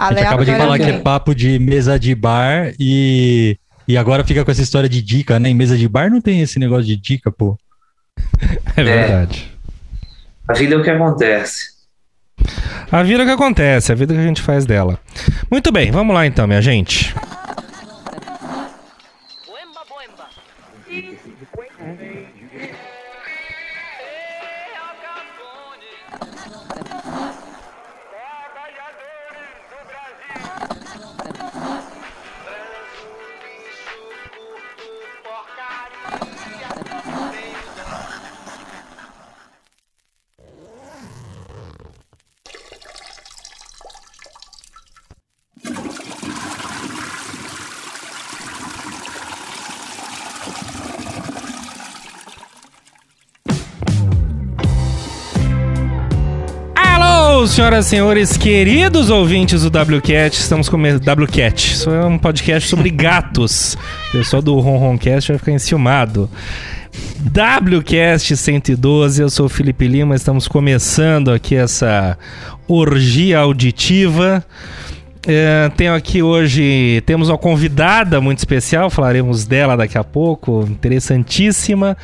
A 0.00 0.14
gente 0.14 0.22
acaba 0.22 0.44
de 0.46 0.56
falar 0.56 0.78
que 0.78 0.84
é 0.84 0.98
papo 0.98 1.34
de 1.34 1.58
mesa 1.58 1.98
de 1.98 2.14
bar 2.14 2.72
e, 2.80 3.58
e 3.86 3.98
agora 3.98 4.24
fica 4.24 4.42
com 4.42 4.50
essa 4.50 4.62
história 4.62 4.88
de 4.88 5.02
dica, 5.02 5.38
né? 5.38 5.50
Em 5.50 5.54
mesa 5.54 5.76
de 5.76 5.86
bar 5.86 6.10
não 6.10 6.22
tem 6.22 6.40
esse 6.40 6.58
negócio 6.58 6.86
de 6.86 6.96
dica, 6.96 7.30
pô. 7.30 7.58
É 8.76 8.82
verdade. 8.82 9.52
É, 10.48 10.52
a 10.52 10.54
vida 10.54 10.74
é 10.74 10.78
o 10.78 10.82
que 10.82 10.88
acontece. 10.88 11.66
A 12.90 13.02
vida 13.02 13.22
é 13.22 13.24
o 13.24 13.26
que 13.26 13.32
acontece, 13.34 13.92
a 13.92 13.94
vida 13.94 14.14
que 14.14 14.20
a 14.20 14.24
gente 14.24 14.40
faz 14.40 14.64
dela. 14.64 14.98
Muito 15.50 15.70
bem, 15.70 15.90
vamos 15.90 16.14
lá 16.14 16.26
então, 16.26 16.46
minha 16.46 16.62
gente. 16.62 17.14
Senhoras 57.50 57.86
e 57.86 57.88
senhores, 57.88 58.36
queridos 58.36 59.10
ouvintes 59.10 59.62
do 59.62 59.68
WCat, 59.68 60.38
estamos 60.38 60.68
com 60.68 60.76
WCat. 60.76 61.72
Isso 61.72 61.90
é 61.90 62.06
um 62.06 62.16
podcast 62.16 62.68
sobre 62.68 62.90
gatos. 62.94 63.76
O 64.08 64.12
pessoal 64.12 64.40
do 64.40 64.58
Ronroncast 64.60 65.32
vai 65.32 65.38
ficar 65.38 65.52
enciumado. 65.52 66.30
WCast 67.26 68.36
112, 68.36 69.22
eu 69.22 69.28
sou 69.28 69.46
o 69.46 69.48
Felipe 69.48 69.88
Lima, 69.88 70.14
estamos 70.14 70.46
começando 70.46 71.32
aqui 71.32 71.56
essa 71.56 72.16
orgia 72.68 73.40
auditiva. 73.40 74.44
É, 75.26 75.70
tenho 75.76 75.94
aqui 75.94 76.22
hoje, 76.22 77.02
temos 77.04 77.28
uma 77.28 77.36
convidada 77.36 78.20
muito 78.20 78.38
especial, 78.38 78.88
falaremos 78.88 79.46
dela 79.46 79.76
daqui 79.76 79.98
a 79.98 80.04
pouco, 80.04 80.66
interessantíssima. 80.68 81.96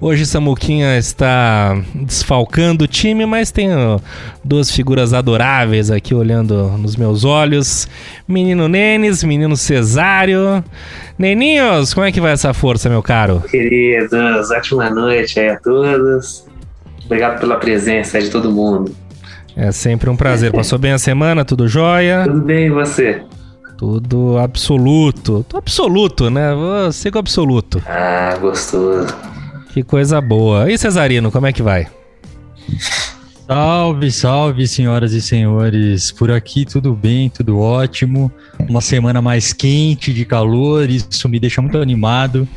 Hoje 0.00 0.26
Samuquinha 0.26 0.98
está 0.98 1.80
desfalcando 1.94 2.84
o 2.84 2.86
time, 2.88 3.24
mas 3.26 3.50
tenho 3.50 4.00
duas 4.42 4.70
figuras 4.70 5.12
adoráveis 5.14 5.90
aqui 5.90 6.14
olhando 6.14 6.68
nos 6.78 6.96
meus 6.96 7.24
olhos. 7.24 7.88
Menino 8.26 8.68
Nenes, 8.68 9.22
menino 9.22 9.56
Cesário. 9.56 10.64
Neninhos, 11.18 11.94
como 11.94 12.06
é 12.06 12.12
que 12.12 12.20
vai 12.20 12.32
essa 12.32 12.52
força, 12.52 12.88
meu 12.88 13.02
caro? 13.02 13.42
Queridos, 13.48 14.50
ótima 14.50 14.90
noite 14.90 15.38
aí 15.38 15.50
a 15.50 15.60
todos. 15.60 16.44
Obrigado 17.04 17.38
pela 17.38 17.56
presença 17.56 18.20
de 18.20 18.30
todo 18.30 18.50
mundo. 18.50 19.03
É 19.56 19.70
sempre 19.70 20.10
um 20.10 20.16
prazer. 20.16 20.52
Passou 20.52 20.78
bem 20.78 20.92
a 20.92 20.98
semana? 20.98 21.44
Tudo 21.44 21.68
jóia? 21.68 22.24
Tudo 22.24 22.40
bem, 22.40 22.66
e 22.66 22.70
você? 22.70 23.22
Tudo 23.76 24.38
absoluto. 24.38 25.44
Tô 25.48 25.56
absoluto, 25.56 26.30
né? 26.30 26.54
Você 26.54 27.10
com 27.10 27.18
absoluto. 27.18 27.82
Ah, 27.86 28.36
gostoso. 28.40 29.14
Que 29.72 29.82
coisa 29.82 30.20
boa. 30.20 30.70
E 30.70 30.78
Cesarino, 30.78 31.30
como 31.30 31.46
é 31.46 31.52
que 31.52 31.62
vai? 31.62 31.88
Salve, 33.46 34.10
salve, 34.10 34.66
senhoras 34.66 35.12
e 35.12 35.20
senhores. 35.20 36.10
Por 36.10 36.30
aqui 36.30 36.64
tudo 36.64 36.94
bem, 36.94 37.28
tudo 37.28 37.58
ótimo. 37.58 38.32
Uma 38.68 38.80
semana 38.80 39.20
mais 39.20 39.52
quente 39.52 40.12
de 40.12 40.24
calor, 40.24 40.88
isso 40.88 41.28
me 41.28 41.38
deixa 41.38 41.60
muito 41.60 41.78
animado. 41.78 42.48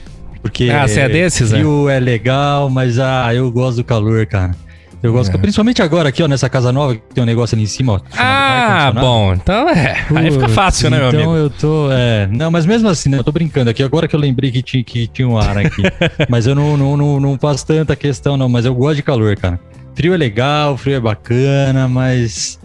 Porque 0.42 0.70
ah, 0.70 0.88
você 0.88 1.02
é 1.02 1.10
desses, 1.10 1.50
frio 1.50 1.90
é? 1.90 1.98
é 1.98 2.00
legal, 2.00 2.70
mas 2.70 3.00
ah, 3.00 3.34
eu 3.34 3.52
gosto 3.52 3.78
do 3.78 3.84
calor, 3.84 4.26
cara. 4.26 4.56
Eu 5.02 5.14
gosto, 5.14 5.34
é. 5.34 5.38
principalmente 5.38 5.82
agora 5.82 6.10
aqui, 6.10 6.24
ó, 6.24 6.28
nessa 6.28 6.50
casa 6.50 6.72
nova, 6.72 6.96
que 6.96 7.02
tem 7.14 7.24
um 7.24 7.28
negócio 7.28 7.56
ali 7.56 7.64
em 7.64 7.68
cima, 7.68 7.94
ó. 7.94 8.00
Ah, 8.18 8.92
bom. 8.92 9.34
Então 9.34 9.70
é. 9.70 10.06
Aí 10.16 10.32
fica 10.32 10.50
fácil, 10.50 10.90
né, 10.90 10.98
meu 10.98 11.08
então 11.10 11.20
amigo? 11.20 11.32
Então 11.32 11.44
eu 11.44 11.50
tô. 11.50 11.92
É, 11.92 12.28
não, 12.32 12.50
mas 12.50 12.66
mesmo 12.66 12.90
assim, 12.90 13.10
né? 13.10 13.20
Eu 13.20 13.24
tô 13.24 13.32
brincando 13.32 13.70
aqui. 13.70 13.84
Agora 13.84 14.08
que 14.08 14.16
eu 14.16 14.20
lembrei 14.20 14.52
que 14.52 14.62
tinha, 14.62 14.84
que 14.84 15.08
tinha 15.08 15.28
um 15.28 15.38
ar 15.38 15.58
aqui. 15.58 15.84
mas 16.28 16.48
eu 16.48 16.56
não, 16.56 16.76
não, 16.76 16.98
não, 16.98 17.20
não 17.20 17.38
faço 17.38 17.66
tanta 17.66 17.96
questão, 17.96 18.36
não. 18.36 18.50
Mas 18.50 18.66
eu 18.66 18.74
gosto 18.74 18.96
de 18.96 19.04
calor, 19.04 19.36
cara. 19.36 19.60
Frio 19.94 20.14
é 20.14 20.18
legal, 20.18 20.78
frio 20.78 20.96
é 20.96 21.00
bacana, 21.00 21.88
mas 21.88 22.60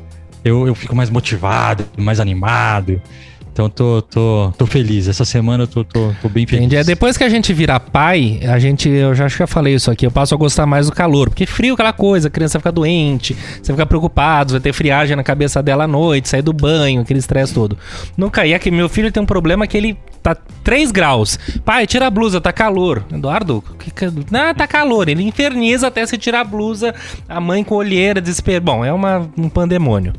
eu, 0.44 0.66
eu 0.66 0.74
fico 0.74 0.94
mais 0.94 1.10
motivado, 1.10 1.84
mais 1.96 2.18
animado. 2.20 3.00
Então 3.52 3.68
tô, 3.68 4.00
tô, 4.02 4.52
tô 4.56 4.66
feliz. 4.66 5.08
Essa 5.08 5.24
semana 5.24 5.64
eu 5.64 5.66
tô, 5.66 5.84
tô, 5.84 6.12
tô 6.22 6.28
bem 6.28 6.46
feliz. 6.46 6.66
Entendi. 6.66 6.82
Depois 6.84 7.18
que 7.18 7.24
a 7.24 7.28
gente 7.28 7.52
virar 7.52 7.78
pai, 7.80 8.40
a 8.44 8.58
gente, 8.58 8.88
eu 8.88 9.14
já 9.14 9.26
acho 9.26 9.36
que 9.36 9.42
já 9.42 9.46
falei 9.46 9.74
isso 9.74 9.90
aqui, 9.90 10.06
eu 10.06 10.10
passo 10.10 10.34
a 10.34 10.38
gostar 10.38 10.64
mais 10.64 10.86
do 10.86 10.92
calor. 10.92 11.28
Porque 11.28 11.44
frio 11.44 11.72
é 11.72 11.74
aquela 11.74 11.92
coisa, 11.92 12.28
a 12.28 12.30
criança 12.30 12.58
fica 12.58 12.72
doente, 12.72 13.36
você 13.62 13.72
fica 13.72 13.84
preocupado, 13.84 14.52
vai 14.52 14.60
ter 14.60 14.72
friagem 14.72 15.14
na 15.16 15.22
cabeça 15.22 15.62
dela 15.62 15.84
à 15.84 15.86
noite, 15.86 16.28
sair 16.28 16.42
do 16.42 16.52
banho, 16.52 17.02
aquele 17.02 17.18
estresse 17.18 17.52
todo. 17.52 17.76
Nunca 18.16 18.46
ia 18.46 18.58
que 18.58 18.70
meu 18.70 18.88
filho 18.88 19.12
tem 19.12 19.22
um 19.22 19.26
problema 19.26 19.66
que 19.66 19.76
ele 19.76 19.98
tá 20.22 20.34
3 20.64 20.90
graus. 20.90 21.38
Pai, 21.64 21.86
tira 21.86 22.06
a 22.06 22.10
blusa, 22.10 22.40
tá 22.40 22.52
calor. 22.52 23.04
Eduardo, 23.12 23.62
que, 23.78 23.92
não, 24.30 24.54
tá 24.54 24.66
calor. 24.66 25.08
Ele 25.08 25.22
inferniza 25.22 25.88
até 25.88 26.06
se 26.06 26.16
tirar 26.16 26.40
a 26.40 26.44
blusa, 26.44 26.94
a 27.28 27.40
mãe 27.40 27.62
com 27.62 27.74
olheira, 27.74 28.20
desespero. 28.20 28.64
Bom, 28.64 28.84
é 28.84 28.92
uma, 28.92 29.28
um 29.36 29.48
pandemônio. 29.48 30.14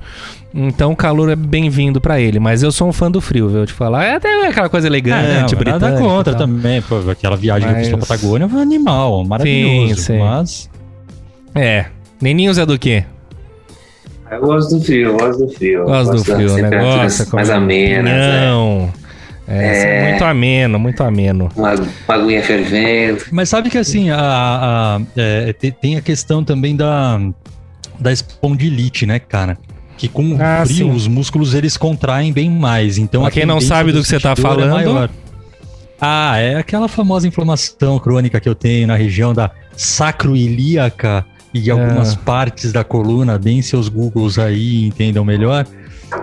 Então 0.54 0.92
o 0.92 0.96
calor 0.96 1.30
é 1.30 1.36
bem-vindo 1.36 2.00
para 2.00 2.20
ele, 2.20 2.40
mas 2.40 2.62
eu 2.62 2.72
sou 2.72 2.88
um 2.88 2.94
fã 2.94 3.10
do 3.10 3.20
frio, 3.20 3.50
viu? 3.50 3.66
Te 3.66 3.74
falar, 3.74 4.06
é 4.06 4.16
até 4.16 4.48
aquela 4.48 4.70
coisa 4.70 4.86
elegante, 4.86 5.56
é, 5.56 5.66
não, 5.66 5.72
Nada 5.72 5.98
contra 5.98 6.36
também, 6.36 6.82
pô, 6.82 7.00
aquela 7.10 7.36
viagem 7.36 7.68
mas... 7.68 7.88
que 7.88 7.94
eu 7.94 7.98
fiz 7.98 8.08
pra 8.08 8.16
Patagônia 8.16 8.48
foi 8.48 8.60
um 8.60 8.62
animal, 8.62 9.26
maravilhoso, 9.26 9.96
sim, 9.96 10.02
sim. 10.02 10.20
mas... 10.20 10.70
É, 11.56 11.86
Neninhos 12.22 12.58
é 12.58 12.66
do 12.66 12.78
quê? 12.78 13.04
Eu 14.30 14.42
gosto 14.42 14.78
do 14.78 14.84
frio, 14.84 15.10
eu 15.10 15.18
gosto 15.18 15.46
do 15.46 15.54
frio. 15.54 15.86
Gosto, 15.86 16.12
gosto 16.12 16.26
do 16.26 16.36
frio, 16.36 16.70
né? 16.70 16.80
Gosta, 16.80 17.36
mais 17.36 17.50
amenas, 17.50 18.06
Não. 18.06 18.94
É. 18.96 19.04
É, 19.48 20.08
é, 20.08 20.10
muito 20.10 20.24
ameno, 20.24 20.80
muito 20.80 21.04
ameno. 21.04 21.52
Uma, 21.56 21.74
uma 21.74 22.16
aguinha 22.16 22.42
fervendo. 22.42 23.24
Mas 23.32 23.50
sabe 23.50 23.70
que 23.70 23.78
assim, 23.78 24.10
a, 24.10 24.18
a, 24.18 24.96
a 24.98 25.02
é, 25.18 25.54
tem 25.54 25.98
a 25.98 26.02
questão 26.02 26.44
também 26.44 26.76
da, 26.76 27.20
da 28.00 28.12
espondilite, 28.12 29.06
né, 29.06 29.20
cara? 29.20 29.58
Que 29.98 30.08
com 30.08 30.38
ah, 30.40 30.64
frio 30.66 30.88
sim. 30.88 30.92
os 30.92 31.08
músculos 31.08 31.54
eles 31.54 31.78
contraem 31.78 32.32
bem 32.32 32.50
mais. 32.50 32.98
Então 32.98 33.22
pra 33.22 33.32
quem 33.32 33.46
não 33.46 33.62
sabe 33.62 33.92
do 33.92 34.02
que 34.02 34.08
você 34.08 34.18
está 34.18 34.32
é 34.32 34.36
falando, 34.36 34.98
é 34.98 35.10
ah, 36.00 36.38
é 36.38 36.56
aquela 36.58 36.88
famosa 36.88 37.28
inflamação 37.28 37.98
crônica 37.98 38.40
que 38.40 38.50
eu 38.50 38.56
tenho 38.56 38.88
na 38.88 38.96
região 38.96 39.34
da 39.34 39.52
sacroilíaca 39.76 41.26
e 41.54 41.70
algumas 41.70 42.14
é. 42.14 42.18
partes 42.18 42.74
da 42.74 42.84
coluna, 42.84 43.38
deem 43.38 43.62
seus 43.62 43.88
googles 43.88 44.40
aí, 44.40 44.86
entendam 44.86 45.24
melhor. 45.24 45.66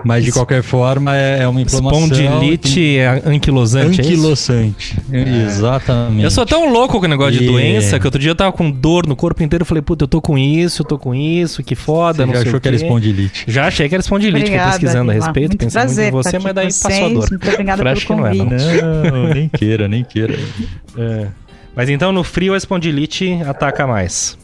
Mas 0.03 0.23
de 0.23 0.31
qualquer 0.31 0.63
forma 0.63 1.15
é, 1.15 1.43
é 1.43 1.47
uma 1.47 1.61
inflamação. 1.61 2.03
Espondilite 2.05 2.97
anquilosante. 3.25 4.01
É 4.01 4.03
anquilosante. 4.03 4.97
É 5.11 5.45
Exatamente. 5.45 6.23
Eu 6.23 6.31
sou 6.31 6.45
tão 6.45 6.71
louco 6.71 6.99
com 6.99 7.05
o 7.05 7.09
negócio 7.09 7.39
de 7.39 7.45
doença 7.45 7.99
que 7.99 8.07
outro 8.07 8.19
dia 8.19 8.31
eu 8.31 8.35
tava 8.35 8.51
com 8.51 8.69
dor 8.69 9.05
no 9.05 9.15
corpo 9.15 9.43
inteiro. 9.43 9.63
Eu 9.63 9.65
falei, 9.65 9.81
puta, 9.81 10.03
eu 10.05 10.07
tô 10.07 10.21
com 10.21 10.37
isso, 10.37 10.81
eu 10.81 10.85
tô 10.85 10.97
com 10.97 11.13
isso, 11.13 11.63
que 11.63 11.75
foda. 11.75 12.25
Você 12.25 12.33
já 12.33 12.41
achou 12.41 12.59
que 12.59 12.67
era 12.67 12.77
espondilite? 12.77 13.43
Já 13.47 13.67
achei 13.67 13.89
que 13.89 13.95
era 13.95 14.01
espondilite. 14.01 14.45
Obrigada, 14.45 14.71
Fui 14.71 14.79
pesquisando 14.79 15.11
a 15.11 15.13
respeito, 15.13 15.49
muito 15.49 15.59
pensando 15.59 15.83
prazer 15.83 16.07
em 16.07 16.11
você, 16.11 16.39
mas 16.39 16.53
daí 16.53 16.67
passou 16.67 17.05
a 17.05 17.09
dor. 17.09 17.29
Muito 17.29 17.49
obrigada 17.49 17.83
pelo 17.83 18.01
convite. 18.05 18.45
Não, 18.45 19.05
é, 19.05 19.11
não, 19.11 19.27
nem 19.29 19.49
queira, 19.49 19.87
nem 19.87 20.03
queira. 20.03 20.37
É. 20.97 21.27
Mas 21.73 21.87
então 21.87 22.11
no 22.11 22.21
frio 22.21 22.53
a 22.53 22.57
espondilite 22.57 23.39
ataca 23.45 23.87
mais. 23.87 24.37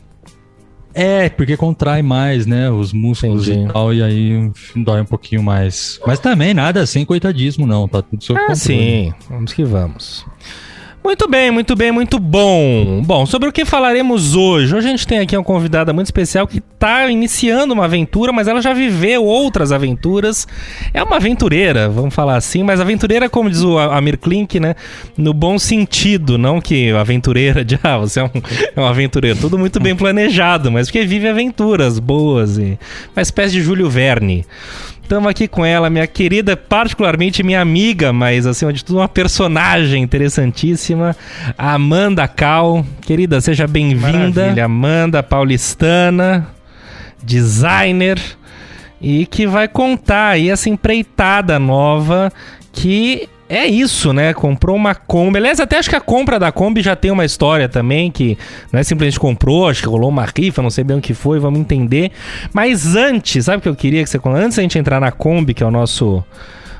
É, 0.97 1.29
porque 1.29 1.55
contrai 1.55 2.01
mais, 2.01 2.47
né? 2.47 2.71
Os 2.71 2.91
músculos 2.91 3.47
Entendi. 3.47 3.69
e 3.69 3.71
tal, 3.71 3.93
e 3.93 4.01
aí 4.01 4.51
dói 4.75 5.01
um 5.01 5.05
pouquinho 5.05 5.43
mais. 5.43 5.99
Mas 6.07 6.19
também 6.19 6.55
nada 6.55 6.81
assim, 6.81 7.05
coitadismo, 7.05 7.67
não. 7.67 7.87
Tá 7.87 8.01
tudo 8.01 8.23
sob 8.23 8.39
ah, 8.39 8.47
controle. 8.47 8.59
Sim, 8.59 9.13
vamos 9.29 9.53
que 9.53 9.63
vamos. 9.63 10.25
Muito 11.07 11.25
bem, 11.25 11.49
muito 11.51 11.73
bem, 11.73 11.89
muito 11.89 12.19
bom. 12.19 13.01
Bom, 13.01 13.25
sobre 13.25 13.47
o 13.47 13.51
que 13.53 13.63
falaremos 13.63 14.35
hoje? 14.35 14.75
Hoje 14.75 14.87
a 14.89 14.91
gente 14.91 15.07
tem 15.07 15.19
aqui 15.19 15.37
uma 15.37 15.43
convidada 15.43 15.93
muito 15.93 16.07
especial 16.07 16.45
que 16.45 16.57
está 16.57 17.07
iniciando 17.09 17.73
uma 17.73 17.85
aventura, 17.85 18.33
mas 18.33 18.45
ela 18.45 18.61
já 18.61 18.73
viveu 18.73 19.23
outras 19.23 19.71
aventuras. 19.71 20.45
É 20.93 21.01
uma 21.01 21.15
aventureira, 21.15 21.87
vamos 21.87 22.13
falar 22.13 22.35
assim, 22.35 22.61
mas 22.61 22.81
aventureira, 22.81 23.29
como 23.29 23.49
diz 23.49 23.61
o 23.61 23.79
Amir 23.79 24.17
Klink, 24.17 24.59
né? 24.59 24.75
No 25.17 25.33
bom 25.33 25.57
sentido, 25.57 26.37
não 26.37 26.59
que 26.59 26.91
aventureira 26.91 27.63
de 27.63 27.79
ah, 27.83 27.99
você 27.99 28.19
é 28.19 28.25
um, 28.25 28.31
é 28.75 28.81
um 28.81 28.85
aventureiro. 28.85 29.39
Tudo 29.39 29.57
muito 29.57 29.79
bem 29.79 29.95
planejado, 29.95 30.69
mas 30.69 30.87
porque 30.87 31.05
vive 31.05 31.29
aventuras 31.29 31.99
boas 31.99 32.57
e 32.57 32.77
uma 33.15 33.21
espécie 33.21 33.53
de 33.53 33.61
Júlio 33.61 33.89
Verne. 33.89 34.45
Estamos 35.07 35.29
aqui 35.29 35.47
com 35.47 35.65
ela, 35.65 35.89
minha 35.89 36.05
querida, 36.05 36.57
particularmente 36.57 37.41
minha 37.41 37.61
amiga, 37.61 38.11
mas 38.11 38.45
acima 38.45 38.73
de 38.73 38.83
tudo 38.83 38.99
uma 38.99 39.07
personagem 39.07 40.03
interessantíssima, 40.03 41.15
Amanda 41.57 42.27
Cal. 42.27 42.85
Querida, 43.03 43.39
seja 43.39 43.65
bem-vinda. 43.65 44.53
Amanda, 44.61 45.23
paulistana, 45.23 46.45
designer. 47.23 48.19
e 48.99 49.25
que 49.25 49.47
vai 49.47 49.69
contar 49.69 50.31
aí 50.31 50.49
essa 50.49 50.69
empreitada 50.69 51.57
nova 51.57 52.29
que 52.73 53.29
é 53.49 53.65
isso, 53.65 54.11
né? 54.11 54.33
Comprou 54.33 54.75
uma 54.75 54.93
Kombi. 54.93 55.37
Aliás, 55.37 55.59
até 55.59 55.77
acho 55.77 55.89
que 55.89 55.95
a 55.95 56.01
compra 56.01 56.37
da 56.39 56.51
Kombi 56.51 56.81
já 56.81 56.95
tem 56.95 57.11
uma 57.11 57.23
história 57.23 57.69
também, 57.69 58.11
que 58.11 58.37
não 58.71 58.79
é 58.79 58.83
simplesmente 58.83 59.19
comprou, 59.19 59.69
acho 59.69 59.81
que 59.81 59.87
rolou 59.87 60.09
uma 60.09 60.25
rifa, 60.25 60.61
não 60.61 60.69
sei 60.69 60.83
bem 60.83 60.97
o 60.97 61.01
que 61.01 61.13
foi, 61.13 61.39
vamos 61.39 61.59
entender. 61.59 62.11
Mas 62.53 62.95
antes, 62.95 63.45
sabe 63.45 63.59
o 63.59 63.61
que 63.61 63.69
eu 63.69 63.75
queria 63.75 64.03
que 64.03 64.09
você... 64.09 64.19
Antes 64.25 64.57
da 64.57 64.63
gente 64.63 64.77
entrar 64.77 64.99
na 64.99 65.11
Kombi, 65.11 65.53
que 65.53 65.63
é 65.63 65.65
o 65.65 65.71
nosso 65.71 66.23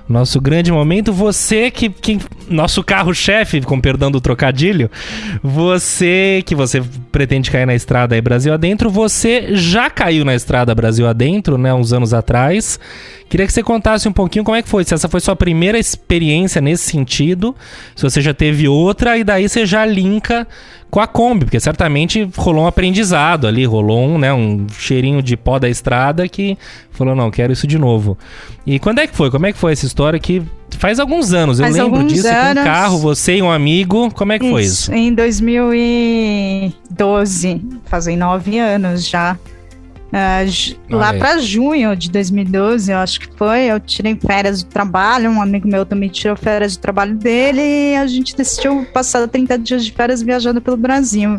nosso 0.07 0.39
grande 0.39 0.71
momento. 0.71 1.11
Você 1.11 1.69
que. 1.69 1.89
que 1.89 2.19
nosso 2.49 2.81
carro-chefe, 2.81 3.61
com 3.61 3.79
perdão 3.79 4.09
do 4.09 4.21
trocadilho. 4.21 4.89
Você 5.43 6.41
que 6.45 6.55
você 6.55 6.81
pretende 7.11 7.51
cair 7.51 7.65
na 7.65 7.75
estrada 7.75 8.15
aí 8.15 8.21
Brasil 8.21 8.53
adentro. 8.53 8.89
Você 8.89 9.55
já 9.55 9.89
caiu 9.89 10.23
na 10.23 10.33
estrada 10.33 10.73
Brasil 10.73 11.07
adentro, 11.07 11.57
né? 11.57 11.73
Uns 11.73 11.91
anos 11.91 12.13
atrás. 12.13 12.79
Queria 13.29 13.45
que 13.45 13.51
você 13.51 13.61
contasse 13.61 14.07
um 14.07 14.13
pouquinho 14.13 14.45
como 14.45 14.55
é 14.55 14.61
que 14.61 14.69
foi. 14.69 14.85
Se 14.85 14.93
essa 14.93 15.09
foi 15.09 15.19
sua 15.19 15.35
primeira 15.35 15.77
experiência 15.77 16.61
nesse 16.61 16.89
sentido. 16.89 17.55
Se 17.95 18.03
você 18.03 18.21
já 18.21 18.33
teve 18.33 18.67
outra, 18.67 19.17
e 19.17 19.23
daí 19.23 19.49
você 19.49 19.65
já 19.65 19.85
linka 19.85 20.47
com 20.89 20.99
a 20.99 21.07
Kombi, 21.07 21.45
porque 21.45 21.59
certamente 21.59 22.29
rolou 22.37 22.63
um 22.63 22.67
aprendizado 22.67 23.45
ali, 23.45 23.65
rolou 23.65 23.99
um, 23.99 24.17
né, 24.17 24.33
um 24.33 24.65
cheirinho 24.71 25.21
de 25.21 25.35
pó 25.35 25.59
da 25.59 25.69
estrada 25.69 26.27
que 26.27 26.57
falou, 26.91 27.15
não, 27.15 27.29
quero 27.29 27.53
isso 27.53 27.67
de 27.67 27.77
novo. 27.77 28.17
E 28.65 28.79
quando 28.79 28.99
é 28.99 29.07
que 29.07 29.15
foi? 29.15 29.29
Como 29.29 29.45
é 29.45 29.51
que 29.51 29.57
foi 29.57 29.73
essa 29.73 29.85
história 29.85 30.19
que 30.19 30.41
faz 30.77 30.99
alguns 30.99 31.33
anos, 31.33 31.59
faz 31.59 31.75
eu 31.75 31.85
lembro 31.85 32.03
disso, 32.05 32.27
anos... 32.27 32.55
com 32.55 32.61
um 32.61 32.63
carro, 32.63 32.97
você 32.99 33.37
e 33.37 33.41
um 33.41 33.51
amigo, 33.51 34.11
como 34.11 34.31
é 34.31 34.39
que 34.39 34.45
isso, 34.45 34.53
foi 34.53 34.63
isso? 34.63 34.93
Em 34.93 35.13
2012, 35.13 37.61
fazem 37.85 38.15
nove 38.15 38.57
anos 38.57 39.05
já. 39.07 39.37
Uh, 40.07 40.95
lá 40.95 41.13
para 41.13 41.37
junho 41.39 41.93
de 41.95 42.09
2012, 42.09 42.91
eu 42.91 42.97
acho 42.97 43.19
que 43.19 43.27
foi, 43.35 43.65
eu 43.65 43.77
tirei 43.79 44.15
férias 44.15 44.63
do 44.63 44.69
trabalho, 44.69 45.29
um 45.29 45.41
amigo 45.41 45.67
meu 45.67 45.85
também 45.85 46.07
tirou 46.07 46.37
férias 46.37 46.77
do 46.77 46.81
trabalho 46.81 47.15
dele 47.15 47.61
e 47.61 47.95
a 47.95 48.07
gente 48.07 48.35
decidiu 48.35 48.85
passar 48.93 49.27
30 49.27 49.59
dias 49.59 49.85
de 49.85 49.91
férias 49.91 50.21
viajando 50.21 50.61
pelo 50.61 50.77
Brasil. 50.77 51.37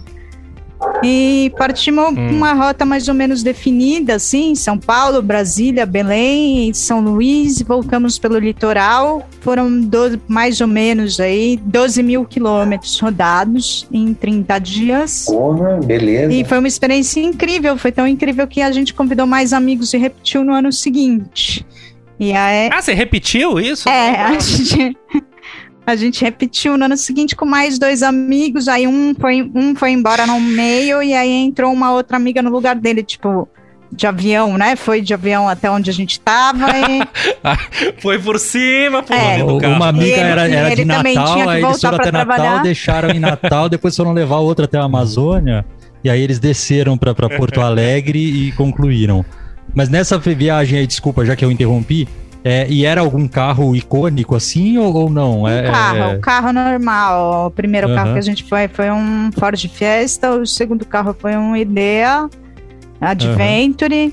E 1.03 1.53
partimos 1.57 2.17
hum. 2.17 2.31
uma 2.31 2.53
rota 2.53 2.85
mais 2.85 3.09
ou 3.09 3.15
menos 3.15 3.43
definida, 3.43 4.15
assim, 4.15 4.55
São 4.55 4.79
Paulo, 4.79 5.21
Brasília, 5.23 5.85
Belém, 5.85 6.73
São 6.73 7.01
Luís, 7.01 7.61
e 7.61 7.65
voltamos 7.65 8.19
pelo 8.19 8.39
litoral. 8.39 9.29
Foram 9.41 9.81
12, 9.81 10.21
mais 10.29 10.61
ou 10.61 10.67
menos 10.67 11.19
aí 11.21 11.59
12 11.63 12.03
mil 12.03 12.25
quilômetros 12.25 12.99
rodados 13.01 13.87
em 13.93 14.15
30 14.15 14.59
dias. 14.59 15.25
Porra, 15.27 15.81
beleza. 15.85 16.33
E 16.33 16.45
foi 16.45 16.59
uma 16.59 16.69
experiência 16.69 17.21
incrível, 17.21 17.77
foi 17.77 17.93
tão 17.93 18.07
incrível 18.07 18.47
que 18.47 18.61
a 18.61 18.71
gente 18.71 18.95
convidou 18.95 19.27
mais 19.27 19.53
amigos 19.53 19.93
e 19.95 19.99
repetiu 19.99 20.45
no 20.45 20.53
ano 20.53 20.73
seguinte. 20.73 21.65
E 22.21 22.33
aí... 22.33 22.69
Ah, 22.73 22.83
você 22.83 22.95
repetiu 22.95 23.61
isso? 23.61 23.89
É, 23.89 24.23
a 24.23 24.39
gente... 24.39 24.97
A 25.89 25.97
gente 25.97 26.23
repetiu 26.23 26.77
no 26.77 26.85
ano 26.85 26.99
seguinte 26.99 27.35
com 27.35 27.47
mais 27.47 27.79
dois 27.79 28.03
amigos, 28.03 28.69
aí 28.69 28.87
um 28.87 29.15
foi, 29.19 29.51
um 29.55 29.75
foi 29.75 29.91
embora 29.91 30.27
no 30.27 30.39
meio 30.39 31.03
e 31.03 31.15
aí 31.15 31.31
entrou 31.31 31.73
uma 31.73 31.95
outra 31.95 32.19
amiga 32.19 32.43
no 32.43 32.51
lugar 32.51 32.77
dele, 32.77 33.03
tipo, 33.03 33.49
de 33.91 34.07
avião, 34.07 34.59
né? 34.59 34.77
Foi 34.77 35.01
de 35.01 35.15
avião 35.15 35.49
até 35.49 35.71
onde 35.71 35.89
a 35.89 35.93
gente 35.95 36.21
tava 36.21 36.67
e... 36.77 37.01
Foi 38.03 38.19
por 38.19 38.39
cima, 38.39 39.03
pô. 39.03 39.15
É, 39.15 39.43
uma 39.43 39.89
amiga 39.89 40.13
ele, 40.13 40.21
era, 40.21 40.47
era 40.47 40.77
de 40.77 40.85
Natal, 40.85 41.49
aí 41.49 41.65
eles 41.65 41.81
foram 41.81 41.97
até 41.97 42.11
trabalhar. 42.11 42.45
Natal, 42.45 42.63
deixaram 42.63 43.09
em 43.09 43.19
Natal, 43.19 43.71
depois 43.71 43.97
foram 43.97 44.13
levar 44.13 44.41
outra 44.41 44.67
até 44.67 44.77
a 44.77 44.83
Amazônia, 44.83 45.65
e 46.05 46.11
aí 46.11 46.21
eles 46.21 46.39
desceram 46.39 46.99
para 46.99 47.15
Porto 47.15 47.63
Alegre 47.65 48.19
e 48.19 48.53
concluíram. 48.53 49.25
Mas 49.75 49.89
nessa 49.89 50.19
viagem 50.19 50.81
aí, 50.81 50.87
desculpa, 50.87 51.25
já 51.25 51.35
que 51.35 51.47
eu 51.47 51.51
interrompi, 51.51 52.07
é, 52.45 52.67
e 52.69 52.85
era 52.85 53.01
algum 53.01 53.27
carro 53.27 53.75
icônico 53.75 54.35
assim 54.35 54.79
ou, 54.79 54.95
ou 54.95 55.11
não? 55.11 55.43
Um 55.43 55.49
é, 55.49 55.71
carro, 55.71 55.99
é... 55.99 56.07
um 56.09 56.21
carro 56.21 56.53
normal. 56.53 57.47
O 57.47 57.51
primeiro 57.51 57.89
uhum. 57.89 57.95
carro 57.95 58.13
que 58.13 58.19
a 58.19 58.23
gente 58.23 58.45
foi 58.45 58.69
foi 58.69 58.91
um 58.91 59.31
Ford 59.33 59.59
Fiesta, 59.69 60.33
o 60.33 60.47
segundo 60.47 60.85
carro 60.85 61.15
foi 61.19 61.37
um 61.37 61.57
Idea 61.57 62.29
Adventure. 63.01 64.05
Uhum. 64.05 64.13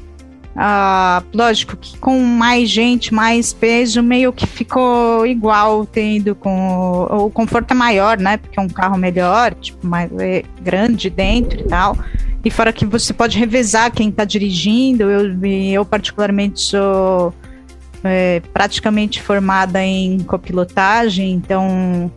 Ah, 0.58 1.22
lógico 1.34 1.76
que 1.76 1.98
com 1.98 2.18
mais 2.22 2.70
gente, 2.70 3.14
mais 3.14 3.52
peso, 3.52 4.02
meio 4.02 4.32
que 4.32 4.48
ficou 4.48 5.28
igual 5.28 5.86
tendo 5.86 6.34
com 6.34 7.08
o 7.12 7.30
conforto 7.30 7.72
é 7.72 7.74
maior, 7.74 8.18
né? 8.18 8.38
Porque 8.38 8.58
é 8.58 8.64
um 8.64 8.70
carro 8.70 8.98
melhor, 8.98 9.54
tipo, 9.56 9.86
mais 9.86 10.10
é 10.18 10.44
grande 10.62 11.10
dentro 11.10 11.60
e 11.60 11.64
tal. 11.66 11.98
E 12.44 12.50
fora 12.50 12.72
que 12.72 12.86
você 12.86 13.14
pode 13.14 13.38
revezar 13.38 13.92
quem 13.92 14.08
está 14.08 14.24
dirigindo. 14.24 15.04
Eu, 15.04 15.38
eu 15.44 15.84
particularmente 15.84 16.62
sou 16.62 17.34
é, 18.06 18.42
praticamente 18.54 19.22
formada 19.22 19.84
em 19.84 20.20
copilotagem, 20.20 21.32
então 21.32 22.12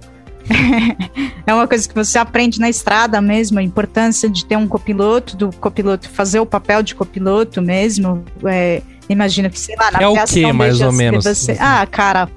é 1.47 1.55
uma 1.55 1.67
coisa 1.67 1.89
que 1.89 1.95
você 1.95 2.19
aprende 2.19 2.61
na 2.61 2.69
estrada 2.69 3.21
mesmo, 3.21 3.59
a 3.59 3.63
importância 3.63 4.29
de 4.29 4.45
ter 4.45 4.57
um 4.57 4.69
copiloto, 4.69 5.37
do 5.37 5.51
copiloto 5.57 6.09
fazer 6.09 6.41
o 6.41 6.47
papel 6.47 6.83
de 6.83 6.95
copiloto 6.95 7.61
mesmo. 7.63 8.25
É, 8.45 8.83
imagina 9.09 9.49
que, 9.49 9.59
sei 9.59 9.77
lá, 9.77 9.91
na 9.91 10.03
é 10.03 10.09
o 10.09 10.25
que, 10.25 10.53
mais 10.53 10.81
ou 10.81 10.93
menos? 10.93 11.25
Você... 11.25 11.57
Ah, 11.59 11.87
cara, 11.87 12.29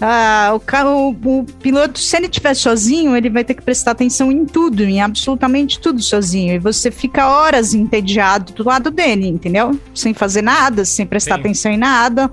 ah, 0.00 0.52
o, 0.54 0.60
carro, 0.60 1.16
o 1.24 1.44
piloto, 1.60 1.98
se 1.98 2.16
ele 2.16 2.26
estiver 2.26 2.54
sozinho, 2.54 3.16
ele 3.16 3.30
vai 3.30 3.44
ter 3.44 3.54
que 3.54 3.62
prestar 3.62 3.92
atenção 3.92 4.30
em 4.30 4.44
tudo, 4.44 4.82
em 4.82 5.00
absolutamente 5.00 5.78
tudo 5.78 6.02
sozinho. 6.02 6.54
E 6.54 6.58
você 6.58 6.90
fica 6.90 7.28
horas 7.28 7.74
entediado 7.74 8.52
do 8.52 8.64
lado 8.64 8.90
dele, 8.90 9.28
entendeu? 9.28 9.78
Sem 9.94 10.12
fazer 10.12 10.42
nada, 10.42 10.84
sem 10.84 11.06
prestar 11.06 11.36
Sim. 11.36 11.40
atenção 11.40 11.72
em 11.72 11.78
nada 11.78 12.30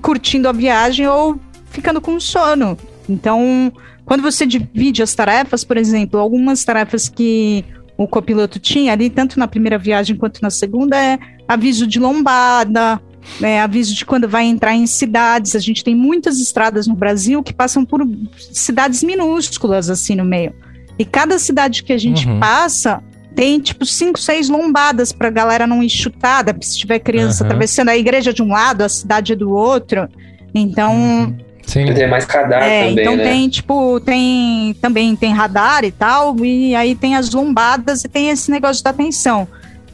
curtindo 0.00 0.48
a 0.48 0.52
viagem 0.52 1.06
ou 1.06 1.38
ficando 1.66 2.00
com 2.00 2.18
sono. 2.18 2.76
Então, 3.08 3.72
quando 4.04 4.22
você 4.22 4.46
divide 4.46 5.02
as 5.02 5.14
tarefas, 5.14 5.64
por 5.64 5.76
exemplo, 5.76 6.18
algumas 6.18 6.64
tarefas 6.64 7.08
que 7.08 7.64
o 7.96 8.06
copiloto 8.08 8.58
tinha 8.58 8.92
ali, 8.92 9.10
tanto 9.10 9.38
na 9.38 9.46
primeira 9.46 9.78
viagem 9.78 10.16
quanto 10.16 10.40
na 10.40 10.50
segunda, 10.50 10.96
é 10.96 11.18
aviso 11.46 11.86
de 11.86 12.00
lombada, 12.00 13.00
é, 13.42 13.60
aviso 13.60 13.94
de 13.94 14.04
quando 14.04 14.28
vai 14.28 14.44
entrar 14.44 14.74
em 14.74 14.86
cidades. 14.86 15.54
A 15.54 15.58
gente 15.58 15.84
tem 15.84 15.94
muitas 15.94 16.40
estradas 16.40 16.86
no 16.86 16.94
Brasil 16.94 17.42
que 17.42 17.52
passam 17.52 17.84
por 17.84 18.00
cidades 18.38 19.02
minúsculas, 19.02 19.90
assim, 19.90 20.14
no 20.14 20.24
meio. 20.24 20.54
E 20.98 21.04
cada 21.04 21.38
cidade 21.38 21.82
que 21.82 21.92
a 21.92 21.98
gente 21.98 22.26
uhum. 22.26 22.40
passa 22.40 23.02
tem 23.34 23.60
tipo 23.60 23.86
cinco, 23.86 24.18
seis 24.18 24.48
lombadas 24.48 25.12
pra 25.12 25.30
galera 25.30 25.66
não 25.66 25.82
ir 25.82 25.90
chutada, 25.90 26.56
se 26.60 26.78
tiver 26.78 26.98
criança 26.98 27.42
uhum. 27.42 27.48
atravessando 27.48 27.88
a 27.88 27.96
igreja 27.96 28.32
de 28.32 28.42
um 28.42 28.48
lado, 28.48 28.82
a 28.82 28.88
cidade 28.88 29.34
do 29.34 29.50
outro. 29.50 30.08
Então. 30.54 30.94
Uhum. 30.94 31.38
Sim. 31.66 31.84
Dizer, 31.84 32.08
mais 32.08 32.24
cadar 32.24 32.62
é, 32.62 32.88
também, 32.88 33.04
então 33.04 33.16
né? 33.16 33.22
tem, 33.22 33.48
tipo, 33.48 34.00
tem 34.00 34.74
também 34.80 35.14
tem 35.14 35.32
radar 35.32 35.84
e 35.84 35.92
tal, 35.92 36.36
e 36.44 36.74
aí 36.74 36.96
tem 36.96 37.14
as 37.14 37.30
lombadas 37.30 38.02
e 38.02 38.08
tem 38.08 38.28
esse 38.30 38.50
negócio 38.50 38.82
da 38.82 38.90
atenção. 38.90 39.46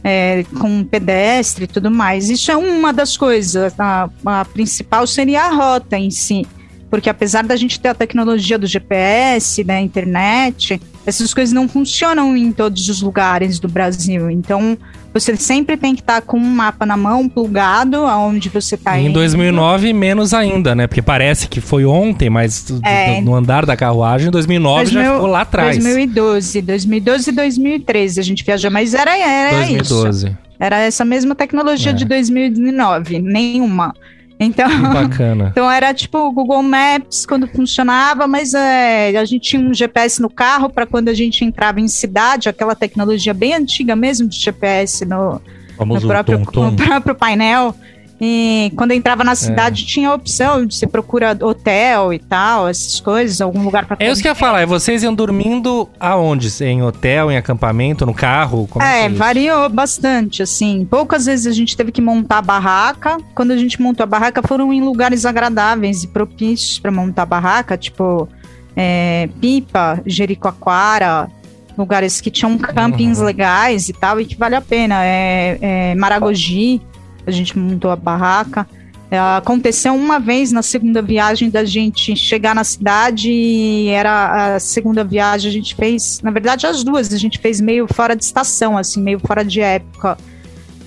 É, 0.03 0.45
com 0.61 0.85
pedestre 0.85 1.65
e 1.65 1.67
tudo 1.67 1.91
mais. 1.91 2.31
Isso 2.31 2.51
é 2.53 2.57
uma 2.57 2.93
das 2.93 3.17
coisas. 3.17 3.75
A, 3.77 4.09
a 4.25 4.45
principal 4.45 5.05
seria 5.05 5.43
a 5.43 5.51
rota 5.51 5.99
em 5.99 6.11
si. 6.11 6.47
Porque 6.89 7.11
apesar 7.11 7.43
da 7.43 7.57
gente 7.57 7.81
ter 7.81 7.89
a 7.89 7.95
tecnologia 7.95 8.57
do 8.57 8.69
GPS, 8.69 9.65
da 9.65 9.81
internet, 9.81 10.81
essas 11.07 11.33
coisas 11.33 11.53
não 11.53 11.69
funcionam 11.69 12.37
em 12.37 12.51
todos 12.51 12.89
os 12.89 13.01
lugares 13.01 13.61
do 13.61 13.69
Brasil. 13.69 14.29
Então, 14.29 14.77
você 15.15 15.37
sempre 15.37 15.77
tem 15.77 15.95
que 15.95 16.01
estar 16.01 16.21
com 16.21 16.37
um 16.37 16.51
mapa 16.51 16.85
na 16.85 16.97
mão, 16.97 17.29
plugado, 17.29 18.05
aonde 18.05 18.49
você 18.49 18.75
está 18.75 18.99
indo. 18.99 19.11
Em 19.11 19.13
2009, 19.13 19.93
menos 19.93 20.35
ainda, 20.35 20.75
né? 20.75 20.89
Porque 20.89 21.01
parece 21.01 21.47
que 21.47 21.61
foi 21.61 21.85
ontem, 21.85 22.29
mas 22.29 22.67
é, 22.85 23.21
no 23.21 23.35
andar 23.35 23.65
da 23.65 23.77
carruagem, 23.77 24.29
em 24.29 24.31
2009 24.33 24.85
2000, 24.85 25.03
já 25.03 25.15
ficou 25.15 25.27
lá 25.29 25.41
atrás. 25.43 25.79
2012, 25.79 26.63
2012 26.63 27.31
e 27.31 27.33
2013 27.33 28.21
a 28.21 28.23
gente 28.25 28.45
viajou, 28.45 28.71
mas 28.71 28.93
era, 28.93 29.17
era 29.17 29.57
2012. 29.59 30.27
isso. 30.27 30.39
Era 30.59 30.81
essa 30.81 31.05
mesma 31.05 31.35
tecnologia 31.35 31.93
é. 31.93 31.95
de 31.95 32.05
2009, 32.05 33.21
nenhuma. 33.21 33.95
Então, 34.39 34.69
bacana. 34.93 35.49
então 35.53 35.71
era 35.71 35.95
tipo 35.95 36.19
o 36.19 36.33
Google 36.33 36.63
Maps 36.63 37.25
quando 37.25 37.47
funcionava, 37.49 38.27
mas 38.27 38.53
é, 38.55 39.17
a 39.17 39.25
gente 39.25 39.51
tinha 39.51 39.63
um 39.63 39.73
GPS 39.73 40.21
no 40.21 40.29
carro 40.29 40.69
para 40.69 40.87
quando 40.87 41.09
a 41.09 41.15
gente 41.15 41.45
entrava 41.45 41.81
em 41.81 41.89
cidade, 41.89 42.49
aquela 42.49 42.75
tecnologia 42.75 43.33
bem 43.33 43.55
antiga 43.55 43.97
mesmo 43.97 44.29
de 44.29 44.39
GPS 44.39 45.05
no, 45.05 45.41
no 45.85 46.01
próprio, 46.01 46.39
no 46.39 46.77
próprio 46.77 47.15
painel. 47.15 47.75
E 48.21 48.73
quando 48.77 48.93
entrava 48.93 49.23
na 49.23 49.35
cidade, 49.35 49.83
é. 49.83 49.87
tinha 49.87 50.09
a 50.09 50.15
opção 50.15 50.65
de 50.65 50.75
você 50.75 50.87
procura 50.87 51.37
hotel 51.39 52.15
e 52.15 52.19
tal, 52.19 52.67
essas 52.67 52.99
coisas, 52.99 53.41
algum 53.41 53.63
lugar 53.63 53.85
para 53.85 53.97
É 54.01 54.11
isso 54.11 54.23
que 54.23 54.29
eu 54.29 54.31
ia 54.31 54.35
falar, 54.35 54.63
é 54.63 54.67
vocês 54.67 55.03
iam 55.03 55.15
dormindo 55.15 55.89
aonde? 56.01 56.47
Em 56.65 56.83
hotel, 56.83 57.31
em 57.31 57.37
acampamento, 57.37 58.07
no 58.07 58.15
carro? 58.15 58.67
Como 58.69 58.85
é, 58.85 59.05
é 59.05 59.09
variou 59.09 59.69
bastante, 59.69 60.43
assim. 60.43 60.87
Poucas 60.89 61.27
vezes 61.27 61.47
a 61.47 61.53
gente 61.53 61.77
teve 61.77 61.93
que 61.93 62.01
montar 62.01 62.39
a 62.39 62.43
barraca. 62.43 63.19
Quando 63.35 63.51
a 63.51 63.57
gente 63.57 63.81
montou 63.81 64.05
a 64.05 64.07
barraca, 64.07 64.43
foram 64.43 64.73
em 64.73 64.83
lugares 64.83 65.27
agradáveis 65.27 66.03
e 66.03 66.07
propícios 66.07 66.79
para 66.79 66.91
montar 66.91 67.23
a 67.23 67.27
barraca, 67.27 67.77
tipo 67.77 68.29
é, 68.75 69.29
Pipa, 69.41 70.01
Jericoacoara, 70.07 71.31
lugares 71.77 72.21
que 72.21 72.31
tinham 72.31 72.57
campings 72.57 73.19
uhum. 73.19 73.27
legais 73.27 73.91
e 73.91 73.93
tal, 73.93 74.19
e 74.21 74.25
que 74.25 74.37
vale 74.37 74.55
a 74.55 74.61
pena. 74.63 75.05
É, 75.05 75.59
é 75.61 75.95
Maragogi. 75.95 76.81
A 77.27 77.31
gente 77.31 77.59
montou 77.59 77.91
a 77.91 77.97
barraca. 77.97 78.67
É, 79.11 79.19
aconteceu 79.19 79.95
uma 79.95 80.19
vez 80.19 80.51
na 80.51 80.63
segunda 80.63 81.01
viagem 81.01 81.49
da 81.49 81.65
gente 81.65 82.17
chegar 82.17 82.55
na 82.55 82.65
cidade 82.65 83.31
e 83.31 83.89
era 83.89 84.57
a 84.57 84.61
segunda 84.61 85.05
viagem 85.05 85.49
a 85.49 85.53
gente 85.53 85.77
fez, 85.77 86.21
na 86.23 86.33
verdade 86.33 86.67
as 86.67 86.83
duas 86.83 87.13
a 87.13 87.17
gente 87.17 87.39
fez 87.39 87.61
meio 87.61 87.87
fora 87.87 88.17
de 88.17 88.25
estação, 88.25 88.77
assim, 88.77 89.01
meio 89.01 89.21
fora 89.21 89.45
de 89.45 89.61
época. 89.61 90.19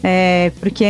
É, 0.01 0.51
porque 0.61 0.85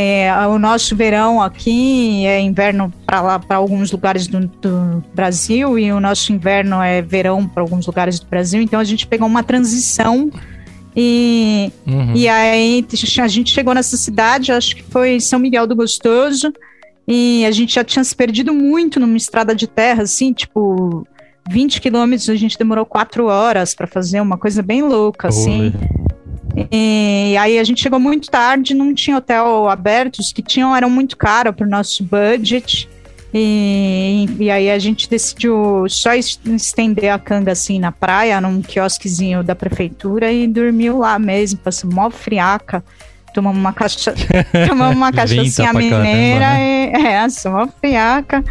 o 0.52 0.60
nosso 0.60 0.96
verão 0.96 1.42
aqui 1.42 2.28
é 2.28 2.40
inverno 2.40 2.94
para 3.08 3.22
lá 3.22 3.40
para 3.40 3.58
alguns 3.58 3.92
lugares 3.92 4.28
do, 4.28 4.46
do, 4.48 5.04
Brasil 5.16 5.80
e 5.80 5.92
o 5.92 6.00
nosso 6.00 6.32
inverno 6.32 6.80
é 6.80 7.02
verão 7.02 7.48
para 7.48 7.64
alguns 7.64 7.88
lugares 7.88 8.20
do 8.20 8.28
Brasil. 8.28 8.62
Então 8.62 8.80
a 8.80 8.84
gente 8.84 9.08
pegou 9.08 9.28
uma 9.28 9.42
transição 9.42 10.30
e, 10.96 11.72
uhum. 11.86 12.16
e 12.16 12.28
aí 12.28 12.86
a 13.22 13.28
gente 13.28 13.54
chegou 13.54 13.74
nessa 13.74 13.96
cidade, 13.98 14.52
acho 14.52 14.76
que 14.76 14.84
foi 14.84 15.20
São 15.20 15.40
Miguel 15.40 15.68
do 15.68 15.76
Gostoso, 15.76 16.54
e 17.08 17.46
a 17.46 17.52
gente 17.52 17.76
já 17.76 17.84
tinha 17.84 18.04
se 18.04 18.16
perdido 18.16 18.54
muito 18.54 19.00
numa 19.00 19.18
estrada 19.18 19.56
de 19.56 19.68
terra, 19.68 20.04
assim, 20.04 20.32
tipo 20.34 21.08
20 21.50 21.82
quilômetros, 21.82 22.30
a 22.30 22.36
gente 22.36 22.58
demorou 22.58 22.86
quatro 22.86 23.26
horas 23.26 23.74
para 23.74 23.88
fazer 23.88 24.22
uma 24.22 24.38
coisa 24.38 24.62
bem 24.62 24.84
louca, 24.84 25.30
assim. 25.30 25.74
E 26.72 27.36
aí 27.40 27.58
a 27.58 27.64
gente 27.64 27.82
chegou 27.82 28.00
muito 28.00 28.30
tarde, 28.30 28.74
não 28.74 28.94
tinha 28.94 29.18
hotel 29.18 29.68
aberto, 29.70 30.20
os 30.20 30.32
que 30.32 30.42
tinham 30.42 30.76
eram 30.76 30.90
muito 30.90 31.16
caros 31.18 31.56
para 31.56 31.66
o 31.66 31.70
nosso 31.70 32.04
budget. 32.04 32.90
E, 33.34 34.28
e 34.40 34.50
aí 34.50 34.72
a 34.72 34.80
gente 34.80 35.10
decidiu 35.10 35.86
só 35.88 36.14
estender 36.14 37.14
a 37.14 37.20
canga 37.20 37.52
assim 37.52 37.80
na 37.80 37.92
praia, 37.92 38.42
num 38.42 38.62
quiosquezinho 38.62 39.44
da 39.44 39.56
prefeitura 39.56 40.32
e 40.32 40.48
dormiu 40.48 40.98
lá 40.98 41.20
mesmo, 41.20 41.60
passou 41.60 41.92
mó 41.92 42.10
friaca. 42.10 42.84
Tomamos 43.32 43.60
uma 43.60 43.72
caixa, 43.72 44.16
tomamos 44.68 44.96
uma 44.96 45.12
cachaçinha 45.12 45.72
mineira 45.72 46.46
caramba, 46.46 46.58
né? 46.58 46.92
e 46.92 47.06
é, 47.06 47.30
só 47.30 47.68
friaca. 47.80 48.44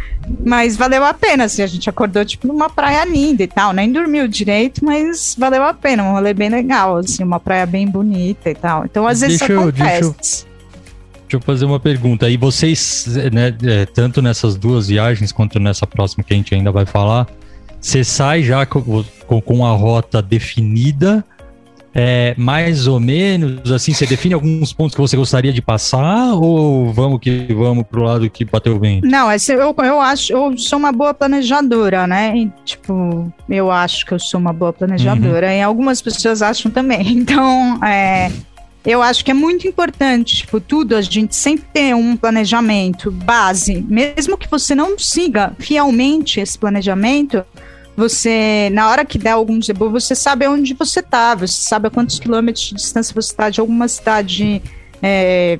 Mas 0.45 0.77
valeu 0.77 1.03
a 1.03 1.13
pena, 1.13 1.43
assim, 1.43 1.61
a 1.61 1.67
gente 1.67 1.89
acordou 1.89 2.23
tipo 2.23 2.47
numa 2.47 2.69
praia 2.69 3.03
linda 3.03 3.43
e 3.43 3.47
tal, 3.47 3.73
nem 3.73 3.91
dormiu 3.91 4.25
direito, 4.25 4.83
mas 4.85 5.35
valeu 5.37 5.63
a 5.63 5.73
pena, 5.73 6.03
um 6.03 6.13
rolê 6.13 6.33
bem 6.33 6.47
legal, 6.47 6.95
assim, 6.95 7.23
uma 7.23 7.41
praia 7.41 7.65
bem 7.65 7.87
bonita 7.87 8.49
e 8.49 8.55
tal. 8.55 8.85
Então 8.85 9.05
às 9.05 9.19
vezes 9.19 9.39
deixa 9.39 9.53
acontece. 9.53 10.03
Eu, 10.03 10.15
deixa, 10.17 10.45
eu, 10.45 10.48
deixa 11.29 11.35
eu 11.35 11.41
fazer 11.41 11.65
uma 11.65 11.79
pergunta. 11.79 12.27
E 12.27 12.37
vocês, 12.37 13.05
né, 13.31 13.55
é, 13.63 13.85
tanto 13.85 14.21
nessas 14.21 14.55
duas 14.55 14.87
viagens 14.87 15.31
quanto 15.31 15.59
nessa 15.59 15.85
próxima 15.85 16.23
que 16.23 16.33
a 16.33 16.35
gente 16.35 16.55
ainda 16.55 16.71
vai 16.71 16.85
falar, 16.85 17.27
você 17.79 18.03
sai 18.03 18.41
já 18.41 18.65
com, 18.65 19.03
com, 19.45 19.65
a 19.65 19.71
rota 19.71 20.21
definida 20.21 21.23
é, 21.93 22.35
mais 22.37 22.87
ou 22.87 22.99
menos, 22.99 23.71
assim, 23.71 23.93
você 23.93 24.05
define 24.05 24.33
alguns 24.33 24.71
pontos 24.71 24.95
que 24.95 25.01
você 25.01 25.17
gostaria 25.17 25.51
de 25.51 25.61
passar 25.61 26.33
ou 26.33 26.93
vamos 26.93 27.19
que 27.19 27.47
vamos 27.53 27.83
pro 27.83 28.03
lado 28.03 28.29
que 28.29 28.45
bateu 28.45 28.77
bem? 28.79 29.01
Não, 29.03 29.31
eu, 29.31 29.75
eu 29.83 30.01
acho, 30.01 30.33
eu 30.33 30.57
sou 30.57 30.77
uma 30.77 30.91
boa 30.91 31.13
planejadora, 31.13 32.05
né? 32.05 32.37
E, 32.37 32.51
tipo, 32.63 33.33
eu 33.49 33.71
acho 33.71 34.05
que 34.05 34.13
eu 34.13 34.19
sou 34.19 34.39
uma 34.39 34.53
boa 34.53 34.71
planejadora 34.71 35.47
uhum. 35.47 35.53
e 35.53 35.61
algumas 35.61 36.01
pessoas 36.01 36.41
acham 36.41 36.71
também. 36.71 37.19
Então, 37.19 37.83
é, 37.83 38.31
eu 38.85 39.01
acho 39.01 39.23
que 39.25 39.31
é 39.31 39.33
muito 39.33 39.67
importante, 39.67 40.37
tipo, 40.37 40.59
tudo 40.59 40.95
a 40.95 41.01
gente 41.01 41.35
sempre 41.35 41.65
ter 41.73 41.95
um 41.95 42.15
planejamento 42.15 43.11
base, 43.11 43.81
mesmo 43.87 44.37
que 44.37 44.49
você 44.49 44.73
não 44.73 44.97
siga 44.97 45.53
fielmente 45.59 46.39
esse 46.39 46.57
planejamento, 46.57 47.43
você, 47.95 48.69
na 48.71 48.89
hora 48.89 49.03
que 49.03 49.17
der 49.17 49.31
algum 49.31 49.61
zebu, 49.61 49.89
você 49.89 50.15
sabe 50.15 50.47
onde 50.47 50.73
você 50.73 51.01
tá, 51.01 51.35
você 51.35 51.61
sabe 51.61 51.87
a 51.87 51.89
quantos 51.89 52.17
quilômetros 52.17 52.65
de 52.65 52.75
distância 52.75 53.13
você 53.13 53.31
está 53.31 53.49
de 53.49 53.59
alguma 53.59 53.89
cidade 53.89 54.61
é, 55.03 55.59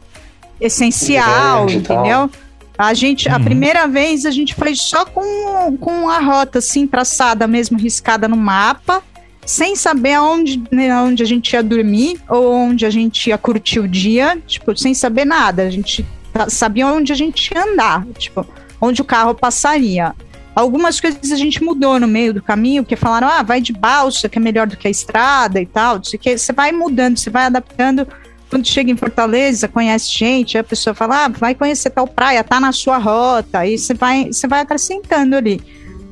essencial, 0.62 1.66
Grande, 1.66 1.78
entendeu? 1.78 2.32
A 2.78 2.94
gente, 2.94 3.28
uhum. 3.28 3.36
a 3.36 3.40
primeira 3.42 3.88
vez 3.90 4.26
a 4.26 4.32
gente 4.32 4.56
foi 4.56 4.74
só 4.74 5.04
com, 5.04 5.76
com 5.78 6.10
a 6.10 6.22
rota 6.22 6.60
assim 6.60 6.88
traçada 6.88 7.46
mesmo, 7.46 7.78
riscada 7.78 8.26
no 8.26 8.38
mapa, 8.38 9.04
sem 9.50 9.76
saber 9.76 10.14
aonde, 10.14 10.62
né, 10.72 10.96
onde 11.02 11.24
a 11.24 11.26
gente 11.26 11.52
ia 11.54 11.64
dormir 11.64 12.22
ou 12.30 12.54
onde 12.54 12.86
a 12.86 12.90
gente 12.92 13.32
ia 13.32 13.38
curtir 13.38 13.80
o 13.80 13.88
dia, 13.88 14.40
tipo, 14.46 14.78
sem 14.78 14.94
saber 14.94 15.26
nada. 15.26 15.64
A 15.64 15.72
gente 15.72 16.06
sabia 16.50 16.86
onde 16.86 17.12
a 17.12 17.16
gente 17.16 17.52
ia 17.52 17.64
andar, 17.64 18.06
tipo, 18.20 18.46
onde 18.80 19.02
o 19.02 19.04
carro 19.04 19.34
passaria. 19.34 20.14
Algumas 20.56 21.02
coisas 21.02 21.32
a 21.32 21.36
gente 21.36 21.64
mudou 21.64 22.00
no 22.00 22.08
meio 22.08 22.32
do 22.32 22.44
caminho, 22.44 22.84
porque 22.84 22.96
falaram, 22.96 23.28
ah, 23.28 23.42
vai 23.42 23.60
de 23.60 23.74
balsa, 23.74 24.30
que 24.30 24.38
é 24.38 24.42
melhor 24.42 24.68
do 24.68 24.78
que 24.78 24.88
a 24.88 24.92
estrada 24.92 25.60
e 25.60 25.66
tal. 25.66 26.00
Que 26.00 26.38
você 26.38 26.54
vai 26.54 26.72
mudando, 26.72 27.18
você 27.18 27.32
vai 27.32 27.46
adaptando. 27.46 28.08
Quando 28.52 28.68
chega 28.68 28.92
em 28.92 28.98
Fortaleza, 28.98 29.68
conhece 29.68 30.12
gente, 30.16 30.60
a 30.60 30.64
pessoa 30.64 30.94
fala, 30.94 31.26
ah, 31.26 31.28
vai 31.28 31.56
conhecer 31.56 31.90
tal 31.90 32.08
praia, 32.08 32.44
tá 32.44 32.60
na 32.60 32.72
sua 32.72 33.00
rota, 33.00 33.60
aí 33.60 33.80
você 33.80 33.96
vai, 33.96 34.26
você 34.26 34.48
vai 34.48 34.62
acrescentando 34.62 35.36
ali. 35.36 35.60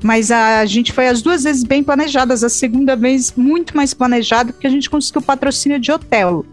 Mas 0.04 0.30
a, 0.32 0.64
gente 0.66 0.94
foi 0.94 1.08
as 1.08 1.22
duas 1.22 1.44
vezes 1.44 1.64
bem 1.64 1.84
planejadas, 1.84 2.44
a 2.44 2.50
segunda 2.50 2.96
vez 2.96 3.34
muito 3.36 3.76
mais 3.76 3.94
planejado, 3.94 4.54
porque 4.54 4.68
a 4.68 4.70
gente 4.70 4.90
conseguiu 4.90 5.22
patrocínio 5.22 5.80
de 5.80 5.92
hotel. 5.92 6.46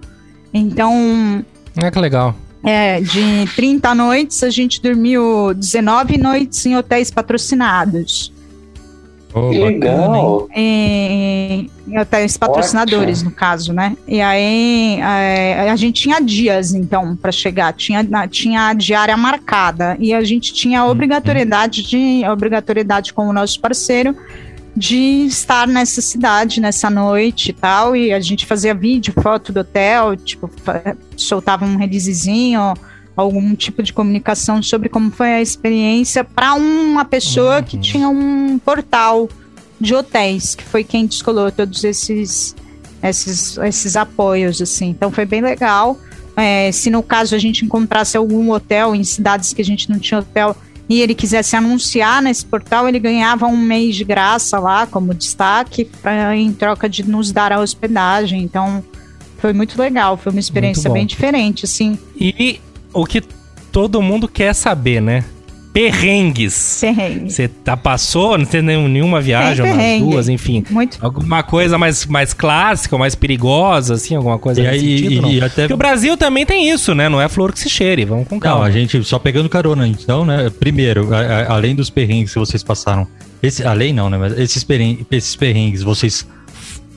Então. 0.52 1.44
É 1.76 1.90
que 1.90 1.98
legal. 1.98 2.34
É, 2.62 3.00
de 3.00 3.44
30 3.54 3.94
noites, 3.94 4.42
a 4.42 4.48
gente 4.48 4.80
dormiu 4.80 5.52
19 5.54 6.16
noites 6.16 6.64
em 6.64 6.76
hotéis 6.76 7.10
patrocinados. 7.10 8.32
Oh, 9.34 9.50
que 9.50 9.58
legal! 9.58 10.48
Em, 10.54 11.68
em 11.88 11.98
hotéis 11.98 12.36
patrocinadores, 12.36 13.18
Ótimo. 13.18 13.30
no 13.30 13.36
caso, 13.36 13.72
né? 13.72 13.96
E 14.06 14.20
aí 14.20 15.00
a, 15.02 15.72
a 15.72 15.76
gente 15.76 16.02
tinha 16.02 16.20
dias, 16.20 16.72
então, 16.72 17.16
para 17.16 17.32
chegar. 17.32 17.72
Tinha, 17.72 18.06
tinha 18.28 18.68
a 18.68 18.72
diária 18.74 19.16
marcada. 19.16 19.96
E 19.98 20.14
a 20.14 20.22
gente 20.22 20.54
tinha 20.54 20.80
a 20.80 20.84
uhum. 20.84 20.92
obrigatoriedade, 20.92 21.82
de, 21.82 22.22
a 22.24 22.32
obrigatoriedade 22.32 23.12
com 23.12 23.26
o 23.26 23.32
nosso 23.32 23.60
parceiro 23.60 24.16
de 24.76 25.26
estar 25.26 25.68
nessa 25.68 26.00
cidade 26.00 26.60
nessa 26.60 26.88
noite 26.88 27.50
e 27.50 27.52
tal. 27.52 27.96
E 27.96 28.12
a 28.12 28.20
gente 28.20 28.46
fazia 28.46 28.72
vídeo, 28.72 29.12
foto 29.20 29.52
do 29.52 29.60
hotel, 29.60 30.16
tipo, 30.16 30.48
soltava 31.16 31.64
um 31.64 31.76
releasezinho, 31.76 32.74
algum 33.16 33.54
tipo 33.54 33.83
de 33.83 33.92
comunicação 33.92 34.62
sobre 34.62 34.88
como 34.88 35.11
foi 35.11 35.35
a 35.35 35.42
experiência 35.42 36.25
para 36.25 36.54
uma 36.54 37.04
pessoa 37.04 37.59
uhum. 37.59 37.62
que 37.62 37.78
tinha 37.78 38.09
um 38.09 38.59
portal 38.59 39.28
de 39.80 39.94
hotéis, 39.94 40.54
que 40.54 40.64
foi 40.64 40.83
quem 40.83 41.06
descolou 41.06 41.50
todos 41.52 41.85
esses, 41.85 42.54
esses, 43.02 43.59
esses 43.59 43.97
apoios, 43.97 44.61
assim. 44.61 44.88
Então 44.90 45.11
foi 45.11 45.25
bem 45.25 45.40
legal. 45.40 45.99
É, 46.37 46.73
se 46.73 46.90
no 46.90 47.02
caso 47.02 47.35
a 47.35 47.38
gente 47.38 47.64
encontrasse 47.64 48.16
algum 48.16 48.50
hotel 48.50 48.94
em 48.94 49.04
cidades 49.04 49.52
que 49.52 49.62
a 49.62 49.64
gente 49.64 49.88
não 49.88 49.99
tinha 49.99 50.21
hotel, 50.21 50.56
e 50.88 51.00
ele 51.00 51.14
quisesse 51.14 51.56
anunciar 51.56 52.21
nesse 52.21 52.44
portal, 52.44 52.88
ele 52.88 52.99
ganhava 52.99 53.47
um 53.47 53.56
mês 53.56 53.97
de 53.97 54.04
graça 54.04 54.59
lá 54.59 54.87
como 54.87 55.14
destaque 55.14 55.87
pra, 56.02 56.37
em 56.37 56.52
troca 56.52 56.88
de 56.88 57.09
nos 57.09 57.33
dar 57.33 57.52
a 57.52 57.61
hospedagem. 57.61 58.42
Então 58.42 58.85
foi 59.38 59.52
muito 59.52 59.80
legal, 59.80 60.16
foi 60.16 60.33
uma 60.33 60.40
experiência 60.40 60.90
bem 60.90 61.06
diferente, 61.06 61.64
assim. 61.64 61.99
E 62.16 62.61
o 62.94 63.04
que 63.04 63.22
todo 63.72 64.00
mundo 64.00 64.26
quer 64.26 64.54
saber, 64.54 65.02
né? 65.02 65.24
perrengues. 65.74 66.78
Perrengues. 66.80 67.34
Você 67.34 67.48
tá, 67.48 67.76
passou? 67.76 68.38
Não 68.38 68.46
tem 68.46 68.62
nenhuma 68.62 69.20
viagem, 69.20 69.66
umas 69.66 70.00
duas, 70.00 70.28
enfim. 70.28 70.64
Muito. 70.70 70.98
Alguma 71.00 71.42
coisa 71.42 71.76
mais, 71.76 72.06
mais 72.06 72.32
clássica, 72.32 72.96
mais 72.96 73.16
perigosa, 73.16 73.94
assim, 73.94 74.14
alguma 74.14 74.38
coisa 74.38 74.62
e 74.62 74.66
aí, 74.68 74.98
sentido, 75.00 75.28
e, 75.28 75.38
e 75.38 75.42
até... 75.42 75.62
Porque 75.62 75.74
o 75.74 75.76
Brasil 75.76 76.16
também 76.16 76.46
tem 76.46 76.70
isso, 76.70 76.94
né? 76.94 77.08
Não 77.08 77.20
é 77.20 77.28
flor 77.28 77.52
que 77.52 77.58
se 77.58 77.68
cheire, 77.68 78.04
vamos 78.04 78.28
com 78.28 78.38
calma. 78.38 78.60
Não, 78.60 78.66
a 78.66 78.70
gente 78.70 79.02
só 79.02 79.18
pegando 79.18 79.48
carona, 79.48 79.86
então, 79.88 80.24
né? 80.24 80.48
Primeiro, 80.48 81.12
a, 81.12 81.18
a, 81.18 81.54
além 81.54 81.74
dos 81.74 81.90
perrengues 81.90 82.32
que 82.32 82.38
vocês 82.38 82.62
passaram, 82.62 83.04
esse, 83.42 83.64
além 83.64 83.92
não, 83.92 84.08
né? 84.08 84.16
Mas 84.16 84.38
esses 84.38 84.62
perrengues, 84.62 85.04
esses 85.10 85.34
perrengues 85.34 85.82
vocês 85.82 86.24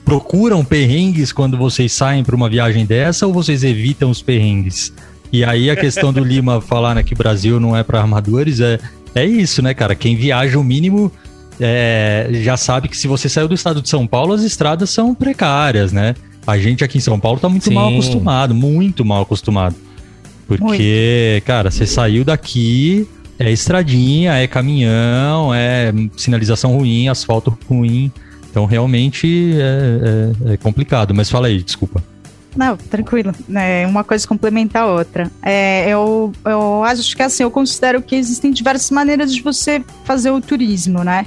procuram 0.04 0.64
perrengues 0.64 1.32
quando 1.32 1.58
vocês 1.58 1.92
saem 1.92 2.22
para 2.22 2.36
uma 2.36 2.48
viagem 2.48 2.86
dessa 2.86 3.26
ou 3.26 3.32
vocês 3.32 3.64
evitam 3.64 4.08
os 4.08 4.22
perrengues? 4.22 4.92
E 5.32 5.44
aí 5.44 5.70
a 5.70 5.76
questão 5.76 6.12
do 6.12 6.24
Lima 6.24 6.60
falar 6.60 6.94
né, 6.94 7.02
que 7.02 7.12
o 7.12 7.16
Brasil 7.16 7.60
não 7.60 7.76
é 7.76 7.82
para 7.82 8.00
armadores 8.00 8.60
é, 8.60 8.78
é 9.14 9.24
isso, 9.24 9.62
né, 9.62 9.74
cara? 9.74 9.94
Quem 9.94 10.16
viaja 10.16 10.58
o 10.58 10.64
mínimo 10.64 11.12
é, 11.60 12.28
já 12.32 12.56
sabe 12.56 12.88
que 12.88 12.96
se 12.96 13.08
você 13.08 13.28
saiu 13.28 13.48
do 13.48 13.54
estado 13.54 13.82
de 13.82 13.88
São 13.88 14.06
Paulo, 14.06 14.32
as 14.32 14.42
estradas 14.42 14.90
são 14.90 15.14
precárias, 15.14 15.92
né? 15.92 16.14
A 16.46 16.56
gente 16.56 16.82
aqui 16.82 16.98
em 16.98 17.00
São 17.00 17.20
Paulo 17.20 17.38
tá 17.38 17.48
muito 17.48 17.66
Sim. 17.66 17.74
mal 17.74 17.90
acostumado, 17.90 18.54
muito 18.54 19.04
mal 19.04 19.22
acostumado. 19.22 19.74
Porque, 20.46 21.32
muito. 21.32 21.44
cara, 21.44 21.70
você 21.70 21.84
saiu 21.84 22.24
daqui, 22.24 23.06
é 23.38 23.50
estradinha, 23.52 24.32
é 24.32 24.46
caminhão, 24.46 25.52
é 25.54 25.92
sinalização 26.16 26.76
ruim, 26.76 27.08
asfalto 27.08 27.56
ruim. 27.68 28.10
Então 28.50 28.64
realmente 28.64 29.52
é, 29.54 30.50
é, 30.50 30.54
é 30.54 30.56
complicado. 30.56 31.14
Mas 31.14 31.28
fala 31.28 31.48
aí, 31.48 31.62
desculpa. 31.62 32.02
Não, 32.56 32.76
tranquilo. 32.76 33.32
É, 33.54 33.86
uma 33.86 34.02
coisa 34.02 34.26
complementa 34.26 34.80
a 34.80 34.86
outra. 34.86 35.30
É, 35.42 35.88
eu, 35.88 36.32
eu 36.44 36.82
acho 36.84 37.16
que 37.16 37.22
assim, 37.22 37.42
eu 37.42 37.50
considero 37.50 38.02
que 38.02 38.16
existem 38.16 38.50
diversas 38.50 38.90
maneiras 38.90 39.32
de 39.32 39.42
você 39.42 39.82
fazer 40.04 40.30
o 40.30 40.40
turismo, 40.40 41.04
né? 41.04 41.26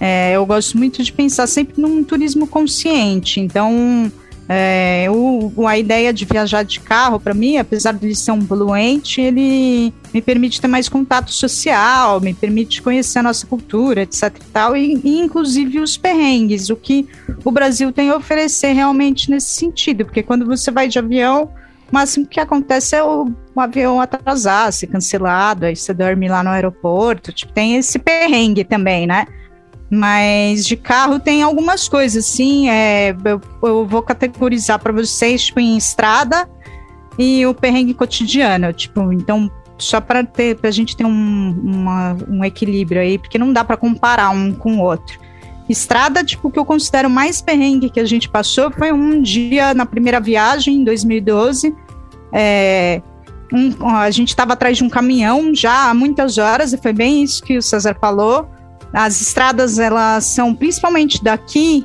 É, 0.00 0.32
eu 0.32 0.44
gosto 0.44 0.76
muito 0.76 1.02
de 1.02 1.12
pensar 1.12 1.46
sempre 1.46 1.80
num 1.80 2.02
turismo 2.02 2.46
consciente. 2.46 3.40
Então, 3.40 4.10
É, 4.48 5.06
o, 5.10 5.66
a 5.66 5.78
ideia 5.78 6.12
de 6.12 6.24
viajar 6.24 6.62
de 6.64 6.78
carro, 6.80 7.18
para 7.18 7.32
mim, 7.32 7.56
apesar 7.56 7.92
de 7.92 8.06
ele 8.06 8.14
ser 8.14 8.32
um 8.32 8.44
poluente, 8.44 9.20
ele 9.20 9.92
me 10.12 10.20
permite 10.20 10.60
ter 10.60 10.68
mais 10.68 10.88
contato 10.88 11.32
social, 11.32 12.20
me 12.20 12.34
permite 12.34 12.82
conhecer 12.82 13.20
a 13.20 13.22
nossa 13.22 13.46
cultura, 13.46 14.02
etc 14.02 14.24
e 14.24 14.44
tal, 14.52 14.76
e, 14.76 15.00
e 15.02 15.18
inclusive 15.18 15.80
os 15.80 15.96
perrengues, 15.96 16.68
o 16.68 16.76
que 16.76 17.08
o 17.42 17.50
Brasil 17.50 17.90
tem 17.90 18.10
a 18.10 18.16
oferecer 18.16 18.72
realmente 18.72 19.30
nesse 19.30 19.54
sentido, 19.54 20.04
porque 20.04 20.22
quando 20.22 20.44
você 20.44 20.70
vai 20.70 20.88
de 20.88 20.98
avião, 20.98 21.50
o 21.90 21.94
máximo 21.94 22.26
que 22.26 22.38
acontece 22.38 22.96
é 22.96 23.02
o, 23.02 23.32
o 23.54 23.60
avião 23.60 23.98
atrasar, 23.98 24.70
ser 24.72 24.88
cancelado, 24.88 25.64
aí 25.64 25.74
você 25.74 25.94
dorme 25.94 26.28
lá 26.28 26.42
no 26.42 26.50
aeroporto, 26.50 27.32
tipo, 27.32 27.52
tem 27.52 27.76
esse 27.76 27.98
perrengue 27.98 28.64
também, 28.64 29.06
né? 29.06 29.26
Mas 29.90 30.64
de 30.64 30.76
carro 30.76 31.20
tem 31.20 31.42
algumas 31.42 31.88
coisas, 31.88 32.24
sim. 32.26 32.68
É, 32.68 33.14
eu, 33.24 33.40
eu 33.62 33.86
vou 33.86 34.02
categorizar 34.02 34.78
para 34.78 34.92
vocês 34.92 35.44
tipo, 35.44 35.60
em 35.60 35.76
estrada 35.76 36.48
e 37.18 37.46
o 37.46 37.54
perrengue 37.54 37.94
cotidiano. 37.94 38.72
Tipo, 38.72 39.12
então, 39.12 39.50
só 39.78 40.00
para 40.00 40.26
a 40.62 40.70
gente 40.70 40.96
ter 40.96 41.04
um, 41.04 41.60
uma, 41.62 42.16
um 42.28 42.44
equilíbrio 42.44 43.00
aí, 43.00 43.18
porque 43.18 43.38
não 43.38 43.52
dá 43.52 43.64
para 43.64 43.76
comparar 43.76 44.30
um 44.30 44.52
com 44.52 44.78
o 44.78 44.82
outro. 44.82 45.18
Estrada, 45.68 46.22
tipo, 46.22 46.50
que 46.50 46.58
eu 46.58 46.64
considero 46.64 47.08
mais 47.08 47.40
perrengue 47.40 47.88
que 47.88 48.00
a 48.00 48.04
gente 48.04 48.28
passou 48.28 48.70
foi 48.70 48.92
um 48.92 49.22
dia 49.22 49.72
na 49.72 49.86
primeira 49.86 50.20
viagem, 50.20 50.76
em 50.76 50.84
2012. 50.84 51.74
É, 52.32 53.00
um, 53.52 53.88
a 53.88 54.10
gente 54.10 54.28
estava 54.28 54.52
atrás 54.52 54.76
de 54.76 54.84
um 54.84 54.90
caminhão 54.90 55.54
já 55.54 55.88
há 55.88 55.94
muitas 55.94 56.36
horas, 56.38 56.72
e 56.72 56.76
foi 56.76 56.92
bem 56.92 57.22
isso 57.22 57.42
que 57.42 57.56
o 57.56 57.62
César 57.62 57.96
falou. 57.98 58.50
As 58.94 59.20
estradas, 59.20 59.80
elas 59.80 60.24
são 60.24 60.54
principalmente 60.54 61.22
daqui 61.22 61.84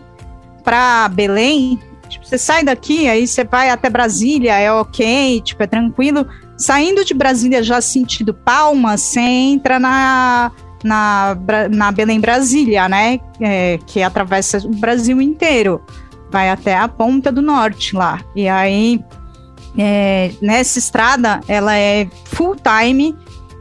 para 0.63 1.09
Belém. 1.09 1.79
Tipo, 2.07 2.25
você 2.25 2.37
sai 2.37 2.63
daqui, 2.63 3.07
aí 3.07 3.27
você 3.27 3.43
vai 3.43 3.71
até 3.71 3.89
Brasília, 3.89 4.59
é 4.59 4.71
ok, 4.71 5.41
tipo, 5.41 5.63
é 5.63 5.67
tranquilo. 5.67 6.27
Saindo 6.55 7.03
de 7.03 7.15
Brasília 7.15 7.63
já 7.63 7.81
sentido 7.81 8.33
Palma, 8.33 8.95
você 8.95 9.19
entra 9.19 9.79
na, 9.79 10.51
na, 10.83 11.37
na 11.71 11.91
Belém 11.91 12.19
Brasília, 12.19 12.87
né? 12.87 13.19
É, 13.41 13.79
que 13.87 14.03
atravessa 14.03 14.59
o 14.59 14.69
Brasil 14.69 15.19
inteiro. 15.19 15.81
Vai 16.29 16.49
até 16.49 16.77
a 16.77 16.87
ponta 16.87 17.31
do 17.31 17.41
norte 17.41 17.95
lá. 17.95 18.19
E 18.35 18.47
aí, 18.47 19.03
é, 19.75 20.31
nessa 20.41 20.77
estrada, 20.77 21.39
ela 21.47 21.75
é 21.75 22.07
full 22.25 22.55
time, 22.55 23.15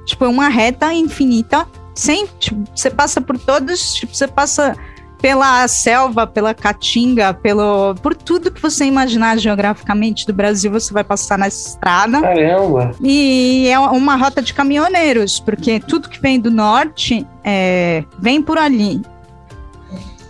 tipo, 0.04 0.26
é 0.26 0.28
uma 0.28 0.48
reta 0.48 0.92
infinita 0.92 1.66
sem, 1.98 2.28
tipo, 2.38 2.62
você 2.72 2.88
passa 2.90 3.20
por 3.20 3.36
todos, 3.36 3.94
tipo, 3.94 4.14
você 4.14 4.28
passa 4.28 4.76
pela 5.20 5.66
selva, 5.66 6.28
pela 6.28 6.54
caatinga, 6.54 7.34
pelo 7.34 7.96
por 7.96 8.14
tudo 8.14 8.52
que 8.52 8.62
você 8.62 8.84
imaginar 8.84 9.36
geograficamente 9.36 10.24
do 10.24 10.32
Brasil, 10.32 10.70
você 10.70 10.94
vai 10.94 11.02
passar 11.02 11.36
nessa 11.36 11.70
estrada. 11.70 12.20
Caramba! 12.20 12.92
E 13.02 13.66
é 13.68 13.76
uma 13.80 14.14
rota 14.14 14.40
de 14.40 14.54
caminhoneiros, 14.54 15.40
porque 15.40 15.80
tudo 15.80 16.08
que 16.08 16.20
vem 16.20 16.38
do 16.38 16.52
norte 16.52 17.26
é, 17.42 18.04
vem 18.20 18.40
por 18.40 18.58
ali. 18.58 19.02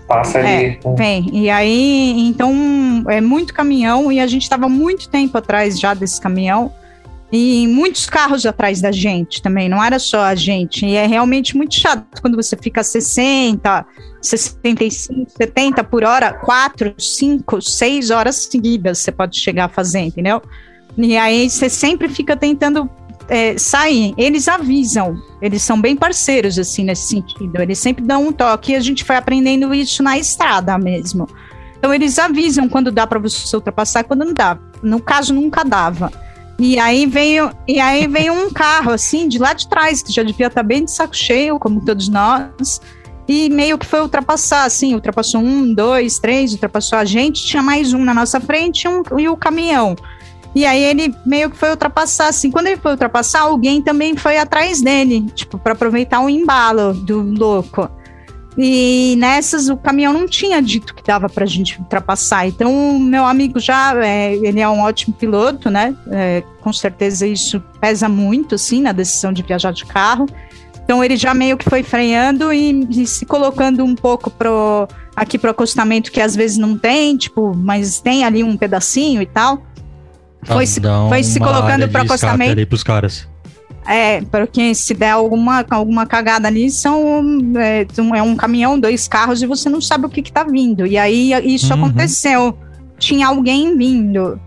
Passa 0.06 0.38
ali. 0.38 0.48
É, 0.48 0.80
vem. 0.96 1.28
E 1.34 1.50
aí, 1.50 2.14
então, 2.26 2.50
é 3.08 3.20
muito 3.20 3.52
caminhão 3.52 4.10
e 4.10 4.20
a 4.20 4.26
gente 4.26 4.44
estava 4.44 4.70
muito 4.70 5.10
tempo 5.10 5.36
atrás 5.36 5.78
já 5.78 5.92
desse 5.92 6.18
caminhão 6.18 6.72
e 7.30 7.66
muitos 7.66 8.06
carros 8.06 8.46
atrás 8.46 8.80
da 8.80 8.90
gente 8.90 9.42
também, 9.42 9.68
não 9.68 9.82
era 9.82 9.98
só 9.98 10.20
a 10.20 10.34
gente. 10.34 10.86
E 10.86 10.94
é 10.94 11.06
realmente 11.06 11.56
muito 11.56 11.74
chato 11.74 12.22
quando 12.22 12.36
você 12.36 12.56
fica 12.56 12.82
60, 12.82 13.86
65, 14.22 15.30
70 15.36 15.84
por 15.84 16.04
hora, 16.04 16.32
4, 16.32 16.94
5, 16.96 17.60
6 17.60 18.10
horas 18.10 18.36
seguidas 18.36 18.98
você 18.98 19.12
pode 19.12 19.38
chegar 19.38 19.66
a 19.66 19.68
fazer, 19.68 20.00
entendeu? 20.00 20.40
E 20.96 21.16
aí 21.16 21.48
você 21.50 21.68
sempre 21.68 22.08
fica 22.08 22.34
tentando 22.34 22.90
é, 23.28 23.58
sair. 23.58 24.14
Eles 24.16 24.48
avisam, 24.48 25.14
eles 25.42 25.60
são 25.60 25.78
bem 25.78 25.94
parceiros, 25.94 26.58
assim, 26.58 26.82
nesse 26.82 27.08
sentido. 27.08 27.60
Eles 27.60 27.78
sempre 27.78 28.02
dão 28.04 28.28
um 28.28 28.32
toque 28.32 28.72
e 28.72 28.76
a 28.76 28.80
gente 28.80 29.04
foi 29.04 29.16
aprendendo 29.16 29.74
isso 29.74 30.02
na 30.02 30.18
estrada 30.18 30.78
mesmo. 30.78 31.28
Então 31.78 31.92
eles 31.92 32.18
avisam 32.18 32.68
quando 32.68 32.90
dá 32.90 33.06
para 33.06 33.18
você 33.18 33.54
ultrapassar, 33.54 34.02
quando 34.04 34.24
não 34.24 34.32
dá. 34.32 34.58
No 34.82 34.98
caso, 34.98 35.34
nunca 35.34 35.62
dava. 35.62 36.10
E 36.58 36.76
aí 36.78 37.06
veio, 37.06 37.52
e 37.68 37.78
aí 37.78 38.08
veio 38.08 38.32
um 38.32 38.50
carro 38.50 38.90
assim 38.90 39.28
de 39.28 39.38
lá 39.38 39.52
de 39.52 39.68
trás 39.68 40.02
que 40.02 40.12
já 40.12 40.24
devia 40.24 40.48
estar 40.48 40.62
tá 40.62 40.66
bem 40.66 40.84
de 40.84 40.90
saco 40.90 41.14
cheio, 41.14 41.58
como 41.58 41.80
todos 41.84 42.08
nós. 42.08 42.80
E 43.28 43.48
meio 43.50 43.78
que 43.78 43.86
foi 43.86 44.00
ultrapassar, 44.00 44.64
assim, 44.64 44.94
ultrapassou 44.94 45.40
um, 45.40 45.72
dois, 45.72 46.18
três, 46.18 46.52
ultrapassou 46.52 46.98
a 46.98 47.04
gente, 47.04 47.44
tinha 47.44 47.62
mais 47.62 47.92
um 47.92 48.02
na 48.02 48.14
nossa 48.14 48.40
frente 48.40 48.88
um, 48.88 49.02
e 49.18 49.28
o 49.28 49.36
caminhão. 49.36 49.94
E 50.54 50.64
aí 50.64 50.82
ele 50.82 51.14
meio 51.26 51.50
que 51.50 51.56
foi 51.56 51.70
ultrapassar, 51.70 52.28
assim, 52.28 52.50
quando 52.50 52.68
ele 52.68 52.78
foi 52.78 52.92
ultrapassar, 52.92 53.42
alguém 53.42 53.82
também 53.82 54.16
foi 54.16 54.38
atrás 54.38 54.80
dele, 54.80 55.26
tipo, 55.34 55.58
para 55.58 55.74
aproveitar 55.74 56.20
o 56.20 56.28
embalo 56.28 56.94
do 56.94 57.20
louco. 57.20 57.88
E 58.60 59.14
nessas 59.16 59.68
o 59.68 59.76
caminhão 59.76 60.12
não 60.12 60.26
tinha 60.26 60.60
dito 60.60 60.92
que 60.92 61.02
dava 61.02 61.28
para 61.28 61.44
a 61.44 61.46
gente 61.46 61.78
ultrapassar. 61.78 62.48
Então, 62.48 62.98
meu 62.98 63.24
amigo 63.24 63.60
já, 63.60 63.94
é, 64.04 64.34
ele 64.34 64.58
é 64.58 64.68
um 64.68 64.80
ótimo 64.80 65.14
piloto, 65.14 65.70
né? 65.70 65.94
É, 66.10 66.42
com 66.60 66.72
certeza 66.72 67.24
isso 67.24 67.62
pesa 67.80 68.08
muito, 68.08 68.56
assim, 68.56 68.82
na 68.82 68.90
decisão 68.90 69.32
de 69.32 69.44
viajar 69.44 69.72
de 69.72 69.84
carro. 69.86 70.26
Então, 70.82 71.04
ele 71.04 71.16
já 71.16 71.32
meio 71.32 71.56
que 71.56 71.70
foi 71.70 71.84
freando 71.84 72.52
e, 72.52 72.84
e 72.90 73.06
se 73.06 73.24
colocando 73.24 73.84
um 73.84 73.94
pouco 73.94 74.28
pro, 74.28 74.88
aqui 75.14 75.38
pro 75.38 75.50
acostamento, 75.50 76.10
que 76.10 76.20
às 76.20 76.34
vezes 76.34 76.58
não 76.58 76.76
tem, 76.76 77.16
tipo, 77.16 77.54
mas 77.54 78.00
tem 78.00 78.24
ali 78.24 78.42
um 78.42 78.56
pedacinho 78.56 79.22
e 79.22 79.26
tal. 79.26 79.62
Foi, 80.42 80.66
se, 80.66 80.80
foi 81.08 81.22
se 81.22 81.38
colocando 81.38 81.88
pro 81.88 82.02
acostamento. 82.02 82.52
Ali 82.52 82.66
pros 82.66 82.82
caras. 82.82 83.28
É, 83.90 84.20
porque 84.20 84.74
se 84.74 84.92
der 84.92 85.12
alguma, 85.12 85.64
alguma 85.70 86.04
cagada 86.04 86.46
ali, 86.46 86.70
são, 86.70 87.24
é, 87.56 87.86
é 88.14 88.22
um 88.22 88.36
caminhão, 88.36 88.78
dois 88.78 89.08
carros, 89.08 89.40
e 89.40 89.46
você 89.46 89.70
não 89.70 89.80
sabe 89.80 90.04
o 90.04 90.10
que, 90.10 90.20
que 90.20 90.30
tá 90.30 90.44
vindo. 90.44 90.86
E 90.86 90.98
aí 90.98 91.32
isso 91.54 91.72
uhum. 91.72 91.86
aconteceu. 91.86 92.58
Tinha 92.98 93.28
alguém 93.28 93.74
vindo. 93.78 94.38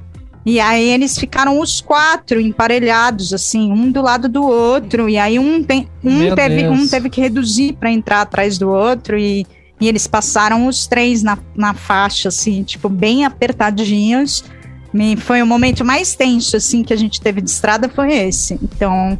E 0.45 0.60
aí 0.60 0.89
eles 0.89 1.17
ficaram 1.17 1.60
os 1.60 1.82
quatro 1.82 2.39
emparelhados, 2.39 3.34
assim, 3.34 3.71
um 3.71 3.91
do 3.91 4.04
lado 4.04 4.30
do 4.30 4.43
outro. 4.43 5.10
E 5.10 5.17
aí 5.17 5.39
um, 5.39 5.63
tem, 5.63 5.88
um, 6.04 6.36
teve, 6.36 6.67
um 6.67 6.88
teve 6.88 7.10
que 7.10 7.19
reduzir 7.19 7.73
para 7.73 7.91
entrar 7.91 8.21
atrás 8.21 8.60
do 8.60 8.69
outro. 8.69 9.17
E, 9.17 9.47
e 9.80 9.88
eles 9.88 10.06
passaram 10.06 10.67
os 10.67 10.86
três 10.86 11.23
na, 11.23 11.36
na 11.56 11.73
faixa, 11.73 12.30
assim, 12.30 12.62
tipo, 12.62 12.88
bem 12.88 13.25
apertadinhos. 13.25 14.43
E 14.93 15.15
foi 15.15 15.41
o 15.41 15.47
momento 15.47 15.84
mais 15.84 16.13
tenso, 16.13 16.56
assim, 16.58 16.84
que 16.84 16.93
a 16.93 16.97
gente 16.97 17.19
teve 17.19 17.41
de 17.41 17.49
estrada, 17.49 17.89
foi 17.89 18.13
esse. 18.13 18.60
Então, 18.62 19.17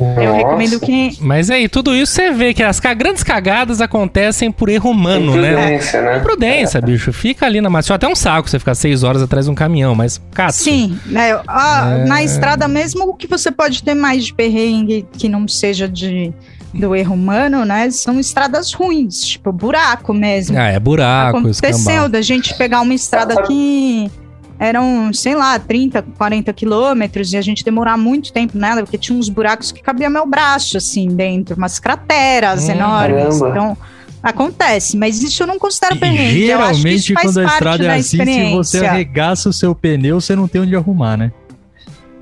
nossa. 0.00 0.20
Eu 0.22 0.32
recomendo 0.34 0.80
que. 0.80 1.18
Mas 1.20 1.50
aí, 1.50 1.68
tudo 1.68 1.94
isso 1.94 2.12
você 2.12 2.30
vê 2.30 2.54
que 2.54 2.62
as 2.62 2.78
grandes 2.80 3.22
cagadas 3.22 3.80
acontecem 3.80 4.50
por 4.50 4.68
erro 4.68 4.90
humano, 4.90 5.36
né? 5.36 5.52
Imprudência, 5.52 6.02
né? 6.02 6.18
Imprudência, 6.18 6.78
é. 6.78 6.80
bicho. 6.80 7.12
Fica 7.12 7.46
ali 7.46 7.60
na 7.60 7.68
massa. 7.68 7.94
Até 7.94 8.06
um 8.06 8.14
saco 8.14 8.48
você 8.48 8.58
ficar 8.58 8.74
seis 8.74 9.02
horas 9.02 9.22
atrás 9.22 9.46
de 9.46 9.50
um 9.50 9.54
caminhão, 9.54 9.94
mas, 9.94 10.20
cara. 10.32 10.52
Sim, 10.52 10.98
né? 11.06 11.30
é... 11.30 12.04
na 12.06 12.22
estrada 12.22 12.68
mesmo, 12.68 13.04
o 13.04 13.14
que 13.14 13.26
você 13.26 13.50
pode 13.50 13.82
ter 13.82 13.94
mais 13.94 14.26
de 14.26 14.34
perrengue 14.34 15.06
que 15.12 15.28
não 15.28 15.48
seja 15.48 15.88
de 15.88 16.32
do 16.72 16.94
erro 16.94 17.14
humano, 17.14 17.64
né? 17.64 17.90
São 17.90 18.20
estradas 18.20 18.72
ruins, 18.72 19.22
tipo 19.22 19.50
buraco 19.50 20.12
mesmo. 20.12 20.56
Ah, 20.58 20.68
é 20.68 20.78
buraco, 20.78 21.38
Aconteceu 21.38 21.70
escambau. 21.70 22.08
da 22.08 22.20
gente 22.20 22.54
pegar 22.54 22.82
uma 22.82 22.94
estrada 22.94 23.42
que 23.42 24.10
eram, 24.58 25.12
sei 25.12 25.34
lá, 25.34 25.58
30, 25.58 26.02
40 26.16 26.52
quilômetros 26.52 27.32
e 27.32 27.36
a 27.36 27.40
gente 27.40 27.64
demorar 27.64 27.96
muito 27.96 28.32
tempo 28.32 28.58
nela, 28.58 28.82
porque 28.82 28.98
tinha 28.98 29.16
uns 29.16 29.28
buracos 29.28 29.70
que 29.70 29.80
cabia 29.80 30.10
meu 30.10 30.26
braço, 30.26 30.76
assim, 30.76 31.08
dentro, 31.08 31.56
umas 31.56 31.78
crateras 31.78 32.68
hum, 32.68 32.72
enormes. 32.72 33.38
Caramba. 33.38 33.50
Então, 33.50 33.78
acontece, 34.22 34.96
mas 34.96 35.22
isso 35.22 35.42
eu 35.42 35.46
não 35.46 35.58
considero 35.58 35.96
perrengue. 35.96 36.46
Geralmente, 36.46 37.14
quando 37.14 37.38
a 37.38 37.44
estrada 37.44 37.84
é 37.84 37.94
assim, 37.96 38.24
se 38.24 38.50
você 38.52 38.84
arregaça 38.84 39.48
o 39.48 39.52
seu 39.52 39.74
pneu, 39.74 40.20
você 40.20 40.34
não 40.34 40.48
tem 40.48 40.60
onde 40.60 40.74
arrumar, 40.74 41.16
né? 41.16 41.32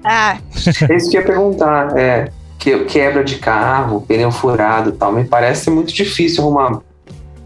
Ah. 0.05 0.39
É 0.89 0.95
isso 0.97 1.11
que 1.11 1.17
eu 1.17 1.23
ia 1.23 1.27
perguntar, 1.27 1.97
é, 1.97 2.31
que, 2.59 2.79
quebra 2.85 3.25
de 3.25 3.37
carro, 3.37 4.03
pneu 4.03 4.31
furado 4.31 4.91
e 4.91 4.93
tal, 4.93 5.11
me 5.11 5.25
parece 5.25 5.71
muito 5.71 5.93
difícil 5.93 6.45
arrumar 6.45 6.81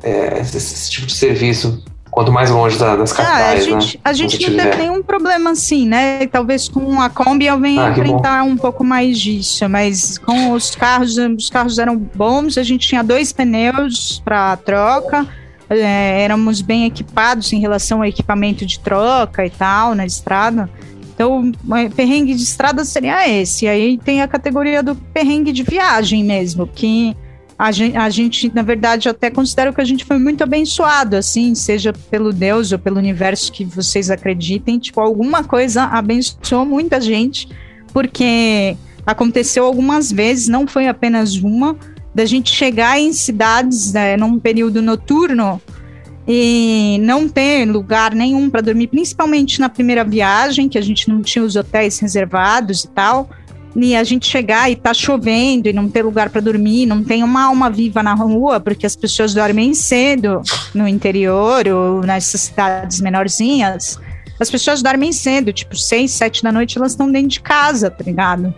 é, 0.03 0.41
esse, 0.41 0.57
esse 0.57 0.91
tipo 0.91 1.07
de 1.07 1.15
serviço 1.15 1.83
Quanto 2.11 2.33
mais 2.33 2.51
longe 2.51 2.77
da, 2.77 2.97
das 2.97 3.13
capitais, 3.13 3.41
ah, 3.41 3.53
a 3.53 3.57
gente, 3.61 3.97
né? 3.97 4.03
A 4.05 4.13
gente 4.13 4.51
não 4.51 4.65
teve 4.65 4.77
nenhum 4.77 5.03
problema 5.03 5.51
assim, 5.51 5.87
né? 5.87 6.27
Talvez 6.27 6.69
com 6.69 7.01
a 7.01 7.09
Kombi 7.09 7.47
eu 7.47 7.59
venha 7.59 7.87
ah, 7.87 7.91
enfrentar 7.91 8.43
um 8.43 8.57
pouco 8.57 8.83
mais 8.83 9.19
disso, 9.19 9.69
mas 9.69 10.19
com 10.19 10.53
os 10.53 10.75
carros, 10.75 11.17
os 11.17 11.49
carros 11.49 11.79
eram 11.79 11.97
bons, 11.97 12.59
a 12.59 12.65
gente 12.65 12.89
tinha 12.89 13.05
dois 13.05 13.33
pneus 13.33 14.21
para 14.25 14.57
troca, 14.57 15.25
é, 15.69 16.23
éramos 16.23 16.61
bem 16.61 16.85
equipados 16.85 17.53
em 17.53 17.61
relação 17.61 17.99
ao 17.99 18.05
equipamento 18.05 18.67
de 18.67 18.81
troca 18.81 19.47
e 19.47 19.51
tal 19.51 19.95
na 19.95 20.05
estrada. 20.05 20.69
Então, 21.15 21.53
perrengue 21.95 22.35
de 22.35 22.43
estrada 22.43 22.85
seria 22.85 23.29
esse. 23.29 23.69
Aí 23.69 23.99
tem 23.99 24.23
a 24.23 24.27
categoria 24.27 24.83
do 24.83 24.97
perrengue 24.97 25.53
de 25.53 25.63
viagem 25.63 26.25
mesmo, 26.25 26.67
que 26.67 27.15
a 27.61 27.71
gente, 27.73 27.95
a 27.95 28.09
gente, 28.09 28.51
na 28.55 28.63
verdade, 28.63 29.07
até 29.07 29.31
considero 29.31 29.71
que 29.75 29.83
a 29.83 29.85
gente 29.85 30.03
foi 30.03 30.19
muito 30.19 30.43
abençoado, 30.43 31.15
assim, 31.15 31.55
seja 31.55 31.93
pelo 32.11 32.33
Deus 32.33 32.73
ou 32.73 32.79
pelo 32.79 32.97
universo 32.97 33.53
que 33.53 33.67
vocês 33.67 34.11
acreditem, 34.11 34.79
tipo, 34.79 34.99
alguma 34.99 35.45
coisa 35.45 35.83
abençoou 35.83 36.65
muita 36.65 36.99
gente, 37.03 37.47
porque 37.93 38.75
aconteceu 39.05 39.67
algumas 39.67 40.11
vezes, 40.11 40.49
não 40.49 40.67
foi 40.67 40.89
apenas 40.89 41.37
uma, 41.37 41.77
da 42.15 42.25
gente 42.25 42.51
chegar 42.51 42.99
em 42.99 43.13
cidades 43.13 43.93
né, 43.93 44.17
num 44.17 44.39
período 44.39 44.81
noturno 44.81 45.61
e 46.27 46.97
não 47.03 47.29
ter 47.29 47.67
lugar 47.67 48.15
nenhum 48.15 48.49
para 48.49 48.63
dormir, 48.63 48.87
principalmente 48.87 49.61
na 49.61 49.69
primeira 49.69 50.03
viagem, 50.03 50.67
que 50.67 50.79
a 50.79 50.83
gente 50.83 51.11
não 51.11 51.21
tinha 51.21 51.45
os 51.45 51.57
hotéis 51.57 51.99
reservados 51.99 52.85
e 52.85 52.89
tal. 52.89 53.29
E 53.77 53.95
a 53.95 54.03
gente 54.03 54.27
chegar 54.27 54.71
e 54.71 54.75
tá 54.75 54.93
chovendo 54.93 55.69
e 55.69 55.73
não 55.73 55.89
ter 55.89 56.03
lugar 56.03 56.29
para 56.31 56.41
dormir, 56.41 56.87
não 56.87 57.05
tem 57.05 57.23
uma 57.23 57.45
alma 57.45 57.71
viva 57.71 58.03
na 58.03 58.15
rua, 58.15 58.59
porque 58.59 58.85
as 58.85 58.97
pessoas 58.97 59.33
dormem 59.33 59.75
cedo 59.75 60.43
no 60.75 60.89
interior 60.89 61.69
ou 61.69 62.03
nessas 62.03 62.41
cidades 62.43 63.01
menorzinhas. 63.01 63.99
As 64.41 64.51
pessoas 64.51 64.83
dormem 64.83 65.13
cedo, 65.13 65.53
tipo, 65.53 65.77
seis, 65.77 66.11
sete 66.13 66.43
da 66.43 66.51
noite, 66.51 66.79
elas 66.79 66.93
estão 66.93 67.13
dentro 67.13 67.29
de 67.29 67.41
casa, 67.41 67.91
tá 67.91 68.03
ligado? 68.03 68.53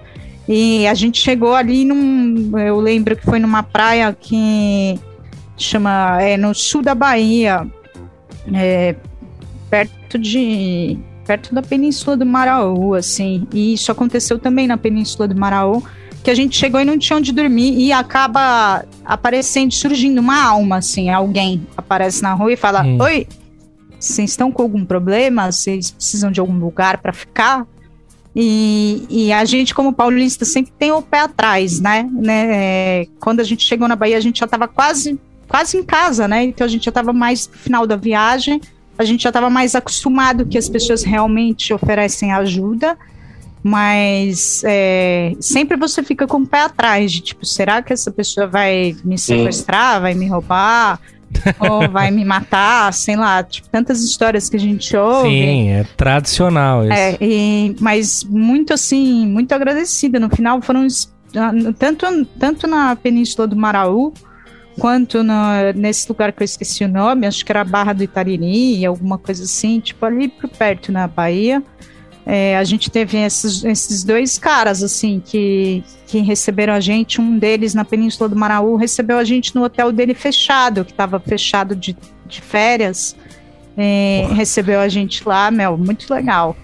E 0.48 0.86
a 0.86 0.94
gente 0.94 1.20
chegou 1.20 1.54
ali 1.54 1.84
num. 1.84 2.58
Eu 2.58 2.80
lembro 2.80 3.16
que 3.16 3.24
foi 3.24 3.38
numa 3.38 3.62
praia 3.62 4.16
que 4.18 4.98
chama. 5.56 6.20
É 6.20 6.36
no 6.36 6.54
sul 6.54 6.82
da 6.82 6.94
Bahia, 6.94 7.66
é, 8.52 8.94
perto 9.70 10.18
de. 10.18 10.98
Perto 11.26 11.54
da 11.54 11.62
Península 11.62 12.16
do 12.16 12.26
Maraú, 12.26 12.94
assim. 12.94 13.46
E 13.52 13.74
isso 13.74 13.90
aconteceu 13.90 14.38
também 14.38 14.66
na 14.66 14.76
Península 14.76 15.28
do 15.28 15.36
Maraú. 15.36 15.82
Que 16.22 16.30
a 16.30 16.34
gente 16.34 16.56
chegou 16.56 16.80
e 16.80 16.84
não 16.84 16.96
tinha 16.96 17.16
onde 17.16 17.32
dormir 17.32 17.76
e 17.76 17.92
acaba 17.92 18.84
aparecendo, 19.04 19.72
surgindo 19.72 20.20
uma 20.20 20.40
alma, 20.40 20.76
assim, 20.76 21.10
alguém 21.10 21.66
aparece 21.76 22.22
na 22.22 22.32
rua 22.32 22.52
e 22.52 22.56
fala: 22.56 22.84
hum. 22.84 22.98
Oi, 23.00 23.26
vocês 23.98 24.30
estão 24.30 24.52
com 24.52 24.62
algum 24.62 24.84
problema? 24.84 25.50
Vocês 25.50 25.90
precisam 25.90 26.30
de 26.30 26.38
algum 26.38 26.56
lugar 26.58 26.98
para 26.98 27.12
ficar? 27.12 27.66
E, 28.34 29.06
e, 29.10 29.32
a 29.32 29.44
gente, 29.44 29.74
como 29.74 29.92
paulista, 29.92 30.44
sempre 30.44 30.72
tem 30.78 30.90
o 30.90 31.02
pé 31.02 31.20
atrás, 31.20 31.80
né? 31.80 32.08
né? 32.10 32.48
É, 32.50 33.06
quando 33.20 33.40
a 33.40 33.44
gente 33.44 33.64
chegou 33.64 33.86
na 33.86 33.94
Bahia, 33.94 34.16
a 34.16 34.20
gente 34.20 34.40
já 34.40 34.46
estava 34.46 34.66
quase, 34.66 35.20
quase 35.46 35.76
em 35.76 35.84
casa, 35.84 36.26
né? 36.26 36.44
Então 36.44 36.64
a 36.64 36.68
gente 36.68 36.84
já 36.84 36.88
estava 36.88 37.12
mais 37.12 37.46
no 37.46 37.54
final 37.54 37.86
da 37.86 37.94
viagem, 37.94 38.60
a 39.02 39.04
gente 39.04 39.22
já 39.22 39.30
estava 39.30 39.50
mais 39.50 39.74
acostumado 39.74 40.46
que 40.46 40.56
as 40.56 40.68
pessoas 40.68 41.02
realmente 41.02 41.72
oferecem 41.72 42.32
ajuda, 42.32 42.96
mas 43.62 44.62
é, 44.64 45.34
sempre 45.40 45.76
você 45.76 46.02
fica 46.02 46.26
com 46.26 46.38
o 46.38 46.46
pé 46.46 46.62
atrás 46.62 47.12
de 47.12 47.20
tipo, 47.20 47.44
será 47.44 47.82
que 47.82 47.92
essa 47.92 48.10
pessoa 48.10 48.46
vai 48.46 48.96
me 49.04 49.18
sequestrar, 49.18 50.00
vai 50.00 50.14
me 50.14 50.26
roubar? 50.26 51.00
ou 51.58 51.88
vai 51.88 52.10
me 52.10 52.24
matar, 52.26 52.92
sei 52.92 53.16
lá, 53.16 53.42
tipo, 53.42 53.66
tantas 53.68 54.02
histórias 54.02 54.50
que 54.50 54.56
a 54.56 54.60
gente 54.60 54.94
ouve. 54.94 55.30
Sim, 55.30 55.70
é 55.70 55.84
tradicional 55.96 56.84
isso. 56.84 56.92
É, 56.92 57.16
e, 57.20 57.74
mas 57.80 58.22
muito 58.22 58.74
assim, 58.74 59.26
muito 59.26 59.52
agradecida. 59.52 60.20
No 60.20 60.28
final 60.28 60.60
foram 60.60 60.86
tanto, 61.78 62.26
tanto 62.38 62.66
na 62.66 62.94
Península 62.94 63.46
do 63.46 63.56
Maraú, 63.56 64.12
quanto 64.78 65.22
no, 65.22 65.34
nesse 65.74 66.08
lugar 66.08 66.32
que 66.32 66.42
eu 66.42 66.44
esqueci 66.44 66.84
o 66.84 66.88
nome, 66.88 67.26
acho 67.26 67.44
que 67.44 67.52
era 67.52 67.64
Barra 67.64 67.92
do 67.92 68.02
Itariri, 68.02 68.84
alguma 68.84 69.18
coisa 69.18 69.44
assim, 69.44 69.80
tipo 69.80 70.04
ali 70.04 70.28
por 70.28 70.48
perto 70.48 70.90
na 70.90 71.06
Bahia. 71.06 71.62
É, 72.24 72.56
a 72.56 72.62
gente 72.62 72.90
teve 72.90 73.18
esses, 73.18 73.64
esses 73.64 74.04
dois 74.04 74.38
caras, 74.38 74.82
assim, 74.82 75.20
que, 75.24 75.82
que 76.06 76.20
receberam 76.20 76.72
a 76.72 76.80
gente. 76.80 77.20
Um 77.20 77.36
deles 77.36 77.74
na 77.74 77.84
Península 77.84 78.28
do 78.28 78.36
Maraú 78.36 78.76
recebeu 78.76 79.18
a 79.18 79.24
gente 79.24 79.54
no 79.54 79.64
hotel 79.64 79.90
dele 79.90 80.14
fechado, 80.14 80.84
que 80.84 80.92
estava 80.92 81.18
fechado 81.18 81.74
de, 81.74 81.96
de 82.26 82.40
férias. 82.40 83.16
É, 83.76 84.28
recebeu 84.34 84.78
a 84.80 84.88
gente 84.88 85.26
lá, 85.26 85.50
meu, 85.50 85.76
muito 85.76 86.12
legal. 86.12 86.56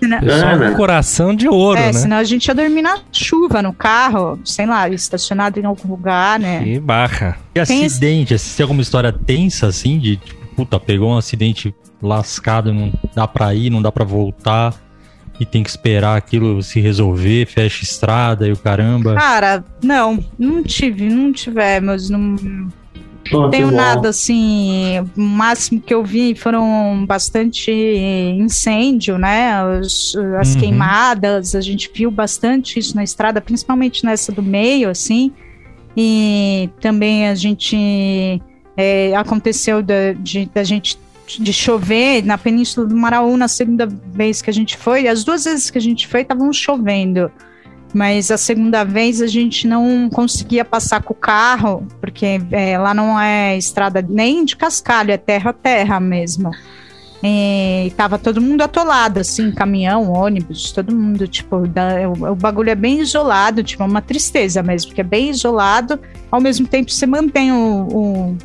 Pessoal 0.00 0.58
com 0.58 0.76
coração 0.76 1.34
de 1.34 1.48
ouro, 1.48 1.78
é, 1.78 1.86
né? 1.86 1.92
senão 1.92 2.16
a 2.16 2.24
gente 2.24 2.46
ia 2.46 2.54
dormir 2.54 2.82
na 2.82 2.98
chuva, 3.12 3.62
no 3.62 3.72
carro, 3.72 4.38
sei 4.44 4.66
lá, 4.66 4.88
estacionado 4.88 5.58
em 5.58 5.64
algum 5.64 5.88
lugar, 5.88 6.38
né? 6.38 6.62
Que 6.62 6.80
barra. 6.80 7.38
E 7.54 7.60
acidente, 7.60 8.34
esse... 8.34 8.56
tem 8.56 8.64
alguma 8.64 8.82
história 8.82 9.12
tensa, 9.12 9.66
assim, 9.66 9.98
de, 9.98 10.16
tipo, 10.16 10.46
puta, 10.54 10.78
pegou 10.78 11.10
um 11.10 11.16
acidente 11.16 11.74
lascado, 12.00 12.72
não 12.72 12.92
dá 13.14 13.26
pra 13.26 13.54
ir, 13.54 13.70
não 13.70 13.82
dá 13.82 13.90
pra 13.90 14.04
voltar 14.04 14.74
e 15.40 15.46
tem 15.46 15.62
que 15.62 15.70
esperar 15.70 16.16
aquilo 16.16 16.62
se 16.62 16.80
resolver, 16.80 17.46
fecha 17.46 17.84
estrada 17.84 18.48
e 18.48 18.52
o 18.52 18.56
caramba? 18.56 19.14
Cara, 19.14 19.64
não, 19.82 20.24
não 20.38 20.62
tive, 20.62 21.08
não 21.08 21.32
tivemos, 21.32 22.10
não 22.10 22.34
oh, 23.32 23.48
tenho 23.48 23.70
nada 23.70 24.08
assim. 24.08 25.00
O 25.16 25.20
máximo 25.20 25.80
que 25.80 25.92
eu 25.92 26.04
vi 26.04 26.34
foram 26.34 27.04
bastante 27.06 27.70
incêndio, 27.70 29.18
né? 29.18 29.52
As, 29.52 30.14
as 30.40 30.54
uhum. 30.54 30.60
queimadas, 30.60 31.54
a 31.54 31.60
gente 31.60 31.90
viu 31.92 32.10
bastante 32.10 32.78
isso 32.78 32.94
na 32.94 33.04
estrada, 33.04 33.40
principalmente 33.40 34.04
nessa 34.04 34.32
do 34.32 34.42
meio, 34.42 34.90
assim. 34.90 35.32
E 35.96 36.70
também 36.80 37.28
a 37.28 37.34
gente. 37.34 38.40
É, 38.76 39.14
aconteceu 39.16 39.82
da, 39.82 40.12
de, 40.12 40.48
da 40.54 40.62
gente 40.62 40.96
de 41.26 41.52
chover 41.52 42.24
na 42.24 42.38
Península 42.38 42.86
do 42.86 42.96
Maraú 42.96 43.36
na 43.36 43.48
segunda 43.48 43.86
vez 43.86 44.40
que 44.40 44.48
a 44.48 44.52
gente 44.52 44.76
foi. 44.76 45.08
As 45.08 45.24
duas 45.24 45.44
vezes 45.44 45.70
que 45.70 45.76
a 45.76 45.80
gente 45.80 46.06
foi, 46.06 46.22
estavam 46.22 46.52
chovendo. 46.52 47.30
Mas 47.94 48.30
a 48.30 48.36
segunda 48.36 48.84
vez 48.84 49.22
a 49.22 49.26
gente 49.26 49.66
não 49.66 50.10
conseguia 50.10 50.64
passar 50.64 51.02
com 51.02 51.14
o 51.14 51.16
carro, 51.16 51.86
porque 52.00 52.40
é, 52.50 52.78
lá 52.78 52.92
não 52.92 53.18
é 53.18 53.56
estrada 53.56 54.04
nem 54.06 54.44
de 54.44 54.56
cascalho, 54.56 55.10
é 55.10 55.16
terra 55.16 55.50
a 55.50 55.54
terra 55.54 55.98
mesmo. 55.98 56.50
E 57.22 57.92
tava 57.96 58.18
todo 58.18 58.40
mundo 58.40 58.62
atolado, 58.62 59.18
assim, 59.18 59.50
caminhão, 59.50 60.12
ônibus, 60.12 60.70
todo 60.70 60.94
mundo, 60.94 61.26
tipo, 61.26 61.66
da, 61.66 62.08
o, 62.08 62.32
o, 62.32 62.34
bagulho 62.36 62.70
é 62.70 62.76
bem 62.76 63.00
isolado, 63.00 63.64
tipo, 63.64 63.82
é 63.82 63.86
uma 63.86 64.00
tristeza 64.00 64.62
mesmo, 64.62 64.90
porque 64.90 65.00
é 65.00 65.04
bem 65.04 65.30
isolado, 65.30 65.98
ao 66.30 66.40
mesmo 66.40 66.66
tempo 66.68 66.92
você 66.92 67.06
mantém 67.06 67.50
o, 67.50 68.36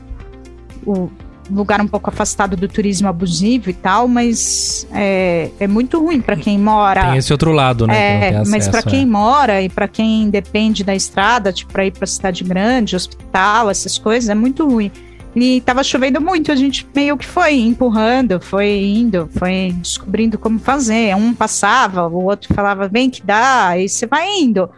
o, 0.86 0.92
o 0.92 1.12
lugar 1.50 1.82
um 1.82 1.88
pouco 1.88 2.10
afastado 2.10 2.56
do 2.56 2.68
turismo 2.68 3.08
abusivo 3.08 3.70
e 3.70 3.74
tal, 3.74 4.08
mas 4.08 4.88
é, 4.92 5.50
é 5.60 5.68
muito 5.68 6.00
ruim 6.00 6.22
para 6.22 6.36
quem 6.36 6.58
mora. 6.58 7.10
Tem 7.10 7.18
esse 7.18 7.32
outro 7.32 7.52
lado, 7.52 7.88
né? 7.88 8.30
É, 8.30 8.44
mas 8.46 8.68
para 8.68 8.82
quem 8.82 9.04
é. 9.04 9.06
mora 9.06 9.62
e 9.62 9.70
para 9.70 9.88
quem 9.88 10.30
depende 10.30 10.84
da 10.84 10.96
estrada, 10.96 11.52
tipo, 11.52 11.72
para 11.72 11.86
ir 11.86 11.92
para 11.92 12.08
cidade 12.08 12.44
grande, 12.44 12.96
hospital, 12.96 13.70
essas 13.70 13.98
coisas, 13.98 14.30
é 14.30 14.36
muito 14.36 14.68
ruim. 14.68 14.92
E 15.36 15.62
tava 15.62 15.84
chovendo 15.84 16.22
muito, 16.22 16.52
a 16.52 16.56
gente 16.56 16.88
meio 16.96 17.18
que 17.18 17.26
foi 17.26 17.56
empurrando, 17.56 18.40
foi 18.40 18.70
indo, 18.70 19.28
foi 19.36 19.74
descobrindo 19.78 20.38
como 20.38 20.60
fazer. 20.60 21.16
Um 21.16 21.34
passava, 21.34 22.08
o 22.08 22.26
outro 22.26 22.54
falava, 22.54 22.88
vem 22.88 23.10
que 23.10 23.24
dá, 23.24 23.70
aí 23.70 23.90
você 23.90 24.06
vai 24.06 24.30
indo. 24.30 24.70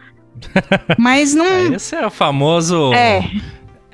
Mas 0.98 1.34
não. 1.34 1.74
Esse 1.74 1.94
é 1.94 2.06
o 2.06 2.10
famoso. 2.10 2.92
É. 2.94 3.22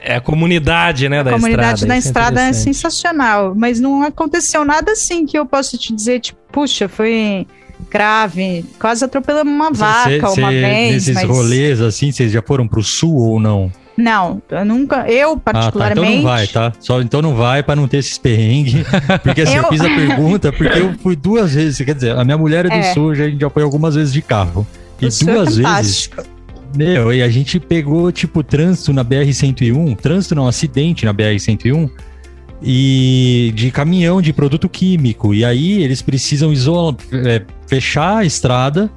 É 0.05 0.17
a 0.17 0.21
comunidade, 0.21 1.09
né, 1.09 1.21
a 1.21 1.23
da 1.23 1.33
comunidade 1.33 1.85
estrada. 1.85 1.87
da 1.87 1.95
é 1.95 1.99
estrada 1.99 2.41
é, 2.43 2.53
sensacional, 2.53 3.55
mas 3.55 3.79
não 3.79 4.03
aconteceu 4.03 4.65
nada 4.65 4.93
assim 4.93 5.25
que 5.25 5.38
eu 5.38 5.47
possa 5.47 5.79
te 5.79 5.95
dizer, 5.95 6.21
tipo, 6.21 6.38
puxa, 6.51 6.88
foi 6.88 7.47
grave, 7.91 8.65
quase 8.79 9.05
atropelamos 9.05 9.53
uma 9.53 9.71
vaca 9.71 10.29
cê, 10.29 10.41
uma 10.41 10.51
vez. 10.51 10.93
Nesses 10.95 11.15
mas... 11.15 11.29
rolês 11.29 11.81
assim, 11.81 12.11
vocês 12.11 12.33
já 12.33 12.43
foram 12.43 12.67
pro 12.67 12.83
sul 12.83 13.17
ou 13.17 13.41
não? 13.41 13.71
Não, 13.97 14.41
eu 14.51 14.65
nunca, 14.65 15.07
eu 15.09 15.37
particularmente. 15.37 16.01
Ah, 16.01 16.03
tá, 16.03 16.09
então 16.09 16.17
não 16.17 16.23
vai, 16.23 16.47
tá? 16.47 16.73
Só 16.81 17.01
então 17.01 17.23
não 17.23 17.35
vai 17.35 17.62
para 17.62 17.77
não 17.77 17.87
ter 17.87 17.99
esses 17.99 18.17
perrengues. 18.17 18.87
Porque 19.23 19.43
assim, 19.43 19.57
eu... 19.57 19.62
eu... 19.65 19.69
fiz 19.69 19.81
a 19.81 19.85
pergunta 19.85 20.53
porque 20.53 20.79
eu 20.79 20.95
fui 21.03 21.15
duas 21.15 21.55
vezes, 21.55 21.85
quer 21.85 21.95
dizer, 21.95 22.17
a 22.17 22.25
minha 22.25 22.38
mulher 22.38 22.67
é 22.67 22.69
do 22.69 22.75
é. 22.75 22.95
sul, 22.95 23.11
a 23.11 23.15
gente 23.15 23.41
já 23.41 23.51
foi 23.51 23.62
algumas 23.62 23.95
vezes 23.95 24.12
de 24.12 24.23
carro. 24.23 24.67
E 25.01 25.07
o 25.07 25.09
duas 25.09 25.59
é 25.59 25.62
vezes 25.62 26.11
meu, 26.77 27.13
e 27.13 27.23
a 27.23 27.29
gente 27.29 27.61
pegou, 27.61 28.11
tipo, 28.11 28.43
trânsito 28.43 28.93
na 28.93 29.05
BR-101, 29.05 29.97
trânsito 29.97 30.35
não, 30.35 30.47
acidente 30.47 31.05
na 31.05 31.13
BR-101, 31.13 31.91
e 32.63 33.53
de 33.55 33.71
caminhão 33.71 34.23
de 34.23 34.33
produto 34.33 34.69
químico. 34.69 35.35
E 35.35 35.45
aí 35.45 35.83
eles 35.83 36.01
precisam 36.01 36.53
isolar, 36.53 36.95
é, 37.13 37.43
fechar 37.67 38.19
a 38.19 38.25
estrada 38.25 38.91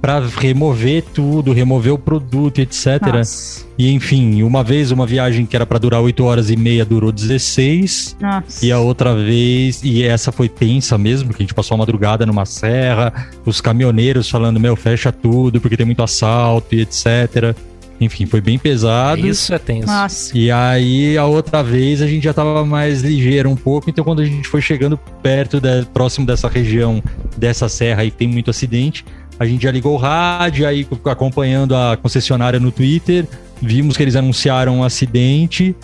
para 0.00 0.20
remover 0.20 1.04
tudo, 1.14 1.52
remover 1.52 1.92
o 1.92 1.98
produto, 1.98 2.58
etc. 2.58 3.00
Nossa. 3.12 3.66
E 3.76 3.92
enfim, 3.92 4.42
uma 4.42 4.64
vez 4.64 4.90
uma 4.90 5.06
viagem 5.06 5.44
que 5.44 5.54
era 5.54 5.66
para 5.66 5.78
durar 5.78 6.00
8 6.00 6.24
horas 6.24 6.50
e 6.50 6.56
meia 6.56 6.84
durou 6.84 7.12
16. 7.12 8.16
Nossa. 8.20 8.64
E 8.64 8.72
a 8.72 8.78
outra 8.78 9.14
vez, 9.14 9.82
e 9.82 10.02
essa 10.02 10.32
foi 10.32 10.48
tensa 10.48 10.96
mesmo, 10.96 11.30
que 11.30 11.42
a 11.42 11.44
gente 11.44 11.54
passou 11.54 11.74
a 11.74 11.78
madrugada 11.78 12.24
numa 12.24 12.46
serra, 12.46 13.28
os 13.44 13.60
caminhoneiros 13.60 14.28
falando, 14.28 14.58
meu, 14.58 14.74
fecha 14.76 15.12
tudo 15.12 15.60
porque 15.60 15.76
tem 15.76 15.86
muito 15.86 16.02
assalto 16.02 16.74
e 16.74 16.80
etc. 16.80 17.54
Enfim, 18.00 18.24
foi 18.24 18.40
bem 18.40 18.58
pesado. 18.58 19.26
Isso 19.26 19.52
é 19.52 19.58
tenso. 19.58 19.86
Nossa. 19.86 20.36
E 20.36 20.50
aí, 20.50 21.18
a 21.18 21.26
outra 21.26 21.62
vez, 21.62 22.00
a 22.00 22.06
gente 22.06 22.24
já 22.24 22.32
tava 22.32 22.64
mais 22.64 23.02
ligeiro 23.02 23.50
um 23.50 23.56
pouco. 23.56 23.90
Então, 23.90 24.02
quando 24.02 24.22
a 24.22 24.24
gente 24.24 24.48
foi 24.48 24.62
chegando 24.62 24.98
perto, 25.22 25.60
da, 25.60 25.84
próximo 25.92 26.26
dessa 26.26 26.48
região, 26.48 27.02
dessa 27.36 27.68
serra 27.68 28.00
aí 28.00 28.10
que 28.10 28.16
tem 28.16 28.28
muito 28.28 28.48
acidente, 28.48 29.04
a 29.40 29.46
gente 29.46 29.62
já 29.62 29.70
ligou 29.70 29.94
o 29.94 29.96
rádio, 29.96 30.68
aí 30.68 30.86
acompanhando 31.06 31.74
a 31.74 31.96
concessionária 31.96 32.60
no 32.60 32.70
Twitter, 32.70 33.26
vimos 33.60 33.96
que 33.96 34.02
eles 34.02 34.14
anunciaram 34.14 34.80
um 34.80 34.84
acidente. 34.84 35.74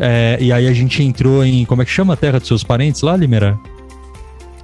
é, 0.00 0.36
e 0.40 0.52
aí 0.52 0.66
a 0.66 0.72
gente 0.72 1.00
entrou 1.00 1.44
em. 1.44 1.64
Como 1.64 1.80
é 1.80 1.84
que 1.84 1.92
chama 1.92 2.14
a 2.14 2.16
terra 2.16 2.40
dos 2.40 2.48
seus 2.48 2.64
parentes 2.64 3.02
lá, 3.02 3.16
Limeira? 3.16 3.56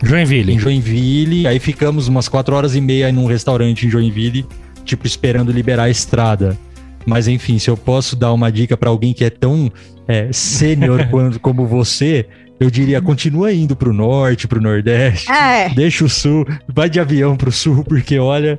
Em 0.02 0.06
Joinville. 0.08 0.58
Joinville. 0.58 1.46
Aí 1.46 1.60
ficamos 1.60 2.08
umas 2.08 2.28
quatro 2.28 2.56
horas 2.56 2.74
e 2.74 2.80
meia 2.80 3.12
num 3.12 3.26
restaurante 3.26 3.86
em 3.86 3.90
Joinville, 3.90 4.44
tipo, 4.84 5.06
esperando 5.06 5.52
liberar 5.52 5.84
a 5.84 5.90
estrada. 5.90 6.58
Mas 7.06 7.28
enfim, 7.28 7.60
se 7.60 7.70
eu 7.70 7.76
posso 7.76 8.16
dar 8.16 8.32
uma 8.32 8.50
dica 8.50 8.76
pra 8.76 8.90
alguém 8.90 9.12
que 9.12 9.24
é 9.24 9.30
tão 9.30 9.70
é, 10.08 10.32
sênior 10.32 11.06
como 11.40 11.66
você, 11.66 12.26
eu 12.60 12.70
diria: 12.70 13.00
continua 13.02 13.52
indo 13.52 13.74
pro 13.76 13.92
norte, 13.92 14.46
pro 14.48 14.60
nordeste. 14.60 15.30
É, 15.30 15.68
Deixa 15.70 16.04
o 16.04 16.08
sul, 16.08 16.46
vai 16.68 16.88
de 16.88 17.00
avião 17.00 17.36
pro 17.36 17.50
sul, 17.52 17.84
porque 17.84 18.18
olha. 18.18 18.58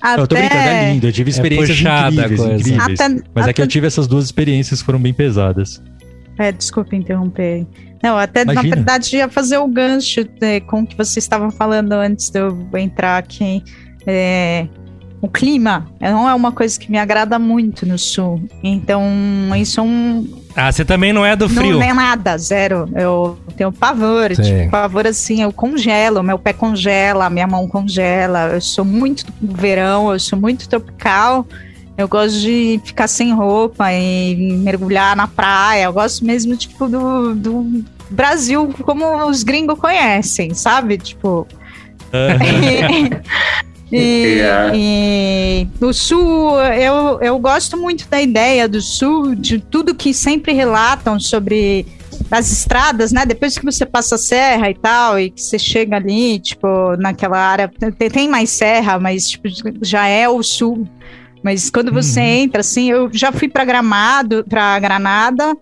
até... 0.00 0.22
Eu 0.22 0.26
tô 0.26 0.34
brincando, 0.34 0.60
é 0.60 0.92
lindo. 0.92 1.06
Eu 1.08 1.12
tive 1.12 1.30
experiências 1.30 1.76
puxada 1.78 2.06
a 2.22 2.24
incríveis, 2.26 2.60
incríveis. 2.60 3.00
Até, 3.00 3.22
Mas 3.34 3.46
é 3.48 3.52
que 3.52 3.60
eu 3.60 3.64
até- 3.64 3.72
tive 3.72 3.86
essas 3.86 4.06
duas 4.06 4.24
experiências 4.24 4.80
que 4.80 4.86
foram 4.86 5.00
bem 5.00 5.12
pesadas. 5.12 5.82
É, 6.38 6.50
desculpa 6.50 6.96
interromper. 6.96 7.66
Não, 8.02 8.18
até 8.18 8.44
na 8.44 8.52
Imagina. 8.52 8.76
verdade 8.76 9.16
ia 9.16 9.28
fazer 9.28 9.56
o 9.58 9.66
gancho 9.68 10.26
né, 10.40 10.60
com 10.60 10.80
o 10.82 10.86
que 10.86 10.96
vocês 10.96 11.24
estavam 11.24 11.50
falando 11.50 11.92
antes 11.92 12.28
de 12.28 12.38
eu 12.40 12.68
entrar 12.76 13.16
aqui. 13.18 13.62
É, 14.06 14.66
o 15.22 15.28
clima 15.28 15.86
não 16.00 16.28
é 16.28 16.34
uma 16.34 16.52
coisa 16.52 16.78
que 16.78 16.90
me 16.90 16.98
agrada 16.98 17.38
muito 17.38 17.86
no 17.86 17.96
sul. 17.98 18.42
Então, 18.62 19.02
isso 19.56 19.80
é 19.80 19.82
um. 19.82 20.43
Ah, 20.56 20.70
você 20.70 20.84
também 20.84 21.12
não 21.12 21.26
é 21.26 21.34
do 21.34 21.48
frio. 21.48 21.78
Não 21.78 21.82
é 21.82 21.92
nada, 21.92 22.38
zero. 22.38 22.88
Eu 22.94 23.38
tenho 23.56 23.72
pavor, 23.72 24.34
Sim. 24.34 24.42
tipo, 24.42 24.70
pavor 24.70 25.06
assim, 25.06 25.42
eu 25.42 25.52
congelo, 25.52 26.22
meu 26.22 26.38
pé 26.38 26.52
congela, 26.52 27.28
minha 27.28 27.46
mão 27.46 27.66
congela. 27.68 28.50
Eu 28.52 28.60
sou 28.60 28.84
muito 28.84 29.26
do 29.40 29.54
verão, 29.54 30.12
eu 30.12 30.20
sou 30.20 30.38
muito 30.38 30.68
tropical. 30.68 31.46
Eu 31.96 32.08
gosto 32.08 32.38
de 32.40 32.80
ficar 32.84 33.08
sem 33.08 33.32
roupa 33.32 33.92
e 33.92 34.36
mergulhar 34.58 35.16
na 35.16 35.26
praia. 35.26 35.84
Eu 35.84 35.92
gosto 35.92 36.24
mesmo, 36.24 36.56
tipo, 36.56 36.88
do, 36.88 37.34
do 37.34 37.84
Brasil 38.10 38.72
como 38.82 39.26
os 39.26 39.42
gringos 39.42 39.78
conhecem, 39.78 40.54
sabe? 40.54 40.98
Tipo. 40.98 41.46
E, 43.96 44.40
É. 44.40 44.70
e 44.74 45.68
o 45.80 45.92
Sul, 45.92 46.60
eu, 46.60 47.18
eu 47.20 47.38
gosto 47.38 47.76
muito 47.76 48.08
da 48.08 48.20
ideia 48.20 48.68
do 48.68 48.80
Sul, 48.80 49.34
de 49.34 49.58
tudo 49.58 49.94
que 49.94 50.12
sempre 50.12 50.52
relatam 50.52 51.18
sobre 51.20 51.86
as 52.30 52.50
estradas, 52.50 53.12
né? 53.12 53.24
Depois 53.26 53.56
que 53.58 53.64
você 53.64 53.84
passa 53.86 54.14
a 54.16 54.18
serra 54.18 54.70
e 54.70 54.74
tal, 54.74 55.18
e 55.18 55.30
que 55.30 55.40
você 55.40 55.58
chega 55.58 55.96
ali, 55.96 56.38
tipo, 56.38 56.96
naquela 56.96 57.38
área, 57.38 57.70
tem, 57.98 58.10
tem 58.10 58.28
mais 58.28 58.50
serra, 58.50 58.98
mas 58.98 59.28
tipo, 59.30 59.48
já 59.82 60.06
é 60.06 60.28
o 60.28 60.42
Sul. 60.42 60.88
Mas 61.42 61.68
quando 61.70 61.92
você 61.92 62.20
Uhum. 62.20 62.26
entra, 62.26 62.60
assim, 62.62 62.90
eu 62.90 63.10
já 63.12 63.30
fui 63.30 63.48
para 63.48 63.64
Gramado, 63.64 64.44
para 64.48 64.78
Granada. 64.78 65.54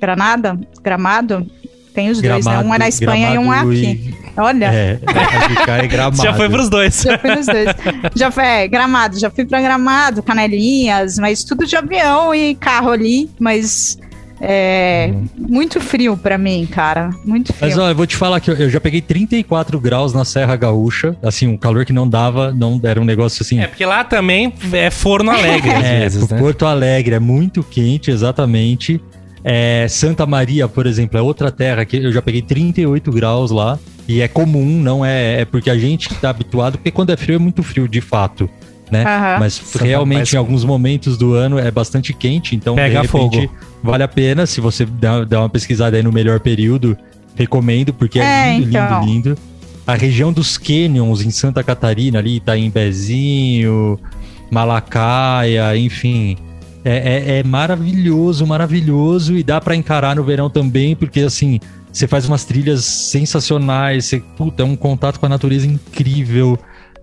Granada? 0.00 0.58
Gramado? 0.82 1.46
Tem 1.96 2.10
os 2.10 2.20
dois, 2.20 2.44
né? 2.44 2.58
Um 2.58 2.74
é 2.74 2.78
na 2.78 2.88
Espanha 2.88 3.34
e 3.34 3.38
um 3.38 3.52
é 3.52 3.56
Gramado 3.56 3.70
aqui. 3.70 3.84
e- 3.84 4.14
Olha. 4.38 4.66
É, 4.66 4.98
vai 5.12 5.48
ficar 5.48 5.82
em 5.84 5.88
gramado. 5.88 6.16
Já 6.22 6.34
foi 6.34 6.48
pros 6.50 6.68
dois. 6.68 7.02
Já 7.02 7.18
fui 7.18 7.34
nos 7.34 7.46
dois. 7.46 7.68
Já 8.14 8.30
foi, 8.30 8.44
é, 8.44 8.68
gramado, 8.68 9.18
já 9.18 9.30
fui 9.30 9.46
pra 9.46 9.62
gramado, 9.62 10.22
canelinhas, 10.22 11.18
mas 11.18 11.42
tudo 11.42 11.64
de 11.66 11.74
avião 11.74 12.34
e 12.34 12.54
carro 12.54 12.90
ali, 12.90 13.30
mas 13.40 13.98
é 14.38 15.10
muito 15.38 15.80
frio 15.80 16.18
pra 16.18 16.36
mim, 16.36 16.68
cara. 16.70 17.08
Muito 17.24 17.50
frio. 17.54 17.70
Mas 17.70 17.78
ó, 17.78 17.88
eu 17.88 17.94
vou 17.94 18.06
te 18.06 18.14
falar 18.14 18.38
que 18.40 18.50
eu, 18.50 18.54
eu 18.56 18.68
já 18.68 18.78
peguei 18.78 19.00
34 19.00 19.80
graus 19.80 20.12
na 20.12 20.26
Serra 20.26 20.54
Gaúcha. 20.54 21.16
Assim, 21.22 21.46
um 21.46 21.56
calor 21.56 21.86
que 21.86 21.92
não 21.94 22.06
dava, 22.06 22.52
não 22.52 22.78
era 22.84 23.00
um 23.00 23.04
negócio 23.04 23.42
assim. 23.42 23.60
É, 23.60 23.66
porque 23.66 23.86
lá 23.86 24.04
também 24.04 24.52
é 24.72 24.90
forno 24.90 25.30
alegre, 25.30 25.70
É, 25.86 26.00
vezes, 26.00 26.28
né? 26.28 26.38
Porto 26.38 26.66
Alegre 26.66 27.14
é 27.14 27.18
muito 27.18 27.62
quente, 27.62 28.10
exatamente. 28.10 29.00
É, 29.48 29.86
Santa 29.88 30.26
Maria, 30.26 30.66
por 30.66 30.86
exemplo, 30.86 31.16
é 31.16 31.22
outra 31.22 31.52
terra 31.52 31.84
que 31.84 31.96
eu 31.98 32.10
já 32.10 32.20
peguei 32.20 32.42
38 32.42 33.12
graus 33.12 33.52
lá. 33.52 33.78
E 34.08 34.20
é 34.20 34.26
comum, 34.28 34.64
não 34.80 35.04
é, 35.04 35.42
é 35.42 35.44
porque 35.44 35.70
a 35.70 35.78
gente 35.78 36.12
tá 36.16 36.30
habituado, 36.30 36.78
porque 36.78 36.90
quando 36.90 37.10
é 37.10 37.16
frio 37.16 37.36
é 37.36 37.38
muito 37.38 37.62
frio, 37.62 37.86
de 37.88 38.00
fato. 38.00 38.50
Né? 38.90 39.02
Aham. 39.04 39.38
Mas 39.40 39.54
Santa- 39.54 39.84
realmente 39.84 40.18
mas- 40.20 40.34
em 40.34 40.36
alguns 40.36 40.64
momentos 40.64 41.16
do 41.16 41.34
ano 41.34 41.58
é 41.58 41.70
bastante 41.70 42.12
quente, 42.12 42.54
então 42.56 42.74
Pega 42.76 43.00
de 43.00 43.06
repente 43.06 43.46
fogo. 43.48 43.52
vale 43.82 44.02
a 44.04 44.08
pena. 44.08 44.46
Se 44.46 44.60
você 44.60 44.84
dá, 44.84 45.24
dá 45.24 45.40
uma 45.40 45.48
pesquisada 45.48 45.96
aí 45.96 46.02
no 46.04 46.12
melhor 46.12 46.38
período, 46.40 46.96
recomendo, 47.36 47.92
porque 47.94 48.18
é, 48.20 48.22
É, 48.54 48.58
lindo, 48.58 48.68
então. 48.68 49.00
lindo, 49.04 49.28
lindo. 49.30 49.38
A 49.86 49.94
região 49.94 50.32
dos 50.32 50.56
Canyons 50.58 51.22
em 51.22 51.30
Santa 51.30 51.62
Catarina, 51.64 52.18
ali, 52.18 52.36
Itaimbezinho, 52.36 53.98
Malacaia, 54.50 55.76
enfim. 55.76 56.36
É, 56.88 57.34
é- 57.36 57.38
é 57.38 57.42
maravilhoso, 57.42 58.46
maravilhoso. 58.46 59.36
E 59.36 59.42
dá 59.42 59.60
pra 59.60 59.74
encarar 59.74 60.14
no 60.16 60.22
verão 60.24 60.48
também, 60.48 60.94
porque 60.94 61.20
assim, 61.20 61.58
você 61.92 62.06
faz 62.06 62.26
umas 62.26 62.44
trilhas 62.44 62.84
sensacionais. 62.84 64.04
Você, 64.06 64.20
puta, 64.36 64.62
é 64.62 64.66
um 64.66 64.76
contato 64.76 65.18
com 65.18 65.26
a 65.26 65.28
natureza 65.28 65.66
incrível. 65.66 66.58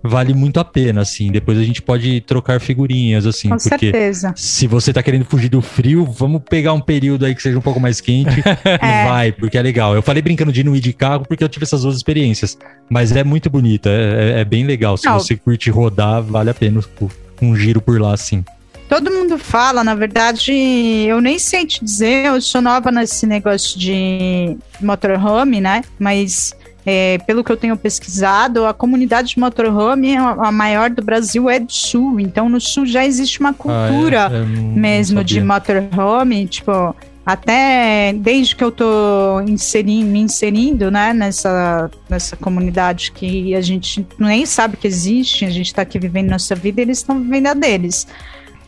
Vale 0.05 0.33
muito 0.33 0.59
a 0.59 0.65
pena, 0.65 0.99
assim. 1.01 1.31
Depois 1.31 1.57
a 1.57 1.63
gente 1.63 1.81
pode 1.81 2.19
trocar 2.21 2.59
figurinhas, 2.59 3.25
assim, 3.25 3.47
Com 3.47 3.55
porque 3.57 3.69
certeza. 3.91 4.33
se 4.35 4.67
você 4.67 4.91
tá 4.91 5.01
querendo 5.01 5.23
fugir 5.23 5.47
do 5.47 5.61
frio, 5.61 6.03
vamos 6.05 6.41
pegar 6.49 6.73
um 6.73 6.81
período 6.81 7.25
aí 7.25 7.33
que 7.33 7.41
seja 7.41 7.57
um 7.57 7.61
pouco 7.61 7.79
mais 7.79 8.01
quente 8.01 8.41
É. 8.65 8.75
e 8.75 9.07
vai, 9.07 9.31
porque 9.31 9.57
é 9.57 9.61
legal. 9.61 9.95
Eu 9.95 10.01
falei 10.01 10.21
brincando 10.21 10.51
de 10.51 10.61
não 10.61 10.75
ir 10.75 10.81
de 10.81 10.91
carro 10.91 11.23
porque 11.25 11.41
eu 11.41 11.47
tive 11.47 11.63
essas 11.63 11.83
duas 11.83 11.95
experiências, 11.95 12.57
mas 12.89 13.13
é 13.13 13.23
muito 13.23 13.49
bonita, 13.49 13.89
é, 13.89 13.93
é- 14.37 14.39
é 14.41 14.45
bem 14.45 14.65
legal. 14.65 14.97
Se 14.97 15.05
Não. 15.05 15.17
você 15.19 15.37
curte 15.37 15.69
rodar, 15.69 16.21
vale 16.21 16.49
a 16.49 16.53
pena 16.53 16.81
um, 17.01 17.07
um 17.41 17.55
giro 17.55 17.79
por 17.81 17.99
lá, 18.01 18.17
sim. 18.17 18.43
Todo 18.89 19.11
mundo 19.11 19.37
fala, 19.37 19.83
na 19.83 19.95
verdade, 19.95 20.53
eu 20.53 21.19
nem 21.19 21.39
sei 21.39 21.65
te 21.65 21.83
dizer, 21.83 22.25
eu 22.25 22.41
sou 22.41 22.61
nova 22.61 22.91
nesse 22.91 23.25
negócio 23.25 23.79
de 23.79 24.55
motorhome, 24.79 25.59
né? 25.59 25.81
Mas 25.97 26.55
é, 26.85 27.17
pelo 27.25 27.43
que 27.43 27.51
eu 27.51 27.57
tenho 27.57 27.77
pesquisado, 27.77 28.65
a 28.65 28.73
comunidade 28.73 29.29
de 29.29 29.39
motorhome, 29.39 30.17
a 30.17 30.33
a 30.33 30.51
maior 30.51 30.89
do 30.89 31.01
Brasil, 31.01 31.49
é 31.49 31.59
do 31.59 31.71
sul. 31.71 32.19
Então, 32.19 32.49
no 32.49 32.59
sul 32.59 32.85
já 32.85 33.05
existe 33.05 33.39
uma 33.39 33.53
cultura 33.53 34.27
Ah, 34.27 34.35
é? 34.35 34.41
Mesmo 34.43 35.23
de 35.23 35.41
motorhome, 35.41 36.45
tipo, 36.47 36.95
até 37.25 38.13
desde 38.13 38.55
que 38.55 38.63
eu 38.63 38.71
tô 38.71 39.39
inserindo, 39.47 40.11
me 40.11 40.19
inserindo, 40.19 40.91
né, 40.91 41.13
nessa, 41.13 41.89
nessa 42.09 42.35
comunidade 42.35 43.13
que 43.13 43.55
a 43.55 43.61
gente 43.61 44.05
nem 44.19 44.45
sabe 44.45 44.75
que 44.75 44.85
existe, 44.85 45.45
a 45.45 45.49
gente 45.49 45.73
tá 45.73 45.83
aqui 45.83 45.97
vivendo 45.97 46.29
nossa 46.29 46.53
vida, 46.53 46.81
eles 46.81 46.97
estão 46.97 47.21
vivendo 47.21 47.47
a 47.47 47.53
deles. 47.53 48.05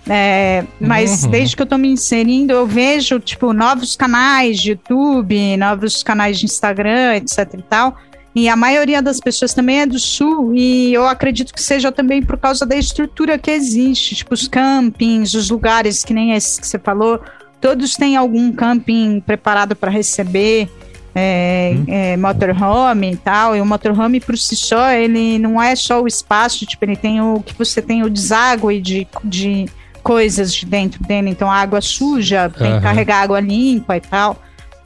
É, 0.08 0.64
mas 0.80 1.24
Uhum. 1.24 1.32
desde 1.32 1.56
que 1.56 1.62
eu 1.62 1.66
tô 1.66 1.78
me 1.78 1.88
inserindo, 1.88 2.54
eu 2.54 2.68
vejo, 2.68 3.20
tipo, 3.20 3.54
novos 3.54 3.96
canais 3.96 4.60
de 4.60 4.72
YouTube, 4.72 5.58
novos 5.58 6.04
canais 6.04 6.40
de 6.40 6.46
Instagram, 6.46 7.16
etc 7.16 7.56
e 7.58 7.62
tal. 7.64 7.98
E 8.36 8.50
a 8.50 8.56
maioria 8.56 9.02
das 9.02 9.20
pessoas 9.20 9.54
também 9.54 9.80
é 9.82 9.86
do 9.86 9.98
sul, 9.98 10.54
e 10.54 10.94
eu 10.94 11.08
acredito 11.08 11.54
que 11.54 11.62
seja 11.62 11.90
também 11.92 12.22
por 12.22 12.38
causa 12.38 12.66
da 12.66 12.76
estrutura 12.76 13.40
que 13.40 13.50
existe, 13.50 14.14
tipo 14.14 14.34
os 14.34 14.48
campings, 14.48 15.34
os 15.34 15.50
lugares 15.50 16.04
que 16.04 16.14
nem 16.14 16.34
esses 16.34 16.60
que 16.60 16.68
você 16.68 16.78
falou, 16.78 17.22
todos 17.62 17.96
têm 17.96 18.18
algum 18.18 18.52
camping 18.52 19.22
preparado 19.26 19.74
para 19.74 19.90
receber 19.90 20.70
é, 21.16 21.78
é, 21.88 22.18
motorhome 22.18 23.14
e 23.14 23.16
tal. 23.16 23.56
E 23.56 23.62
o 23.62 23.66
motorhome 23.66 24.20
por 24.20 24.38
si 24.38 24.58
só, 24.58 24.92
ele 24.92 25.40
não 25.40 25.62
é 25.62 25.74
só 25.74 26.02
o 26.02 26.08
espaço, 26.08 26.66
tipo, 26.66 26.84
ele 26.84 26.98
tem 26.98 27.22
o 27.22 27.40
que 27.40 27.58
você 27.58 27.82
tem 27.82 28.04
o 28.04 28.10
deságue 28.10 28.82
de, 28.82 29.08
de 29.24 29.66
coisas 30.06 30.54
de 30.54 30.68
dentro 30.68 31.04
dele, 31.04 31.32
então 31.32 31.50
água 31.50 31.82
suja, 31.82 32.48
tem 32.48 32.68
Aham. 32.68 32.78
que 32.78 32.84
carregar 32.84 33.24
água 33.24 33.40
limpa 33.40 33.98
e 33.98 34.02
tal. 34.02 34.40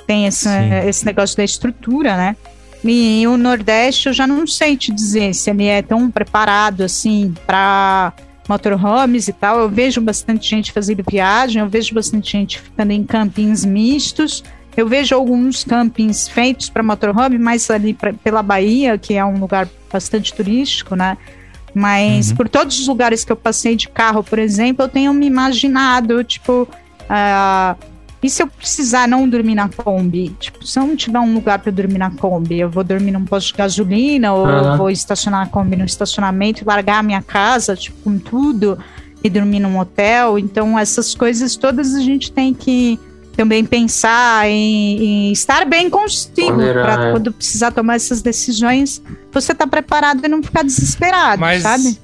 Tem 0.07 0.25
esse, 0.25 0.47
Sim. 0.47 0.73
esse 0.87 1.05
negócio 1.05 1.35
da 1.35 1.43
estrutura, 1.43 2.15
né? 2.15 2.37
E 2.85 3.27
o 3.27 3.35
Nordeste 3.35 4.07
eu 4.07 4.13
já 4.13 4.25
não 4.25 4.47
sei 4.47 4.77
te 4.77 4.93
dizer 4.93 5.35
se 5.35 5.49
ele 5.49 5.65
é 5.65 5.81
tão 5.81 6.09
preparado 6.09 6.83
assim 6.83 7.33
para 7.45 8.13
motorhomes 8.47 9.27
e 9.27 9.33
tal. 9.33 9.59
Eu 9.59 9.67
vejo 9.67 9.99
bastante 9.99 10.49
gente 10.49 10.71
fazendo 10.71 11.03
viagem, 11.05 11.61
eu 11.61 11.67
vejo 11.67 11.93
bastante 11.93 12.31
gente 12.31 12.57
ficando 12.57 12.91
em 12.91 13.03
campings 13.03 13.65
mistos. 13.65 14.41
Eu 14.77 14.87
vejo 14.87 15.13
alguns 15.13 15.65
campings 15.65 16.29
feitos 16.29 16.69
para 16.69 16.81
motorhome, 16.81 17.37
mais 17.37 17.69
ali 17.69 17.93
pra, 17.93 18.13
pela 18.13 18.41
Bahia, 18.41 18.97
que 18.97 19.15
é 19.15 19.25
um 19.25 19.37
lugar 19.37 19.67
bastante 19.91 20.33
turístico, 20.33 20.95
né? 20.95 21.17
Mas 21.79 22.29
Uhum. 22.31 22.35
por 22.35 22.49
todos 22.49 22.77
os 22.77 22.87
lugares 22.87 23.23
que 23.23 23.31
eu 23.31 23.37
passei 23.37 23.75
de 23.75 23.87
carro, 23.87 24.21
por 24.21 24.37
exemplo, 24.37 24.83
eu 24.83 24.89
tenho 24.89 25.13
me 25.13 25.25
imaginado, 25.25 26.21
tipo, 26.25 26.67
ah, 27.09 27.75
e 28.21 28.29
se 28.29 28.43
eu 28.43 28.47
precisar 28.47 29.07
não 29.07 29.29
dormir 29.29 29.55
na 29.55 29.69
Kombi? 29.69 30.35
Tipo, 30.37 30.67
se 30.67 30.77
eu 30.77 30.85
não 30.85 30.95
tiver 30.97 31.19
um 31.19 31.33
lugar 31.33 31.59
para 31.59 31.71
dormir 31.71 31.97
na 31.97 32.11
Kombi, 32.11 32.59
eu 32.59 32.69
vou 32.69 32.83
dormir 32.83 33.11
num 33.11 33.23
posto 33.23 33.47
de 33.47 33.53
gasolina 33.53 34.33
ou 34.33 34.45
eu 34.49 34.75
vou 34.77 34.89
estacionar 34.89 35.43
a 35.43 35.49
Kombi 35.49 35.77
no 35.77 35.85
estacionamento 35.85 36.61
e 36.61 36.65
largar 36.65 36.99
a 36.99 37.03
minha 37.03 37.21
casa, 37.21 37.77
tipo, 37.77 37.97
com 38.03 38.19
tudo 38.19 38.77
e 39.23 39.29
dormir 39.29 39.61
num 39.61 39.79
hotel. 39.79 40.37
Então, 40.37 40.77
essas 40.77 41.15
coisas 41.15 41.55
todas 41.55 41.95
a 41.95 42.01
gente 42.01 42.29
tem 42.29 42.53
que 42.53 42.99
também 43.35 43.63
pensar 43.63 44.49
em, 44.49 45.29
em 45.29 45.31
estar 45.31 45.65
bem 45.65 45.89
consigo 45.89 46.57
para 46.57 47.07
é. 47.07 47.11
quando 47.11 47.31
precisar 47.31 47.71
tomar 47.71 47.95
essas 47.95 48.21
decisões, 48.21 49.01
você 49.31 49.53
tá 49.53 49.65
preparado 49.65 50.25
e 50.25 50.27
não 50.27 50.43
ficar 50.43 50.63
desesperado, 50.63 51.39
Mas 51.39 51.63
sabe? 51.63 51.97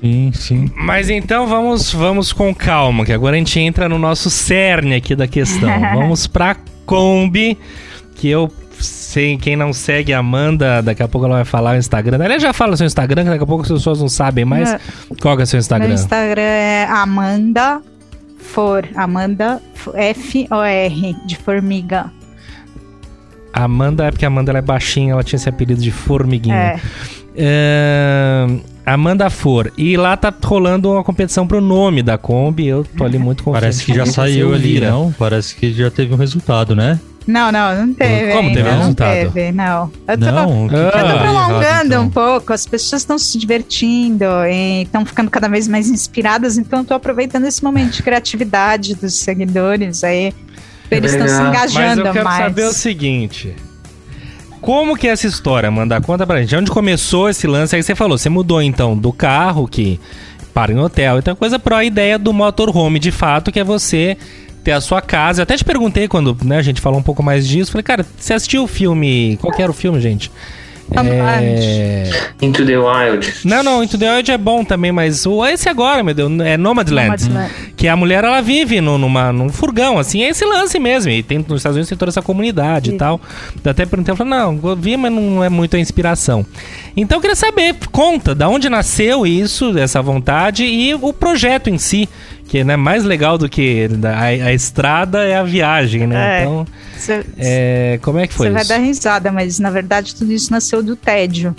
Sim, 0.00 0.32
sim. 0.34 0.72
Mas 0.76 1.10
então 1.10 1.46
vamos, 1.46 1.92
vamos 1.92 2.32
com 2.32 2.54
calma, 2.54 3.04
que 3.04 3.12
agora 3.12 3.36
a 3.36 3.38
gente 3.38 3.60
entra 3.60 3.88
no 3.88 3.98
nosso 3.98 4.30
cerne 4.30 4.94
aqui 4.94 5.14
da 5.14 5.28
questão. 5.28 5.68
vamos 5.94 6.26
pra 6.26 6.56
Kombi, 6.86 7.56
que 8.16 8.28
eu 8.28 8.50
sei, 8.80 9.36
quem 9.36 9.56
não 9.56 9.72
segue 9.72 10.12
a 10.12 10.18
Amanda, 10.18 10.80
daqui 10.82 11.02
a 11.02 11.08
pouco 11.08 11.26
ela 11.26 11.36
vai 11.36 11.44
falar 11.44 11.74
o 11.74 11.78
Instagram. 11.78 12.24
Ela 12.24 12.38
já 12.38 12.52
fala 12.52 12.72
o 12.72 12.76
seu 12.76 12.86
Instagram, 12.86 13.24
que 13.24 13.30
daqui 13.30 13.44
a 13.44 13.46
pouco 13.46 13.62
as 13.62 13.70
pessoas 13.70 14.00
não 14.00 14.08
sabem 14.08 14.44
mais. 14.44 14.70
Meu- 14.70 14.80
Qual 15.20 15.36
que 15.36 15.42
é 15.42 15.44
o 15.44 15.46
seu 15.46 15.58
Instagram? 15.58 15.88
Meu 15.88 15.94
Instagram 15.94 16.42
é 16.42 16.86
Amanda 16.86 17.82
For. 18.40 18.88
Amanda 18.94 19.60
F-O-R, 19.94 21.16
de 21.26 21.36
formiga. 21.36 22.12
Amanda 23.52 24.04
é 24.04 24.10
porque 24.10 24.24
a 24.24 24.28
Amanda 24.28 24.52
ela 24.52 24.58
é 24.58 24.62
baixinha, 24.62 25.12
ela 25.12 25.22
tinha 25.22 25.36
esse 25.36 25.48
apelido 25.48 25.80
de 25.80 25.90
formiguinha. 25.90 26.56
É. 26.56 26.80
É, 27.36 28.46
Amanda 28.84 29.30
For. 29.30 29.72
E 29.76 29.96
lá 29.96 30.16
tá 30.16 30.32
rolando 30.42 30.90
uma 30.90 31.04
competição 31.04 31.46
pro 31.46 31.60
nome 31.60 32.02
da 32.02 32.18
Kombi. 32.18 32.66
Eu 32.66 32.84
tô 32.96 33.04
ali 33.04 33.18
muito 33.18 33.42
confiante. 33.44 33.62
Parece 33.62 33.84
que 33.84 33.94
já 33.94 34.06
saiu 34.06 34.54
ali, 34.54 34.80
não? 34.80 35.12
Parece 35.18 35.54
que 35.54 35.72
já 35.72 35.90
teve 35.90 36.12
um 36.12 36.16
resultado, 36.16 36.74
né? 36.74 36.98
Não, 37.30 37.52
não, 37.52 37.86
não 37.86 37.94
teve. 37.94 38.32
Como 38.32 38.48
teve 38.52 38.62
não 38.70 38.78
resultado? 38.78 39.10
teve, 39.32 39.52
não. 39.52 39.90
Eu 40.08 40.18
tô, 40.18 40.24
Não, 40.26 40.68
que 40.68 40.74
Ah. 40.74 40.78
eu 40.78 40.90
tô 40.92 40.98
errado, 40.98 41.18
prolongando 41.20 41.86
então? 41.86 42.02
um 42.04 42.10
pouco, 42.10 42.52
as 42.52 42.66
pessoas 42.66 43.02
estão 43.02 43.18
se 43.18 43.38
divertindo 43.38 44.24
e 44.50 44.82
estão 44.82 45.04
ficando 45.06 45.30
cada 45.30 45.48
vez 45.48 45.66
mais 45.68 45.88
inspiradas, 45.88 46.58
então 46.58 46.80
eu 46.80 46.84
tô 46.84 46.94
aproveitando 46.94 47.46
esse 47.46 47.62
momento 47.62 47.92
de 47.92 48.02
criatividade 48.02 48.94
dos 48.94 49.14
seguidores 49.14 50.02
aí. 50.04 50.32
Eles 50.90 51.12
estão 51.12 51.28
se 51.28 51.34
Legal. 51.34 51.52
Mas 51.52 51.70
engajando 51.72 52.00
eu 52.08 52.12
quero 52.12 52.24
mais. 52.24 52.44
saber 52.44 52.64
o 52.64 52.72
seguinte. 52.72 53.54
Como 54.60 54.96
que 54.96 55.08
é 55.08 55.12
essa 55.12 55.26
história, 55.26 55.68
Amanda? 55.68 56.00
Conta 56.00 56.26
pra 56.26 56.40
gente. 56.40 56.54
Onde 56.56 56.70
começou 56.70 57.30
esse 57.30 57.46
lance? 57.46 57.74
Aí 57.74 57.82
você 57.82 57.94
falou, 57.94 58.18
você 58.18 58.28
mudou 58.28 58.60
então 58.60 58.96
do 58.96 59.12
carro 59.12 59.66
que 59.66 59.98
para 60.52 60.72
em 60.72 60.78
hotel 60.78 61.18
e 61.18 61.22
tal 61.22 61.36
coisa 61.36 61.58
pra 61.58 61.84
ideia 61.84 62.18
do 62.18 62.32
motorhome 62.32 62.98
de 62.98 63.10
fato, 63.12 63.50
que 63.52 63.60
é 63.60 63.64
você 63.64 64.18
ter 64.62 64.72
a 64.72 64.80
sua 64.80 65.00
casa. 65.00 65.40
Eu 65.40 65.42
até 65.44 65.56
te 65.56 65.64
perguntei 65.64 66.08
quando 66.08 66.36
né, 66.44 66.58
a 66.58 66.62
gente 66.62 66.80
falou 66.80 66.98
um 66.98 67.02
pouco 67.02 67.22
mais 67.22 67.46
disso. 67.46 67.72
Falei, 67.72 67.82
cara, 67.82 68.06
você 68.16 68.34
assistiu 68.34 68.64
o 68.64 68.66
filme. 68.66 69.38
Qual 69.40 69.52
que 69.52 69.62
era 69.62 69.70
o 69.70 69.74
filme, 69.74 70.00
gente? 70.00 70.30
É... 70.92 72.10
Into 72.42 72.66
the 72.66 72.76
Wild. 72.76 73.32
Não, 73.44 73.62
não, 73.62 73.82
Into 73.82 73.96
the 73.96 74.12
Wild 74.12 74.30
é 74.30 74.38
bom 74.38 74.64
também, 74.64 74.90
mas 74.90 75.24
o 75.24 75.44
esse 75.44 75.68
agora, 75.68 76.02
meu 76.02 76.12
Deus, 76.12 76.30
é 76.40 76.56
Nomadland. 76.56 77.28
Nomadland. 77.28 77.54
Que 77.76 77.86
a 77.86 77.96
mulher, 77.96 78.24
ela 78.24 78.40
vive 78.40 78.80
no, 78.80 78.98
numa, 78.98 79.32
num 79.32 79.48
furgão, 79.50 79.98
assim, 79.98 80.22
é 80.22 80.30
esse 80.30 80.44
lance 80.44 80.78
mesmo. 80.78 81.12
E 81.12 81.22
tem, 81.22 81.38
nos 81.38 81.58
Estados 81.58 81.76
Unidos 81.76 81.88
tem 81.88 81.96
toda 81.96 82.10
essa 82.10 82.22
comunidade 82.22 82.90
e 82.90 82.92
Isso. 82.92 82.98
tal. 82.98 83.20
Eu 83.62 83.70
até 83.70 83.86
perguntei, 83.86 84.14
falou, 84.16 84.30
não, 84.30 84.70
eu 84.70 84.76
vi, 84.76 84.96
mas 84.96 85.12
não 85.12 85.44
é 85.44 85.48
muito 85.48 85.76
a 85.76 85.78
inspiração. 85.78 86.44
Então 86.96 87.18
eu 87.18 87.20
queria 87.20 87.36
saber, 87.36 87.76
conta, 87.92 88.34
da 88.34 88.48
onde 88.48 88.68
nasceu 88.68 89.24
isso, 89.24 89.78
essa 89.78 90.02
vontade 90.02 90.64
e 90.64 90.94
o 90.94 91.12
projeto 91.12 91.70
em 91.70 91.78
si. 91.78 92.08
Que 92.50 92.64
né, 92.64 92.74
mais 92.76 93.04
legal 93.04 93.38
do 93.38 93.48
que 93.48 93.88
a, 94.04 94.24
a 94.48 94.52
estrada 94.52 95.22
é 95.22 95.36
a 95.36 95.44
viagem, 95.44 96.04
né? 96.04 96.40
É. 96.40 96.42
Então, 96.42 96.66
Você 96.98 97.24
é, 97.38 98.00
como 98.02 98.18
é 98.18 98.26
que 98.26 98.34
foi 98.34 98.48
você 98.48 98.52
vai 98.52 98.64
dar 98.64 98.78
risada, 98.78 99.30
mas 99.30 99.60
na 99.60 99.70
verdade 99.70 100.16
tudo 100.16 100.32
isso 100.32 100.50
nasceu 100.50 100.82
do 100.82 100.96
tédio. 100.96 101.54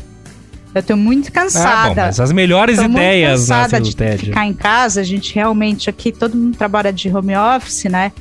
Eu 0.75 0.83
tô 0.83 0.97
muito 0.97 1.27
Ah, 1.27 1.31
bom, 1.31 1.33
cansada. 1.43 2.05
mas 2.07 2.19
as 2.19 2.33
melhores 2.33 2.75
Tô 2.75 2.83
muito 2.83 2.97
ideias 2.97 3.39
cansada 3.39 3.61
nascem 3.61 3.79
do 3.81 3.85
de 3.89 3.95
tédio. 3.95 4.25
ficar 4.25 4.45
em 4.45 4.53
casa. 4.53 4.99
A 4.99 5.03
gente 5.05 5.33
realmente 5.33 5.89
aqui, 5.89 6.11
todo 6.11 6.35
mundo 6.35 6.57
trabalha 6.57 6.91
de 6.91 7.09
home 7.09 7.35
office, 7.37 7.85
né? 7.85 8.11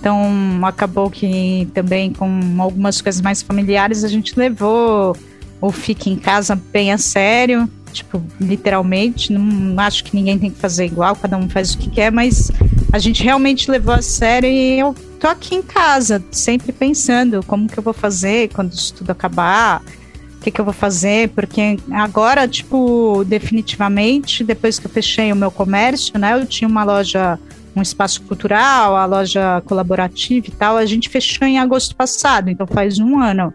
Então 0.00 0.24
acabou 0.62 1.10
que 1.10 1.68
também 1.74 2.14
com 2.14 2.40
algumas 2.58 3.02
coisas 3.02 3.20
mais 3.20 3.42
familiares 3.42 4.04
a 4.04 4.08
gente 4.08 4.38
levou 4.38 5.14
o 5.60 5.70
fique 5.70 6.10
em 6.10 6.16
casa 6.16 6.60
bem 6.72 6.92
a 6.92 6.98
sério, 6.98 7.68
tipo, 7.92 8.22
literalmente. 8.40 9.32
Não 9.32 9.80
acho 9.80 10.04
que 10.04 10.14
ninguém 10.14 10.38
tem 10.38 10.50
que 10.50 10.58
fazer 10.58 10.86
igual, 10.86 11.16
cada 11.16 11.36
um 11.36 11.48
faz 11.48 11.74
o 11.74 11.78
que 11.78 11.90
quer, 11.90 12.12
mas 12.12 12.50
a 12.92 12.98
gente 12.98 13.22
realmente 13.22 13.70
levou 13.70 13.94
a 13.94 14.02
sério 14.02 14.48
e 14.48 14.78
eu 14.78 14.94
tô 15.18 15.28
aqui 15.28 15.54
em 15.54 15.62
casa, 15.62 16.22
sempre 16.30 16.72
pensando 16.72 17.42
como 17.46 17.68
que 17.68 17.78
eu 17.78 17.82
vou 17.82 17.92
fazer 17.92 18.50
quando 18.52 18.72
isso 18.72 18.94
tudo 18.94 19.10
acabar 19.10 19.82
o 20.38 20.40
que, 20.46 20.50
que 20.50 20.60
eu 20.60 20.64
vou 20.64 20.74
fazer, 20.74 21.30
porque 21.30 21.76
agora, 21.90 22.46
tipo, 22.46 23.24
definitivamente, 23.26 24.44
depois 24.44 24.78
que 24.78 24.86
eu 24.86 24.90
fechei 24.90 25.32
o 25.32 25.36
meu 25.36 25.50
comércio, 25.50 26.18
né, 26.18 26.34
eu 26.40 26.46
tinha 26.46 26.68
uma 26.68 26.84
loja, 26.84 27.38
um 27.74 27.82
espaço 27.82 28.22
cultural, 28.22 28.96
a 28.96 29.04
loja 29.06 29.60
colaborativa 29.62 30.46
e 30.46 30.50
tal, 30.52 30.76
a 30.76 30.86
gente 30.86 31.08
fechou 31.08 31.48
em 31.48 31.58
agosto 31.58 31.96
passado, 31.96 32.48
então 32.48 32.66
faz 32.66 32.98
um 33.00 33.18
ano. 33.18 33.52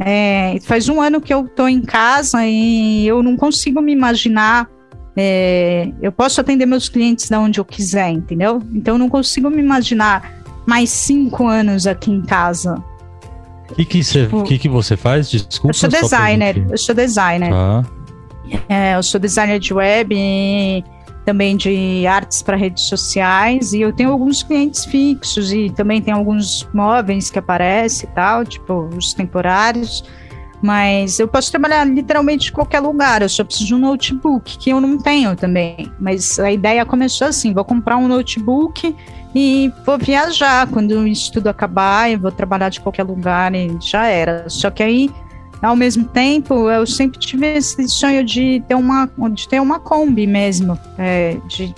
É, 0.00 0.58
faz 0.62 0.88
um 0.88 1.00
ano 1.00 1.20
que 1.20 1.32
eu 1.32 1.46
tô 1.48 1.68
em 1.68 1.80
casa 1.80 2.44
e 2.46 3.06
eu 3.06 3.22
não 3.22 3.36
consigo 3.36 3.80
me 3.80 3.92
imaginar. 3.92 4.68
é, 5.16 5.90
eu 6.02 6.10
posso 6.10 6.40
atender 6.40 6.66
meus 6.66 6.88
clientes 6.88 7.28
da 7.28 7.38
onde 7.38 7.60
eu 7.60 7.64
quiser, 7.64 8.10
entendeu? 8.10 8.60
Então 8.74 8.94
eu 8.94 8.98
não 8.98 9.08
consigo 9.08 9.48
me 9.48 9.62
imaginar 9.62 10.42
mais 10.66 10.90
cinco 10.90 11.46
anos 11.46 11.86
aqui 11.86 12.10
em 12.10 12.22
casa. 12.22 12.82
O 13.70 13.74
que, 13.76 13.84
que, 13.84 14.02
você, 14.04 14.24
Tipo, 14.24 14.42
que, 14.42 14.58
que 14.58 14.68
você 14.68 14.96
faz? 14.96 15.30
Desculpa. 15.30 15.68
Eu 15.68 15.74
sou 15.74 15.88
designer, 15.88 16.66
eu 16.70 16.78
sou 16.78 16.94
designer. 16.94 17.50
Tá. 17.50 17.84
É, 18.68 18.96
eu 18.96 19.02
sou 19.02 19.18
designer 19.20 19.58
de 19.58 19.72
web 19.72 20.14
e 20.16 20.84
também 21.24 21.56
de 21.56 22.06
artes 22.06 22.42
para 22.42 22.56
redes 22.56 22.84
sociais 22.84 23.72
e 23.72 23.80
eu 23.80 23.92
tenho 23.92 24.10
alguns 24.10 24.42
clientes 24.42 24.84
fixos 24.84 25.52
e 25.52 25.70
também 25.70 26.02
tem 26.02 26.12
alguns 26.12 26.68
móveis 26.72 27.30
que 27.30 27.38
aparecem 27.38 28.08
e 28.08 28.14
tal, 28.14 28.44
tipo 28.44 28.88
os 28.96 29.14
temporários. 29.14 30.04
Mas 30.62 31.18
eu 31.18 31.28
posso 31.28 31.50
trabalhar 31.50 31.84
literalmente 31.84 32.48
em 32.48 32.52
qualquer 32.52 32.80
lugar, 32.80 33.20
eu 33.20 33.28
só 33.28 33.44
preciso 33.44 33.66
de 33.66 33.74
um 33.74 33.78
notebook, 33.78 34.56
que 34.56 34.70
eu 34.70 34.80
não 34.80 34.96
tenho 34.96 35.36
também. 35.36 35.92
Mas 36.00 36.38
a 36.38 36.50
ideia 36.50 36.86
começou 36.86 37.26
assim: 37.26 37.52
vou 37.52 37.64
comprar 37.64 37.98
um 37.98 38.08
notebook 38.08 38.96
e 39.34 39.70
vou 39.84 39.98
viajar. 39.98 40.66
Quando 40.68 41.06
isso 41.06 41.32
tudo 41.32 41.48
acabar, 41.48 42.10
eu 42.10 42.18
vou 42.18 42.32
trabalhar 42.32 42.70
de 42.70 42.80
qualquer 42.80 43.02
lugar 43.02 43.54
e 43.54 43.76
já 43.78 44.06
era. 44.06 44.48
Só 44.48 44.70
que 44.70 44.82
aí 44.82 45.10
ao 45.62 45.74
mesmo 45.76 46.04
tempo, 46.04 46.68
eu 46.70 46.86
sempre 46.86 47.18
tive 47.18 47.46
esse 47.56 47.88
sonho 47.88 48.24
de 48.24 48.62
ter 48.68 48.74
uma, 48.74 49.08
de 49.32 49.48
ter 49.48 49.60
uma 49.60 49.78
Kombi 49.80 50.26
mesmo. 50.26 50.78
É, 50.98 51.36
de, 51.48 51.74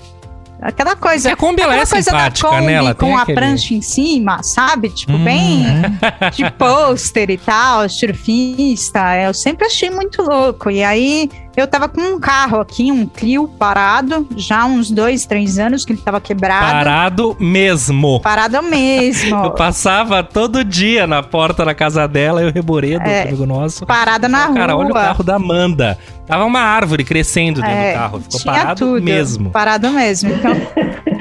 aquela 0.61 0.95
coisa. 0.95 1.31
A 1.33 1.35
Kombi 1.35 1.61
ela 1.61 1.73
é 1.75 1.81
aquela 1.81 1.89
coisa 1.91 2.11
da 2.11 2.17
simpática, 2.17 2.49
Kombi 2.49 2.65
né? 2.65 2.73
Ela 2.73 2.93
com 2.95 3.17
a 3.17 3.21
aquele- 3.21 3.37
prancha 3.39 3.73
em 3.73 3.81
cima, 3.81 4.41
sabe? 4.43 4.89
Tipo, 4.89 5.13
Hum, 5.13 5.23
bem 5.23 5.63
é. 5.65 6.29
de 6.31 6.49
pôster 6.51 7.29
e 7.29 7.37
tal, 7.37 7.87
surfista. 7.89 9.15
Eu 9.17 9.33
sempre 9.33 9.65
achei 9.67 9.89
muito 9.89 10.21
louco. 10.21 10.69
E 10.69 10.83
aí 10.83 11.29
eu 11.57 11.67
tava 11.67 11.89
com 11.89 11.99
um 12.01 12.19
carro 12.19 12.59
aqui, 12.59 12.91
um 12.91 13.05
Clio 13.07 13.47
parado, 13.47 14.27
já 14.35 14.61
há 14.61 14.65
uns 14.65 14.91
dois, 14.91 15.25
três 15.25 15.57
anos 15.57 15.83
que 15.83 15.93
ele 15.93 16.01
tava 16.01 16.21
quebrado. 16.21 16.65
Parado 16.65 17.37
mesmo. 17.39 18.19
Parado 18.21 18.61
mesmo. 18.63 19.35
Eu 19.43 19.51
passava 19.51 20.23
todo 20.23 20.63
dia 20.63 21.07
na 21.07 21.23
porta 21.23 21.65
da 21.65 21.73
casa 21.73 22.07
dela 22.07 22.43
e 22.43 22.47
o 22.47 22.51
Reboredo, 22.53 23.03
É. 23.05 23.23
amigo 23.23 23.45
nosso. 23.45 23.85
Parada 23.85 24.27
na 24.29 24.53
Cara, 24.53 24.73
rua. 24.73 24.83
olha 24.83 24.91
o 24.91 24.93
carro 24.93 25.23
da 25.23 25.35
Amanda. 25.35 25.97
Tava 26.27 26.43
uma 26.45 26.59
árvore 26.59 27.03
crescendo 27.05 27.61
dentro 27.61 27.75
É, 27.75 27.91
do 27.93 27.97
carro. 27.97 28.21
Ficou 28.21 28.41
parado 28.43 28.85
tudo, 28.85 29.01
mesmo. 29.03 29.49
Parado 29.49 29.89
mesmo. 29.91 30.29
Então, 30.33 30.51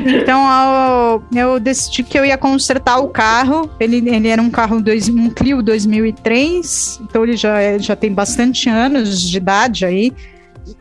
então 0.06 1.22
eu, 1.32 1.38
eu 1.54 1.60
decidi 1.60 2.02
que 2.02 2.18
eu 2.18 2.24
ia 2.24 2.36
consertar 2.36 2.98
o 2.98 3.08
carro. 3.08 3.70
Ele, 3.78 3.96
ele 4.08 4.28
era 4.28 4.42
um 4.42 4.50
carro, 4.50 4.80
dois, 4.82 5.08
um 5.08 5.30
Clio 5.30 5.62
2003, 5.62 7.00
então 7.02 7.22
ele 7.24 7.36
já, 7.36 7.78
já 7.78 7.94
tem 7.96 8.12
bastante 8.12 8.68
anos 8.68 9.20
de 9.22 9.36
idade 9.36 9.84
aí. 9.84 10.12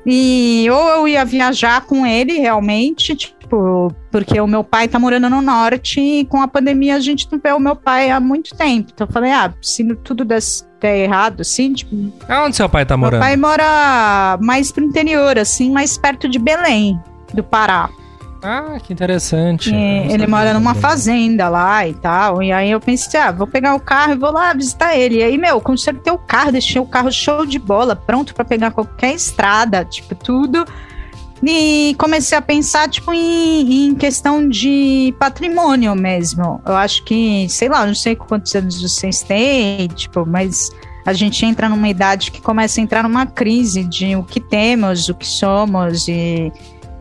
E 0.06 0.68
ou 0.70 0.90
eu 0.90 1.08
ia 1.08 1.26
viajar 1.26 1.82
com 1.82 2.06
ele 2.06 2.40
realmente, 2.40 3.16
tipo, 3.16 3.94
porque 4.12 4.40
o 4.40 4.48
meu 4.48 4.64
pai 4.64 4.88
tá 4.88 4.98
morando 4.98 5.30
no 5.30 5.42
norte 5.42 6.00
e 6.00 6.26
com 6.26 6.42
a 6.42 6.48
pandemia 6.48 6.96
a 6.96 7.00
gente 7.00 7.28
não 7.32 7.40
vê 7.40 7.52
o 7.52 7.60
meu 7.60 7.76
pai 7.76 8.10
há 8.10 8.20
muito 8.20 8.56
tempo. 8.56 8.92
Então 8.94 9.06
eu 9.08 9.14
falei, 9.14 9.32
ah, 9.32 9.54
se 9.62 9.84
tudo 9.98 10.26
der, 10.26 10.40
der 10.80 10.98
errado, 10.98 11.42
assim, 11.42 11.74
tipo, 11.74 11.96
Aonde 12.28 12.56
seu 12.56 12.70
pai 12.70 12.86
tá 12.86 12.96
meu 12.96 13.06
morando? 13.06 13.22
pai 13.22 13.36
mora 13.36 14.38
mais 14.42 14.72
pro 14.72 14.84
interior, 14.84 15.38
assim, 15.38 15.72
mais 15.72 15.98
perto 15.98 16.28
de 16.28 16.40
Belém, 16.40 17.00
do 17.34 17.44
Pará. 17.44 17.90
Ah, 18.46 18.78
que 18.80 18.94
interessante. 18.94 19.72
Não 19.72 19.80
ele 19.80 20.28
mora 20.28 20.54
numa 20.54 20.76
fazenda 20.76 21.50
lá 21.50 21.88
e 21.88 21.96
tal. 21.96 22.44
E 22.44 22.52
aí 22.52 22.70
eu 22.70 22.80
pensei, 22.80 23.20
ah, 23.20 23.32
vou 23.32 23.48
pegar 23.48 23.74
o 23.74 23.80
carro 23.80 24.14
e 24.14 24.18
vou 24.18 24.32
lá 24.32 24.54
visitar 24.54 24.96
ele. 24.96 25.18
E 25.18 25.24
aí, 25.24 25.38
meu, 25.38 25.60
consertei 25.60 26.14
o 26.14 26.18
carro, 26.18 26.52
deixei 26.52 26.80
o 26.80 26.86
carro 26.86 27.12
show 27.12 27.44
de 27.44 27.58
bola, 27.58 27.96
pronto 27.96 28.36
pra 28.36 28.46
pegar 28.46 28.70
qualquer 28.70 29.16
estrada, 29.16 29.84
tipo, 29.84 30.14
tudo. 30.14 30.64
E 31.44 31.96
comecei 31.98 32.38
a 32.38 32.42
pensar, 32.42 32.88
tipo, 32.88 33.12
em, 33.14 33.88
em 33.88 33.96
questão 33.96 34.48
de 34.48 35.14
patrimônio 35.20 35.96
mesmo. 35.96 36.62
Eu 36.66 36.76
acho 36.76 37.04
que, 37.04 37.48
sei 37.50 37.68
lá, 37.68 37.86
não 37.86 37.96
sei 37.96 38.16
quantos 38.16 38.54
anos 38.56 38.80
vocês 38.80 39.22
têm, 39.22 39.88
tipo, 39.88 40.26
mas 40.26 40.70
a 41.06 41.14
gente 41.14 41.46
entra 41.46 41.70
numa 41.70 41.88
idade 41.88 42.32
que 42.32 42.42
começa 42.42 42.80
a 42.80 42.84
entrar 42.84 43.04
numa 43.04 43.26
crise 43.26 43.84
de 43.84 44.16
o 44.16 44.24
que 44.24 44.40
temos, 44.40 45.08
o 45.08 45.14
que 45.14 45.28
somos 45.28 46.08
e, 46.08 46.52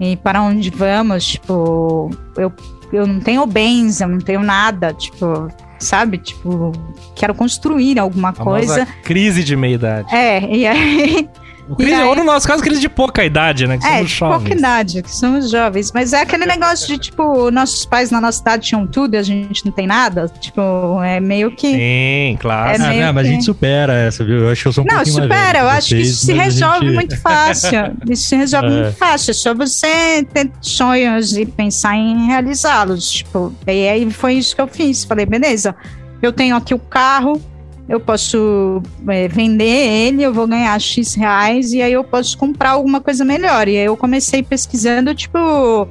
e 0.01 0.17
para 0.17 0.43
onde 0.43 0.71
vamos. 0.71 1.27
Tipo, 1.27 2.11
eu, 2.37 2.53
eu 2.93 3.07
não 3.07 3.21
tenho 3.21 3.47
bens, 3.47 4.01
eu 4.01 4.09
não 4.09 4.19
tenho 4.19 4.43
nada, 4.43 4.93
tipo, 4.93 5.49
sabe? 5.79 6.19
Tipo, 6.19 6.73
quero 7.15 7.35
construir 7.35 7.99
alguma 7.99 8.33
coisa. 8.33 8.87
crise 9.03 9.45
de 9.45 9.57
meia-idade. 9.57 10.15
É, 10.15 10.41
e 10.55 10.67
aí, 10.67 11.29
Crise, 11.77 11.91
E 11.91 11.95
aí- 11.95 12.05
Ou 12.07 12.15
no 12.15 12.25
nosso 12.25 12.47
caso, 12.47 12.63
crise 12.63 12.81
de 12.81 12.89
pouca 12.89 13.25
idade, 13.25 13.67
né? 13.67 13.79
Que 13.79 13.87
É, 13.87 13.91
somos 13.97 14.11
de 14.13 14.19
pouca 14.19 14.39
jovens. 14.41 14.59
idade, 14.59 15.03
que 15.03 15.11
somos 15.11 15.51
jovens. 15.51 15.91
Mas 15.93 16.13
é 16.13 16.21
aquele 16.21 16.45
negócio 16.45 16.87
de, 16.87 16.99
tipo, 16.99 17.51
nossos 17.51 17.87
pais 17.87 18.11
na 18.11 18.21
nossa 18.21 18.41
idade 18.43 18.67
tinham 18.67 18.87
tudo 18.87 19.15
e 19.15 19.17
a 19.17 19.23
gente 19.23 19.65
não 19.65 19.73
tem 19.73 19.87
nada. 19.87 20.31
Tipo, 20.41 20.61
é 21.03 21.21
meio 21.21 21.51
que. 21.57 21.73
Sim, 21.73 22.37
claro. 22.39 22.71
É 22.73 22.75
Ah, 22.75 23.07
não, 23.07 23.13
mas 23.15 23.27
a 23.27 23.29
que- 23.29 23.35
gente 23.35 23.45
supera 23.45 23.95
essa, 23.95 24.23
viu? 24.25 24.41
Eu 24.41 24.51
acho 24.51 24.63
que 24.63 24.69
eu 24.69 24.73
sou 24.73 24.85
um 24.85 24.87
Não, 24.87 24.97
pouquinho 24.97 25.17
mais 25.17 25.29
supera, 25.29 25.59
eu 25.61 25.65
que 25.71 25.77
acho 25.77 25.89
que 25.89 26.01
isso 26.03 26.27
se 26.27 26.33
resolve 26.35 26.87
gente- 26.87 26.95
muito 26.95 27.17
fácil. 27.23 27.79
Isso 28.11 28.25
se 28.29 28.37
resolve 28.37 28.67
É. 28.67 28.71
muito 28.71 28.93
fácil. 28.97 29.31
É 29.31 29.35
só 29.35 29.55
você 29.55 30.23
ter 30.35 30.51
sonhos 30.61 31.37
e 31.37 31.47
pensar 31.47 31.97
em 31.97 32.27
realizá-los. 32.27 33.11
Tipo, 33.11 33.55
e 33.67 33.89
aí 33.89 34.11
foi 34.11 34.35
isso 34.35 34.55
que 34.55 34.61
eu 34.61 34.67
fiz. 34.69 35.05
Falei, 35.05 35.25
beleza, 35.25 35.75
eu 36.21 36.33
tenho 36.33 36.57
aqui 36.57 36.75
o 36.75 36.79
carro, 36.79 37.41
eu 37.89 38.01
posso 38.01 38.83
é, 39.09 39.29
vender 39.29 39.65
ele, 39.65 40.23
eu 40.23 40.33
vou 40.33 40.47
ganhar 40.47 40.79
X 40.81 41.15
reais 41.15 41.73
e 41.73 41.83
aí 41.83 41.93
eu 41.93 42.03
posso 42.03 42.37
comprar 42.39 42.71
alguma 42.71 43.01
coisa 43.01 43.25
melhor. 43.25 43.69
E 43.69 43.77
aí 43.77 43.85
eu 43.85 43.97
comecei 43.97 44.43
pesquisando, 44.43 45.15
tipo, 45.15 45.87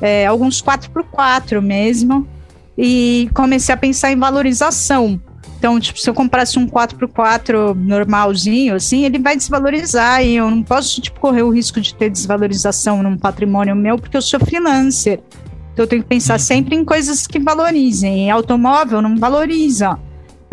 é, 0.00 0.26
alguns 0.26 0.62
4x4 0.62 1.60
mesmo. 1.60 2.26
E 2.76 3.30
comecei 3.34 3.74
a 3.74 3.78
pensar 3.78 4.10
em 4.10 4.18
valorização. 4.18 5.20
Então, 5.58 5.78
tipo, 5.78 5.98
se 5.98 6.10
eu 6.10 6.14
comprasse 6.14 6.58
um 6.58 6.66
4x4 6.66 7.74
normalzinho, 7.74 8.74
assim, 8.74 9.04
ele 9.04 9.18
vai 9.18 9.36
desvalorizar 9.36 10.24
e 10.24 10.36
eu 10.36 10.50
não 10.50 10.62
posso, 10.62 11.00
tipo, 11.00 11.20
correr 11.20 11.42
o 11.42 11.50
risco 11.50 11.80
de 11.80 11.94
ter 11.94 12.10
desvalorização 12.10 13.02
num 13.02 13.16
patrimônio 13.16 13.76
meu 13.76 13.96
porque 13.96 14.16
eu 14.16 14.22
sou 14.22 14.40
freelancer. 14.40 15.20
Então, 15.72 15.84
eu 15.84 15.86
tenho 15.86 16.02
que 16.02 16.08
pensar 16.08 16.40
sempre 16.40 16.74
em 16.74 16.84
coisas 16.84 17.26
que 17.26 17.38
valorizem. 17.38 18.26
E 18.26 18.30
automóvel 18.30 19.00
não 19.00 19.16
valoriza. 19.16 19.98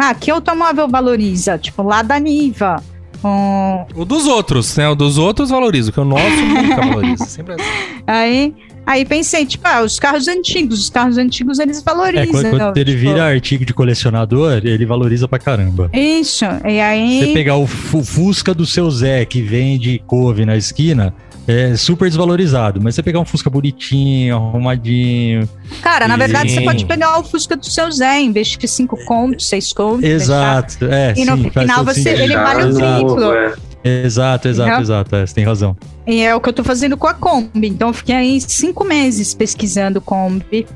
Ah, 0.03 0.15
que 0.15 0.31
automóvel 0.31 0.87
valoriza? 0.87 1.57
Tipo, 1.59 1.83
lá 1.83 2.01
da 2.01 2.19
Niva. 2.19 2.81
Um, 3.23 3.85
O 4.01 4.03
dos 4.03 4.25
outros, 4.25 4.75
né? 4.77 4.89
O 4.89 4.95
dos 4.95 5.19
outros 5.19 5.51
valoriza, 5.51 5.91
que 5.91 5.99
o 5.99 6.03
nosso 6.05 6.23
nunca 6.41 6.75
valoriza. 6.77 7.25
Sempre 7.25 7.53
assim. 7.53 7.63
aí, 8.07 8.53
aí 8.83 9.05
pensei, 9.05 9.45
tipo, 9.45 9.67
ah, 9.67 9.83
os 9.83 9.99
carros 9.99 10.27
antigos. 10.27 10.79
Os 10.79 10.89
carros 10.89 11.19
antigos, 11.19 11.59
eles 11.59 11.79
É, 11.79 11.83
valorizam. 11.83 12.31
quando, 12.31 12.49
quando 12.57 12.77
ele 12.77 12.95
tipo, 12.95 12.99
vira 13.09 13.25
artigo 13.27 13.63
de 13.63 13.75
colecionador, 13.75 14.53
ele 14.63 14.85
valoriza 14.87 15.27
pra 15.27 15.37
caramba. 15.37 15.87
Isso. 15.93 16.45
E 16.67 16.79
aí... 16.81 17.19
Você 17.19 17.33
pegar 17.33 17.57
o 17.57 17.67
fu- 17.67 18.03
Fusca 18.03 18.55
do 18.55 18.65
seu 18.65 18.89
Zé, 18.89 19.23
que 19.23 19.39
vende 19.39 20.01
couve 20.07 20.43
na 20.43 20.57
esquina, 20.57 21.13
é 21.47 21.75
super 21.75 22.07
desvalorizado. 22.07 22.79
Mas 22.81 22.95
você 22.95 23.03
pegar 23.03 23.19
um 23.19 23.25
Fusca 23.25 23.49
bonitinho, 23.49 24.35
arrumadinho. 24.35 25.47
Cara, 25.81 26.07
na 26.07 26.15
verdade, 26.17 26.51
você 26.51 26.61
pode 26.61 26.85
pegar 26.85 27.19
o 27.19 27.23
Fusca 27.23 27.55
do 27.55 27.65
seu 27.65 27.91
Zé, 27.91 28.19
investir 28.21 28.67
5 28.69 28.97
contos, 29.05 29.47
6 29.47 29.73
contos. 29.73 30.03
Exato. 30.03 30.85
É, 30.85 31.13
E 31.17 31.25
no 31.25 31.37
sim, 31.37 31.49
final 31.49 31.83
você- 31.85 32.01
sentido. 32.03 32.21
ele 32.21 32.35
vale 32.35 32.63
o 32.63 32.67
Exato. 32.69 33.05
triplo. 33.05 33.33
É. 33.33 33.53
Exato, 33.83 34.47
exato, 34.47 34.75
Uhum. 34.75 34.81
exato. 34.81 35.15
É, 35.15 35.25
você 35.25 35.33
tem 35.33 35.43
razão. 35.43 35.75
E 36.05 36.21
é 36.21 36.35
o 36.35 36.39
que 36.39 36.49
eu 36.49 36.53
tô 36.53 36.63
fazendo 36.63 36.95
com 36.95 37.07
a 37.07 37.15
Kombi. 37.15 37.67
Então, 37.67 37.87
eu 37.87 37.93
fiquei 37.93 38.13
aí 38.15 38.39
5 38.39 38.83
meses 38.85 39.33
pesquisando 39.33 39.99
Kombi. 39.99 40.67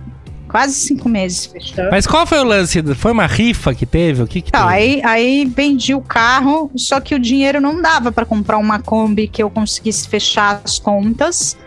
Quase 0.55 0.73
5 0.75 1.09
meses 1.09 1.45
fechando. 1.47 1.89
Mas 1.91 2.07
qual 2.07 2.25
foi 2.25 2.39
o 2.39 2.43
lance? 2.45 2.81
Foi 2.95 3.11
uma 3.11 3.25
rifa 3.25 3.75
que 3.75 3.85
teve? 3.85 4.23
O 4.23 4.27
que 4.27 4.41
que 4.41 4.47
Então, 4.49 4.69
teve? 4.69 4.73
aí, 4.73 5.01
aí 5.03 5.45
vendi 5.45 5.93
o 5.93 5.99
carro, 5.99 6.71
só 6.77 7.01
que 7.01 7.13
o 7.13 7.19
dinheiro 7.19 7.59
não 7.59 7.81
dava 7.81 8.09
para 8.09 8.25
comprar 8.25 8.57
uma 8.57 8.79
Kombi 8.79 9.27
que 9.27 9.43
eu 9.43 9.49
conseguisse 9.49 10.07
fechar 10.07 10.61
as 10.63 10.79
contas 10.79 11.57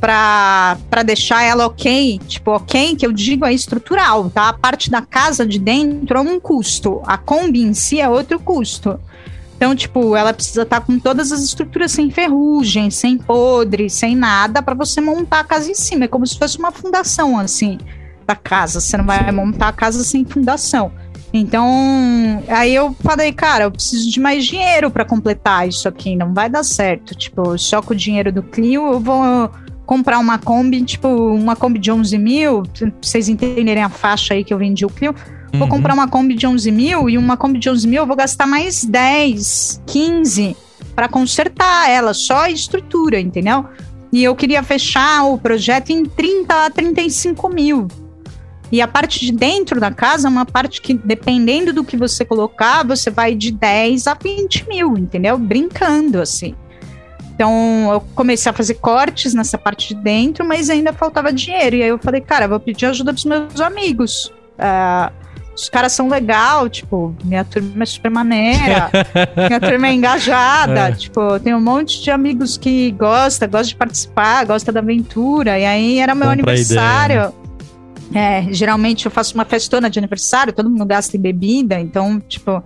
para 0.00 0.76
deixar 1.04 1.42
ela 1.42 1.66
ok. 1.66 2.20
Tipo, 2.28 2.52
ok, 2.52 2.94
que 2.94 3.04
eu 3.04 3.10
digo 3.10 3.44
é 3.44 3.52
estrutural, 3.52 4.30
tá? 4.30 4.50
A 4.50 4.52
parte 4.52 4.88
da 4.88 5.02
casa 5.02 5.44
de 5.44 5.58
dentro 5.58 6.16
é 6.18 6.20
um 6.20 6.38
custo, 6.38 7.02
a 7.04 7.18
Kombi 7.18 7.62
em 7.62 7.74
si 7.74 8.00
é 8.00 8.08
outro 8.08 8.38
custo. 8.38 9.00
Então, 9.56 9.74
tipo, 9.74 10.14
ela 10.14 10.32
precisa 10.32 10.62
estar 10.62 10.80
com 10.82 10.96
todas 11.00 11.32
as 11.32 11.42
estruturas 11.42 11.90
sem 11.90 12.08
ferrugem, 12.12 12.88
sem 12.92 13.18
podre, 13.18 13.90
sem 13.90 14.14
nada, 14.14 14.62
para 14.62 14.74
você 14.76 15.00
montar 15.00 15.40
a 15.40 15.44
casa 15.44 15.68
em 15.68 15.74
cima. 15.74 16.04
É 16.04 16.08
como 16.08 16.24
se 16.24 16.38
fosse 16.38 16.56
uma 16.60 16.70
fundação, 16.70 17.36
assim, 17.36 17.76
da 18.28 18.36
casa. 18.36 18.80
Você 18.80 18.96
não 18.96 19.06
vai 19.06 19.32
montar 19.32 19.68
a 19.68 19.72
casa 19.72 20.04
sem 20.04 20.24
fundação. 20.24 20.92
Então, 21.32 22.42
aí 22.48 22.74
eu 22.74 22.94
falei, 23.00 23.32
cara, 23.32 23.64
eu 23.64 23.70
preciso 23.70 24.10
de 24.10 24.20
mais 24.20 24.46
dinheiro 24.46 24.90
para 24.90 25.04
completar 25.04 25.66
isso 25.68 25.88
aqui, 25.88 26.14
não 26.14 26.32
vai 26.32 26.48
dar 26.48 26.62
certo. 26.62 27.14
Tipo, 27.14 27.56
só 27.58 27.82
com 27.82 27.92
o 27.92 27.96
dinheiro 27.96 28.30
do 28.32 28.42
Clio 28.42 28.92
eu 28.92 29.00
vou 29.00 29.50
comprar 29.84 30.18
uma 30.18 30.38
Kombi, 30.38 30.82
tipo, 30.84 31.08
uma 31.08 31.56
Kombi 31.56 31.78
de 31.78 31.90
11 31.90 32.16
mil, 32.18 32.62
pra 32.62 32.90
vocês 33.00 33.28
entenderem 33.28 33.82
a 33.82 33.88
faixa 33.88 34.34
aí 34.34 34.44
que 34.44 34.52
eu 34.52 34.58
vendi 34.58 34.84
o 34.84 34.90
Clio. 34.90 35.14
Vou 35.52 35.62
Uhum. 35.62 35.68
comprar 35.68 35.94
uma 35.94 36.06
Kombi 36.08 36.34
de 36.34 36.46
11 36.46 36.70
mil 36.70 37.08
e 37.08 37.16
uma 37.16 37.36
Kombi 37.36 37.58
de 37.58 37.70
11 37.70 37.86
mil 37.88 38.02
eu 38.02 38.06
vou 38.06 38.16
gastar 38.16 38.46
mais 38.46 38.84
10, 38.84 39.82
15 39.86 40.54
para 40.94 41.08
consertar 41.08 41.88
ela, 41.90 42.12
só 42.12 42.42
a 42.42 42.50
estrutura, 42.50 43.18
entendeu? 43.20 43.64
E 44.12 44.22
eu 44.24 44.34
queria 44.34 44.62
fechar 44.62 45.24
o 45.24 45.38
projeto 45.38 45.90
em 45.90 46.04
30 46.04 46.66
a 46.66 46.70
35 46.70 47.48
mil. 47.50 47.86
E 48.70 48.82
a 48.82 48.88
parte 48.88 49.20
de 49.20 49.32
dentro 49.32 49.80
da 49.80 49.90
casa 49.90 50.28
é 50.28 50.30
uma 50.30 50.44
parte 50.44 50.82
que, 50.82 50.92
dependendo 50.92 51.72
do 51.72 51.82
que 51.82 51.96
você 51.96 52.24
colocar, 52.24 52.84
você 52.84 53.10
vai 53.10 53.34
de 53.34 53.50
10 53.50 54.06
a 54.06 54.14
20 54.14 54.68
mil, 54.68 54.96
entendeu? 54.96 55.38
Brincando, 55.38 56.20
assim. 56.20 56.54
Então, 57.34 57.88
eu 57.92 58.00
comecei 58.14 58.50
a 58.50 58.52
fazer 58.52 58.74
cortes 58.74 59.32
nessa 59.32 59.56
parte 59.56 59.94
de 59.94 60.02
dentro, 60.02 60.44
mas 60.44 60.68
ainda 60.68 60.92
faltava 60.92 61.32
dinheiro. 61.32 61.76
E 61.76 61.82
aí 61.82 61.88
eu 61.88 61.98
falei, 61.98 62.20
cara, 62.20 62.48
vou 62.48 62.60
pedir 62.60 62.86
ajuda 62.86 63.12
dos 63.12 63.24
meus 63.24 63.60
amigos. 63.60 64.32
Ah, 64.58 65.12
os 65.54 65.68
caras 65.68 65.92
são 65.92 66.08
legal, 66.08 66.68
tipo, 66.68 67.14
minha 67.24 67.44
turma 67.44 67.82
é 67.82 67.86
super 67.86 68.10
maneira, 68.10 68.90
minha 69.48 69.58
turma 69.58 69.88
é 69.88 69.92
engajada, 69.92 70.92
tipo, 70.92 71.40
tem 71.40 71.52
um 71.52 71.60
monte 71.60 72.00
de 72.00 72.12
amigos 72.12 72.56
que 72.56 72.92
gosta, 72.92 73.46
gosta 73.46 73.66
de 73.66 73.76
participar, 73.76 74.44
gosta 74.44 74.70
da 74.70 74.78
aventura. 74.78 75.58
E 75.58 75.64
aí 75.64 75.98
era 75.98 76.14
meu 76.14 76.28
Compra 76.28 76.50
a 76.50 76.52
aniversário. 76.52 77.34
É, 78.14 78.52
geralmente 78.52 79.04
eu 79.04 79.10
faço 79.10 79.34
uma 79.34 79.44
festona 79.44 79.90
de 79.90 79.98
aniversário, 79.98 80.52
todo 80.52 80.70
mundo 80.70 80.86
gasta 80.86 81.16
em 81.16 81.20
bebida, 81.20 81.78
então, 81.78 82.18
tipo, 82.20 82.62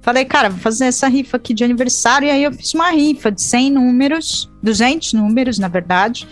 falei, 0.00 0.24
cara, 0.24 0.50
vou 0.50 0.60
fazer 0.60 0.84
essa 0.86 1.08
rifa 1.08 1.36
aqui 1.36 1.52
de 1.52 1.64
aniversário, 1.64 2.26
e 2.26 2.30
aí 2.30 2.44
eu 2.44 2.52
fiz 2.52 2.74
uma 2.74 2.90
rifa 2.90 3.30
de 3.30 3.42
100 3.42 3.70
números, 3.72 4.50
200 4.62 5.12
números, 5.14 5.58
na 5.58 5.66
verdade, 5.66 6.28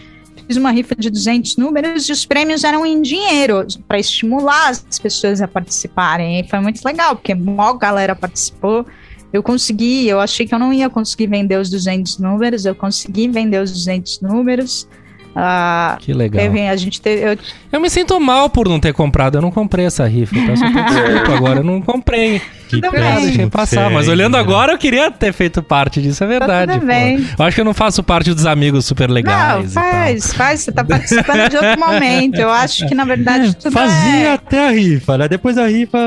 fiz 0.47 0.57
uma 0.57 0.71
rifa 0.71 0.95
de 0.95 1.11
200 1.11 1.57
números 1.57 2.09
e 2.09 2.13
os 2.13 2.25
prêmios 2.25 2.63
eram 2.63 2.87
em 2.87 3.03
dinheiro, 3.03 3.67
para 3.89 3.99
estimular 3.99 4.69
as 4.69 4.99
pessoas 4.99 5.43
a 5.43 5.49
participarem, 5.49 6.41
e 6.41 6.49
foi 6.49 6.61
muito 6.61 6.81
legal, 6.85 7.17
porque 7.17 7.35
mó 7.35 7.73
galera 7.73 8.15
participou, 8.15 8.87
eu 9.33 9.43
consegui, 9.43 10.07
eu 10.07 10.21
achei 10.21 10.47
que 10.47 10.55
eu 10.55 10.59
não 10.59 10.73
ia 10.73 10.91
conseguir 10.91 11.27
vender 11.27 11.59
os 11.59 11.71
200 11.71 12.19
números, 12.19 12.65
eu 12.65 12.75
consegui 12.75 13.29
vender 13.29 13.61
os 13.61 13.73
200 13.73 14.21
números, 14.21 14.87
ah, 15.35 15.97
Que 16.01 16.13
legal. 16.13 16.43
teve, 16.43 16.69
a 16.69 16.77
gente 16.77 17.01
teve, 17.01 17.33
eu 17.33 17.39
Eu 17.71 17.81
me 17.81 17.89
sinto 17.89 18.19
mal 18.21 18.51
por 18.51 18.69
não 18.69 18.79
ter 18.79 18.93
comprado. 18.93 19.39
Eu 19.39 19.43
não 19.43 19.51
comprei 19.51 19.87
essa 19.87 20.07
rifa. 20.07 20.37
Eu 20.37 20.47
peço 20.47 20.65
até 20.65 20.83
desculpa 20.85 21.33
agora. 21.35 21.61
Eu 21.61 21.65
não 21.65 21.81
comprei. 21.81 22.41
Que 22.69 22.81
Tudo 22.81 22.91
péssimo 22.91 23.15
bem. 23.15 23.25
Deixei 23.27 23.47
passar. 23.51 23.91
Mas 23.91 24.09
é, 24.09 24.11
olhando 24.11 24.37
agora, 24.37 24.73
eu 24.73 24.79
queria 24.79 25.11
ter 25.11 25.33
feito 25.33 25.63
parte 25.63 26.01
disso. 26.01 26.25
É 26.25 26.27
verdade. 26.27 26.73
tudo 26.73 26.81
pô. 26.81 26.87
bem. 26.87 27.27
Eu 27.39 27.45
acho 27.45 27.55
que 27.55 27.61
eu 27.61 27.65
não 27.65 27.75
faço 27.75 28.03
parte 28.03 28.33
dos 28.33 28.47
amigos 28.47 28.85
super 28.87 29.11
legais. 29.11 29.65
Não, 29.65 29.71
e 29.71 29.73
tal. 29.73 29.83
faz, 29.83 30.33
faz. 30.33 30.61
Você 30.61 30.73
tá 30.73 30.85
participando 30.85 31.49
de 31.51 31.57
outro 31.57 31.79
momento. 31.79 32.39
Eu 32.39 32.51
acho 32.51 32.87
que, 32.87 32.95
na 32.95 33.05
verdade, 33.05 33.49
É, 33.49 33.53
tudo 33.53 33.73
fazia 33.73 34.29
é... 34.29 34.33
até 34.33 34.69
a 34.69 34.71
rifa, 34.71 35.19
né? 35.19 35.29
Depois 35.29 35.57
da 35.57 35.67
rifa, 35.67 35.99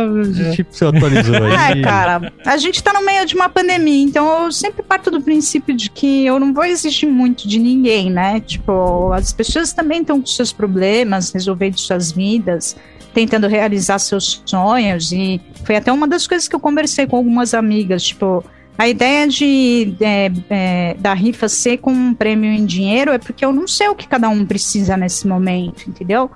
tipo, 0.55 0.73
você 0.73 0.85
atualizou 0.85 1.35
aí. 1.35 1.79
É, 1.79 1.81
cara, 1.83 2.33
a 2.45 2.57
gente 2.57 2.81
tá 2.83 2.93
no 2.93 3.03
meio 3.05 3.25
de 3.25 3.35
uma 3.35 3.49
pandemia, 3.49 4.03
então 4.03 4.45
eu 4.45 4.51
sempre 4.51 4.83
parto 4.83 5.09
do 5.09 5.21
princípio 5.21 5.75
de 5.75 5.89
que 5.89 6.25
eu 6.25 6.39
não 6.39 6.53
vou 6.53 6.65
exigir 6.65 7.09
muito 7.09 7.47
de 7.47 7.59
ninguém, 7.59 8.09
né? 8.09 8.39
Tipo, 8.39 9.14
as 9.15 9.33
pessoas 9.33 9.73
também 9.73 10.01
estão 10.01 10.19
com 10.19 10.27
seus 10.27 10.51
problemas, 10.51 11.31
resolvendo 11.31 11.77
suas 11.77 12.11
vidas, 12.11 12.75
tentando 13.13 13.47
realizar 13.47 13.99
seus 13.99 14.43
sonhos, 14.45 15.11
e 15.11 15.41
foi 15.63 15.77
até 15.77 15.91
uma 15.91 16.07
das 16.07 16.27
coisas 16.27 16.47
que 16.47 16.55
eu 16.55 16.59
conversei 16.59 17.07
com 17.07 17.15
algumas 17.15 17.53
amigas, 17.53 18.03
tipo, 18.03 18.43
a 18.77 18.89
ideia 18.89 19.25
de 19.27 19.95
é, 20.01 20.31
é, 20.49 20.93
da 20.95 21.13
rifa 21.13 21.47
ser 21.47 21.77
com 21.77 21.91
um 21.91 22.13
prêmio 22.13 22.51
em 22.51 22.65
dinheiro 22.65 23.11
é 23.11 23.17
porque 23.17 23.45
eu 23.45 23.53
não 23.53 23.67
sei 23.67 23.87
o 23.87 23.95
que 23.95 24.05
cada 24.05 24.27
um 24.27 24.45
precisa 24.45 24.97
nesse 24.97 25.25
momento, 25.25 25.89
entendeu? 25.89 26.29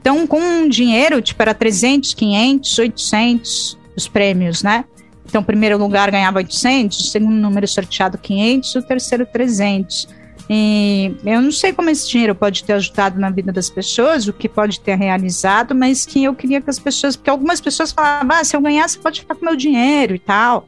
Então, 0.00 0.26
com 0.26 0.68
dinheiro, 0.68 1.20
tipo, 1.22 1.40
era 1.40 1.54
300, 1.54 2.14
500, 2.14 2.78
800 2.78 3.78
os 3.96 4.06
prêmios, 4.06 4.62
né? 4.62 4.84
Então, 5.26 5.40
o 5.42 5.44
primeiro 5.44 5.76
lugar 5.76 6.10
ganhava 6.10 6.38
800, 6.38 6.98
o 6.98 7.02
segundo 7.04 7.34
número 7.34 7.66
sorteado 7.66 8.16
500, 8.16 8.74
o 8.76 8.82
terceiro 8.82 9.26
300. 9.26 10.08
E 10.50 11.14
eu 11.26 11.42
não 11.42 11.52
sei 11.52 11.74
como 11.74 11.90
esse 11.90 12.08
dinheiro 12.08 12.34
pode 12.34 12.64
ter 12.64 12.72
ajudado 12.72 13.20
na 13.20 13.28
vida 13.28 13.52
das 13.52 13.68
pessoas, 13.68 14.26
o 14.26 14.32
que 14.32 14.48
pode 14.48 14.80
ter 14.80 14.96
realizado, 14.96 15.74
mas 15.74 16.06
que 16.06 16.24
eu 16.24 16.34
queria 16.34 16.60
que 16.60 16.70
as 16.70 16.78
pessoas, 16.78 17.16
porque 17.16 17.28
algumas 17.28 17.60
pessoas 17.60 17.92
falavam, 17.92 18.34
ah, 18.34 18.42
se 18.42 18.56
eu 18.56 18.60
ganhar, 18.60 18.88
você 18.88 18.98
pode 18.98 19.20
ficar 19.20 19.34
com 19.34 19.44
meu 19.44 19.56
dinheiro 19.56 20.14
e 20.14 20.18
tal. 20.18 20.66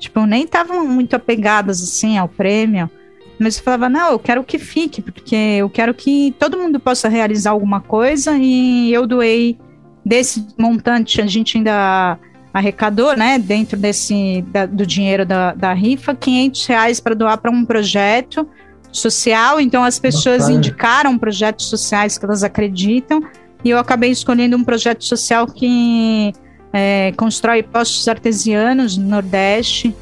Tipo, 0.00 0.26
nem 0.26 0.44
estavam 0.44 0.84
muito 0.84 1.14
apegadas 1.14 1.80
assim 1.80 2.18
ao 2.18 2.28
prêmio. 2.28 2.90
Mas 3.38 3.56
eu 3.56 3.62
falava, 3.62 3.88
não, 3.88 4.12
eu 4.12 4.18
quero 4.18 4.42
que 4.42 4.58
fique, 4.58 5.00
porque 5.00 5.36
eu 5.36 5.70
quero 5.70 5.94
que 5.94 6.34
todo 6.38 6.58
mundo 6.58 6.80
possa 6.80 7.08
realizar 7.08 7.52
alguma 7.52 7.80
coisa 7.80 8.36
e 8.36 8.92
eu 8.92 9.06
doei 9.06 9.58
desse 10.04 10.46
montante, 10.58 11.20
a 11.20 11.26
gente 11.26 11.56
ainda 11.56 12.18
arrecadou, 12.52 13.16
né, 13.16 13.38
dentro 13.38 13.78
desse 13.78 14.42
da, 14.48 14.66
do 14.66 14.84
dinheiro 14.84 15.24
da, 15.24 15.54
da 15.54 15.72
rifa, 15.72 16.14
500 16.14 16.66
reais 16.66 17.00
para 17.00 17.14
doar 17.14 17.38
para 17.38 17.50
um 17.50 17.64
projeto 17.64 18.46
social. 18.92 19.60
Então 19.60 19.84
as 19.84 19.98
pessoas 19.98 20.42
Bacana. 20.42 20.56
indicaram 20.56 21.18
projetos 21.18 21.66
sociais 21.66 22.18
que 22.18 22.24
elas 22.24 22.42
acreditam 22.42 23.22
e 23.64 23.70
eu 23.70 23.78
acabei 23.78 24.10
escolhendo 24.10 24.56
um 24.56 24.64
projeto 24.64 25.04
social 25.04 25.46
que 25.46 26.32
é, 26.72 27.12
constrói 27.16 27.62
postos 27.62 28.06
artesianos 28.08 28.96
no 28.96 29.08
Nordeste. 29.08 29.94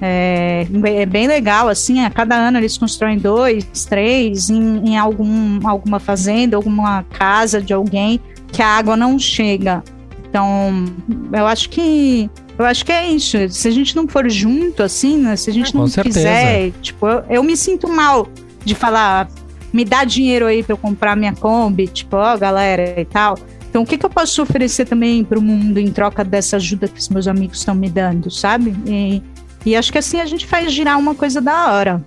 É, 0.00 0.66
é, 0.84 1.06
bem 1.06 1.28
legal, 1.28 1.68
assim, 1.68 2.04
a 2.04 2.10
cada 2.10 2.34
ano 2.34 2.58
eles 2.58 2.76
constroem 2.76 3.18
dois, 3.18 3.64
três 3.84 4.50
em, 4.50 4.88
em 4.88 4.98
algum, 4.98 5.60
alguma 5.66 6.00
fazenda, 6.00 6.56
alguma 6.56 7.04
casa 7.04 7.62
de 7.62 7.72
alguém 7.72 8.20
que 8.50 8.60
a 8.60 8.66
água 8.66 8.96
não 8.96 9.18
chega. 9.18 9.82
Então, 10.28 10.86
eu 11.32 11.46
acho 11.46 11.68
que 11.68 12.28
eu 12.62 12.66
acho 12.66 12.84
que 12.84 12.92
é 12.92 13.08
isso. 13.10 13.36
Se 13.50 13.68
a 13.68 13.70
gente 13.70 13.94
não 13.94 14.08
for 14.08 14.28
junto, 14.30 14.82
assim, 14.82 15.18
né? 15.18 15.36
se 15.36 15.50
a 15.50 15.52
gente 15.52 15.74
não 15.74 15.88
quiser, 15.88 16.72
tipo, 16.80 17.06
eu, 17.06 17.24
eu, 17.28 17.42
me 17.42 17.56
sinto 17.56 17.88
mal 17.88 18.28
de 18.64 18.74
falar, 18.74 19.28
me 19.72 19.84
dá 19.84 20.04
dinheiro 20.04 20.46
aí 20.46 20.62
para 20.62 20.72
eu 20.72 20.76
comprar 20.76 21.16
minha 21.16 21.34
Kombi, 21.34 21.88
tipo, 21.88 22.16
ó, 22.16 22.36
galera 22.36 23.00
e 23.00 23.04
tal. 23.04 23.36
Então, 23.68 23.82
o 23.82 23.86
que, 23.86 23.96
que 23.96 24.04
eu 24.04 24.10
posso 24.10 24.42
oferecer 24.42 24.84
também 24.84 25.24
para 25.24 25.38
o 25.38 25.42
mundo 25.42 25.78
em 25.78 25.90
troca 25.90 26.22
dessa 26.22 26.56
ajuda 26.56 26.88
que 26.88 27.00
os 27.00 27.08
meus 27.08 27.26
amigos 27.26 27.58
estão 27.58 27.74
me 27.74 27.88
dando, 27.88 28.30
sabe? 28.30 28.74
E, 28.86 29.22
e 29.64 29.74
acho 29.74 29.90
que 29.90 29.98
assim 29.98 30.20
a 30.20 30.26
gente 30.26 30.46
faz 30.46 30.70
girar 30.72 30.98
uma 30.98 31.14
coisa 31.14 31.40
da 31.40 31.72
hora. 31.72 32.04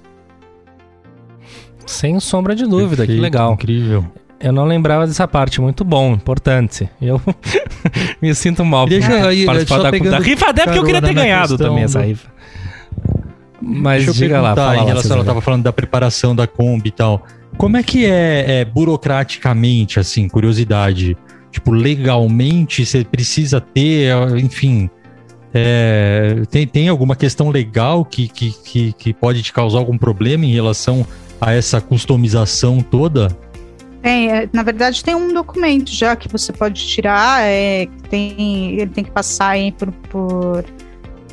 Sem 1.86 2.20
sombra 2.20 2.56
de 2.56 2.66
dúvida, 2.66 2.98
Perfeito, 2.98 3.18
que 3.18 3.22
legal. 3.22 3.54
Incrível. 3.54 4.06
Eu 4.46 4.52
não 4.52 4.66
lembrava 4.66 5.08
dessa 5.08 5.28
parte, 5.28 5.60
muito 5.60 5.84
bom, 5.84 6.14
importante. 6.14 6.88
Eu 7.02 7.20
me 8.22 8.36
sinto 8.36 8.64
mal 8.64 8.86
Deixa 8.86 9.10
por 9.10 9.28
aí, 9.30 9.44
participar 9.44 9.90
da, 9.90 9.90
da 9.90 10.20
rifa 10.20 10.50
até 10.52 10.66
porque 10.66 10.78
eu 10.78 10.84
queria 10.84 11.02
ter 11.02 11.16
ganhado 11.16 11.58
também 11.58 11.84
essa 11.84 12.00
rifa. 12.00 12.30
Mas 13.60 14.06
Deixa 14.06 14.20
diga 14.20 14.40
lá, 14.40 14.56
fala 14.56 14.78
em 14.78 14.86
relação, 14.86 15.14
ela 15.14 15.22
estava 15.22 15.42
falando 15.42 15.64
da 15.64 15.74
preparação 15.74 16.36
da 16.36 16.46
Kombi 16.46 16.90
e 16.90 16.92
tal. 16.92 17.26
Como 17.58 17.76
é 17.76 17.82
que 17.82 18.06
é, 18.06 18.60
é 18.60 18.66
burocraticamente, 18.66 20.00
assim, 20.00 20.30
curiosidade? 20.30 21.18
Tipo, 21.50 21.72
legalmente 21.72 22.86
você 22.86 23.04
precisa 23.04 23.60
ter, 23.60 24.14
enfim, 24.38 24.92
é, 25.56 26.44
tem, 26.52 26.68
tem 26.68 26.88
alguma 26.88 27.16
questão 27.16 27.50
legal 27.50 28.06
que, 28.06 28.28
que, 28.28 28.52
que, 28.52 28.94
que, 28.94 29.12
pode 29.12 29.42
te 29.42 29.52
causar 29.52 29.80
algum 29.80 29.98
problema 29.98 30.46
em 30.46 30.54
relação 30.54 31.04
a 31.42 31.52
essa 31.52 31.82
customização 31.82 32.80
toda? 32.80 33.36
Tem, 34.06 34.32
é, 34.32 34.48
na 34.54 34.62
verdade 34.62 35.04
tem 35.04 35.16
um 35.16 35.34
documento 35.34 35.90
já 35.90 36.16
que 36.16 36.28
você 36.28 36.54
pode 36.54 36.86
tirar, 36.86 37.42
é, 37.42 37.88
tem, 38.08 38.80
ele 38.80 38.92
tem 38.92 39.04
que 39.04 39.10
passar 39.10 39.56
por, 39.80 39.92
por, 39.92 40.66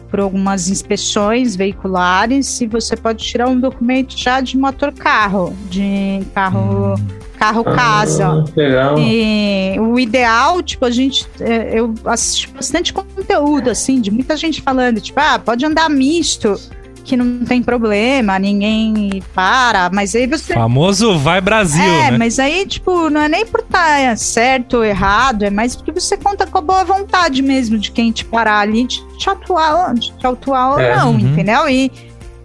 por 0.09 0.21
algumas 0.21 0.71
inspeções 0.71 1.55
veiculares 1.55 2.63
e 2.63 2.67
você 2.67 2.97
pode 2.97 3.27
tirar 3.27 3.47
um 3.47 3.61
documento 3.61 4.17
já 4.17 4.41
de 4.41 4.57
motor 4.57 4.91
carro, 4.91 5.55
de 5.69 6.23
carro 6.35 6.95
hum. 6.95 7.07
carro 7.39 7.63
casa. 7.63 8.29
Ah, 8.29 8.45
legal. 8.57 8.99
E 8.99 9.79
o 9.79 10.01
ideal, 10.01 10.63
tipo, 10.63 10.87
a 10.87 10.91
gente 10.91 11.29
é, 11.41 11.79
eu 11.79 11.93
assisti 12.07 12.49
bastante 12.49 12.91
conteúdo 12.91 13.69
assim 13.69 14.01
de 14.01 14.11
muita 14.11 14.35
gente 14.35 14.63
falando, 14.63 14.99
tipo, 14.99 15.21
ah, 15.21 15.39
pode 15.39 15.63
andar 15.67 15.91
misto 15.91 16.59
que 17.03 17.17
não 17.17 17.45
tem 17.45 17.63
problema, 17.63 18.39
ninguém 18.39 19.23
para, 19.35 19.91
mas 19.93 20.15
aí 20.15 20.27
você. 20.27 20.55
Famoso 20.55 21.19
vai 21.19 21.41
Brasil. 21.41 21.83
É, 21.83 22.11
né? 22.11 22.19
mas 22.19 22.39
aí, 22.39 22.67
tipo, 22.67 23.11
não 23.11 23.21
é 23.21 23.29
nem 23.29 23.47
por 23.47 23.61
estar 23.61 24.09
tá 24.09 24.17
certo 24.17 24.79
ou 24.79 24.85
errado, 24.85 25.45
é 25.45 25.51
mais 25.51 25.77
porque 25.77 25.93
você 25.93 26.17
conta 26.17 26.47
com 26.47 26.59
a 26.59 26.61
boa 26.61 26.85
vontade 26.85 27.43
mesmo 27.43 27.79
de 27.79 27.91
quem 27.91 28.13
te 28.13 28.25
parar 28.25 28.61
ali, 28.61 28.87
de 28.87 29.01
te 29.19 29.29
atuar, 29.29 29.95
de 29.95 30.13
te 30.13 30.27
atuar 30.27 30.81
é. 30.81 30.91
ou 30.91 30.97
não, 30.97 31.13
uhum. 31.13 31.19
entendeu? 31.19 31.69
E, 31.69 31.91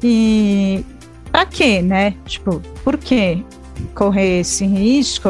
e 0.04 0.84
pra 1.32 1.46
quê, 1.46 1.82
né? 1.82 2.14
Tipo, 2.26 2.62
por 2.84 2.98
quê? 2.98 3.44
correr 3.94 4.40
esse 4.40 4.66
risco. 4.66 5.30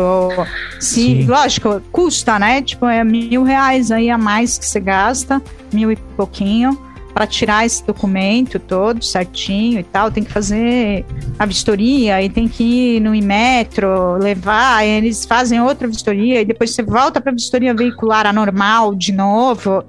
Se, 0.80 0.96
Sim. 0.96 1.26
lógico, 1.26 1.82
custa, 1.92 2.40
né? 2.40 2.62
Tipo, 2.62 2.86
é 2.86 3.04
mil 3.04 3.44
reais 3.44 3.92
aí 3.92 4.10
a 4.10 4.18
mais 4.18 4.58
que 4.58 4.66
você 4.66 4.80
gasta, 4.80 5.42
mil 5.74 5.92
e 5.92 5.96
pouquinho 5.96 6.87
para 7.18 7.26
tirar 7.26 7.66
esse 7.66 7.84
documento 7.84 8.60
todo 8.60 9.04
certinho 9.04 9.80
e 9.80 9.84
tal, 9.84 10.12
tem 10.12 10.24
que 10.24 10.32
fazer 10.32 11.04
a 11.40 11.48
vistoria 11.48 12.22
e 12.22 12.30
tem 12.30 12.48
que 12.48 12.64
ir 12.64 13.00
no 13.00 13.16
Imetro, 13.16 14.18
levar, 14.18 14.86
eles 14.86 15.26
fazem 15.26 15.60
outra 15.60 15.88
vistoria 15.88 16.42
e 16.42 16.46
depois 16.46 16.76
você 16.76 16.84
volta 16.84 17.20
para 17.20 17.32
a 17.32 17.34
vistoria 17.34 17.74
veicular 17.74 18.28
anormal 18.28 18.94
de 18.94 19.12
novo. 19.12 19.84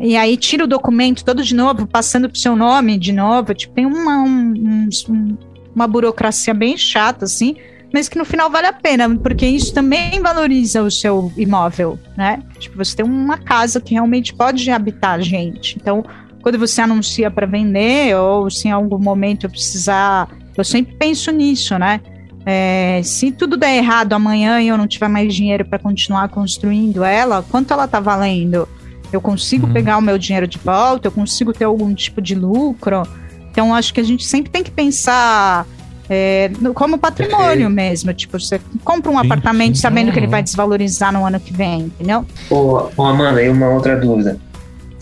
E 0.00 0.16
aí 0.16 0.36
tira 0.36 0.64
o 0.64 0.66
documento 0.66 1.24
todo 1.24 1.40
de 1.40 1.54
novo, 1.54 1.86
passando 1.86 2.28
pro 2.28 2.36
seu 2.36 2.56
nome 2.56 2.98
de 2.98 3.12
novo. 3.12 3.54
Tipo, 3.54 3.72
tem 3.72 3.86
uma, 3.86 4.24
um, 4.24 4.88
um, 5.08 5.38
uma 5.72 5.86
burocracia 5.86 6.52
bem 6.52 6.76
chata, 6.76 7.26
assim, 7.26 7.54
mas 7.94 8.08
que 8.08 8.18
no 8.18 8.24
final 8.24 8.50
vale 8.50 8.66
a 8.66 8.72
pena, 8.72 9.08
porque 9.16 9.46
isso 9.46 9.72
também 9.72 10.20
valoriza 10.20 10.82
o 10.82 10.90
seu 10.90 11.32
imóvel, 11.36 11.96
né? 12.16 12.42
Tipo, 12.58 12.76
você 12.76 12.96
tem 12.96 13.06
uma 13.06 13.38
casa 13.38 13.80
que 13.80 13.94
realmente 13.94 14.34
pode 14.34 14.68
habitar 14.68 15.22
gente. 15.22 15.76
Então, 15.80 16.04
quando 16.46 16.60
você 16.60 16.80
anuncia 16.80 17.28
para 17.28 17.44
vender 17.44 18.14
ou 18.14 18.48
se 18.48 18.68
em 18.68 18.70
algum 18.70 19.00
momento 19.00 19.46
eu 19.46 19.50
precisar, 19.50 20.28
eu 20.56 20.62
sempre 20.62 20.94
penso 20.94 21.32
nisso, 21.32 21.76
né? 21.76 22.00
É, 22.46 23.00
se 23.02 23.32
tudo 23.32 23.56
der 23.56 23.78
errado 23.78 24.12
amanhã 24.12 24.60
e 24.60 24.68
eu 24.68 24.78
não 24.78 24.86
tiver 24.86 25.08
mais 25.08 25.34
dinheiro 25.34 25.64
para 25.64 25.76
continuar 25.76 26.28
construindo 26.28 27.02
ela, 27.02 27.44
quanto 27.50 27.72
ela 27.72 27.88
tá 27.88 27.98
valendo? 27.98 28.68
Eu 29.12 29.20
consigo 29.20 29.66
uhum. 29.66 29.72
pegar 29.72 29.98
o 29.98 30.00
meu 30.00 30.16
dinheiro 30.16 30.46
de 30.46 30.56
volta? 30.56 31.08
Eu 31.08 31.10
consigo 31.10 31.52
ter 31.52 31.64
algum 31.64 31.92
tipo 31.92 32.22
de 32.22 32.36
lucro? 32.36 33.02
Então, 33.50 33.74
acho 33.74 33.92
que 33.92 33.98
a 33.98 34.04
gente 34.04 34.24
sempre 34.24 34.48
tem 34.48 34.62
que 34.62 34.70
pensar 34.70 35.66
é, 36.08 36.52
como 36.74 36.96
patrimônio 36.96 37.68
mesmo. 37.68 38.14
Tipo, 38.14 38.38
você 38.38 38.60
compra 38.84 39.10
um 39.10 39.18
sim, 39.18 39.26
apartamento 39.26 39.74
sim, 39.74 39.82
sabendo 39.82 40.12
que 40.12 40.18
ele 40.20 40.28
vai 40.28 40.44
desvalorizar 40.44 41.12
no 41.12 41.26
ano 41.26 41.40
que 41.40 41.52
vem, 41.52 41.86
entendeu? 41.86 42.24
Ô, 42.48 42.88
ô 42.96 43.02
Amanda, 43.04 43.42
e 43.42 43.48
uma 43.48 43.68
outra 43.68 43.96
dúvida. 43.96 44.38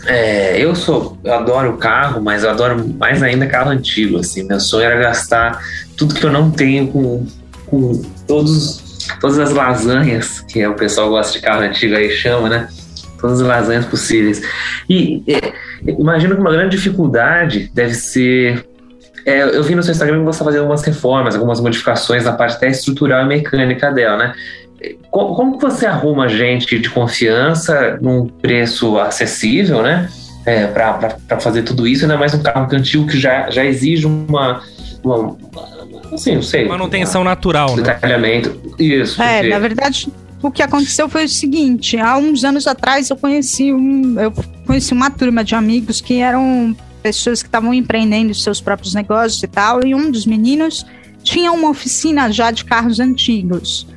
É, 0.05 0.63
eu 0.63 0.75
sou, 0.75 1.17
eu 1.23 1.33
adoro 1.33 1.77
carro, 1.77 2.21
mas 2.21 2.43
eu 2.43 2.49
adoro 2.49 2.87
mais 2.99 3.23
ainda 3.23 3.47
carro 3.47 3.71
antigo. 3.71 4.19
Assim, 4.19 4.43
meu 4.43 4.59
sonho 4.59 4.85
era 4.85 4.99
gastar 4.99 5.59
tudo 5.97 6.13
que 6.13 6.23
eu 6.23 6.31
não 6.31 6.51
tenho 6.51 6.87
com, 6.87 7.25
com 7.65 8.01
todos, 8.27 9.07
todas 9.19 9.39
as 9.39 9.51
lasanhas 9.51 10.41
que 10.41 10.65
o 10.65 10.75
pessoal 10.75 11.09
gosta 11.09 11.33
de 11.33 11.45
carro 11.45 11.61
antigo 11.61 11.95
aí 11.95 12.11
chama, 12.11 12.49
né? 12.49 12.69
Todas 13.19 13.41
as 13.41 13.47
lasanhas 13.47 13.85
possíveis. 13.85 14.41
E 14.87 15.23
é, 15.27 15.53
imagino 15.87 16.35
que 16.35 16.41
uma 16.41 16.51
grande 16.51 16.75
dificuldade 16.75 17.71
deve 17.73 17.95
ser. 17.95 18.63
É, 19.25 19.41
eu 19.41 19.63
vi 19.63 19.73
no 19.73 19.81
seu 19.81 19.91
Instagram 19.91 20.19
que 20.19 20.25
você 20.25 20.35
está 20.35 20.45
fazendo 20.45 20.61
algumas 20.61 20.83
reformas, 20.83 21.33
algumas 21.33 21.59
modificações 21.59 22.25
na 22.25 22.33
parte 22.33 22.57
até 22.57 22.69
estrutural 22.69 23.23
e 23.23 23.25
mecânica 23.25 23.91
dela, 23.91 24.17
né? 24.17 24.33
Como, 25.09 25.35
como 25.35 25.59
você 25.59 25.85
arruma 25.85 26.27
gente 26.27 26.79
de 26.79 26.89
confiança 26.89 27.97
num 28.01 28.27
preço 28.27 28.99
acessível, 28.99 29.81
né? 29.81 30.09
É, 30.45 30.67
para 30.67 31.39
fazer 31.39 31.63
tudo 31.63 31.87
isso, 31.87 32.03
ainda 32.03 32.17
mais 32.17 32.33
um 32.33 32.43
carro 32.43 32.67
antigo 32.71 33.07
que 33.07 33.19
já, 33.19 33.49
já 33.49 33.65
exige 33.65 34.05
uma, 34.05 34.61
uma, 35.03 35.35
assim, 36.13 36.35
não 36.35 36.43
sei. 36.43 36.67
Manutenção 36.67 37.21
uma, 37.21 37.31
natural, 37.31 37.71
um 37.71 37.75
detalhamento. 37.77 38.49
né? 38.49 38.75
Isso. 38.77 39.21
É, 39.21 39.37
porque... 39.37 39.49
na 39.49 39.59
verdade, 39.59 40.07
o 40.41 40.51
que 40.51 40.61
aconteceu 40.61 41.09
foi 41.09 41.25
o 41.25 41.29
seguinte: 41.29 41.97
há 41.97 42.17
uns 42.17 42.43
anos 42.43 42.67
atrás 42.67 43.09
eu 43.09 43.15
conheci 43.15 43.73
um, 43.73 44.19
eu 44.19 44.31
conheci 44.65 44.93
uma 44.93 45.09
turma 45.09 45.43
de 45.43 45.55
amigos 45.55 46.01
que 46.01 46.19
eram 46.19 46.75
pessoas 47.01 47.41
que 47.41 47.47
estavam 47.47 47.73
empreendendo 47.73 48.33
seus 48.33 48.59
próprios 48.59 48.93
negócios 48.93 49.41
e 49.41 49.47
tal, 49.47 49.85
e 49.85 49.93
um 49.93 50.09
dos 50.09 50.25
meninos 50.25 50.85
tinha 51.23 51.51
uma 51.51 51.69
oficina 51.69 52.31
já 52.31 52.51
de 52.51 52.65
carros 52.65 52.99
antigos. 52.99 53.87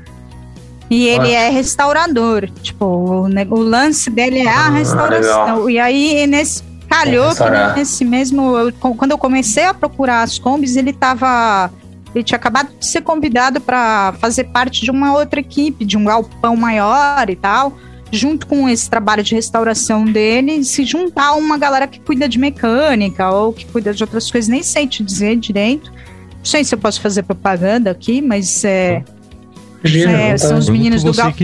E 0.91 1.07
ele 1.07 1.32
é 1.32 1.51
restaurador. 1.51 2.49
Tipo, 2.62 2.84
o, 2.86 3.22
o, 3.24 3.59
lance 3.61 4.09
dele 4.09 4.41
é 4.41 4.49
a 4.49 4.66
ah, 4.66 4.70
restauração. 4.70 5.66
Ah, 5.66 5.70
e 5.70 5.78
aí, 5.78 6.26
nesse. 6.26 6.62
Calhou 6.89 7.34
que 7.34 7.76
nesse 7.76 8.05
mesmo. 8.05 8.57
Eu, 8.57 8.72
quando 8.72 9.11
eu 9.11 9.18
comecei 9.18 9.64
a 9.64 9.74
procurar 9.74 10.22
as 10.22 10.39
combis, 10.39 10.74
ele 10.76 10.93
tava. 10.93 11.70
Ele 12.14 12.24
tinha 12.24 12.39
acabado 12.39 12.70
de 12.78 12.86
ser 12.86 13.03
convidado 13.03 13.61
para 13.61 14.14
fazer 14.18 14.45
parte 14.45 14.82
de 14.82 14.91
uma 14.91 15.12
outra 15.14 15.41
equipe, 15.41 15.84
de 15.84 15.99
um 15.99 16.05
galpão 16.05 16.57
maior 16.57 17.28
e 17.28 17.36
tal. 17.36 17.76
Junto 18.11 18.47
com 18.47 18.66
esse 18.66 18.89
trabalho 18.89 19.22
de 19.22 19.34
restauração 19.34 20.07
dele, 20.07 20.64
se 20.64 20.82
juntar 20.86 21.34
uma 21.34 21.59
galera 21.59 21.86
que 21.86 22.01
cuida 22.01 22.26
de 22.26 22.39
mecânica 22.39 23.30
ou 23.30 23.53
que 23.53 23.66
cuida 23.66 23.93
de 23.93 24.03
outras 24.03 24.30
coisas, 24.30 24.49
nem 24.49 24.62
sei 24.62 24.86
te 24.86 25.03
dizer 25.03 25.36
direito. 25.36 25.93
Não 26.39 26.45
sei 26.45 26.64
se 26.64 26.74
eu 26.74 26.78
posso 26.78 27.03
fazer 27.03 27.24
propaganda 27.24 27.91
aqui, 27.91 28.22
mas 28.22 28.64
é. 28.64 29.05
Imagina, 29.83 30.12
é, 30.12 30.37
são 30.39 30.59
os 30.59 30.68
meninos 30.68 31.03
do 31.03 31.12
Galpão. 31.12 31.35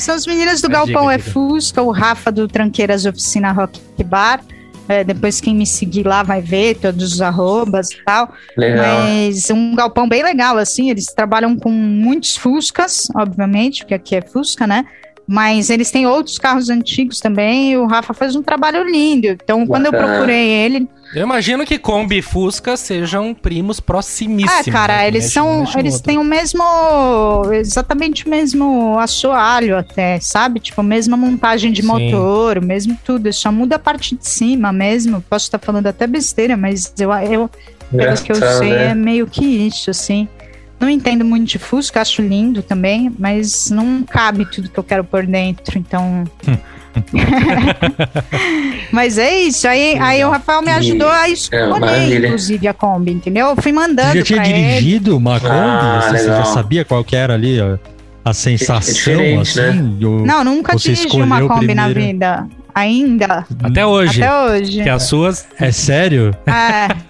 são 0.00 0.16
os 0.16 0.26
meninos 0.26 0.60
do 0.60 0.68
Galpão 0.68 1.10
é 1.10 1.18
Fusca, 1.18 1.82
o 1.82 1.90
Rafa 1.90 2.30
do 2.30 2.48
Tranqueiras 2.48 3.04
Oficina 3.06 3.52
Rock 3.52 3.80
Bar. 4.04 4.42
É, 4.88 5.02
depois 5.02 5.40
quem 5.40 5.54
me 5.54 5.66
seguir 5.66 6.06
lá 6.06 6.22
vai 6.22 6.40
ver 6.40 6.76
todos 6.76 7.14
os 7.14 7.20
arrobas 7.20 7.90
e 7.90 8.04
tal. 8.04 8.32
Legal. 8.56 9.02
Mas 9.02 9.50
um 9.50 9.74
galpão 9.74 10.08
bem 10.08 10.22
legal, 10.22 10.56
assim. 10.58 10.90
Eles 10.90 11.06
trabalham 11.06 11.56
com 11.56 11.70
muitos 11.70 12.36
Fuscas, 12.36 13.08
obviamente, 13.14 13.80
porque 13.80 13.94
aqui 13.94 14.14
é 14.14 14.22
Fusca, 14.22 14.66
né? 14.66 14.84
Mas 15.28 15.70
eles 15.70 15.90
têm 15.90 16.06
outros 16.06 16.38
carros 16.38 16.70
antigos 16.70 17.18
também. 17.20 17.72
E 17.72 17.76
o 17.76 17.86
Rafa 17.86 18.14
faz 18.14 18.36
um 18.36 18.42
trabalho 18.42 18.84
lindo. 18.84 19.26
Então, 19.28 19.66
quando 19.66 19.86
eu 19.86 19.92
procurei 19.92 20.48
ele, 20.48 20.88
Eu 21.14 21.22
imagino 21.24 21.64
que 21.64 21.78
Kombi 21.78 22.18
e 22.18 22.22
Fusca 22.22 22.76
sejam 22.76 23.34
primos 23.34 23.80
proximíssimos. 23.80 24.68
É, 24.68 24.70
cara, 24.70 24.96
né? 24.98 25.08
eles 25.08 25.24
Mexe- 25.24 25.34
são. 25.34 25.60
mexe 25.60 25.78
Eles 25.78 25.94
outro. 25.94 26.06
têm 26.08 26.18
o 26.18 26.24
mesmo. 26.24 26.62
Exatamente 27.52 28.26
o 28.26 28.30
mesmo 28.30 28.98
assoalho, 28.98 29.76
até, 29.76 30.18
sabe? 30.20 30.60
Tipo, 30.60 30.80
a 30.80 30.84
mesma 30.84 31.16
montagem 31.16 31.72
de 31.72 31.82
Sim. 31.82 31.88
motor, 31.88 32.58
o 32.58 32.64
mesmo 32.64 32.96
tudo. 33.04 33.32
Só 33.32 33.50
muda 33.50 33.76
a 33.76 33.78
parte 33.78 34.14
de 34.16 34.26
cima 34.28 34.72
mesmo. 34.72 35.20
Posso 35.28 35.46
estar 35.46 35.58
falando 35.58 35.86
até 35.86 36.06
besteira, 36.06 36.56
mas 36.56 36.92
eu, 36.98 37.12
eu 37.12 37.50
pelo 37.90 38.16
que 38.22 38.32
eu 38.32 38.36
Engraçado, 38.36 38.58
sei, 38.58 38.70
né? 38.70 38.90
é 38.90 38.94
meio 38.94 39.26
que 39.26 39.44
isso, 39.44 39.90
assim. 39.90 40.28
Não 40.78 40.90
entendo 40.90 41.24
muito 41.24 41.46
de 41.48 41.58
Fusca, 41.58 42.02
acho 42.02 42.20
lindo 42.22 42.62
também, 42.62 43.10
mas 43.18 43.70
não 43.70 44.02
cabe 44.02 44.44
tudo 44.44 44.68
que 44.68 44.78
eu 44.78 44.84
quero 44.84 45.02
por 45.04 45.24
dentro, 45.26 45.78
então. 45.78 46.24
mas 48.92 49.18
é 49.18 49.40
isso. 49.42 49.66
Aí, 49.68 49.98
aí 49.98 50.24
o 50.24 50.30
Rafael 50.30 50.62
me 50.62 50.70
ajudou 50.70 51.08
a 51.08 51.28
escolher, 51.28 51.68
maravilha. 51.68 52.26
inclusive, 52.26 52.68
a 52.68 52.74
Kombi, 52.74 53.12
entendeu? 53.12 53.48
Eu 53.48 53.56
fui 53.56 53.72
mandando. 53.72 54.12
Você 54.12 54.18
já 54.18 54.24
tinha 54.24 54.40
pra 54.42 54.50
ele. 54.50 54.68
dirigido 54.78 55.16
uma 55.16 55.40
Kombi? 55.40 55.52
Ah, 55.52 55.98
Assim, 55.98 56.18
você 56.18 56.26
já 56.26 56.44
sabia 56.44 56.84
qual 56.84 57.04
que 57.04 57.16
era 57.16 57.34
ali 57.34 57.60
ó, 57.60 57.76
a 58.24 58.32
sensação, 58.32 58.92
diferente, 58.94 59.60
assim? 59.60 60.04
Ou- 60.04 60.26
Não, 60.26 60.44
nunca 60.44 60.76
dirigi 60.76 61.20
uma 61.20 61.46
Kombi 61.46 61.74
na 61.74 61.88
vida. 61.88 62.46
Ainda. 62.74 63.46
Até 63.62 63.86
hoje. 63.86 64.22
Até 64.22 64.42
hoje. 64.52 64.82
Que 64.82 64.88
as 64.90 65.04
suas. 65.04 65.46
É 65.58 65.72
sério? 65.72 66.34
É. 66.46 66.94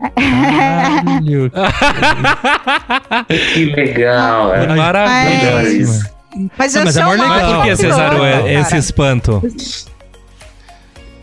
Caralho, 0.00 1.50
Que 3.54 3.64
legal. 3.66 4.54
É. 4.54 4.66
Maravilhoso. 4.74 5.76
Isso. 5.76 6.10
Mas 6.56 6.74
Não, 6.74 6.80
eu 6.82 6.84
mas 6.86 6.96
é 6.96 7.02
sou 7.04 7.08
mó 7.08 7.14
uma 7.24 7.34
legal. 7.34 7.40
Mas 7.40 7.56
por 7.56 7.64
que, 7.64 7.76
Cesário, 7.76 8.24
é- 8.24 8.54
esse 8.60 8.76
espanto? 8.76 9.42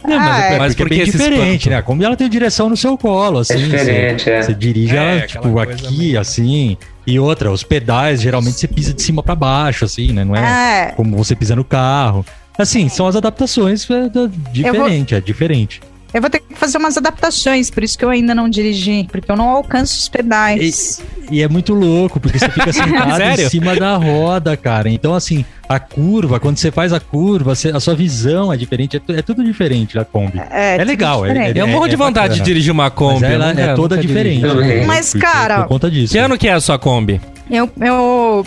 Não, 0.05 0.17
mas, 0.19 0.27
Ah, 0.29 0.39
é, 0.51 0.53
é. 0.53 0.57
Mas 0.59 0.75
porque 0.75 0.83
por 0.83 0.93
é 0.93 0.97
bem 0.97 1.05
diferente, 1.05 1.55
espanto? 1.55 1.69
né? 1.69 1.75
A 1.77 1.81
Kombi 1.81 2.05
ela 2.05 2.15
tem 2.15 2.29
direção 2.29 2.69
no 2.69 2.77
seu 2.77 2.97
colo, 2.97 3.39
assim. 3.39 3.53
É 3.53 3.57
diferente, 3.57 4.23
você, 4.23 4.29
é. 4.31 4.41
você 4.41 4.53
dirige 4.53 4.95
É, 4.95 5.17
ela, 5.17 5.27
tipo, 5.27 5.59
aqui, 5.59 5.97
meio- 5.97 6.19
assim. 6.19 6.77
E 7.05 7.19
outra, 7.19 7.51
os 7.51 7.63
pedais, 7.63 8.21
geralmente 8.21 8.57
você 8.59 8.67
pisa 8.67 8.93
de 8.93 9.01
cima 9.01 9.23
pra 9.23 9.33
baixo, 9.35 9.85
assim, 9.85 10.11
né? 10.13 10.23
Não 10.23 10.35
é, 10.35 10.89
É. 10.89 10.91
como 10.95 11.15
você 11.17 11.35
pisa 11.35 11.55
no 11.55 11.63
carro. 11.63 12.25
Assim, 12.57 12.89
são 12.89 13.07
as 13.07 13.15
adaptações 13.15 13.89
é, 13.89 14.09
da- 14.09 14.29
diferente, 14.51 15.13
é 15.15 15.21
diferente. 15.21 15.81
Eu 16.13 16.21
vou 16.21 16.29
ter 16.29 16.39
que 16.39 16.55
fazer 16.55 16.77
umas 16.77 16.97
adaptações, 16.97 17.69
por 17.69 17.83
isso 17.83 17.97
que 17.97 18.03
eu 18.05 18.09
ainda 18.09 18.33
não 18.33 18.47
dirigi, 18.49 19.07
porque 19.11 19.29
eu 19.29 19.35
não 19.35 19.49
alcanço 19.49 19.97
os 19.99 20.07
pedais. 20.07 21.01
E 21.29 21.41
é 21.43 21.47
muito 21.49 21.73
louco, 21.73 22.19
porque 22.19 22.39
você 22.39 22.49
fica 22.49 22.71
sentado 22.73 23.21
em 23.21 23.49
cima 23.49 23.75
da 23.75 23.97
roda, 23.97 24.55
cara. 24.55 24.89
Então, 24.89 25.13
assim, 25.13 25.43
a 25.67 25.79
curva, 25.79 26.39
quando 26.39 26.57
você 26.57 26.71
faz 26.71 26.93
a 26.93 26.99
curva, 27.01 27.53
você- 27.53 27.69
a 27.69 27.79
sua 27.81 27.93
visão 27.93 28.51
é 28.53 28.57
diferente, 28.57 28.95
é, 28.97 29.13
é 29.19 29.21
tudo 29.21 29.43
diferente 29.43 29.95
da 29.95 30.05
Kombi. 30.05 30.41
É, 30.49 30.77
tudo 30.77 30.87
legal, 30.87 31.25
é, 31.25 31.49
é- 31.49 31.53
Eu 31.55 31.67
morro 31.67 31.87
de 31.89 31.97
vontade 31.97 32.29
bacana. 32.29 32.35
de 32.35 32.43
dirigir 32.43 32.71
uma 32.71 32.89
Kombi. 32.89 33.21
Mas 33.21 33.31
ela 33.31 33.51
é 33.51 33.75
toda 33.75 33.97
diferente. 33.97 34.41
Também. 34.41 34.85
Mas, 34.85 35.13
cara, 35.13 35.61
Por 35.63 35.67
conta 35.67 35.91
disso. 35.91 36.13
Que 36.13 36.19
ano 36.19 36.37
que 36.37 36.47
é 36.47 36.53
a 36.53 36.59
sua 36.61 36.79
Kombi? 36.79 37.19
Eu, 37.51 37.69
eu 37.81 38.45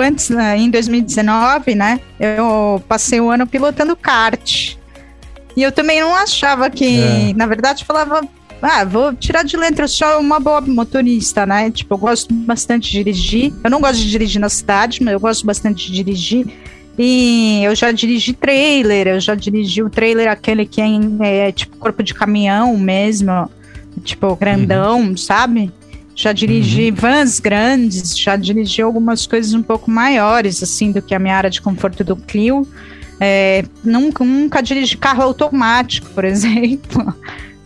antes, 0.00 0.28
né, 0.28 0.58
em 0.58 0.68
2019, 0.70 1.74
né, 1.74 1.98
eu 2.20 2.82
passei 2.88 3.20
o 3.20 3.30
ano 3.30 3.46
pilotando 3.46 3.96
kart. 3.96 4.74
E 5.56 5.62
eu 5.62 5.70
também 5.72 6.00
não 6.00 6.14
achava 6.14 6.68
que, 6.68 7.00
É. 7.00 7.32
na 7.34 7.46
verdade, 7.46 7.82
eu 7.82 7.86
falava, 7.86 8.26
ah, 8.60 8.84
vou 8.84 9.14
tirar 9.14 9.44
de 9.44 9.56
letra, 9.56 9.84
eu 9.84 9.88
sou 9.88 10.18
uma 10.18 10.40
boa 10.40 10.60
motorista, 10.60 11.44
né? 11.46 11.70
Tipo, 11.70 11.94
eu 11.94 11.98
gosto 11.98 12.32
bastante 12.32 12.90
de 12.90 12.98
dirigir. 12.98 13.52
Eu 13.62 13.70
não 13.70 13.80
gosto 13.80 13.98
de 13.98 14.10
dirigir 14.10 14.40
na 14.40 14.48
cidade, 14.48 15.02
mas 15.02 15.12
eu 15.12 15.20
gosto 15.20 15.46
bastante 15.46 15.86
de 15.86 15.92
dirigir. 15.92 16.46
E 16.98 17.60
eu 17.64 17.74
já 17.74 17.90
dirigi 17.90 18.32
trailer, 18.32 19.08
eu 19.08 19.20
já 19.20 19.34
dirigi 19.34 19.82
o 19.82 19.90
trailer 19.90 20.30
aquele 20.30 20.64
que 20.64 20.80
é, 20.80 21.48
é 21.48 21.52
tipo 21.52 21.76
corpo 21.76 22.02
de 22.02 22.14
caminhão 22.14 22.76
mesmo, 22.76 23.50
tipo 24.04 24.34
grandão, 24.36 25.16
sabe? 25.16 25.72
Já 26.14 26.32
dirigi 26.32 26.92
vans 26.92 27.40
grandes, 27.40 28.16
já 28.16 28.36
dirigi 28.36 28.80
algumas 28.80 29.26
coisas 29.26 29.52
um 29.52 29.62
pouco 29.62 29.90
maiores, 29.90 30.62
assim, 30.62 30.92
do 30.92 31.02
que 31.02 31.12
a 31.12 31.18
minha 31.18 31.36
área 31.36 31.50
de 31.50 31.60
conforto 31.60 32.04
do 32.04 32.14
Clio. 32.14 32.64
É, 33.20 33.64
nunca, 33.82 34.24
nunca 34.24 34.62
dirigi 34.62 34.96
carro 34.96 35.22
automático, 35.22 36.10
por 36.10 36.24
exemplo. 36.24 37.14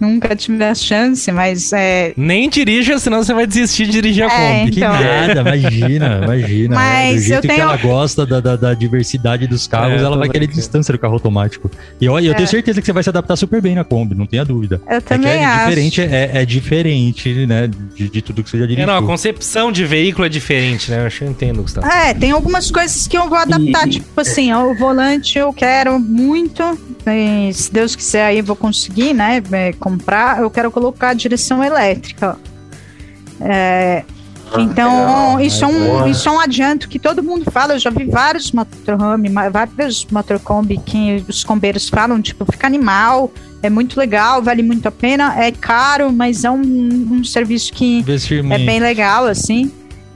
Nunca 0.01 0.35
tive 0.37 0.63
a 0.65 0.75
chance, 0.75 1.31
mas 1.33 1.73
é, 1.73 2.13
Nem 2.17 2.49
dirija, 2.49 2.99
senão 2.99 3.23
você 3.23 3.33
vai 3.35 3.47
desistir 3.47 3.87
de 3.87 3.93
dirigir 3.93 4.25
a 4.25 4.33
É, 4.33 4.59
Kombi. 4.61 4.71
Que 4.73 4.79
então. 4.81 4.93
nada, 4.93 5.41
imagina, 5.41 6.21
imagina. 6.25 6.75
Mas 6.75 7.13
é, 7.13 7.15
do 7.15 7.21
jeito 7.21 7.33
eu 7.35 7.41
tenho- 7.43 7.55
que 7.55 7.61
ela 7.61 7.77
gosta 7.77 8.27
da, 8.27 8.41
da, 8.41 8.57
da 8.57 8.75
diversidade 8.75 9.47
dos 9.47 9.67
carros, 9.67 10.01
É, 10.01 10.05
ela 10.05 10.17
vai 10.17 10.29
querer 10.29 10.47
distância 10.47 10.93
do 10.93 10.99
carro 10.99 11.15
automático. 11.15 11.71
E 12.01 12.09
olha, 12.09 12.27
eu 12.27 12.33
É. 12.33 12.35
tenho 12.35 12.49
certeza 12.49 12.81
que 12.81 12.87
você 12.87 12.93
vai 12.93 13.03
se 13.03 13.09
adaptar 13.09 13.37
super 13.37 13.61
bem 13.61 13.75
na 13.75 13.85
Kombi, 13.85 14.15
não 14.15 14.27
tenha 14.27 14.45
dúvida. 14.45 14.81
eu 14.89 14.97
É 14.97 15.01
que 15.01 15.07
também 15.09 15.31
é 15.31 15.45
acho. 15.45 15.69
diferente, 15.69 16.01
é, 16.03 16.31
é 16.35 16.45
diferente, 16.47 17.47
né, 17.47 17.69
de, 17.95 18.09
de 18.09 18.23
tudo 18.23 18.43
que 18.43 18.51
você 18.51 18.59
já 18.59 18.65
É, 18.65 18.67
dirigiu. 18.67 18.87
não, 18.87 18.97
a 18.99 19.03
concepção 19.03 19.71
de 19.73 19.85
veículo 19.85 20.27
é 20.27 20.29
diferente, 20.29 20.91
né? 20.91 21.03
Eu 21.03 21.07
acho 21.07 21.19
que 21.19 21.25
eu 21.25 21.31
entendo, 21.31 21.63
Gustavo. 21.63 21.87
É, 21.87 22.15
tem 22.15 22.31
algumas 22.31 22.71
coisas 22.71 23.07
que 23.07 23.17
eu 23.17 23.29
vou 23.29 23.39
adaptar, 23.39 23.87
E- 23.87 23.91
tipo 23.91 24.21
assim, 24.21 24.53
ó, 24.53 24.65
o 24.71 24.75
volante 24.75 25.39
eu 25.39 25.53
quero 25.53 25.99
muito, 25.99 26.63
se 27.53 27.73
Deus 27.73 27.95
quiser 27.95 28.25
aí 28.25 28.39
eu 28.39 28.45
vou 28.45 28.57
conseguir, 28.57 29.15
né, 29.15 29.43
é, 29.53 29.73
comprar, 29.73 30.41
eu 30.41 30.51
quero 30.51 30.71
colocar 30.71 31.11
a 31.11 31.15
direção 31.15 31.63
elétrica. 31.63 32.39
É, 33.41 34.05
então, 34.57 35.37
legal, 35.37 35.41
isso, 35.41 35.65
é 35.65 35.69
um, 35.69 36.07
isso 36.07 36.29
é 36.29 36.33
um 36.33 36.41
adianto 36.41 36.89
que 36.89 36.99
todo 36.99 37.23
mundo 37.23 37.51
fala, 37.51 37.75
eu 37.75 37.79
já 37.79 37.91
vi 37.91 38.05
vários 38.05 38.51
motorhome, 38.53 39.29
vários 39.29 40.07
motorcombi 40.07 40.79
que 40.79 41.23
os 41.29 41.45
combeiros 41.45 41.89
falam, 41.89 42.21
tipo, 42.23 42.51
fica 42.51 42.67
animal, 42.67 43.31
é 43.63 43.69
muito 43.69 43.99
legal, 43.99 44.43
vale 44.43 44.63
muito 44.63 44.87
a 44.87 44.91
pena, 44.91 45.39
é 45.39 45.53
caro, 45.53 46.13
mas 46.13 46.45
é 46.45 46.51
um, 46.51 46.61
um 46.61 47.25
serviço 47.25 47.73
que 47.73 48.05
é 48.55 48.59
bem 48.59 48.81
legal, 48.81 49.27
assim. 49.27 49.71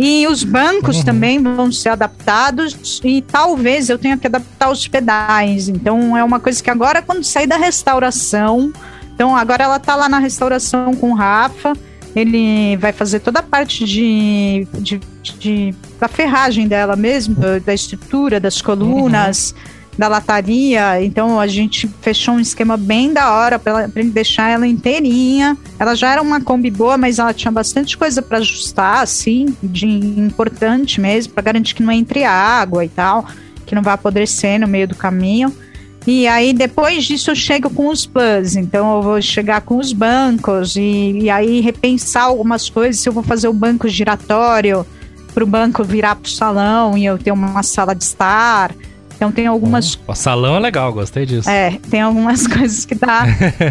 E 0.04 0.26
os 0.26 0.42
bancos 0.42 0.96
Uhum. 0.98 1.04
também 1.04 1.40
vão 1.40 1.70
ser 1.70 1.90
adaptados 1.90 3.00
e 3.04 3.22
talvez 3.22 3.88
eu 3.88 3.96
tenha 3.96 4.16
que 4.18 4.26
adaptar 4.26 4.68
os 4.70 4.88
pedais. 4.88 5.68
Então 5.68 6.16
é 6.16 6.24
uma 6.24 6.40
coisa 6.40 6.60
que 6.60 6.68
agora, 6.68 7.00
quando 7.00 7.22
sair 7.22 7.46
da 7.46 7.56
restauração, 7.56 8.72
então 9.14 9.36
agora 9.36 9.62
ela 9.62 9.78
tá 9.78 9.94
lá 9.94 10.08
na 10.08 10.18
restauração 10.18 10.92
com 10.94 11.12
o 11.12 11.14
Rafa. 11.14 11.72
Ele 12.16 12.76
vai 12.78 12.92
fazer 12.92 13.20
toda 13.20 13.38
a 13.38 13.42
parte 13.42 13.84
de, 13.84 14.66
de, 14.80 15.00
de- 15.38 15.74
da 16.00 16.08
ferragem 16.08 16.66
dela 16.66 16.96
mesmo, 16.96 17.34
da- 17.36 17.58
da 17.60 17.72
estrutura, 17.72 18.40
das 18.40 18.60
colunas, 18.60 19.54
da 19.96 20.08
lataria. 20.08 21.02
Então 21.02 21.38
a 21.38 21.46
gente 21.46 21.88
fechou 22.00 22.34
um 22.34 22.40
esquema 22.40 22.76
bem 22.76 23.12
da 23.12 23.32
hora 23.32 23.58
para 23.58 23.88
ele 23.96 24.10
deixar 24.10 24.48
ela 24.50 24.66
inteirinha. 24.66 25.56
Ela 25.78 25.94
já 25.94 26.12
era 26.12 26.22
uma 26.22 26.40
Kombi 26.40 26.70
boa, 26.70 26.96
mas 26.96 27.18
ela 27.18 27.34
tinha 27.34 27.52
bastante 27.52 27.96
coisa 27.96 28.22
para 28.22 28.38
ajustar, 28.38 29.02
assim, 29.02 29.54
de 29.62 29.86
importante 29.86 31.00
mesmo, 31.00 31.32
para 31.32 31.42
garantir 31.42 31.74
que 31.74 31.82
não 31.82 31.92
entre 31.92 32.24
água 32.24 32.84
e 32.84 32.88
tal, 32.88 33.26
que 33.66 33.74
não 33.74 33.82
vai 33.82 33.94
apodrecer 33.94 34.60
no 34.60 34.66
meio 34.66 34.88
do 34.88 34.94
caminho. 34.94 35.54
E 36.04 36.26
aí, 36.26 36.52
depois 36.52 37.04
disso, 37.04 37.30
eu 37.30 37.34
chego 37.34 37.70
com 37.70 37.88
os 37.88 38.04
plus. 38.04 38.56
Então, 38.56 38.96
eu 38.96 39.02
vou 39.02 39.22
chegar 39.22 39.60
com 39.60 39.76
os 39.76 39.92
bancos 39.92 40.74
e, 40.74 41.20
e 41.20 41.30
aí 41.30 41.60
repensar 41.60 42.24
algumas 42.24 42.68
coisas. 42.68 43.00
Se 43.00 43.08
eu 43.08 43.12
vou 43.12 43.22
fazer 43.22 43.46
o 43.46 43.52
banco 43.52 43.86
giratório 43.88 44.84
para 45.32 45.44
o 45.44 45.46
banco 45.46 45.84
virar 45.84 46.16
para 46.16 46.26
o 46.26 46.30
salão 46.30 46.98
e 46.98 47.04
eu 47.04 47.18
ter 47.18 47.30
uma 47.30 47.62
sala 47.62 47.94
de 47.94 48.02
estar. 48.02 48.74
Então, 49.22 49.30
tem 49.30 49.46
algumas 49.46 49.96
O 50.04 50.14
salão 50.16 50.56
é 50.56 50.58
legal, 50.58 50.92
gostei 50.92 51.24
disso. 51.24 51.48
é, 51.48 51.78
tem 51.88 52.00
algumas 52.00 52.44
coisas 52.48 52.84
que 52.84 52.96
dá, 52.96 53.24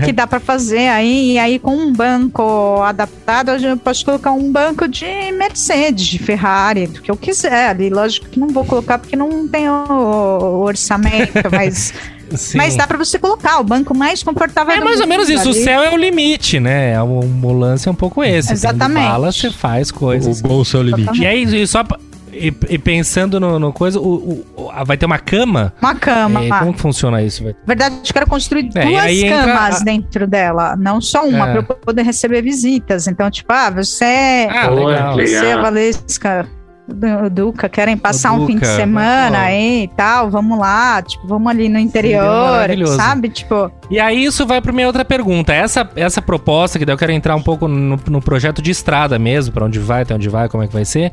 que 0.05 0.13
dá 0.13 0.25
para 0.25 0.39
fazer 0.39 0.87
aí. 0.87 1.33
E 1.33 1.39
aí, 1.39 1.59
com 1.59 1.75
um 1.75 1.91
banco 1.91 2.81
adaptado, 2.81 3.51
eu 3.51 3.75
posso 3.75 4.05
colocar 4.05 4.31
um 4.31 4.49
banco 4.49 4.87
de 4.87 5.05
Mercedes, 5.37 6.07
de 6.07 6.19
Ferrari, 6.19 6.87
do 6.87 7.01
que 7.01 7.11
eu 7.11 7.17
quiser 7.17 7.67
ali. 7.71 7.89
Lógico 7.89 8.29
que 8.29 8.39
não 8.39 8.47
vou 8.47 8.63
colocar 8.63 8.97
porque 8.97 9.17
não 9.17 9.45
tenho 9.45 9.73
o 9.73 10.61
orçamento, 10.63 11.33
mas, 11.51 11.93
Sim. 12.33 12.57
mas 12.57 12.77
dá 12.77 12.87
para 12.87 12.97
você 12.97 13.19
colocar 13.19 13.59
o 13.59 13.63
banco 13.65 13.93
mais 13.93 14.23
confortável 14.23 14.73
É 14.73 14.79
mais 14.79 15.01
ou 15.01 15.07
menos 15.07 15.27
isso. 15.29 15.49
O 15.49 15.51
ali. 15.51 15.63
céu 15.65 15.83
é 15.83 15.91
o 15.91 15.97
limite, 15.97 16.61
né? 16.61 17.01
O, 17.03 17.19
o 17.19 17.51
lance 17.51 17.89
é 17.89 17.91
um 17.91 17.95
pouco 17.95 18.23
esse. 18.23 18.53
Exatamente. 18.53 19.01
Tendo 19.01 19.11
bala, 19.11 19.31
você 19.33 19.51
faz 19.51 19.91
coisas. 19.91 20.39
O 20.39 20.43
bolso 20.43 20.77
é 20.77 20.79
o 20.79 20.83
limite. 20.83 21.21
E 21.21 21.27
aí, 21.27 21.43
e 21.61 21.67
só. 21.67 21.83
E, 22.33 22.53
e 22.69 22.77
pensando 22.77 23.39
no, 23.39 23.59
no 23.59 23.73
coisa, 23.73 23.99
o, 23.99 24.03
o- 24.05 24.45
o- 24.55 24.85
vai 24.85 24.97
ter 24.97 25.05
uma 25.05 25.19
cama? 25.19 25.73
Uma 25.81 25.95
cama. 25.95 26.43
É, 26.45 26.49
como 26.59 26.73
que 26.73 26.79
funciona 26.81 27.21
isso? 27.21 27.43
Na 27.43 27.53
verdade, 27.67 27.95
eu 27.95 28.13
quero 28.13 28.27
construir 28.27 28.69
É, 28.75 28.85
duas 28.85 29.05
entra 29.11 29.45
camas 29.45 29.81
a- 29.81 29.83
dentro 29.83 30.27
dela, 30.27 30.75
não 30.77 31.01
só 31.01 31.23
uma, 31.25 31.47
É. 31.49 31.51
para 31.51 31.59
eu 31.59 31.63
poder 31.77 32.03
receber 32.03 32.41
visitas. 32.41 33.07
Então, 33.07 33.29
tipo, 33.29 33.51
ah, 33.51 33.69
você, 33.69 34.47
Ah, 34.49 34.67
Boa, 34.69 34.91
legal. 34.91 35.13
você, 35.17 35.51
a 35.51 35.61
Valesca, 35.61 36.47
do- 36.87 37.29
Duca, 37.29 37.69
querem 37.69 37.95
passar 37.97 38.33
O 38.33 38.43
um 38.43 38.47
fim 38.47 38.53
de 38.55 38.61
Duca, 38.61 38.75
semana 38.75 39.39
aí 39.39 39.83
e 39.83 39.87
tal, 39.89 40.29
vamos 40.29 40.57
lá, 40.59 41.01
tipo, 41.01 41.25
vamos 41.27 41.49
ali 41.49 41.69
no 41.69 41.79
interior, 41.79 42.67
sabe? 42.95 43.29
Tipo, 43.29 43.71
E 43.89 43.99
aí 43.99 44.23
isso 44.25 44.45
vai 44.45 44.61
pra 44.61 44.71
minha 44.73 44.87
outra 44.87 45.05
pergunta. 45.05 45.53
Essa, 45.53 45.89
essa 45.95 46.21
proposta, 46.21 46.77
que 46.79 46.85
daí 46.85 46.93
eu 46.93 46.97
quero 46.97 47.11
entrar 47.11 47.35
um 47.35 47.41
pouco 47.41 47.67
no, 47.67 47.99
no 48.07 48.21
projeto 48.21 48.61
de 48.61 48.71
estrada 48.71 49.17
mesmo, 49.17 49.53
pra 49.53 49.65
onde 49.65 49.79
vai, 49.79 50.01
até 50.03 50.13
onde 50.15 50.27
vai, 50.29 50.49
como 50.49 50.63
é 50.63 50.67
que 50.67 50.73
vai 50.73 50.85
ser. 50.85 51.11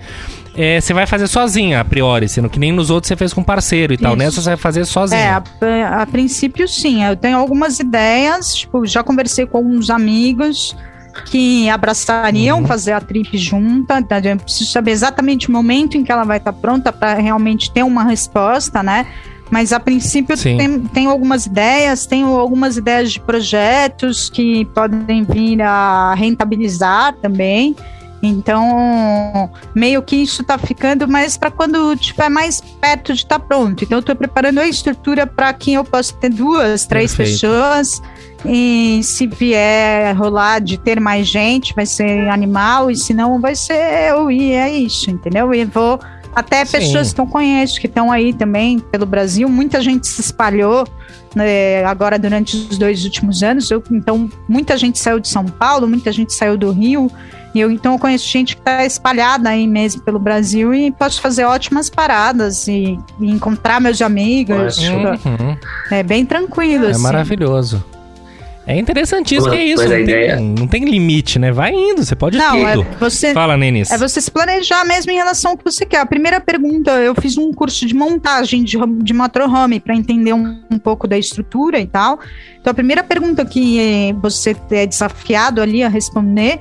É, 0.56 0.80
você 0.80 0.92
vai 0.92 1.06
fazer 1.06 1.28
sozinha, 1.28 1.80
a 1.80 1.84
priori, 1.84 2.28
sendo 2.28 2.48
que 2.50 2.58
nem 2.58 2.72
nos 2.72 2.90
outros 2.90 3.08
você 3.08 3.16
fez 3.16 3.32
com 3.32 3.42
parceiro 3.44 3.92
e 3.92 3.96
tal. 3.96 4.12
Isso. 4.12 4.18
Nessa 4.18 4.40
você 4.40 4.48
vai 4.50 4.56
fazer 4.56 4.80
é, 4.80 4.84
sozinha. 4.84 5.42
a, 5.60 6.02
a 6.02 6.06
princípio 6.06 6.66
sim, 6.66 7.04
eu 7.04 7.14
tenho 7.16 7.38
algumas 7.38 7.78
ideias, 7.78 8.54
tipo, 8.56 8.84
já 8.84 9.04
conversei 9.04 9.46
com 9.46 9.58
alguns 9.58 9.88
amigos 9.90 10.76
que 11.24 11.68
abraçariam 11.68 12.60
Uhum. 12.60 12.66
fazer 12.66 12.92
a 12.92 13.00
trip 13.00 13.36
junta, 13.36 14.02
tá? 14.02 14.18
eu 14.18 14.36
preciso 14.36 14.70
saber 14.70 14.92
exatamente 14.92 15.48
o 15.48 15.52
momento 15.52 15.96
em 15.96 16.04
que 16.04 16.10
ela 16.12 16.24
vai 16.24 16.38
estar 16.38 16.52
pronta 16.52 16.92
para 16.92 17.14
realmente 17.14 17.70
ter 17.70 17.82
uma 17.82 18.04
resposta, 18.04 18.82
né? 18.82 19.06
Mas 19.50 19.72
a 19.72 19.80
princípio 19.80 20.36
tem, 20.36 20.80
tenho 20.80 21.10
algumas 21.10 21.46
ideias, 21.46 22.04
tenho 22.06 22.28
algumas 22.36 22.76
ideias 22.76 23.12
de 23.12 23.20
projetos 23.20 24.28
que 24.28 24.66
podem 24.66 25.24
vir 25.24 25.62
a 25.62 26.14
rentabilizar 26.14 27.14
também. 27.22 27.74
Então, 28.22 29.50
meio 29.74 30.02
que 30.02 30.16
isso 30.16 30.42
tá 30.42 30.58
ficando 30.58 31.06
mais 31.06 31.36
para 31.36 31.50
quando 31.50 31.92
estiver 31.94 32.28
mais 32.28 32.60
perto 32.60 33.12
de 33.14 33.20
estar 33.20 33.38
pronto. 33.38 33.84
Então, 33.84 33.98
eu 33.98 34.02
tô 34.02 34.14
preparando 34.14 34.58
a 34.58 34.66
estrutura 34.66 35.26
para 35.26 35.52
que 35.52 35.74
eu 35.74 35.84
possa 35.84 36.12
ter 36.14 36.30
duas, 36.30 36.84
três 36.86 37.14
Perfeito. 37.14 37.40
pessoas. 37.40 38.02
E 38.44 39.00
se 39.02 39.26
vier 39.26 40.16
rolar 40.16 40.60
de 40.60 40.78
ter 40.78 41.00
mais 41.00 41.26
gente, 41.26 41.74
vai 41.74 41.86
ser 41.86 42.28
animal, 42.28 42.90
e 42.90 42.96
se 42.96 43.12
não, 43.12 43.40
vai 43.40 43.54
ser 43.54 44.10
eu. 44.10 44.30
E 44.30 44.52
é 44.52 44.70
isso, 44.70 45.10
entendeu? 45.10 45.52
E 45.52 45.64
vou. 45.64 45.98
Até 46.34 46.64
Sim. 46.64 46.78
pessoas 46.78 47.12
que 47.12 47.20
eu 47.20 47.26
conheço, 47.26 47.80
que 47.80 47.86
estão 47.86 48.12
aí 48.12 48.32
também 48.32 48.78
pelo 48.78 49.06
Brasil, 49.06 49.48
muita 49.48 49.80
gente 49.80 50.06
se 50.06 50.20
espalhou 50.20 50.86
né, 51.34 51.84
agora 51.84 52.16
durante 52.18 52.56
os 52.56 52.78
dois 52.78 53.04
últimos 53.04 53.42
anos. 53.42 53.70
Eu, 53.70 53.82
então, 53.90 54.30
muita 54.48 54.76
gente 54.76 54.98
saiu 54.98 55.18
de 55.18 55.26
São 55.26 55.44
Paulo, 55.44 55.88
muita 55.88 56.12
gente 56.12 56.32
saiu 56.32 56.56
do 56.56 56.70
Rio. 56.70 57.10
E 57.54 57.60
eu 57.60 57.70
então 57.72 57.94
eu 57.94 57.98
conheço 57.98 58.28
gente 58.28 58.54
que 58.54 58.60
está 58.60 58.84
espalhada 58.84 59.48
aí 59.48 59.66
mesmo 59.66 60.02
pelo 60.02 60.18
Brasil 60.18 60.72
e 60.74 60.92
posso 60.92 61.20
fazer 61.20 61.44
ótimas 61.44 61.88
paradas 61.88 62.68
e, 62.68 62.98
e 63.18 63.30
encontrar 63.30 63.80
meus 63.80 64.00
amigos. 64.02 64.78
Uhum. 64.78 65.56
É 65.90 66.02
bem 66.02 66.24
tranquilo. 66.26 66.84
É 66.86 66.90
assim. 66.90 67.02
maravilhoso. 67.02 67.82
É 68.68 68.76
interessantíssimo 68.78 69.50
que 69.50 69.56
é 69.56 69.64
isso. 69.64 69.88
Não 69.88 69.98
ideia- 69.98 70.36
tem, 70.36 70.44
não 70.44 70.66
tem 70.66 70.84
limite, 70.84 71.38
né? 71.38 71.50
Vai 71.50 71.72
indo, 71.72 72.04
você 72.04 72.14
pode 72.14 72.36
Não, 72.36 72.68
é 72.68 72.74
tudo. 72.74 72.86
você, 73.00 73.32
Fala, 73.32 73.56
Nenis. 73.56 73.90
é 73.90 73.96
você 73.96 74.20
se 74.20 74.30
planejar 74.30 74.84
mesmo 74.84 75.10
em 75.10 75.14
relação 75.14 75.52
ao 75.52 75.56
que 75.56 75.64
você 75.64 75.86
quer. 75.86 76.00
A 76.00 76.06
primeira 76.06 76.38
pergunta, 76.38 76.90
eu 77.00 77.14
fiz 77.14 77.38
um 77.38 77.50
curso 77.50 77.86
de 77.86 77.94
montagem 77.94 78.62
de, 78.62 78.76
de 79.02 79.14
motorhome 79.14 79.80
para 79.80 79.94
entender 79.96 80.34
um, 80.34 80.62
um 80.70 80.78
pouco 80.78 81.08
da 81.08 81.16
estrutura 81.16 81.80
e 81.80 81.86
tal. 81.86 82.20
Então, 82.60 82.70
a 82.70 82.74
primeira 82.74 83.02
pergunta 83.02 83.42
que 83.42 83.80
eh, 83.80 84.12
você 84.20 84.54
é 84.70 84.86
desafiado 84.86 85.62
ali 85.62 85.82
a 85.82 85.88
responder 85.88 86.60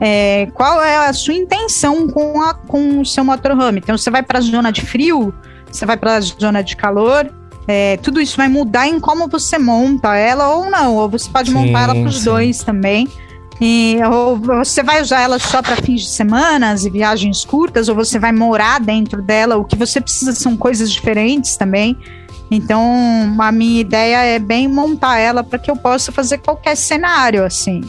é 0.00 0.46
qual 0.54 0.80
é 0.80 1.08
a 1.08 1.12
sua 1.12 1.34
intenção 1.34 2.06
com, 2.06 2.40
a, 2.40 2.54
com 2.54 3.00
o 3.00 3.04
seu 3.04 3.24
motorhome. 3.24 3.80
Então, 3.82 3.98
você 3.98 4.08
vai 4.08 4.22
para 4.22 4.38
a 4.38 4.40
zona 4.40 4.70
de 4.70 4.82
frio, 4.82 5.34
você 5.66 5.84
vai 5.84 5.96
para 5.96 6.14
a 6.14 6.20
zona 6.20 6.62
de 6.62 6.76
calor. 6.76 7.28
É, 7.70 7.96
tudo 7.96 8.20
isso 8.20 8.36
vai 8.36 8.48
mudar 8.48 8.88
em 8.88 8.98
como 8.98 9.28
você 9.28 9.58
monta 9.58 10.16
ela 10.16 10.54
ou 10.54 10.68
não, 10.68 10.96
ou 10.96 11.08
você 11.08 11.30
pode 11.30 11.50
Sim, 11.50 11.54
montar 11.54 11.82
ela 11.82 11.94
para 11.94 12.08
os 12.08 12.24
dois 12.24 12.62
também. 12.62 13.08
E, 13.60 13.98
ou 14.10 14.36
você 14.36 14.82
vai 14.82 15.02
usar 15.02 15.20
ela 15.20 15.38
só 15.38 15.62
para 15.62 15.76
fins 15.76 16.02
de 16.02 16.08
semanas 16.08 16.84
e 16.84 16.90
viagens 16.90 17.44
curtas, 17.44 17.88
ou 17.88 17.94
você 17.94 18.18
vai 18.18 18.32
morar 18.32 18.80
dentro 18.80 19.20
dela. 19.20 19.56
O 19.56 19.64
que 19.64 19.76
você 19.76 20.00
precisa 20.00 20.32
são 20.32 20.56
coisas 20.56 20.90
diferentes 20.90 21.56
também. 21.56 21.96
Então, 22.50 22.82
a 23.38 23.52
minha 23.52 23.80
ideia 23.80 24.24
é 24.24 24.38
bem 24.38 24.66
montar 24.66 25.18
ela 25.18 25.44
para 25.44 25.58
que 25.58 25.70
eu 25.70 25.76
possa 25.76 26.10
fazer 26.10 26.38
qualquer 26.38 26.74
cenário, 26.74 27.44
assim. 27.44 27.82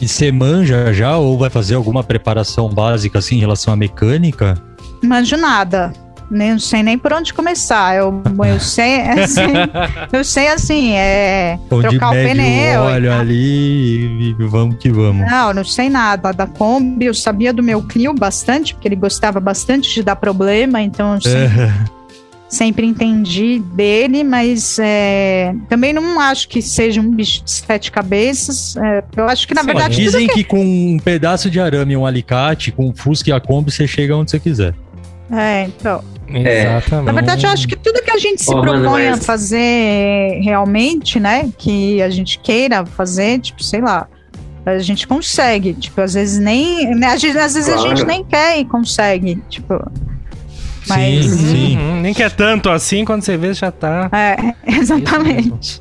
E 0.00 0.08
você 0.08 0.32
manja 0.32 0.92
já 0.92 1.16
ou 1.16 1.36
vai 1.38 1.50
fazer 1.50 1.74
alguma 1.74 2.02
preparação 2.02 2.68
básica 2.68 3.18
assim 3.18 3.36
em 3.36 3.40
relação 3.40 3.72
à 3.74 3.76
mecânica? 3.76 4.60
Manjo 5.02 5.36
nada. 5.36 5.92
Nem 6.32 6.52
não 6.52 6.58
sei 6.58 6.82
nem 6.82 6.96
por 6.98 7.12
onde 7.12 7.32
começar. 7.34 7.94
Eu, 7.94 8.22
eu 8.46 8.58
sei, 8.58 9.00
assim, 9.22 9.52
eu 10.12 10.24
sei 10.24 10.48
assim, 10.48 10.92
é 10.92 11.58
Onde 11.70 11.90
trocar 11.90 12.08
o 12.10 12.12
pneu. 12.12 12.80
o 12.80 12.84
óleo 12.84 13.10
tal. 13.10 13.20
ali 13.20 14.30
e 14.30 14.34
vamos 14.38 14.76
que 14.78 14.90
vamos. 14.90 15.30
Não, 15.30 15.52
não 15.52 15.64
sei 15.64 15.88
nada 15.90 16.32
da 16.32 16.46
Kombi. 16.46 17.06
Eu 17.06 17.14
sabia 17.14 17.52
do 17.52 17.62
meu 17.62 17.82
Clio 17.82 18.14
bastante, 18.14 18.74
porque 18.74 18.88
ele 18.88 18.96
gostava 18.96 19.38
bastante 19.40 19.92
de 19.92 20.02
dar 20.02 20.16
problema, 20.16 20.80
então 20.80 21.14
eu 21.14 21.20
sempre, 21.20 21.60
É, 21.60 21.72
sempre 22.48 22.86
entendi 22.86 23.58
dele, 23.74 24.22
mas 24.24 24.78
é, 24.78 25.54
também 25.68 25.92
não 25.92 26.20
acho 26.20 26.48
que 26.48 26.60
seja 26.62 27.00
um 27.00 27.10
bicho 27.10 27.42
de 27.44 27.50
sete 27.50 27.90
cabeças. 27.90 28.76
é, 28.76 29.02
eu 29.16 29.28
acho 29.28 29.46
que, 29.48 29.54
na 29.54 29.60
Sim. 29.62 29.66
verdade, 29.66 29.96
dizem 29.96 30.26
que 30.28 30.44
com 30.44 30.62
um 30.62 30.98
pedaço 30.98 31.50
de 31.50 31.58
arame 31.60 31.94
e 31.94 31.96
um 31.96 32.06
alicate, 32.06 32.70
com 32.72 32.88
o 32.88 32.94
Fusca 32.94 33.30
e 33.30 33.32
a 33.32 33.40
Kombi, 33.40 33.70
você 33.70 33.86
chega 33.86 34.16
onde 34.16 34.30
você 34.30 34.38
quiser. 34.40 34.74
É, 35.32 35.64
então. 35.64 36.02
Exatamente. 36.28 37.06
Na 37.06 37.12
verdade, 37.12 37.46
eu 37.46 37.50
acho 37.50 37.66
que 37.68 37.76
tudo 37.76 38.02
que 38.02 38.10
a 38.10 38.18
gente 38.18 38.42
se 38.42 38.50
Ô, 38.52 38.58
mano, 38.62 38.80
propõe 38.82 39.08
a 39.08 39.10
mas- 39.12 39.26
fazer 39.26 40.40
realmente, 40.42 41.18
né? 41.20 41.50
Que 41.58 42.00
a 42.02 42.08
gente 42.10 42.38
queira 42.38 42.86
fazer, 42.86 43.38
tipo, 43.40 43.62
sei 43.62 43.80
lá. 43.80 44.06
A 44.64 44.78
gente 44.78 45.06
consegue. 45.06 45.74
Tipo, 45.74 46.00
às 46.00 46.14
vezes 46.14 46.38
nem. 46.38 46.94
né, 46.94 47.08
às 47.08 47.20
vezes, 47.20 47.36
vezes 47.54 47.68
a 47.68 47.72
Claro. 47.74 47.88
gente 47.88 48.06
nem 48.06 48.24
quer 48.24 48.58
e 48.60 48.64
consegue. 48.64 49.42
Tipo. 49.48 49.74
Mas. 50.86 51.24
Sim, 51.26 51.38
sim. 51.38 51.78
Uhum, 51.78 52.00
nem 52.00 52.14
que 52.14 52.22
é 52.22 52.28
tanto 52.30 52.70
assim, 52.70 53.04
quando 53.04 53.22
você 53.22 53.36
vê, 53.36 53.52
já 53.54 53.70
tá. 53.70 54.08
É, 54.12 54.36
exatamente. 54.78 55.80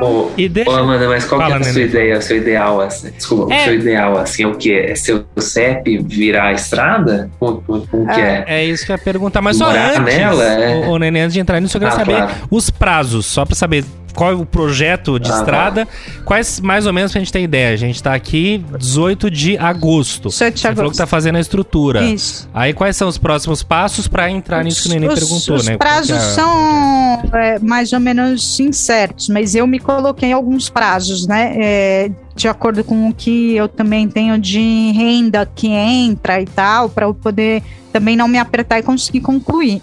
Ô, 0.00 0.30
E 0.36 0.48
deixa. 0.48 0.70
ô, 0.70 0.74
Amanda, 0.74 1.08
mas 1.08 1.24
qual 1.24 1.40
que 1.40 1.46
Fala, 1.50 1.64
é 1.64 1.68
a 1.68 1.72
sua 1.72 1.82
ideia, 1.82 2.18
o 2.18 2.22
seu 2.22 2.36
ideal, 2.36 2.80
assim? 2.80 3.10
Desculpa, 3.10 3.54
É. 3.54 3.60
o 3.60 3.64
seu 3.64 3.74
ideal, 3.74 4.18
assim, 4.18 4.42
é 4.42 4.46
o 4.46 4.54
quê? 4.54 4.86
É 4.88 4.94
seu 4.94 5.24
CEP 5.38 5.98
virar 5.98 6.48
a 6.48 6.52
estrada? 6.52 7.30
Como, 7.38 7.62
como, 7.62 7.86
como 7.86 8.06
que 8.06 8.20
é? 8.20 8.44
É 8.46 8.64
isso 8.64 8.84
que 8.84 8.92
eu 8.92 8.96
ia 8.96 9.02
perguntar, 9.02 9.40
mas 9.42 9.56
só 9.56 9.70
antes, 9.70 10.00
nela, 10.16 10.44
é. 10.44 10.76
o, 10.86 10.90
o 10.90 10.98
Nenê, 10.98 11.20
antes 11.20 11.34
de 11.34 11.40
entrar 11.40 11.60
nisso, 11.60 11.76
eu 11.76 11.80
queria 11.80 11.94
Ah, 11.94 11.98
saber 11.98 12.16
claro. 12.16 12.32
os 12.50 12.68
prazos, 12.70 13.26
só 13.26 13.44
pra 13.44 13.54
saber 13.54 13.84
qual 14.16 14.30
é 14.30 14.34
o 14.34 14.44
projeto 14.44 15.20
de 15.20 15.30
Ah, 15.30 15.36
estrada, 15.36 15.86
quais 16.24 16.58
mais 16.60 16.86
ou 16.86 16.92
menos 16.92 17.12
pra 17.12 17.20
gente 17.20 17.30
ter 17.32 17.42
ideia. 17.42 17.72
A 17.72 17.76
gente 17.76 18.02
tá 18.02 18.14
aqui 18.14 18.64
18 18.78 19.30
de 19.30 19.56
agosto. 19.58 20.30
Sete 20.30 20.54
de 20.54 20.60
Você 20.62 20.68
falou 20.68 20.76
que 20.76 20.80
agosto. 20.86 20.98
tá 20.98 21.06
fazendo 21.06 21.36
a 21.36 21.40
estrutura. 21.40 22.02
Isso. 22.02 22.48
Aí 22.52 22.72
quais 22.72 22.96
são 22.96 23.06
os 23.08 23.18
próximos 23.18 23.62
passos 23.62 24.08
pra 24.08 24.30
entrar 24.30 24.64
nisso 24.64 24.82
que 24.82 24.88
o 24.88 24.92
Nenê 24.92 25.06
os, 25.06 25.14
perguntou, 25.14 25.56
os 25.56 25.66
né? 25.66 25.76
prazos 25.76 26.08
Qual 26.10 26.18
que 26.18 26.24
é 26.24 26.34
são 26.34 27.38
é, 27.38 27.58
mais 27.60 27.92
ou 27.92 28.00
menos 28.00 28.58
incertos, 28.58 29.28
mas 29.28 29.54
eu 29.54 29.66
me 29.66 29.78
coloquei 29.78 30.32
alguns 30.32 30.68
prazos, 30.68 31.26
né? 31.26 31.52
é, 31.56 32.10
de 32.34 32.48
acordo 32.48 32.82
com 32.84 33.08
o 33.08 33.14
que 33.14 33.54
eu 33.54 33.68
também 33.68 34.08
tenho 34.08 34.38
de 34.38 34.92
renda 34.94 35.48
que 35.54 35.68
entra 35.68 36.40
e 36.40 36.46
tal, 36.46 36.88
para 36.88 37.06
eu 37.06 37.14
poder 37.14 37.62
também 37.92 38.14
não 38.16 38.28
me 38.28 38.38
apertar 38.38 38.78
e 38.78 38.82
conseguir 38.82 39.20
concluir. 39.20 39.80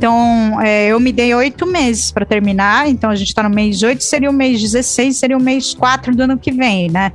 Então, 0.00 0.58
é, 0.62 0.86
eu 0.86 0.98
me 0.98 1.12
dei 1.12 1.34
oito 1.34 1.66
meses 1.66 2.10
para 2.10 2.24
terminar. 2.24 2.88
Então, 2.88 3.10
a 3.10 3.14
gente 3.14 3.28
está 3.28 3.42
no 3.42 3.50
mês 3.50 3.82
8, 3.82 4.02
seria 4.02 4.30
o 4.30 4.32
mês 4.32 4.58
16, 4.58 5.14
seria 5.14 5.36
o 5.36 5.42
mês 5.42 5.74
4 5.74 6.16
do 6.16 6.22
ano 6.22 6.38
que 6.38 6.50
vem, 6.50 6.90
né? 6.90 7.12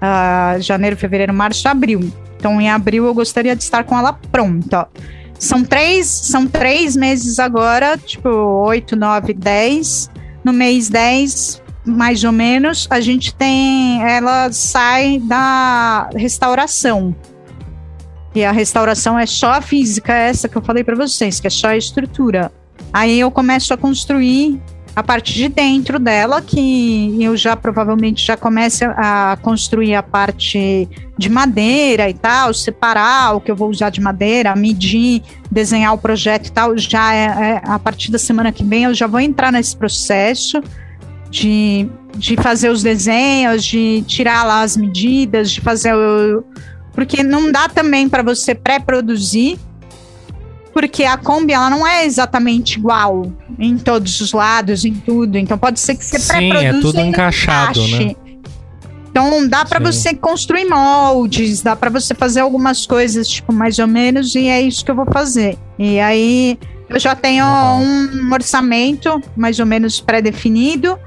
Ah, 0.00 0.54
janeiro, 0.60 0.96
fevereiro, 0.96 1.34
março, 1.34 1.68
abril. 1.68 2.12
Então, 2.36 2.60
em 2.60 2.70
abril, 2.70 3.04
eu 3.04 3.12
gostaria 3.12 3.56
de 3.56 3.64
estar 3.64 3.82
com 3.82 3.98
ela 3.98 4.12
pronta. 4.30 4.86
São 5.40 5.64
três, 5.64 6.06
são 6.06 6.46
três 6.46 6.94
meses 6.94 7.40
agora, 7.40 7.98
tipo, 7.98 8.28
8, 8.28 8.94
9, 8.94 9.32
10. 9.32 10.08
No 10.44 10.52
mês 10.52 10.88
10, 10.88 11.60
mais 11.84 12.22
ou 12.22 12.30
menos, 12.30 12.86
a 12.90 13.00
gente 13.00 13.34
tem. 13.34 14.00
Ela 14.08 14.52
sai 14.52 15.18
da 15.18 16.08
restauração. 16.14 17.12
E 18.34 18.44
a 18.44 18.50
restauração 18.50 19.18
é 19.18 19.26
só 19.26 19.52
a 19.52 19.60
física, 19.60 20.12
essa 20.12 20.48
que 20.48 20.56
eu 20.56 20.62
falei 20.62 20.82
para 20.82 20.96
vocês, 20.96 21.38
que 21.38 21.46
é 21.46 21.50
só 21.50 21.68
a 21.68 21.76
estrutura. 21.76 22.50
Aí 22.92 23.20
eu 23.20 23.30
começo 23.30 23.72
a 23.72 23.76
construir 23.76 24.60
a 24.96 25.02
parte 25.02 25.34
de 25.34 25.48
dentro 25.48 25.98
dela, 25.98 26.40
que 26.40 27.16
eu 27.20 27.36
já 27.36 27.56
provavelmente 27.56 28.24
já 28.24 28.36
começo 28.36 28.84
a 28.84 29.36
construir 29.42 29.94
a 29.94 30.02
parte 30.02 30.88
de 31.18 31.28
madeira 31.28 32.08
e 32.08 32.14
tal, 32.14 32.54
separar 32.54 33.34
o 33.34 33.40
que 33.40 33.50
eu 33.50 33.56
vou 33.56 33.68
usar 33.68 33.90
de 33.90 34.00
madeira, 34.00 34.54
medir, 34.54 35.22
desenhar 35.50 35.92
o 35.94 35.98
projeto 35.98 36.46
e 36.46 36.52
tal. 36.52 36.78
Já 36.78 37.12
é, 37.12 37.24
é- 37.24 37.62
a 37.64 37.78
partir 37.78 38.12
da 38.12 38.18
semana 38.18 38.52
que 38.52 38.62
vem 38.62 38.84
eu 38.84 38.94
já 38.94 39.06
vou 39.06 39.18
entrar 39.18 39.50
nesse 39.50 39.76
processo 39.76 40.62
de, 41.28 41.88
de 42.16 42.36
fazer 42.36 42.68
os 42.68 42.82
desenhos, 42.82 43.64
de 43.64 44.04
tirar 44.06 44.44
lá 44.44 44.62
as 44.62 44.76
medidas, 44.76 45.50
de 45.50 45.60
fazer 45.60 45.92
o. 45.94 46.44
Porque 46.94 47.22
não 47.22 47.50
dá 47.50 47.68
também 47.68 48.08
para 48.08 48.22
você 48.22 48.54
pré-produzir, 48.54 49.58
porque 50.72 51.04
a 51.04 51.16
Kombi 51.16 51.52
ela 51.52 51.70
não 51.70 51.86
é 51.86 52.04
exatamente 52.04 52.78
igual 52.78 53.32
em 53.58 53.76
todos 53.78 54.20
os 54.20 54.32
lados, 54.32 54.84
em 54.84 54.94
tudo. 54.94 55.36
Então 55.38 55.56
pode 55.58 55.80
ser 55.80 55.96
que 55.96 56.04
você 56.04 56.18
Sim, 56.18 56.32
é 56.32 56.48
pré-produza 56.48 56.82
tudo 56.82 57.00
encaixado, 57.00 57.80
encaixe. 57.80 58.04
né? 58.04 58.16
Então 59.10 59.46
dá 59.46 59.64
para 59.64 59.78
você 59.78 60.12
construir 60.12 60.64
moldes, 60.64 61.62
dá 61.62 61.76
para 61.76 61.88
você 61.88 62.14
fazer 62.14 62.40
algumas 62.40 62.84
coisas, 62.84 63.28
tipo, 63.28 63.52
mais 63.52 63.78
ou 63.78 63.86
menos, 63.86 64.34
e 64.34 64.48
é 64.48 64.60
isso 64.60 64.84
que 64.84 64.90
eu 64.90 64.96
vou 64.96 65.06
fazer. 65.06 65.56
E 65.78 66.00
aí 66.00 66.58
eu 66.88 66.98
já 66.98 67.14
tenho 67.14 67.44
Legal. 67.44 67.78
um 67.78 68.32
orçamento 68.32 69.22
mais 69.36 69.60
ou 69.60 69.66
menos 69.66 70.00
pré-definido 70.00 70.98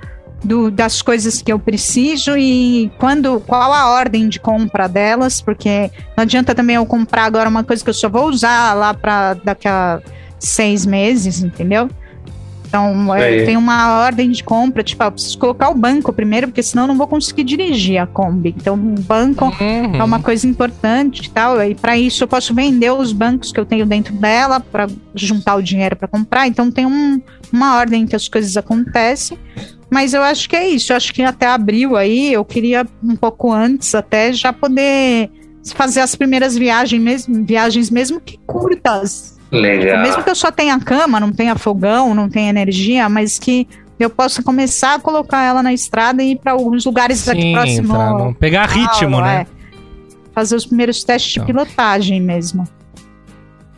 do- 0.43 0.69
das 0.71 1.01
coisas 1.01 1.41
que 1.41 1.51
eu 1.51 1.57
preciso 1.59 2.37
e 2.37 2.91
quando 2.99 3.39
qual 3.41 3.73
a 3.73 3.89
ordem 3.91 4.29
de 4.29 4.39
compra 4.39 4.87
delas, 4.87 5.41
porque 5.41 5.89
não 6.15 6.21
adianta 6.23 6.53
também 6.53 6.75
eu 6.75 6.85
comprar 6.85 7.23
agora 7.25 7.49
uma 7.49 7.63
coisa 7.63 7.83
que 7.83 7.89
eu 7.89 7.93
só 7.93 8.07
vou 8.07 8.29
usar 8.29 8.73
lá 8.73 8.93
para 8.93 9.33
daqui 9.35 9.67
a 9.67 9.99
seis 10.39 10.85
meses, 10.85 11.41
entendeu? 11.41 11.89
Então, 12.67 13.11
Aí. 13.13 13.39
eu 13.39 13.45
tenho 13.45 13.59
uma 13.59 14.01
ordem 14.01 14.29
de 14.29 14.43
compra, 14.43 14.83
tipo, 14.83 15.01
ah, 15.01 15.07
eu 15.07 15.11
preciso 15.13 15.37
colocar 15.37 15.69
o 15.69 15.73
banco 15.73 16.11
primeiro, 16.11 16.47
porque 16.47 16.61
senão 16.61 16.83
eu 16.83 16.87
não 16.89 16.97
vou 16.97 17.07
conseguir 17.07 17.45
dirigir 17.45 17.97
a 17.97 18.05
Kombi. 18.05 18.53
Então, 18.57 18.73
o 18.75 18.77
banco 19.01 19.45
Uhum. 19.45 19.95
é 19.95 20.03
uma 20.03 20.19
coisa 20.19 20.45
importante 20.45 21.25
e 21.25 21.29
tal. 21.29 21.63
E 21.63 21.73
para 21.73 21.97
isso 21.97 22.25
eu 22.25 22.27
posso 22.27 22.53
vender 22.53 22.91
os 22.91 23.13
bancos 23.13 23.53
que 23.53 23.59
eu 23.59 23.65
tenho 23.65 23.85
dentro 23.85 24.13
dela 24.15 24.59
para 24.59 24.85
juntar 25.15 25.55
o 25.55 25.61
dinheiro 25.63 25.95
para 25.95 26.09
comprar. 26.09 26.45
Então 26.45 26.69
tem 26.69 26.85
um- 26.85 27.21
uma 27.53 27.77
ordem 27.77 28.05
que 28.05 28.17
as 28.17 28.27
coisas 28.27 28.57
acontecem. 28.57 29.37
Mas 29.89 30.13
eu 30.13 30.21
acho 30.21 30.49
que 30.49 30.55
é 30.55 30.67
isso. 30.67 30.91
Eu 30.91 30.97
acho 30.97 31.13
que 31.13 31.21
até 31.23 31.47
abril 31.47 31.95
aí 31.95 32.33
eu 32.33 32.43
queria 32.43 32.85
um 33.03 33.15
pouco 33.15 33.51
antes 33.51 33.95
até 33.95 34.33
já 34.33 34.51
poder 34.51 35.29
fazer 35.75 36.01
as 36.01 36.15
primeiras 36.15 36.57
viagens 36.57 37.01
mesmo, 37.01 37.43
viagens 37.45 37.89
mesmo 37.89 38.19
que 38.19 38.37
curtas. 38.45 39.37
Legal. 39.51 40.01
Mesmo 40.01 40.23
que 40.23 40.29
eu 40.29 40.35
só 40.35 40.51
tenha 40.51 40.77
cama, 40.79 41.19
não 41.19 41.31
tenha 41.31 41.55
fogão, 41.55 42.13
não 42.13 42.29
tenha 42.29 42.49
energia, 42.49 43.07
mas 43.07 43.39
que 43.39 43.65
eu 43.99 44.09
possa 44.09 44.43
começar 44.43 44.95
a 44.95 44.99
colocar 44.99 45.41
ela 45.43 45.63
na 45.63 45.73
estrada 45.73 46.21
e 46.21 46.31
ir 46.31 46.35
para 46.39 46.51
alguns 46.51 46.85
lugares 46.85 47.27
aqui 47.27 47.41
Sim, 47.41 47.53
próximo. 47.53 47.87
pra 47.93 48.09
não 48.09 48.33
pegar 48.33 48.67
ritmo, 48.69 49.11
Paulo, 49.11 49.25
né? 49.25 49.45
é. 49.51 49.57
Fazer 50.33 50.55
os 50.55 50.65
primeiros 50.65 51.03
testes 51.03 51.31
de 51.33 51.39
Então. 51.39 51.47
pilotagem 51.47 52.21
mesmo. 52.21 52.65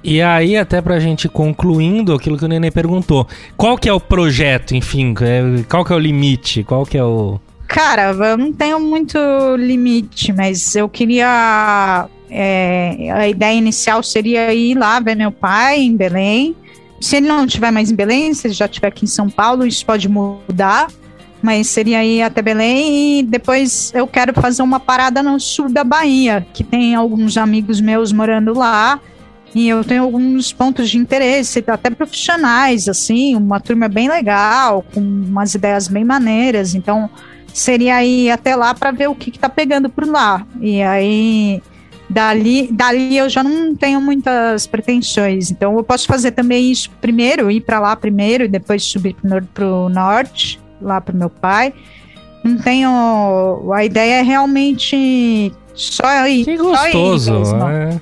E 0.04 0.22
aí, 0.22 0.56
até 0.56 0.82
pra 0.82 1.00
gente 1.00 1.28
concluindo 1.28 2.14
aquilo 2.14 2.38
que 2.38 2.46
o 2.46 2.48
Nenê 2.48 2.72
perguntou. 2.72 3.28
Qual 3.58 3.78
que 3.78 3.90
é 3.90 3.94
o 3.94 4.00
projeto, 4.00 4.74
enfim? 4.76 5.14
é- 5.22 5.64
Qual 5.70 5.84
que 5.84 5.92
é 5.92 5.96
o 5.96 6.00
limite? 6.00 6.64
Qual 6.64 6.86
que 6.86 6.98
é 6.98 7.04
o... 7.04 7.40
Cara, 7.68 8.12
eu 8.12 8.38
não 8.38 8.52
tenho 8.52 8.80
muito 8.80 9.18
limite, 9.58 10.34
mas 10.34 10.76
eu 10.76 10.90
queria. 10.90 12.08
é, 12.32 13.12
a 13.12 13.28
ideia 13.28 13.56
inicial 13.58 14.02
seria 14.02 14.52
ir 14.54 14.76
lá 14.76 15.00
ver 15.00 15.16
meu 15.16 15.32
pai 15.32 15.80
em 15.82 15.96
Belém. 15.96 16.56
Se 17.00 17.18
ele 17.18 17.28
não 17.28 17.46
estiver 17.46 17.72
mais 17.72 17.92
em 17.92 17.96
Belém, 17.96 18.34
se 18.34 18.48
ele 18.48 18.54
já 18.54 18.66
estiver 18.66 18.88
aqui 18.88 19.06
em 19.06 19.08
São 19.08 19.30
Paulo, 19.30 19.66
isso 19.66 19.86
pode 19.86 20.10
mudar. 20.10 20.88
Mas 21.42 21.68
seria 21.68 22.04
ir 22.04 22.22
até 22.22 22.42
Belém 22.42 23.20
e 23.20 23.24
depois 23.24 23.92
eu 23.96 24.06
quero 24.08 24.34
fazer 24.34 24.62
uma 24.62 24.80
parada 24.80 25.22
no 25.24 25.40
sul 25.40 25.70
da 25.72 25.84
Bahia, 25.84 26.46
que 26.54 26.64
tem 26.64 26.96
alguns 26.96 27.38
amigos 27.38 27.80
meus 27.80 28.12
morando 28.12 28.54
lá. 28.54 29.00
E 29.56 29.68
eu 29.68 29.84
tenho 29.84 30.04
alguns 30.04 30.54
pontos 30.54 30.90
de 30.90 30.98
interesse, 30.98 31.64
até 31.68 31.90
profissionais, 31.90 32.88
assim, 32.88 33.36
uma 33.36 33.60
turma 33.60 33.88
bem 33.88 34.08
legal, 34.08 34.86
com 34.94 35.00
umas 35.00 35.56
ideias 35.56 35.88
bem 35.88 36.04
maneiras. 36.04 36.76
Então, 36.76 37.10
seria 37.52 38.04
ir 38.06 38.30
até 38.30 38.56
lá 38.56 38.74
para 38.76 38.92
ver 38.92 39.08
o 39.10 39.16
que, 39.16 39.32
que 39.32 39.40
tá 39.40 39.50
pegando 39.50 39.90
por 39.90 40.06
lá. 40.08 40.46
E 40.62 40.82
aí, 40.84 41.64
dali, 42.08 42.70
dali 42.72 43.18
eu 43.18 43.28
já 43.28 43.44
não 43.44 43.76
tenho 43.76 44.00
muitas 44.00 44.68
pretensões. 44.68 45.50
Então, 45.50 45.76
eu 45.78 45.84
posso 45.84 46.06
fazer 46.06 46.32
também 46.32 46.72
isso 46.72 46.92
primeiro, 47.02 47.50
ir 47.50 47.62
para 47.62 47.80
lá 47.80 47.96
primeiro 47.96 48.44
e 48.44 48.48
depois 48.48 48.84
subir 48.84 49.16
nor- 49.24 49.44
pro 49.52 49.90
norte, 49.90 50.60
lá 50.80 51.02
pro 51.02 51.16
meu 51.18 51.30
pai. 51.30 51.74
Não 52.44 52.56
tenho. 52.58 53.72
A 53.74 53.84
ideia 53.84 54.20
é 54.20 54.22
realmente 54.22 55.52
só 55.74 56.28
ir. 56.28 56.46
Que 56.46 56.58
só 56.58 56.88
ir 56.88 56.92
gostoso. 56.92 57.32
é. 57.70 58.02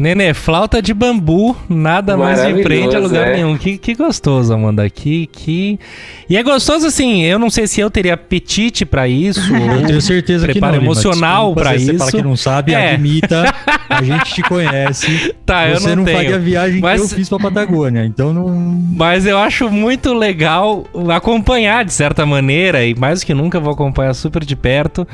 Nenê, 0.00 0.32
flauta 0.32 0.80
de 0.80 0.94
bambu, 0.94 1.54
nada 1.68 2.16
mais 2.16 2.42
me 2.54 2.62
prende 2.62 2.96
a 2.96 2.98
lugar 2.98 3.28
é. 3.28 3.34
nenhum. 3.34 3.54
Que, 3.58 3.76
que 3.76 3.94
gostoso, 3.94 4.54
Amanda. 4.54 4.88
Que, 4.88 5.26
que... 5.26 5.78
E 6.26 6.38
é 6.38 6.42
gostoso 6.42 6.86
assim, 6.86 7.22
eu 7.22 7.38
não 7.38 7.50
sei 7.50 7.66
se 7.66 7.80
eu 7.82 7.90
teria 7.90 8.14
apetite 8.14 8.86
pra 8.86 9.06
isso. 9.06 9.40
Eu 9.54 9.86
tenho 9.86 10.00
certeza 10.00 10.48
que 10.48 10.58
não. 10.58 10.74
Emocional 10.74 11.54
pra 11.54 11.78
se 11.78 11.84
Você 11.84 11.90
isso. 11.90 11.98
fala 11.98 12.10
que 12.12 12.22
não 12.22 12.34
sabe, 12.36 12.72
É. 12.72 12.94
admita. 12.94 13.54
A 13.90 14.02
gente 14.02 14.34
te 14.36 14.42
conhece. 14.42 15.34
tá, 15.44 15.68
eu 15.68 15.78
você 15.80 15.88
não, 15.90 15.96
não, 15.96 16.04
tenho. 16.04 16.16
faria 16.16 16.36
a 16.36 16.38
viagem 16.38 16.80
Mas- 16.80 17.00
que 17.00 17.06
eu 17.06 17.16
fiz 17.16 17.28
pra 17.28 17.38
Patagônia. 17.40 18.04
Então 18.06 18.32
não. 18.32 18.48
Mas 18.48 19.26
eu 19.26 19.36
acho 19.36 19.68
muito 19.68 20.14
legal 20.14 20.84
acompanhar, 21.14 21.84
de 21.84 21.92
certa 21.92 22.24
maneira, 22.24 22.84
e 22.84 22.94
mais 22.94 23.20
do 23.20 23.26
que 23.26 23.34
nunca 23.34 23.58
vou 23.58 23.72
acompanhar 23.72 24.14
super 24.14 24.44
de 24.44 24.54
perto. 24.54 25.06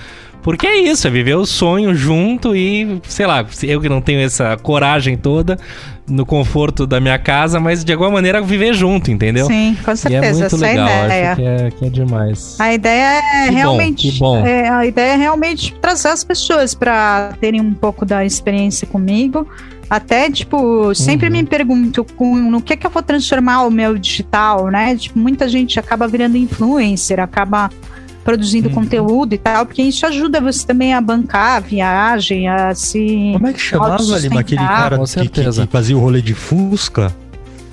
Porque 0.47 0.64
é 0.64 0.78
isso, 0.78 1.09
é 1.09 1.11
viver 1.11 1.34
o 1.34 1.44
sonho 1.44 1.92
junto 1.92 2.55
e, 2.55 3.01
sei 3.09 3.26
lá, 3.26 3.44
eu 3.64 3.80
que 3.80 3.88
não 3.88 4.01
tenho 4.01 4.20
essa 4.20 4.57
coragem 4.57 5.16
toda 5.16 5.59
no 6.09 6.24
conforto 6.24 6.86
da 6.86 7.01
minha 7.01 7.18
casa, 7.18 7.59
mas 7.59 7.84
de 7.84 7.92
alguma 7.92 8.12
maneira 8.12 8.40
viver 8.40 8.72
junto, 8.72 9.11
entendeu? 9.11 9.49
Sim, 9.49 9.76
com 9.84 9.90
E 9.90 9.92
é 9.92 9.97
certeza. 9.97 10.32
muito 10.38 10.44
essa 10.55 10.57
é 10.57 10.68
legal, 10.70 10.86
a 10.86 11.05
ideia. 11.07 11.32
acho 11.32 11.40
que 11.40 11.47
é, 11.49 11.70
que 11.72 11.84
é 11.84 11.88
demais. 11.90 12.57
A 12.61 12.72
ideia 12.72 13.05
é 13.18 13.44
Que 13.47 13.51
bom, 13.51 13.57
realmente. 13.57 14.11
que 14.12 14.18
bom. 14.20 14.47
é, 14.47 14.68
a 14.68 14.86
ideia 14.86 15.12
é 15.14 15.16
realmente 15.16 15.74
trazer 15.82 16.09
as 16.11 16.22
pessoas 16.22 16.74
para 16.76 17.34
terem 17.40 17.61
um 17.61 17.74
pouco 17.74 18.07
da 18.07 18.24
experiência 18.24 18.86
comigo. 18.86 19.49
Até, 19.90 20.30
tipo, 20.30 20.94
sempre 20.94 21.26
Uhum. 21.26 21.32
me 21.32 21.42
pergunto 21.44 22.05
com- 22.16 22.36
no 22.36 22.62
que 22.62 22.76
que 22.76 22.86
eu 22.86 22.90
vou 22.90 23.03
transformar 23.03 23.64
o 23.64 23.70
meu 23.70 23.99
digital, 23.99 24.68
né? 24.68 24.94
Tipo, 24.94 25.18
muita 25.18 25.49
gente 25.49 25.76
acaba 25.80 26.07
virando 26.07 26.36
influencer, 26.36 27.18
acaba 27.18 27.68
produzindo 28.27 28.68
Uhum. 28.68 28.74
conteúdo 28.74 29.33
e 29.35 29.39
tal, 29.39 29.64
porque 29.64 29.81
isso 29.83 30.05
ajuda 30.05 30.41
você 30.41 30.66
também 30.66 30.93
a 30.93 31.01
bancar 31.01 31.57
a 31.57 31.61
viagem, 31.61 32.47
a 32.49 32.74
se. 32.74 33.31
Como 33.33 33.47
é 33.47 33.53
que 33.55 33.61
chamava, 33.61 33.97
Lima? 34.18 34.41
Aquele 34.41 34.61
cara 34.61 34.99
que, 34.99 35.29
que, 35.29 35.45
que 35.51 35.66
fazia 35.68 35.97
o 35.97 36.01
rolê 36.01 36.20
de 36.20 36.35
Fusca? 36.35 37.14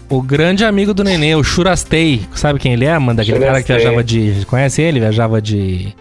O 0.09 0.21
grande 0.21 0.63
amigo 0.63 0.93
do 0.93 1.03
Nenê, 1.03 1.33
o 1.35 1.43
Churastei, 1.43 2.21
sabe 2.35 2.59
quem 2.59 2.73
ele 2.73 2.85
é, 2.85 2.93
Amanda? 2.93 3.23
Aquele 3.23 3.39
cara 3.39 3.61
que 3.63 3.67
Churastei. 3.67 3.77
viajava 3.77 4.03
de... 4.03 4.45
Conhece 4.45 4.81
ele? 4.81 4.99
Viajava 4.99 5.41
de... 5.41 5.93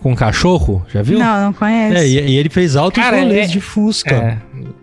Com 0.00 0.12
um 0.12 0.14
cachorro, 0.14 0.86
já 0.92 1.02
viu? 1.02 1.18
Não, 1.18 1.46
não 1.46 1.52
conhece. 1.52 1.96
É, 1.96 2.06
e, 2.06 2.30
e 2.30 2.36
ele 2.38 2.48
fez 2.48 2.76
altos 2.76 3.02
Cara, 3.02 3.18
rolês 3.18 3.50
é- 3.50 3.52
de 3.52 3.60
Fusca. 3.60 4.14
É. 4.14 4.38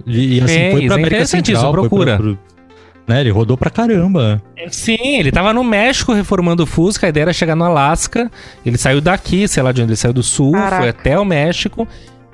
E, 0.06 0.36
e 0.38 0.42
assim, 0.42 0.54
Fez, 0.54 0.72
foi 0.72 0.82
pra 0.82 0.82
é 0.82 0.86
América 0.88 1.08
interessante 1.08 1.46
Central. 1.48 1.64
isso, 1.64 1.72
foi 1.72 1.90
procura. 1.90 2.16
pra- 2.18 2.18
pro- 2.18 2.40
né, 3.08 3.22
ele 3.22 3.30
rodou 3.32 3.58
pra 3.58 3.70
caramba. 3.70 4.42
Sim, 4.70 5.18
ele 5.20 5.32
tava 5.32 5.54
no 5.54 5.64
México 5.64 6.14
reformando 6.14 6.64
o 6.64 6.66
Fusca, 6.66 7.06
a 7.06 7.10
ideia 7.10 7.26
era 7.26 7.34
chegar 7.34 7.56
no 7.56 7.64
Alasca. 7.64 8.32
Ele 8.66 8.78
saiu 8.78 9.00
daqui, 9.02 9.48
sei 9.48 9.62
lá 9.62 9.72
de 9.72 9.82
onde 9.82 9.92
ele 9.92 9.98
saiu 9.98 10.14
do 10.14 10.24
sul, 10.24 10.54
Caraca. 10.54 10.78
foi 10.78 10.90
até 10.90 11.20
o 11.20 11.26
México. 11.26 11.88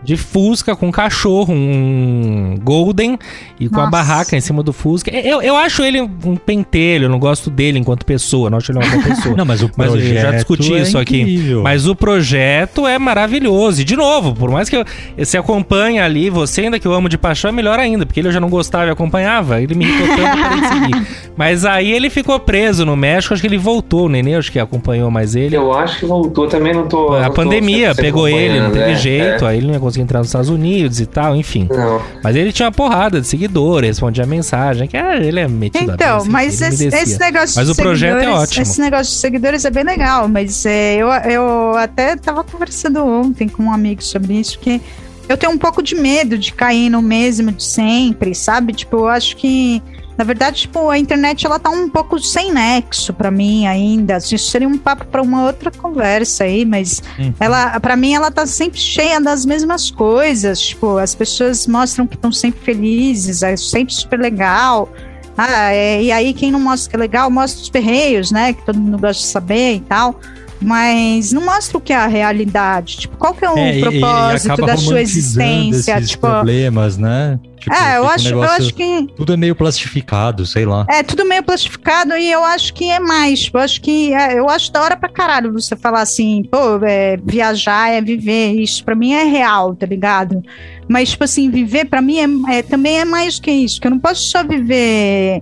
De 0.03 0.17
Fusca 0.17 0.75
com 0.75 0.87
um 0.87 0.91
cachorro, 0.91 1.53
um 1.53 2.55
Golden, 2.63 3.17
e 3.59 3.69
com 3.69 3.75
a 3.75 3.79
Nossa. 3.79 3.91
barraca 3.91 4.35
em 4.35 4.41
cima 4.41 4.63
do 4.63 4.73
Fusca. 4.73 5.11
Eu, 5.11 5.41
eu 5.41 5.55
acho 5.55 5.83
ele 5.83 6.01
um 6.01 6.35
pentelho, 6.35 7.05
eu 7.05 7.09
não 7.09 7.19
gosto 7.19 7.49
dele 7.49 7.77
enquanto 7.79 8.05
pessoa, 8.05 8.49
não 8.49 8.57
acho 8.57 8.71
ele 8.71 8.79
uma 8.79 8.89
boa 8.89 9.03
pessoa. 9.03 9.35
Não, 9.41 9.45
mas 9.45 9.61
o 9.61 9.71
Mas 9.75 9.87
eu 9.87 9.93
projeto 9.93 10.21
já 10.21 10.31
discuti 10.31 10.73
é 10.73 10.81
isso 10.81 10.97
aqui. 10.97 11.21
incrível. 11.21 11.61
Mas 11.63 11.87
o 11.87 11.95
projeto 11.95 12.85
é 12.85 12.99
maravilhoso. 12.99 13.81
E, 13.81 13.83
de 13.83 13.95
novo, 13.95 14.33
por 14.33 14.51
mais 14.51 14.69
que 14.69 14.75
eu, 14.75 14.85
você 15.17 15.37
acompanhe 15.37 15.99
ali, 15.99 16.29
você 16.29 16.61
ainda 16.61 16.79
que 16.79 16.87
eu 16.87 16.93
amo 16.93 17.07
de 17.07 17.17
paixão, 17.17 17.49
é 17.49 17.51
melhor 17.51 17.79
ainda, 17.79 18.05
porque 18.05 18.19
ele 18.19 18.27
eu 18.27 18.31
já 18.31 18.39
não 18.39 18.49
gostava 18.49 18.87
e 18.87 18.89
acompanhava. 18.89 19.61
Ele 19.61 19.75
me 19.75 19.85
irritou 19.85 20.07
tanto 20.07 20.37
eu 20.37 20.43
parei 20.43 20.61
de 20.61 20.67
seguir. 20.67 21.07
Mas 21.37 21.65
aí 21.65 21.91
ele 21.91 22.09
ficou 22.09 22.39
preso 22.39 22.85
no 22.85 22.95
México, 22.95 23.33
acho 23.33 23.41
que 23.41 23.47
ele 23.47 23.57
voltou. 23.57 24.05
O 24.05 24.09
Nenê, 24.09 24.35
acho 24.35 24.51
que 24.51 24.59
acompanhou 24.59 25.09
mais 25.09 25.35
ele. 25.35 25.55
Eu 25.55 25.73
acho 25.73 25.99
que 25.99 26.05
voltou 26.05 26.47
também, 26.47 26.73
não 26.73 26.87
tô. 26.87 27.13
a 27.13 27.21
não 27.21 27.27
tô 27.29 27.33
pandemia 27.35 27.89
sempre 27.89 28.03
pegou 28.03 28.27
ele, 28.27 28.59
não 28.59 28.71
teve 28.71 28.91
é, 28.91 28.95
jeito, 28.95 29.45
é. 29.45 29.49
aí 29.49 29.57
ele 29.57 29.67
não 29.67 29.73
ia 29.73 29.79
conseguir 29.91 30.03
entrar 30.03 30.19
nos 30.19 30.27
Estados 30.29 30.49
Unidos 30.49 30.99
e 30.99 31.05
tal, 31.05 31.35
enfim. 31.35 31.67
Não. 31.69 32.01
Mas 32.23 32.35
ele 32.35 32.51
tinha 32.51 32.65
uma 32.67 32.71
porrada 32.71 33.21
de 33.21 33.27
seguidores, 33.27 33.89
respondia 33.89 34.25
mensagem, 34.25 34.87
que 34.87 34.97
ah, 34.97 35.17
ele 35.17 35.39
é 35.39 35.47
metido 35.47 35.91
a 35.91 35.93
Então, 35.93 36.17
besta, 36.17 36.31
mas 36.31 36.61
esse, 36.61 36.85
esse 36.87 37.19
negócio 37.19 37.55
Mas 37.57 37.65
de 37.67 37.71
o 37.71 37.75
projeto 37.75 38.17
é 38.17 38.19
seguidores- 38.21 38.43
ótimo. 38.49 38.61
Esse 38.63 38.81
negócio 38.81 39.13
de 39.13 39.19
seguidores 39.19 39.65
é 39.65 39.69
bem 39.69 39.83
legal, 39.83 40.27
mas 40.27 40.65
é, 40.65 40.95
eu, 40.95 41.07
eu 41.09 41.77
até 41.77 42.15
tava 42.15 42.43
conversando 42.43 43.03
ontem 43.05 43.47
com 43.47 43.63
um 43.63 43.71
amigo 43.73 44.01
sobre 44.03 44.33
isso, 44.39 44.57
que 44.59 44.81
eu 45.29 45.37
tenho 45.37 45.51
um 45.53 45.57
pouco 45.57 45.81
de 45.81 45.95
medo 45.95 46.37
de 46.37 46.51
cair 46.51 46.89
no 46.89 47.01
mesmo 47.01 47.51
de 47.51 47.63
sempre, 47.63 48.35
sabe? 48.35 48.73
Tipo, 48.73 48.97
eu 48.97 49.07
acho 49.07 49.37
que, 49.37 49.81
na 50.17 50.23
verdade, 50.23 50.61
tipo, 50.61 50.89
a 50.89 50.97
internet 50.99 51.45
ela 51.45 51.57
tá 51.57 51.69
um 51.69 51.89
pouco 51.89 52.19
sem 52.19 52.51
nexo 52.51 53.13
pra 53.13 53.31
mim 53.31 53.65
ainda. 53.65 54.17
Isso 54.17 54.37
seria 54.37 54.67
um 54.67 54.77
papo 54.77 55.05
pra 55.05 55.21
uma 55.21 55.45
outra 55.45 55.71
conversa 55.71 56.43
aí, 56.43 56.65
mas 56.65 57.01
Uhum. 57.17 57.33
ela, 57.39 57.79
para 57.79 57.95
mim, 57.95 58.13
ela 58.13 58.29
tá 58.29 58.45
sempre 58.45 58.79
cheia 58.79 59.19
das 59.19 59.45
mesmas 59.45 59.89
coisas. 59.89 60.59
Tipo, 60.59 60.97
as 60.97 61.15
pessoas 61.15 61.65
mostram 61.65 62.05
que 62.05 62.15
estão 62.15 62.31
sempre 62.31 62.61
felizes, 62.61 63.41
é 63.43 63.55
sempre 63.57 63.93
super 63.93 64.19
legal. 64.19 64.91
Ah, 65.37 65.71
é, 65.73 66.03
e 66.03 66.11
aí 66.11 66.33
quem 66.33 66.51
não 66.51 66.59
mostra 66.59 66.89
que 66.89 66.95
é 66.97 66.99
legal, 66.99 67.31
mostra 67.31 67.61
os 67.63 67.69
perreios, 67.69 68.31
né? 68.31 68.53
Que 68.53 68.63
todo 68.65 68.77
mundo 68.79 68.99
gosta 68.99 69.21
de 69.23 69.27
saber 69.29 69.75
e 69.75 69.79
tal. 69.79 70.19
Mas 70.61 71.31
não 71.31 71.43
mostra 71.43 71.77
o 71.77 71.81
que 71.81 71.91
é 71.91 71.95
a 71.95 72.07
realidade. 72.07 72.97
Tipo, 72.97 73.17
qual 73.17 73.33
que 73.33 73.43
é 73.43 73.49
o 73.49 73.57
É, 73.57 73.79
propósito 73.79 74.65
da 74.65 74.77
sua 74.77 75.01
existência? 75.01 75.97
esses 75.97 76.11
Tipo, 76.11 76.27
problemas, 76.27 76.97
né? 76.97 77.39
Tipo, 77.59 77.75
é, 77.75 77.97
eu 77.97 78.01
fica 78.01 78.01
um 78.01 78.07
acho, 78.09 78.27
eu 78.27 78.39
negócio- 78.41 78.63
acho 78.65 78.73
que 78.73 79.07
Tudo 79.15 79.33
é 79.33 79.37
meio 79.37 79.55
plastificado, 79.55 80.45
sei 80.47 80.65
lá. 80.65 80.83
é 80.89 81.03
tudo 81.03 81.23
meio 81.25 81.43
plastificado 81.43 82.17
e 82.17 82.31
eu 82.31 82.43
acho 82.43 82.73
que 82.73 82.89
é 82.89 82.99
mais. 82.99 83.49
Eu 83.53 83.59
acho 83.59 83.79
que 83.81 84.11
é, 84.13 84.39
eu 84.39 84.49
acho 84.49 84.71
da 84.71 84.81
hora 84.81 84.97
pra 84.97 85.07
caralho 85.09 85.51
você 85.53 85.75
falar 85.75 86.01
assim, 86.01 86.43
pô, 86.51 86.83
é, 86.83 87.17
viajar 87.23 87.89
é 87.91 88.01
viver. 88.01 88.53
Isso 88.59 88.83
pra 88.83 88.95
mim 88.95 89.13
é 89.13 89.23
real, 89.25 89.75
tá 89.75 89.85
ligado? 89.85 90.41
Mas, 90.87 91.09
tipo 91.11 91.23
assim, 91.23 91.51
viver 91.51 91.85
pra 91.85 92.01
mim 92.01 92.17
é, 92.49 92.57
é- 92.57 92.63
também 92.63 92.99
é 92.99 93.05
mais 93.05 93.39
que 93.39 93.51
isso, 93.51 93.79
que 93.79 93.85
eu 93.87 93.91
não 93.91 93.99
posso 93.99 94.23
só 94.23 94.43
viver 94.43 95.41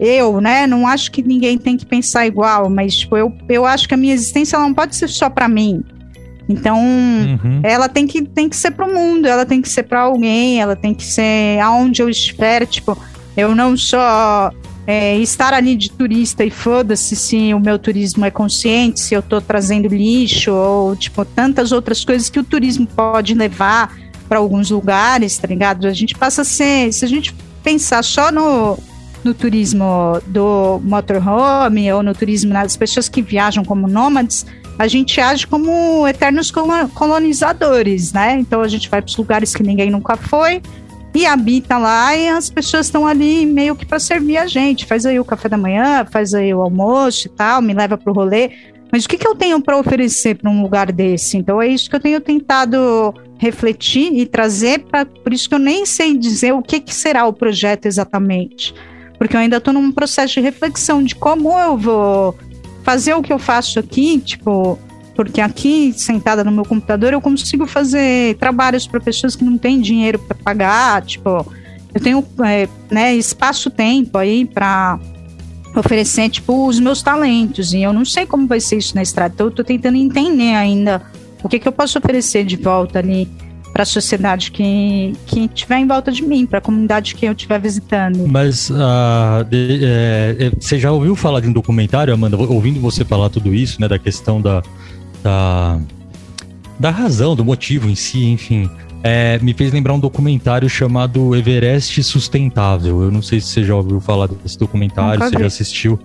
eu, 0.00 0.40
né? 0.40 0.66
Não 0.66 0.86
acho 0.86 1.10
que 1.10 1.22
ninguém 1.22 1.58
tem 1.58 1.76
que 1.76 1.86
pensar 1.86 2.26
igual, 2.26 2.68
mas 2.70 2.96
tipo, 2.96 3.16
eu, 3.16 3.32
eu 3.48 3.64
acho 3.66 3.88
que 3.88 3.94
a 3.94 3.96
minha 3.96 4.14
existência 4.14 4.56
ela 4.56 4.64
não 4.66 4.74
pode 4.74 4.94
ser 4.96 5.08
só 5.08 5.28
pra 5.30 5.48
mim. 5.48 5.82
Então, 6.48 6.78
Uhum. 6.78 7.60
ela 7.62 7.88
tem 7.88 8.06
que, 8.06 8.22
tem 8.22 8.48
que 8.48 8.56
ser 8.56 8.70
pro 8.70 8.92
mundo, 8.92 9.26
ela 9.26 9.44
tem 9.44 9.60
que 9.60 9.68
ser 9.68 9.82
pra 9.82 10.00
alguém, 10.00 10.60
ela 10.60 10.74
tem 10.74 10.94
que 10.94 11.04
ser 11.04 11.60
aonde 11.60 12.00
eu 12.00 12.08
estiver, 12.08 12.64
tipo, 12.66 12.96
eu 13.36 13.54
não 13.54 13.76
só 13.76 14.50
é, 14.86 15.18
estar 15.18 15.52
ali 15.52 15.76
de 15.76 15.90
turista 15.90 16.42
e 16.42 16.50
foda-se 16.50 17.14
se 17.14 17.52
o 17.52 17.60
meu 17.60 17.78
turismo 17.78 18.24
é 18.24 18.30
consciente, 18.30 18.98
se 19.00 19.12
eu 19.12 19.20
tô 19.20 19.38
trazendo 19.42 19.88
lixo 19.88 20.50
ou, 20.50 20.96
tipo, 20.96 21.22
tantas 21.26 21.70
outras 21.70 22.02
coisas 22.02 22.30
que 22.30 22.40
o 22.40 22.44
turismo 22.44 22.86
pode 22.86 23.34
levar 23.34 23.94
para 24.26 24.38
alguns 24.38 24.70
lugares, 24.70 25.36
tá 25.36 25.46
ligado? 25.46 25.86
A 25.86 25.92
gente 25.92 26.14
passa 26.14 26.40
a 26.40 26.44
ser, 26.44 26.90
se 26.94 27.04
a 27.04 27.08
gente 27.08 27.34
pensar 27.62 28.02
só 28.02 28.32
no, 28.32 28.78
no 29.28 29.34
turismo 29.34 30.20
do 30.26 30.80
motorhome 30.82 31.92
ou 31.92 32.02
no 32.02 32.14
turismo 32.14 32.52
das 32.52 32.76
pessoas 32.76 33.08
que 33.08 33.20
viajam 33.20 33.64
como 33.64 33.86
nômades, 33.86 34.46
a 34.78 34.86
gente 34.86 35.20
age 35.20 35.46
como 35.46 36.06
eternos 36.08 36.50
colo- 36.50 36.88
colonizadores, 36.94 38.12
né? 38.12 38.38
Então 38.38 38.60
a 38.60 38.68
gente 38.68 38.88
vai 38.88 39.02
para 39.02 39.08
os 39.08 39.16
lugares 39.16 39.54
que 39.54 39.62
ninguém 39.62 39.90
nunca 39.90 40.16
foi 40.16 40.62
e 41.14 41.26
habita 41.26 41.78
lá 41.78 42.16
e 42.16 42.28
as 42.28 42.48
pessoas 42.48 42.86
estão 42.86 43.06
ali 43.06 43.44
meio 43.44 43.74
que 43.74 43.84
para 43.84 43.98
servir 43.98 44.36
a 44.38 44.46
gente. 44.46 44.86
Faz 44.86 45.04
aí 45.04 45.18
o 45.18 45.24
café 45.24 45.48
da 45.48 45.56
manhã, 45.56 46.06
faz 46.10 46.32
aí 46.32 46.54
o 46.54 46.60
almoço 46.60 47.26
e 47.26 47.30
tal, 47.30 47.60
me 47.60 47.74
leva 47.74 47.98
para 47.98 48.10
o 48.10 48.14
rolê. 48.14 48.50
Mas 48.90 49.04
o 49.04 49.08
que, 49.08 49.18
que 49.18 49.26
eu 49.26 49.34
tenho 49.34 49.60
para 49.60 49.76
oferecer 49.76 50.36
para 50.36 50.50
um 50.50 50.62
lugar 50.62 50.90
desse? 50.90 51.36
Então 51.36 51.60
é 51.60 51.68
isso 51.68 51.90
que 51.90 51.96
eu 51.96 52.00
tenho 52.00 52.20
tentado 52.20 53.14
refletir 53.36 54.12
e 54.14 54.24
trazer, 54.24 54.80
pra, 54.80 55.04
por 55.04 55.32
isso 55.32 55.48
que 55.48 55.54
eu 55.54 55.58
nem 55.58 55.84
sei 55.84 56.16
dizer 56.16 56.52
o 56.52 56.62
que, 56.62 56.80
que 56.80 56.94
será 56.94 57.26
o 57.26 57.32
projeto 57.32 57.86
exatamente. 57.86 58.74
Porque 59.18 59.34
eu 59.34 59.40
ainda 59.40 59.56
estou 59.56 59.74
num 59.74 59.90
processo 59.90 60.34
de 60.34 60.40
reflexão 60.40 61.02
de 61.02 61.14
como 61.14 61.58
eu 61.58 61.76
vou 61.76 62.38
fazer 62.84 63.14
o 63.14 63.22
que 63.22 63.32
eu 63.32 63.38
faço 63.38 63.78
aqui, 63.78 64.18
tipo, 64.18 64.78
porque 65.14 65.40
aqui, 65.40 65.92
sentada 65.92 66.44
no 66.44 66.52
meu 66.52 66.64
computador, 66.64 67.12
eu 67.12 67.20
consigo 67.20 67.66
fazer 67.66 68.36
trabalhos 68.36 68.86
para 68.86 69.00
pessoas 69.00 69.34
que 69.34 69.44
não 69.44 69.58
têm 69.58 69.80
dinheiro 69.80 70.18
para 70.18 70.36
pagar, 70.36 71.02
tipo, 71.02 71.44
eu 71.92 72.00
tenho 72.00 72.24
é, 72.46 72.68
né, 72.90 73.16
espaço-tempo 73.16 74.16
aí 74.16 74.44
para 74.44 74.98
oferecer, 75.76 76.30
tipo, 76.30 76.66
os 76.66 76.78
meus 76.78 77.02
talentos, 77.02 77.74
e 77.74 77.82
eu 77.82 77.92
não 77.92 78.04
sei 78.04 78.26
como 78.26 78.46
vai 78.46 78.60
ser 78.60 78.76
isso 78.76 78.94
na 78.94 79.02
estrada, 79.02 79.34
então 79.34 79.48
eu 79.48 79.50
tô 79.50 79.64
tentando 79.64 79.96
entender 79.96 80.54
ainda 80.54 81.02
o 81.42 81.48
que, 81.48 81.58
que 81.58 81.66
eu 81.66 81.72
posso 81.72 81.98
oferecer 81.98 82.44
de 82.44 82.56
volta 82.56 83.00
ali 83.00 83.28
para 83.78 83.84
a 83.84 83.86
sociedade 83.86 84.50
que, 84.50 85.12
que 85.24 85.46
tiver 85.46 85.78
em 85.78 85.86
volta 85.86 86.10
de 86.10 86.20
mim, 86.24 86.44
para 86.46 86.58
a 86.58 86.60
comunidade 86.60 87.14
que 87.14 87.24
eu 87.24 87.30
estiver 87.30 87.60
visitando. 87.60 88.26
Mas 88.26 88.72
ah, 88.74 89.46
de- 89.48 89.84
é, 89.84 90.36
é, 90.46 90.50
você 90.58 90.80
já 90.80 90.90
ouviu 90.90 91.14
falar 91.14 91.38
de 91.38 91.46
um 91.46 91.52
documentário, 91.52 92.12
Amanda? 92.12 92.36
Ouvindo 92.36 92.80
você 92.80 93.04
falar 93.04 93.28
tudo 93.28 93.54
isso, 93.54 93.80
né? 93.80 93.86
Da 93.86 93.96
questão 93.96 94.40
da, 94.42 94.64
da, 95.22 95.78
da 96.76 96.90
razão, 96.90 97.36
do 97.36 97.44
motivo 97.44 97.88
em 97.88 97.94
si, 97.94 98.24
enfim. 98.26 98.68
é, 99.04 99.38
me 99.38 99.54
fez 99.54 99.72
lembrar 99.72 99.94
um 99.94 100.00
documentário 100.00 100.68
chamado 100.68 101.36
Everest 101.36 102.02
Sustentável. 102.02 103.00
Eu 103.04 103.12
não 103.12 103.22
sei 103.22 103.40
se 103.40 103.46
você 103.46 103.62
já 103.62 103.76
ouviu 103.76 104.00
falar 104.00 104.26
desse 104.26 104.58
documentário, 104.58 105.24
se 105.24 105.38
já 105.38 105.46
assistiu. 105.46 105.96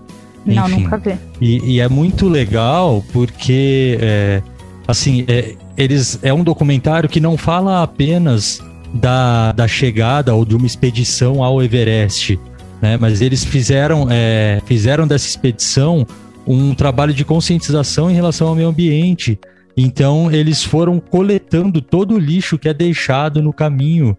Não, 0.46 0.70
Enfim. 0.70 0.84
nunca 0.84 0.98
vi. 1.00 1.16
E, 1.42 1.72
e 1.78 1.80
é 1.80 1.90
muito 1.90 2.30
legal 2.30 3.04
porque, 3.12 3.98
é, 4.00 4.44
assim, 4.88 5.26
é, 5.28 5.56
eles 5.78 6.20
é 6.22 6.34
um 6.34 6.44
documentário 6.44 7.10
que 7.10 7.20
não 7.20 7.38
fala 7.38 7.84
apenas 7.84 8.62
da, 8.94 9.52
da 9.52 9.68
chegada 9.68 10.34
ou 10.36 10.46
de 10.46 10.56
uma 10.56 10.68
expedição 10.68 11.44
ao 11.44 11.62
Everest, 11.62 12.40
né? 12.82 12.98
Mas 13.00 13.22
eles 13.22 13.44
fizeram, 13.44 14.08
é, 14.10 14.62
fizeram 14.66 15.08
dessa 15.08 15.28
expedição 15.28 16.06
um 16.46 16.76
trabalho 16.76 17.14
de 17.14 17.26
conscientização 17.26 18.12
em 18.12 18.14
relação 18.14 18.50
ao 18.50 18.56
meio 18.56 18.68
ambiente. 18.68 19.40
Então, 19.76 20.32
eles 20.32 20.64
foram 20.64 21.00
coletando 21.00 21.82
todo 21.82 22.16
o 22.16 22.20
lixo 22.20 22.60
que 22.60 22.70
é 22.70 22.74
deixado 22.74 23.42
no 23.42 23.52
caminho 23.52 24.16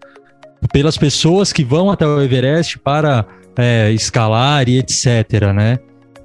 pelas 0.73 0.97
pessoas 0.97 1.53
que 1.53 1.63
vão 1.63 1.89
até 1.89 2.05
o 2.05 2.21
Everest 2.21 2.79
para 2.79 3.25
é, 3.57 3.91
escalar 3.91 4.67
e 4.67 4.79
etc, 4.79 5.53
né? 5.53 5.77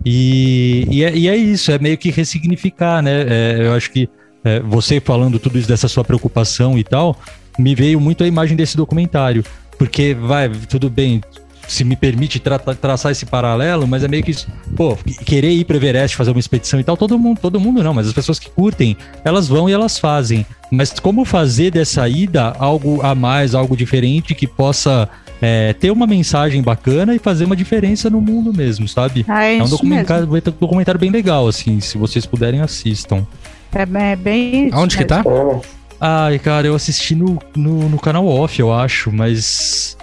E, 0.04 0.86
e, 0.90 1.04
é, 1.04 1.14
e 1.14 1.28
é 1.28 1.36
isso, 1.36 1.70
é 1.70 1.78
meio 1.78 1.98
que 1.98 2.10
ressignificar, 2.10 3.02
né? 3.02 3.26
É, 3.28 3.56
eu 3.60 3.74
acho 3.74 3.92
que 3.92 4.08
é, 4.44 4.60
você 4.60 5.00
falando 5.00 5.38
tudo 5.38 5.58
isso 5.58 5.68
dessa 5.68 5.88
sua 5.88 6.04
preocupação 6.04 6.78
e 6.78 6.84
tal, 6.84 7.18
me 7.58 7.74
veio 7.74 8.00
muito 8.00 8.24
a 8.24 8.26
imagem 8.26 8.56
desse 8.56 8.76
documentário. 8.76 9.44
Porque, 9.78 10.14
vai, 10.14 10.48
tudo 10.48 10.90
bem, 10.90 11.22
se 11.70 11.84
me 11.84 11.94
permite 11.94 12.40
tra 12.40 12.58
traçar 12.58 13.12
esse 13.12 13.24
paralelo, 13.24 13.86
mas 13.86 14.02
é 14.02 14.08
meio 14.08 14.22
que 14.22 14.32
isso, 14.32 14.48
pô, 14.76 14.96
querer 15.24 15.52
ir 15.52 15.64
para 15.64 15.76
Everest 15.76 16.16
fazer 16.16 16.32
uma 16.32 16.40
expedição 16.40 16.80
e 16.80 16.84
tal, 16.84 16.96
todo 16.96 17.18
mundo, 17.18 17.38
todo 17.40 17.60
mundo 17.60 17.82
não, 17.82 17.94
mas 17.94 18.08
as 18.08 18.12
pessoas 18.12 18.38
que 18.38 18.50
curtem, 18.50 18.96
elas 19.24 19.46
vão 19.46 19.68
e 19.68 19.72
elas 19.72 19.98
fazem. 19.98 20.44
Mas 20.70 20.90
como 20.98 21.24
fazer 21.24 21.70
dessa 21.70 22.08
ida 22.08 22.54
algo 22.58 23.00
a 23.02 23.14
mais, 23.14 23.54
algo 23.54 23.76
diferente 23.76 24.34
que 24.34 24.46
possa 24.46 25.08
é, 25.40 25.72
ter 25.72 25.90
uma 25.90 26.06
mensagem 26.06 26.60
bacana 26.60 27.14
e 27.14 27.18
fazer 27.18 27.44
uma 27.44 27.56
diferença 27.56 28.10
no 28.10 28.20
mundo 28.20 28.52
mesmo, 28.52 28.86
sabe? 28.86 29.24
Ah, 29.28 29.44
é, 29.44 29.58
É 29.58 29.62
um 29.62 29.68
documentário, 29.68 30.26
documentário 30.58 31.00
bem 31.00 31.10
legal, 31.10 31.48
assim, 31.48 31.80
se 31.80 31.96
vocês 31.96 32.26
puderem, 32.26 32.60
assistam. 32.60 33.26
É, 33.74 34.12
é 34.12 34.16
bem 34.16 34.70
Aonde 34.72 34.96
que 34.96 35.04
mesmo. 35.04 35.22
tá? 35.24 35.30
É, 35.30 35.80
Ai, 36.00 36.38
cara, 36.38 36.66
eu 36.66 36.74
assisti 36.74 37.14
no, 37.14 37.38
no, 37.54 37.88
no 37.88 37.98
canal 37.98 38.26
off, 38.26 38.58
eu 38.58 38.72
acho, 38.72 39.12
mas 39.12 39.96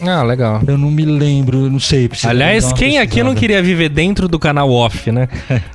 Ah, 0.00 0.22
legal. 0.22 0.62
eu 0.66 0.78
não 0.78 0.90
me 0.90 1.04
lembro, 1.04 1.64
eu 1.66 1.70
não 1.70 1.80
sei. 1.80 2.08
Aliás, 2.24 2.72
quem 2.72 2.98
aqui 2.98 3.22
não 3.22 3.34
queria 3.34 3.60
viver 3.60 3.88
dentro 3.88 4.28
do 4.28 4.38
canal 4.38 4.70
off, 4.70 5.10
né? 5.10 5.28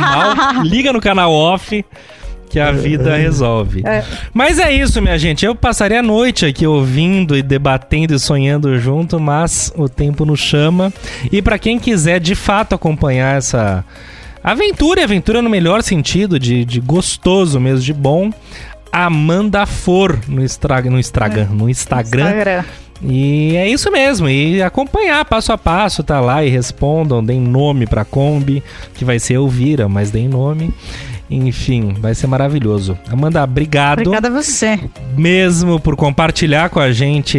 Mal, 0.00 0.62
liga 0.64 0.92
no 0.92 1.00
canal 1.00 1.32
off 1.32 1.84
que 2.48 2.58
a 2.58 2.72
vida 2.72 3.16
resolve. 3.16 3.82
É. 3.86 4.02
Mas 4.34 4.58
é 4.58 4.72
isso, 4.72 5.00
minha 5.00 5.16
gente. 5.18 5.44
Eu 5.46 5.54
passaria 5.54 6.00
a 6.00 6.02
noite 6.02 6.44
aqui 6.44 6.66
ouvindo 6.66 7.36
e 7.36 7.42
debatendo 7.42 8.14
e 8.14 8.18
sonhando 8.18 8.76
junto, 8.78 9.20
mas 9.20 9.72
o 9.76 9.88
tempo 9.88 10.24
nos 10.24 10.40
chama. 10.40 10.92
E 11.30 11.40
pra 11.40 11.58
quem 11.58 11.78
quiser 11.78 12.18
de 12.18 12.34
fato 12.34 12.74
acompanhar 12.74 13.36
essa 13.38 13.84
aventura, 14.42 15.00
e 15.00 15.04
aventura 15.04 15.42
no 15.42 15.50
melhor 15.50 15.82
sentido, 15.82 16.38
de, 16.38 16.64
de 16.64 16.80
gostoso 16.80 17.60
mesmo, 17.60 17.80
de 17.80 17.92
bom, 17.92 18.30
Amanda 18.92 19.66
For 19.66 20.18
no, 20.28 20.42
Instra, 20.42 20.80
no 20.82 20.98
Instagram, 20.98 21.46
no 21.46 21.68
Instagram. 21.68 22.24
Instagram. 22.24 22.64
E 23.02 23.56
é 23.56 23.66
isso 23.66 23.90
mesmo, 23.90 24.28
e 24.28 24.62
acompanhar 24.62 25.24
passo 25.24 25.52
a 25.52 25.58
passo, 25.58 26.02
tá 26.02 26.20
lá 26.20 26.44
e 26.44 26.50
respondam, 26.50 27.24
deem 27.24 27.40
nome 27.40 27.86
pra 27.86 28.04
Kombi, 28.04 28.62
que 28.94 29.06
vai 29.06 29.18
ser 29.18 29.34
Elvira, 29.34 29.88
mas 29.88 30.10
deem 30.10 30.28
nome. 30.28 30.70
Enfim, 31.30 31.94
vai 31.98 32.14
ser 32.14 32.26
maravilhoso. 32.26 32.98
Amanda, 33.08 33.42
obrigado 33.42 34.00
Obrigada 34.00 34.28
a 34.28 34.30
você. 34.30 34.78
mesmo 35.16 35.78
por 35.78 35.94
compartilhar 35.96 36.68
com 36.68 36.80
a 36.80 36.90
gente 36.92 37.38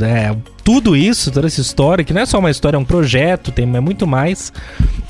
é, 0.00 0.34
tudo 0.66 0.96
isso, 0.96 1.30
toda 1.30 1.46
essa 1.46 1.60
história, 1.60 2.02
que 2.04 2.12
não 2.12 2.22
é 2.22 2.26
só 2.26 2.40
uma 2.40 2.50
história, 2.50 2.76
é 2.76 2.80
um 2.80 2.84
projeto, 2.84 3.52
tem 3.52 3.64
é 3.76 3.80
muito 3.80 4.04
mais. 4.04 4.52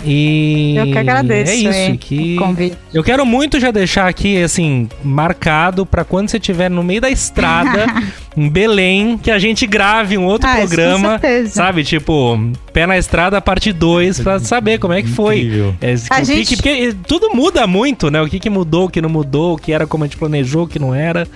E 0.05 0.75
Eu 0.77 0.87
que 0.87 0.99
agradeço 0.99 1.51
é 1.51 1.55
isso, 1.57 1.69
aí, 1.71 1.97
que 1.97 2.37
o 2.37 2.43
convite. 2.43 2.77
eu 2.93 3.03
quero 3.03 3.25
muito 3.25 3.59
já 3.59 3.71
deixar 3.71 4.07
aqui, 4.07 4.43
assim, 4.43 4.87
marcado 5.03 5.87
pra 5.87 6.05
quando 6.05 6.29
você 6.29 6.37
estiver 6.37 6.71
no 6.71 6.83
meio 6.85 7.01
da 7.01 7.11
estrada, 7.11 7.87
em 8.37 8.49
Belém, 8.51 9.17
que 9.17 9.31
a 9.31 9.39
gente 9.39 9.67
grave 9.67 10.19
um 10.19 10.27
outro 10.27 10.47
Ah, 10.47 10.59
isso 10.61 10.63
com 10.63 10.69
programa, 10.77 11.19
certeza. 11.19 11.53
sabe? 11.55 11.83
Tipo, 11.85 12.39
Pé 12.75 12.87
na 12.87 12.99
Estrada, 12.99 13.41
parte 13.41 13.73
2, 13.73 14.21
pra 14.21 14.39
saber 14.39 14.79
como 14.79 14.93
é 14.93 15.01
que 15.01 15.09
foi. 15.09 15.39
Incrível. 15.41 15.75
É, 15.81 15.95
A 16.11 16.17
que 16.21 16.25
gente- 16.27 16.49
que- 16.49 16.57
porque 16.57 16.95
tudo 17.09 17.35
muda 17.35 17.67
muito, 17.67 18.11
né? 18.11 18.21
O 18.21 18.29
que, 18.29 18.39
que 18.39 18.51
mudou, 18.51 18.85
o 18.87 18.91
que 18.91 19.01
não 19.01 19.09
mudou, 19.09 19.55
o 19.55 19.59
que 19.59 19.73
era 19.73 19.87
como 19.87 20.05
a 20.05 20.07
gente 20.07 20.19
planejou, 20.19 20.65
o 20.65 20.69
que 20.69 20.79
não 20.79 20.95
era. 20.95 21.27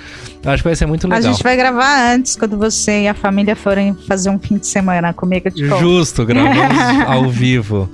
Eu 0.45 0.51
acho 0.51 0.63
que 0.63 0.69
vai 0.69 0.77
ser 0.77 0.85
muito 0.87 1.07
A 1.07 1.17
legal. 1.17 1.33
gente 1.33 1.43
vai 1.43 1.57
gravar 1.57 2.13
antes, 2.15 2.37
quando 2.37 2.59
você 2.59 3.03
e 3.05 3.09
a 3.09 3.15
família 3.15 3.57
forem 3.57 3.95
fazer 4.11 4.29
um 4.29 4.41
fim 4.41 4.59
de 4.59 4.67
semana 4.67 5.13
comigo 5.13 5.49
de 5.49 5.69
conto. 5.69 5.81
Justo, 5.81 6.27
gravamos 6.27 6.77
ao 7.07 7.31
vivo. 7.31 7.89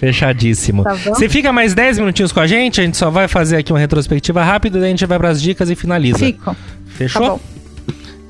Fechadíssimo. 0.00 0.82
Tá? 0.82 0.94
Você 0.94 1.28
fica 1.28 1.52
mais 1.52 1.72
10 1.74 2.00
minutinhos 2.00 2.32
com 2.32 2.40
a 2.40 2.46
gente, 2.48 2.80
a 2.80 2.84
gente 2.84 2.96
só 2.96 3.08
vai 3.10 3.28
fazer 3.28 3.58
aqui 3.58 3.72
uma 3.72 3.78
retrospectiva 3.78 4.42
rápida, 4.42 4.80
daí 4.80 4.88
a 4.88 4.90
gente 4.90 5.06
vai 5.06 5.16
pras 5.18 5.40
dicas 5.40 5.70
e 5.70 5.76
finaliza. 5.76 6.18
Fico. 6.18 6.56
Fechou? 6.86 7.22
Tá 7.22 7.28
bom. 7.28 7.40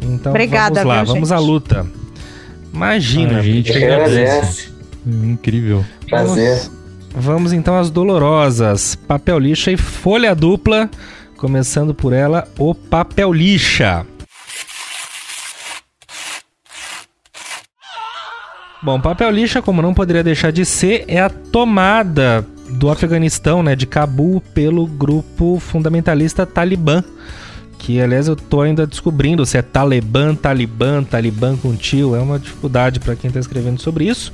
Então 0.03 0.33
Obrigada, 0.33 0.74
vamos 0.83 0.89
lá, 0.89 1.03
viu, 1.05 1.12
vamos 1.14 1.28
gente? 1.30 1.39
à 1.39 1.41
luta. 1.41 1.87
Imagina, 2.74 3.39
Ah, 3.39 3.43
gente, 3.43 3.72
que 3.72 3.78
agradece. 3.85 4.68
Hum, 5.07 5.30
Incrível. 5.33 5.85
Prazer. 6.09 6.61
Vamos 7.14 7.53
então 7.55 7.78
às 7.78 7.91
dolorosas. 7.91 8.95
Papel 8.95 9.39
lixa 9.39 9.70
e 9.72 9.76
folha 9.78 10.35
dupla. 10.35 10.91
Começando 11.39 11.95
por 11.95 12.12
ela, 12.12 12.47
o 12.59 12.74
papel 12.74 13.33
lixa. 13.33 14.07
Bom, 18.83 19.01
papel 19.01 19.30
lixa, 19.30 19.62
como 19.62 19.80
não 19.80 19.95
poderia 19.95 20.24
deixar 20.24 20.51
de 20.51 20.64
ser, 20.64 21.05
é 21.07 21.20
a 21.20 21.30
tomada 21.30 22.45
do 22.68 22.91
Afeganistão, 22.91 23.62
né, 23.62 23.76
de 23.76 23.87
Cabul, 23.87 24.43
pelo 24.53 24.89
grupo 24.89 25.61
fundamentalista 25.61 26.45
Talibã. 26.45 27.05
Que, 27.78 28.01
aliás, 28.01 28.26
eu 28.26 28.35
tô 28.35 28.61
ainda 28.61 28.85
descobrindo 28.85 29.47
se 29.47 29.57
é 29.57 29.62
Talibã, 29.62 30.35
Talibã, 30.35 31.03
Talibã 31.05 31.57
com 31.57 31.74
tio. 31.76 32.16
É 32.16 32.20
uma 32.20 32.41
dificuldade 32.41 32.99
para 32.99 33.14
quem 33.14 33.30
tá 33.30 33.39
escrevendo 33.39 33.80
sobre 33.80 34.09
isso. 34.09 34.33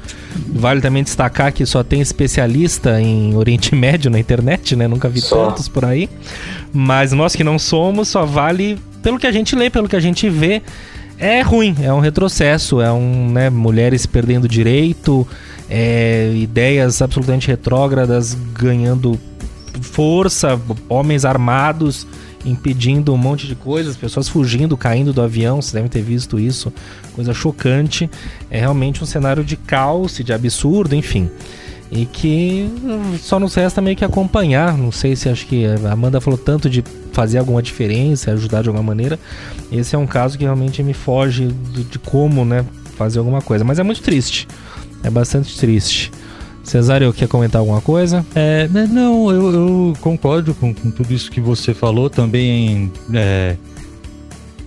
Vale 0.49 0.81
também 0.81 1.03
destacar 1.03 1.53
que 1.53 1.65
só 1.67 1.83
tem 1.83 2.01
especialista 2.01 3.01
em 3.01 3.35
Oriente 3.37 3.73
Médio 3.77 4.11
na 4.11 4.19
internet, 4.19 4.77
né? 4.77 4.89
Nunca 4.89 5.09
vi 5.11 5.21
só. 5.21 5.47
tantos 5.47 5.69
por 5.69 5.85
aí. 5.85 6.09
Mas 6.73 7.13
nós 7.13 7.35
que 7.35 7.45
não 7.45 7.59
somos, 7.59 8.09
só 8.09 8.25
vale 8.25 8.79
pelo 9.03 9.19
que 9.19 9.27
a 9.27 9.33
gente 9.33 9.57
lê, 9.57 9.71
pelo 9.71 9.89
que 9.89 9.97
a 9.97 10.01
gente 10.01 10.29
vê 10.29 10.63
é 11.19 11.41
ruim, 11.43 11.75
é 11.83 11.93
um 11.93 12.01
retrocesso, 12.01 12.81
é 12.81 12.93
um, 12.93 13.31
né, 13.31 13.51
mulheres 13.51 14.07
perdendo 14.07 14.49
direito, 14.49 15.27
é, 15.69 16.33
ideias 16.35 17.03
absolutamente 17.03 17.49
retrógradas 17.49 18.35
ganhando 18.55 19.19
força, 19.81 20.61
homens 20.89 21.25
armados 21.25 22.07
impedindo 22.45 23.13
um 23.13 23.17
monte 23.17 23.47
de 23.47 23.55
coisas, 23.55 23.97
pessoas 23.97 24.29
fugindo, 24.29 24.77
caindo 24.77 25.13
do 25.13 25.21
avião, 25.21 25.61
vocês 25.61 25.73
devem 25.73 25.89
ter 25.89 26.03
visto 26.03 26.39
isso, 26.39 26.73
coisa 27.15 27.35
chocante. 27.35 28.09
É 28.51 28.61
realmente 28.61 29.03
um 29.03 29.07
cenário 29.07 29.45
de 29.45 29.57
caos, 29.57 30.17
de 30.19 30.33
absurdo, 30.33 30.95
enfim. 30.95 31.29
E 31.91 32.05
que 32.05 32.71
só 33.21 33.39
nos 33.39 33.55
resta 33.55 33.81
meio 33.81 33.97
que 33.97 34.05
acompanhar. 34.05 34.77
Não 34.77 34.93
sei 34.93 35.17
se 35.17 35.29
acho 35.29 35.47
que 35.47 35.65
a 35.67 35.93
Amanda 35.93 36.21
falou 36.21 36.39
tanto 36.39 36.69
de 36.69 36.85
fazer 37.13 37.39
alguma 37.39 37.63
diferença, 37.63 38.33
ajudar 38.33 38.63
de 38.63 38.69
alguma 38.69 38.85
maneira. 38.85 39.19
Esse 39.73 39.97
é 39.97 39.99
um 39.99 40.07
caso 40.07 40.37
que 40.37 40.45
realmente 40.45 40.83
me 40.83 40.93
foge 40.93 41.47
de, 41.47 41.85
de 41.85 41.99
como, 41.99 42.45
né, 42.45 42.65
fazer 42.97 43.19
alguma 43.19 43.41
coisa. 43.41 43.65
Mas 43.65 43.79
é 43.79 43.83
muito 43.83 44.03
triste. 44.03 44.47
É 45.03 45.11
bastante 45.11 45.57
triste. 45.57 46.11
Cesário, 46.63 47.13
quer 47.15 47.27
comentar 47.27 47.61
alguma 47.61 47.81
coisa? 47.81 48.25
É, 48.35 48.69
né, 48.69 48.87
não, 48.91 49.31
eu, 49.31 49.53
eu 49.53 49.93
concordo 50.01 50.55
com, 50.55 50.75
com, 50.75 50.91
tudo 50.91 51.15
isso 51.15 51.31
que 51.31 51.41
você 51.41 51.73
falou. 51.73 52.11
Também 52.11 52.93
é, 53.15 53.57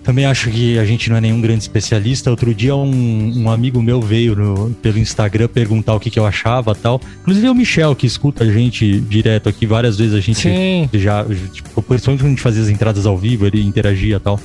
também 0.02 0.26
acho 0.26 0.50
que 0.50 0.78
a 0.78 0.84
gente 0.84 1.08
não 1.08 1.16
é 1.16 1.20
nenhum 1.20 1.40
grande 1.40 1.62
especialista. 1.62 2.30
Outro 2.30 2.54
dia 2.54 2.74
um, 2.74 3.42
um 3.42 3.50
amigo 3.50 3.80
meu 3.80 4.00
veio 4.00 4.34
no, 4.34 4.70
pelo 4.70 4.98
Instagram 4.98 5.48
perguntar 5.48 5.94
o 5.94 6.00
que, 6.00 6.10
que 6.10 6.18
eu 6.18 6.26
achava 6.26 6.74
tal. 6.74 7.00
Inclusive 7.20 7.46
é 7.46 7.50
o 7.50 7.54
Michel, 7.54 7.94
que 7.94 8.06
escuta 8.06 8.44
a 8.44 8.50
gente 8.50 9.00
direto 9.00 9.48
aqui. 9.48 9.64
Várias 9.64 9.98
vezes 9.98 10.14
a 10.14 10.20
gente 10.20 10.40
Sim. 10.40 10.88
já, 10.94 11.24
tipo, 11.52 11.80
principalmente 11.82 12.20
quando 12.20 12.26
a 12.26 12.30
gente 12.30 12.42
fazia 12.42 12.62
as 12.62 12.68
entradas 12.68 13.06
ao 13.06 13.16
vivo, 13.16 13.46
ele 13.46 13.62
interagia 13.62 14.18
tal. 14.18 14.40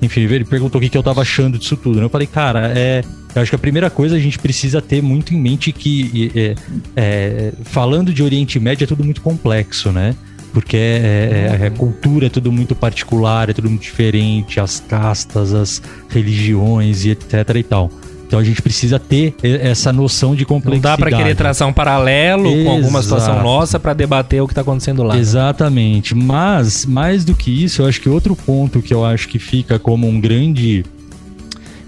Enfim, 0.00 0.22
ele 0.22 0.44
perguntou 0.44 0.80
o 0.80 0.82
que, 0.82 0.88
que 0.88 0.98
eu 0.98 1.02
tava 1.02 1.20
achando 1.20 1.58
disso 1.58 1.76
tudo. 1.76 1.98
Né? 1.98 2.04
Eu 2.04 2.10
falei, 2.10 2.26
cara, 2.26 2.72
é, 2.76 3.04
eu 3.34 3.40
acho 3.40 3.50
que 3.50 3.54
a 3.54 3.58
primeira 3.58 3.88
coisa 3.88 4.16
a 4.16 4.18
gente 4.18 4.38
precisa 4.38 4.82
ter 4.82 5.00
muito 5.00 5.32
em 5.32 5.40
mente 5.40 5.70
que, 5.70 6.32
é, 6.34 6.54
é, 6.96 7.52
falando 7.62 8.12
de 8.12 8.22
Oriente 8.22 8.58
Médio, 8.58 8.84
é 8.84 8.86
tudo 8.86 9.04
muito 9.04 9.20
complexo, 9.20 9.92
né? 9.92 10.16
Porque 10.52 10.76
é, 10.76 11.58
é, 11.60 11.66
é, 11.66 11.70
cultura, 11.70 12.26
é 12.26 12.28
tudo 12.28 12.52
muito 12.52 12.74
particular, 12.74 13.48
é 13.48 13.52
tudo 13.52 13.70
muito 13.70 13.82
diferente, 13.82 14.60
as 14.60 14.80
castas, 14.80 15.54
as 15.54 15.82
religiões 16.08 17.04
e 17.04 17.10
etc 17.10 17.32
e 17.56 17.62
tal. 17.62 17.90
Então 18.26 18.38
a 18.40 18.44
gente 18.44 18.62
precisa 18.62 18.98
ter 18.98 19.34
essa 19.42 19.92
noção 19.92 20.34
de 20.34 20.46
complexidade. 20.46 21.00
Não 21.00 21.06
dá 21.06 21.10
para 21.10 21.22
querer 21.22 21.36
traçar 21.36 21.68
um 21.68 21.72
paralelo 21.72 22.48
Exato. 22.48 22.64
com 22.64 22.70
alguma 22.70 23.02
situação 23.02 23.42
nossa 23.42 23.78
para 23.78 23.92
debater 23.92 24.42
o 24.42 24.46
que 24.46 24.52
está 24.52 24.62
acontecendo 24.62 25.02
lá. 25.02 25.18
Exatamente. 25.18 26.14
Mas, 26.14 26.86
mais 26.86 27.26
do 27.26 27.34
que 27.34 27.50
isso, 27.50 27.82
eu 27.82 27.86
acho 27.86 28.00
que 28.00 28.08
outro 28.08 28.34
ponto 28.34 28.80
que 28.80 28.94
eu 28.94 29.04
acho 29.04 29.28
que 29.28 29.38
fica 29.38 29.78
como 29.78 30.08
um 30.08 30.18
grande 30.18 30.82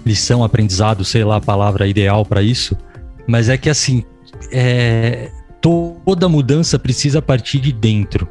lição, 0.05 0.43
aprendizado, 0.43 1.03
sei 1.03 1.23
lá 1.23 1.37
a 1.37 1.41
palavra 1.41 1.87
ideal 1.87 2.23
para 2.23 2.43
isso, 2.43 2.77
mas 3.27 3.49
é 3.49 3.57
que 3.57 3.67
assim, 3.67 4.03
é, 4.51 5.31
toda 5.59 6.29
mudança 6.29 6.77
precisa 6.77 7.23
partir 7.23 7.59
de 7.59 7.71
dentro 7.71 8.27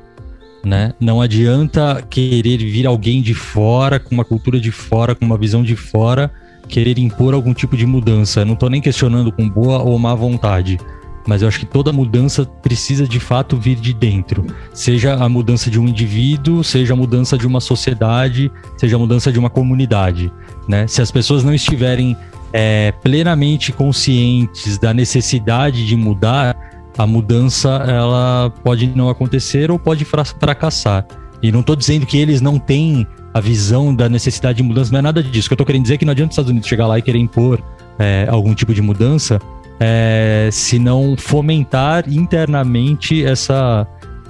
né? 0.64 0.92
Não 1.00 1.20
adianta 1.20 2.04
querer 2.08 2.58
vir 2.58 2.86
alguém 2.86 3.22
de 3.22 3.34
fora, 3.34 3.98
com 3.98 4.14
uma 4.14 4.24
cultura 4.24 4.58
de 4.58 4.70
fora, 4.70 5.14
com 5.14 5.24
uma 5.24 5.38
visão 5.38 5.62
de 5.62 5.76
fora, 5.76 6.30
querer 6.68 6.98
impor 6.98 7.34
algum 7.34 7.52
tipo 7.52 7.76
de 7.76 7.86
mudança. 7.86 8.44
Não 8.44 8.54
estou 8.54 8.70
nem 8.70 8.80
questionando 8.80 9.30
com 9.30 9.48
boa 9.48 9.82
ou 9.82 9.98
má 9.98 10.14
vontade, 10.14 10.78
mas 11.26 11.42
eu 11.42 11.48
acho 11.48 11.58
que 11.58 11.66
toda 11.66 11.92
mudança 11.92 12.44
precisa 12.44 13.06
de 13.06 13.18
fato 13.20 13.56
vir 13.56 13.76
de 13.76 13.92
dentro. 13.94 14.46
Seja 14.72 15.14
a 15.14 15.28
mudança 15.28 15.70
de 15.70 15.78
um 15.78 15.88
indivíduo, 15.88 16.62
seja 16.62 16.92
a 16.94 16.96
mudança 16.96 17.36
de 17.38 17.46
uma 17.46 17.60
sociedade, 17.60 18.50
seja 18.76 18.96
a 18.96 18.98
mudança 18.98 19.32
de 19.32 19.38
uma 19.38 19.50
comunidade, 19.50 20.32
né? 20.68 20.86
Se 20.86 21.00
as 21.00 21.10
pessoas 21.10 21.44
não 21.44 21.54
estiverem 21.54 22.16
é, 22.52 22.92
plenamente 23.02 23.72
conscientes 23.72 24.78
da 24.78 24.94
necessidade 24.94 25.86
de 25.86 25.96
mudar, 25.96 26.53
a 26.96 27.06
mudança 27.06 27.68
ela 27.86 28.52
pode 28.62 28.86
não 28.86 29.08
acontecer 29.08 29.70
ou 29.70 29.78
pode 29.78 30.04
fracassar. 30.04 31.06
E 31.42 31.52
não 31.52 31.60
estou 31.60 31.76
dizendo 31.76 32.06
que 32.06 32.16
eles 32.16 32.40
não 32.40 32.58
têm 32.58 33.06
a 33.32 33.40
visão 33.40 33.94
da 33.94 34.08
necessidade 34.08 34.58
de 34.58 34.62
mudança, 34.62 34.92
não 34.92 35.00
é 35.00 35.02
nada 35.02 35.22
disso. 35.22 35.46
O 35.46 35.48
que 35.48 35.52
eu 35.52 35.56
estou 35.56 35.66
querendo 35.66 35.82
dizer 35.82 35.94
é 35.94 35.98
que 35.98 36.04
não 36.04 36.12
adianta 36.12 36.30
os 36.30 36.34
Estados 36.34 36.50
Unidos 36.50 36.68
chegar 36.68 36.86
lá 36.86 36.98
e 36.98 37.02
querer 37.02 37.18
impor 37.18 37.60
é, 37.98 38.26
algum 38.30 38.54
tipo 38.54 38.72
de 38.72 38.80
mudança, 38.80 39.40
é, 39.80 40.48
se 40.52 40.78
não 40.78 41.16
fomentar 41.16 42.08
internamente 42.08 43.24
essa, 43.24 43.86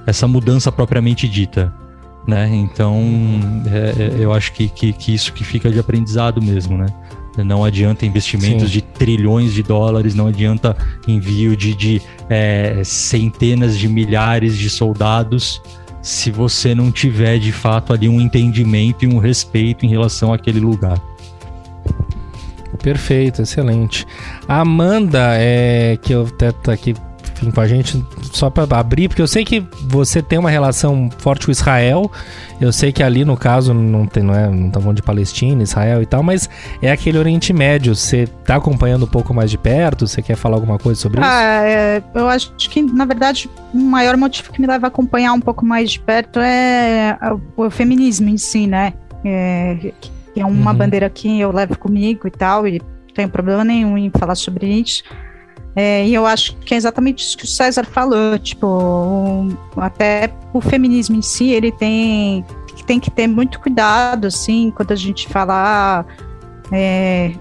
essa 0.07 0.27
mudança 0.27 0.73
propriamente 0.73 1.29
dita. 1.29 1.73
Né? 2.27 2.49
Então, 2.55 3.03
é, 3.71 4.03
é 4.03 4.25
eu 4.25 4.33
acho 4.33 4.53
que, 4.53 4.69
que, 4.69 4.93
que 4.93 5.15
isso 5.15 5.33
que 5.33 5.45
fica 5.45 5.71
de 5.71 5.79
aprendizado 5.79 6.41
mesmo, 6.41 6.79
né? 6.79 6.87
Não 7.37 7.65
adianta 7.65 8.07
investimentos 8.07 8.67
Sim. 8.67 8.75
de 8.75 8.83
trilhões 8.83 9.53
de 9.53 9.63
dólares, 9.63 10.15
não 10.15 10.29
adianta 10.29 10.77
envio 11.09 11.57
de, 11.57 11.75
de 11.75 12.03
é, 12.29 12.83
centenas 12.85 13.77
de 13.77 13.89
milhares 13.89 14.57
de 14.57 14.71
soldados 14.71 15.61
se 16.01 16.31
você 16.31 16.75
não 16.75 16.93
tiver 16.93 17.39
de 17.39 17.51
fato 17.51 17.93
ali 17.93 18.09
um 18.09 18.21
entendimento 18.21 19.05
e 19.05 19.09
um 19.09 19.19
respeito 19.19 19.87
em 19.87 19.89
relação 19.89 20.33
àquele 20.33 20.61
lugar. 20.61 21.01
Perfeito, 22.83 23.41
excelente. 23.41 24.07
A 24.47 24.61
Amanda, 24.61 25.35
é, 25.37 25.97
que 25.97 26.13
eu 26.13 26.27
até 26.27 26.53
tá 26.53 26.73
aqui 26.75 26.95
enfim, 27.35 27.51
com 27.51 27.61
a 27.61 27.67
gente, 27.67 28.05
só 28.33 28.49
para 28.49 28.79
abrir, 28.79 29.09
porque 29.09 29.21
eu 29.21 29.27
sei 29.27 29.45
que 29.45 29.67
você 29.83 30.23
tem 30.23 30.39
uma 30.39 30.51
relação 30.51 31.11
forte 31.19 31.47
com 31.47 31.53
Israel. 31.53 32.11
Eu 32.61 32.73
sei 32.73 32.93
que 32.93 33.03
ali, 33.03 33.25
no 33.25 33.37
caso, 33.37 33.75
não 33.75 34.07
tem, 34.07 34.23
não 34.23 34.35
é, 34.35 34.49
não 34.49 34.71
tá 34.71 34.81
falando 34.81 34.97
de 34.97 35.03
Palestina, 35.03 35.63
Israel 35.63 36.01
e 36.03 36.07
tal, 36.07 36.23
mas 36.23 36.49
é 36.81 36.91
aquele 36.91 37.19
Oriente 37.19 37.53
Médio. 37.53 37.95
Você 37.95 38.27
tá 38.45 38.57
acompanhando 38.57 39.05
um 39.05 39.09
pouco 39.09 39.35
mais 39.35 39.51
de 39.51 39.59
perto? 39.59 40.07
Você 40.07 40.23
quer 40.23 40.37
falar 40.37 40.57
alguma 40.57 40.79
coisa 40.79 41.01
sobre 41.01 41.21
ah, 41.21 41.25
isso? 41.25 41.29
É, 41.29 42.03
eu 42.15 42.29
acho 42.29 42.53
que, 42.57 42.83
na 42.83 43.05
verdade, 43.05 43.51
o 43.73 43.79
maior 43.79 44.17
motivo 44.17 44.53
que 44.53 44.61
me 44.61 44.67
leva 44.67 44.87
a 44.87 44.89
acompanhar 44.89 45.33
um 45.33 45.41
pouco 45.41 45.67
mais 45.67 45.91
de 45.91 46.01
perto 46.01 46.39
é 46.39 47.19
o, 47.57 47.65
o 47.65 47.71
feminismo 47.71 48.29
em 48.29 48.39
si, 48.39 48.67
né? 48.67 48.95
É, 49.25 49.93
que 50.01 50.41
é 50.41 50.45
uma 50.45 50.71
uhum. 50.71 50.77
bandeira 50.77 51.09
que 51.11 51.41
eu 51.41 51.53
levo 51.53 51.79
comigo 51.79 52.27
e 52.27 52.31
tal, 52.31 52.67
e 52.67 52.79
não 52.79 53.15
tenho 53.15 53.29
problema 53.29 53.65
nenhum 53.65 53.97
em 53.97 54.11
falar 54.11 54.35
sobre 54.35 54.67
isso. 54.67 55.03
É, 55.77 56.07
e 56.07 56.15
eu 56.15 56.25
acho 56.25 56.57
que 56.59 56.73
é 56.73 56.77
exatamente 56.77 57.25
isso 57.25 57.37
que 57.37 57.45
o 57.45 57.49
César 57.49 57.85
falou, 57.85 58.39
tipo, 58.39 58.67
um, 58.67 59.57
até 59.77 60.33
o 60.53 60.61
feminismo 60.61 61.17
em 61.17 61.23
si, 61.23 61.51
ele 61.51 61.73
tem, 61.73 62.45
tem 62.87 63.01
que 63.01 63.11
ter 63.11 63.27
muito 63.27 63.59
cuidado, 63.59 64.27
assim, 64.29 64.71
quando 64.71 64.93
a 64.93 64.97
gente 64.97 65.29
falar 65.29 66.07
é, 66.71 67.33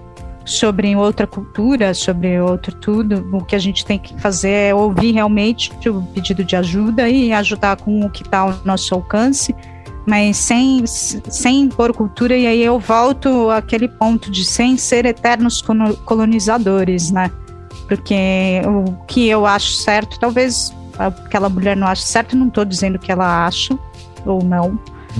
sobre 0.44 0.96
outra 0.96 1.28
cultura, 1.28 1.94
sobre 1.94 2.40
outro 2.40 2.74
tudo, 2.74 3.24
o 3.32 3.44
que 3.44 3.54
a 3.54 3.58
gente 3.58 3.84
tem 3.84 4.00
que 4.00 4.20
fazer 4.20 4.70
é 4.70 4.74
ouvir 4.74 5.12
realmente 5.12 5.70
o 5.88 6.02
pedido 6.02 6.42
de 6.42 6.56
ajuda 6.56 7.08
e 7.08 7.32
ajudar 7.32 7.76
com 7.76 8.04
o 8.04 8.10
que 8.10 8.24
está 8.24 8.40
ao 8.40 8.54
nosso 8.64 8.94
alcance, 8.94 9.54
mas 10.04 10.36
sem, 10.36 10.84
sem 10.86 11.62
impor 11.62 11.94
cultura, 11.94 12.36
e 12.36 12.48
aí 12.48 12.62
eu 12.62 12.80
volto 12.80 13.48
àquele 13.50 13.86
ponto 13.88 14.28
de 14.28 14.44
sem 14.44 14.76
ser 14.76 15.06
eternos 15.06 15.62
colonizadores, 16.04 17.12
né? 17.12 17.30
Porque 17.86 18.62
o 18.66 18.92
que 19.06 19.28
eu 19.28 19.46
acho 19.46 19.72
certo, 19.72 20.18
talvez 20.18 20.74
aquela 20.98 21.48
mulher 21.48 21.76
não 21.76 21.86
ache 21.86 22.02
certo, 22.02 22.36
não 22.36 22.48
estou 22.48 22.64
dizendo 22.64 22.98
que 22.98 23.10
ela 23.10 23.46
acha 23.46 23.78
ou 24.24 24.42
não. 24.42 24.78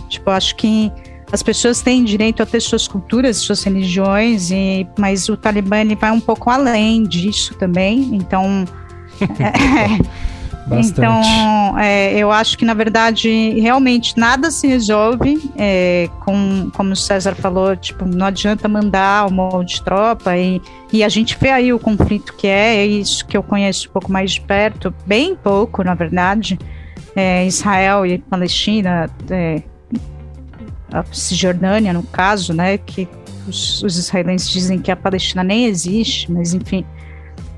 Tipo, 0.09 0.31
eu 0.31 0.35
acho 0.35 0.57
que 0.57 0.91
as 1.33 1.43
pessoas 1.43 1.83
têm 1.83 2.05
direito 2.05 2.43
a 2.43 2.47
ter 2.47 2.61
suas 2.61 2.87
culturas, 2.87 3.39
suas 3.39 3.63
religiões, 3.63 4.51
e, 4.51 4.87
mas 4.99 5.29
o 5.29 5.37
Talibã 5.37 5.81
ele 5.81 5.97
vai 5.97 6.11
um 6.11 6.21
pouco 6.21 6.51
além 6.51 7.03
disso 7.03 7.55
também. 7.55 8.15
Então, 8.15 8.65
é, 9.21 10.34
Bastante. 10.67 10.93
Então, 10.93 11.79
é, 11.79 12.17
eu 12.17 12.31
acho 12.31 12.57
que, 12.57 12.65
na 12.65 12.73
verdade, 12.73 13.29
realmente 13.61 14.17
nada 14.17 14.51
se 14.51 14.67
resolve. 14.67 15.51
É, 15.57 16.09
com, 16.25 16.71
como 16.75 16.93
o 16.93 16.97
César 16.97 17.35
falou, 17.35 17.77
tipo, 17.77 18.07
não 18.07 18.27
adianta 18.27 18.67
mandar 18.67 19.27
um 19.27 19.31
monte 19.31 19.77
de 19.77 19.83
tropa. 19.83 20.37
E, 20.37 20.61
e 20.93 21.05
a 21.05 21.09
gente 21.09 21.37
vê 21.39 21.51
aí 21.51 21.73
o 21.73 21.79
conflito 21.79 22.35
que 22.35 22.47
é, 22.47 22.77
é 22.77 22.87
isso 22.87 23.27
que 23.27 23.37
eu 23.37 23.43
conheço 23.43 23.89
um 23.89 23.93
pouco 23.93 24.11
mais 24.11 24.33
de 24.33 24.41
perto, 24.41 24.95
bem 25.07 25.37
pouco, 25.37 25.85
na 25.85 25.95
verdade. 25.95 26.59
É, 27.15 27.47
Israel 27.47 28.07
e 28.07 28.19
Palestina, 28.19 29.09
é, 29.31 29.63
a 30.91 31.05
Cisjordânia, 31.13 31.93
no 31.93 32.03
caso, 32.03 32.55
né, 32.55 32.79
que 32.79 33.07
os, 33.47 33.83
os 33.83 33.99
israelenses 33.99 34.49
dizem 34.49 34.79
que 34.79 34.91
a 34.91 34.97
Palestina 34.97 35.45
nem 35.45 35.67
existe, 35.67 36.33
mas 36.33 36.55
enfim 36.55 36.85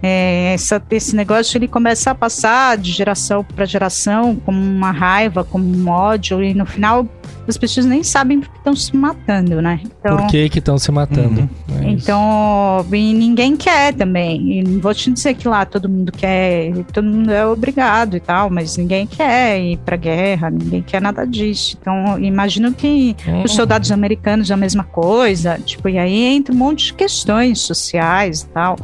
é, 0.03 0.53
essa, 0.55 0.83
esse 0.91 1.17
negócio 1.17 1.57
ele 1.57 1.69
começa 1.69 2.11
a 2.11 2.15
passar 2.15 2.77
de 2.77 2.93
geração 2.93 3.43
para 3.43 3.65
geração 3.65 4.37
como 4.37 4.59
uma 4.59 4.91
raiva, 4.91 5.45
como 5.45 5.65
um 5.65 5.89
ódio, 5.89 6.43
e 6.43 6.55
no 6.55 6.67
final 6.67 7.07
as 7.49 7.57
pessoas 7.57 7.87
nem 7.87 8.03
sabem 8.03 8.41
porque 8.41 8.59
estão 8.59 8.75
se 8.75 8.97
matando, 8.97 9.63
né? 9.63 9.81
Então, 9.85 10.17
Por 10.17 10.27
que 10.27 10.59
estão 10.59 10.79
se 10.79 10.91
matando? 10.91 11.43
Uhum. 11.43 11.49
É 11.81 11.91
então, 11.91 12.85
e 12.93 13.15
ninguém 13.15 13.57
quer 13.57 13.95
também. 13.95 14.59
E 14.59 14.63
não 14.65 14.81
vou 14.81 14.93
te 14.93 15.11
dizer 15.13 15.35
que 15.35 15.47
lá 15.47 15.65
todo 15.65 15.89
mundo 15.89 16.11
quer, 16.11 16.73
todo 16.93 17.05
mundo 17.05 17.31
é 17.31 17.47
obrigado 17.47 18.17
e 18.17 18.21
tal, 18.21 18.51
mas 18.51 18.77
ninguém 18.77 19.07
quer 19.07 19.61
ir 19.61 19.77
pra 19.79 19.97
guerra, 19.97 20.51
ninguém 20.51 20.83
quer 20.83 21.01
nada 21.01 21.25
disso. 21.25 21.77
Então, 21.81 22.19
imagino 22.19 22.73
que 22.73 23.15
uhum. 23.27 23.45
os 23.45 23.53
soldados 23.53 23.93
americanos 23.93 24.51
a 24.51 24.57
mesma 24.57 24.83
coisa, 24.83 25.59
tipo, 25.65 25.89
e 25.89 25.99
aí 25.99 26.25
entra 26.25 26.53
um 26.53 26.59
monte 26.59 26.87
de 26.87 26.95
questões 26.95 27.61
sociais 27.61 28.41
e 28.41 28.49
tal. 28.49 28.77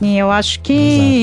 E 0.00 0.18
eu 0.18 0.30
acho 0.30 0.60
que 0.60 0.72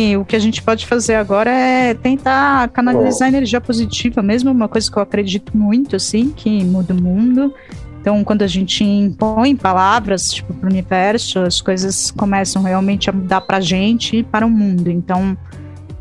Exato. 0.10 0.22
o 0.22 0.26
que 0.26 0.36
a 0.36 0.40
gente 0.40 0.62
pode 0.62 0.86
fazer 0.88 1.16
agora 1.16 1.52
é 1.52 1.94
tentar 1.94 2.68
canalizar 2.70 3.28
energia 3.28 3.62
positiva, 3.62 4.22
mesmo 4.24 4.52
uma 4.52 4.68
coisa 4.68 4.92
que 4.92 4.98
eu 4.98 5.04
acredito 5.04 5.56
muito, 5.56 5.96
assim, 5.96 6.32
que 6.32 6.64
muda 6.64 6.94
o 6.94 7.02
mundo. 7.02 7.54
Então, 8.02 8.24
quando 8.24 8.42
a 8.42 8.48
gente 8.48 8.84
impõe 8.84 9.56
palavras, 9.56 10.34
tipo, 10.34 10.54
para 10.54 10.68
o 10.68 10.70
universo, 10.70 11.40
as 11.40 11.62
coisas 11.62 12.12
começam 12.12 12.62
realmente 12.64 13.10
a 13.10 13.14
mudar 13.14 13.42
para 13.42 13.58
a 13.58 13.62
gente 13.62 14.18
e 14.18 14.24
para 14.24 14.46
o 14.46 14.50
mundo. 14.50 14.90
Então, 14.90 15.38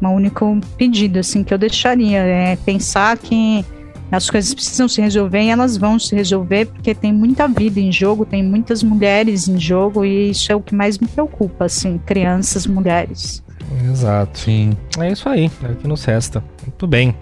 um 0.01 0.15
único 0.15 0.59
pedido, 0.77 1.21
assim, 1.21 1.45
que 1.45 1.55
eu 1.55 1.59
deixaria 1.59 2.19
é 2.19 2.57
pensar 2.57 3.17
que 3.19 3.65
as 4.13 4.29
coisas 4.29 4.53
precisam 4.53 4.87
se 4.87 5.01
resolver 5.01 5.41
e 5.41 5.49
elas 5.49 5.79
vão 5.79 5.99
se 5.99 6.15
resolver 6.15 6.67
porque 6.67 6.95
tem 6.95 7.11
muita 7.13 7.49
vida 7.49 7.81
em 7.81 7.91
jogo, 7.91 8.27
tem 8.27 8.43
muitas 8.43 8.83
mulheres 8.83 9.49
em 9.49 9.59
jogo 9.59 10.05
e 10.05 10.29
isso 10.31 10.53
é 10.53 10.55
o 10.55 10.61
que 10.61 10.75
mais 10.75 10.99
me 10.99 11.09
preocupa, 11.09 11.65
assim, 11.65 11.99
crianças, 12.05 12.67
mulheres. 12.67 13.43
Exato. 13.91 14.39
Sim. 14.39 14.77
É 14.99 15.11
isso 15.11 15.29
aí, 15.29 15.51
é 15.63 15.69
o 15.69 15.77
que 15.77 15.89
nos 15.89 16.05
resta. 16.05 16.45
Muito 16.63 16.87
bem. 16.87 17.17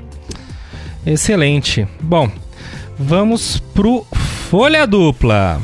Excelente. 1.06 1.86
Bom, 2.02 2.28
vamos 2.98 3.60
pro 3.72 4.04
Folha 4.50 4.84
Dupla. 4.84 5.60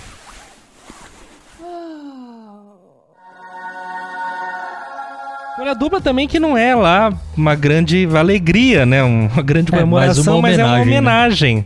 Folha 5.67 5.75
dupla 5.75 6.01
também 6.01 6.29
que 6.29 6.39
não 6.39 6.57
é 6.57 6.77
lá 6.77 7.13
uma 7.37 7.57
grande 7.57 8.07
alegria, 8.15 8.87
né? 8.87 9.03
Uma 9.03 9.43
grande 9.43 9.73
comemoração, 9.73 10.39
é, 10.39 10.43
mas 10.43 10.59
é 10.61 10.65
uma 10.65 10.81
homenagem. 10.81 11.57
Né? 11.57 11.65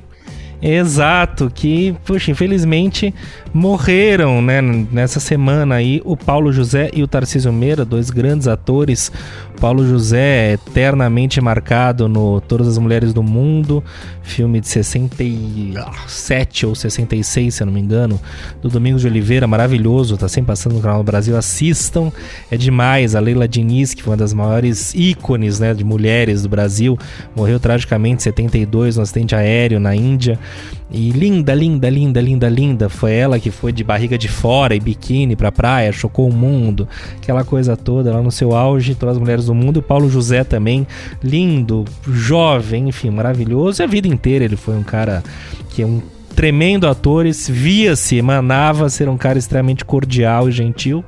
Exato, 0.62 1.50
que, 1.54 1.96
puxa, 2.04 2.30
infelizmente 2.30 3.14
morreram, 3.52 4.42
né, 4.42 4.60
nessa 4.60 5.18
semana 5.18 5.76
aí 5.76 6.02
o 6.04 6.16
Paulo 6.16 6.52
José 6.52 6.90
e 6.92 7.02
o 7.02 7.08
Tarcísio 7.08 7.52
Meira, 7.52 7.84
dois 7.84 8.10
grandes 8.10 8.46
atores. 8.46 9.10
Paulo 9.60 9.86
José 9.86 10.50
é 10.50 10.52
eternamente 10.54 11.40
marcado 11.40 12.08
no 12.08 12.40
Todas 12.40 12.66
as 12.66 12.78
Mulheres 12.78 13.12
do 13.12 13.22
Mundo, 13.22 13.84
filme 14.22 14.58
de 14.58 14.68
67 14.68 16.64
ou 16.64 16.74
66, 16.74 17.54
se 17.54 17.62
eu 17.62 17.66
não 17.66 17.72
me 17.72 17.80
engano, 17.80 18.18
do 18.62 18.70
Domingos 18.70 19.02
de 19.02 19.08
Oliveira, 19.08 19.46
maravilhoso, 19.46 20.16
tá 20.16 20.28
sempre 20.28 20.48
passando 20.48 20.76
no 20.76 20.80
canal 20.80 21.02
do 21.02 21.04
Brasil, 21.04 21.36
assistam, 21.36 22.10
é 22.50 22.56
demais. 22.56 23.14
A 23.14 23.20
Leila 23.20 23.46
Diniz, 23.46 23.92
que 23.92 24.02
foi 24.02 24.12
uma 24.12 24.16
das 24.16 24.32
maiores 24.32 24.94
ícones, 24.94 25.60
né, 25.60 25.74
de 25.74 25.84
mulheres 25.84 26.42
do 26.42 26.48
Brasil, 26.48 26.98
morreu 27.36 27.60
tragicamente 27.60 28.20
em 28.20 28.24
72 28.24 28.96
no 28.96 29.02
acidente 29.02 29.34
aéreo 29.34 29.78
na 29.78 29.94
Índia. 29.94 30.38
E 30.90 31.10
linda, 31.10 31.54
linda, 31.54 31.88
linda, 31.88 32.20
linda, 32.20 32.48
linda. 32.48 32.88
Foi 32.88 33.12
ela 33.12 33.38
que 33.38 33.50
foi 33.50 33.72
de 33.72 33.84
barriga 33.84 34.18
de 34.18 34.28
fora 34.28 34.74
e 34.74 34.80
biquíni 34.80 35.36
pra 35.36 35.52
praia, 35.52 35.92
chocou 35.92 36.28
o 36.28 36.32
mundo. 36.32 36.88
Aquela 37.16 37.44
coisa 37.44 37.76
toda 37.76 38.12
lá 38.12 38.20
no 38.20 38.30
seu 38.30 38.56
auge, 38.56 38.94
todas 38.94 39.16
as 39.16 39.20
mulheres 39.20 39.46
do 39.46 39.54
mundo. 39.54 39.78
O 39.78 39.82
Paulo 39.82 40.10
José 40.10 40.42
também, 40.42 40.86
lindo, 41.22 41.84
jovem, 42.06 42.88
enfim, 42.88 43.10
maravilhoso. 43.10 43.82
E 43.82 43.84
a 43.84 43.86
vida 43.86 44.08
inteira 44.08 44.44
ele 44.44 44.56
foi 44.56 44.76
um 44.76 44.82
cara 44.82 45.22
que 45.70 45.82
é 45.82 45.86
um 45.86 46.02
tremendo 46.34 46.88
ator, 46.88 47.26
via-se, 47.48 48.16
emanava 48.16 48.88
ser 48.88 49.08
um 49.08 49.16
cara 49.16 49.38
extremamente 49.38 49.84
cordial 49.84 50.48
e 50.48 50.52
gentil. 50.52 51.04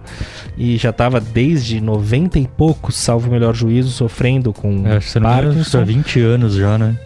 E 0.59 0.77
já 0.77 0.91
estava 0.91 1.21
desde 1.21 1.81
90 1.81 2.39
e 2.39 2.47
poucos, 2.47 2.97
salvo 2.97 3.29
o 3.29 3.33
melhor 3.33 3.55
juízo, 3.55 3.91
sofrendo 3.91 4.53
com 4.53 4.87
é, 4.87 5.01
você 5.01 5.19
não 5.19 5.31
Parkinson. 5.31 5.81
Há 5.81 5.85
20 5.85 6.21
anos 6.21 6.55
já, 6.55 6.77
né? 6.77 6.97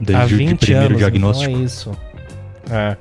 Desde 0.00 0.34
Há 0.34 0.36
20 0.36 0.52
o 0.52 0.58
primeiro 0.58 0.86
anos, 0.86 0.98
diagnóstico. 0.98 1.50
Então 1.50 1.60
é 1.60 1.64
isso. 1.64 1.92
É. 2.70 2.96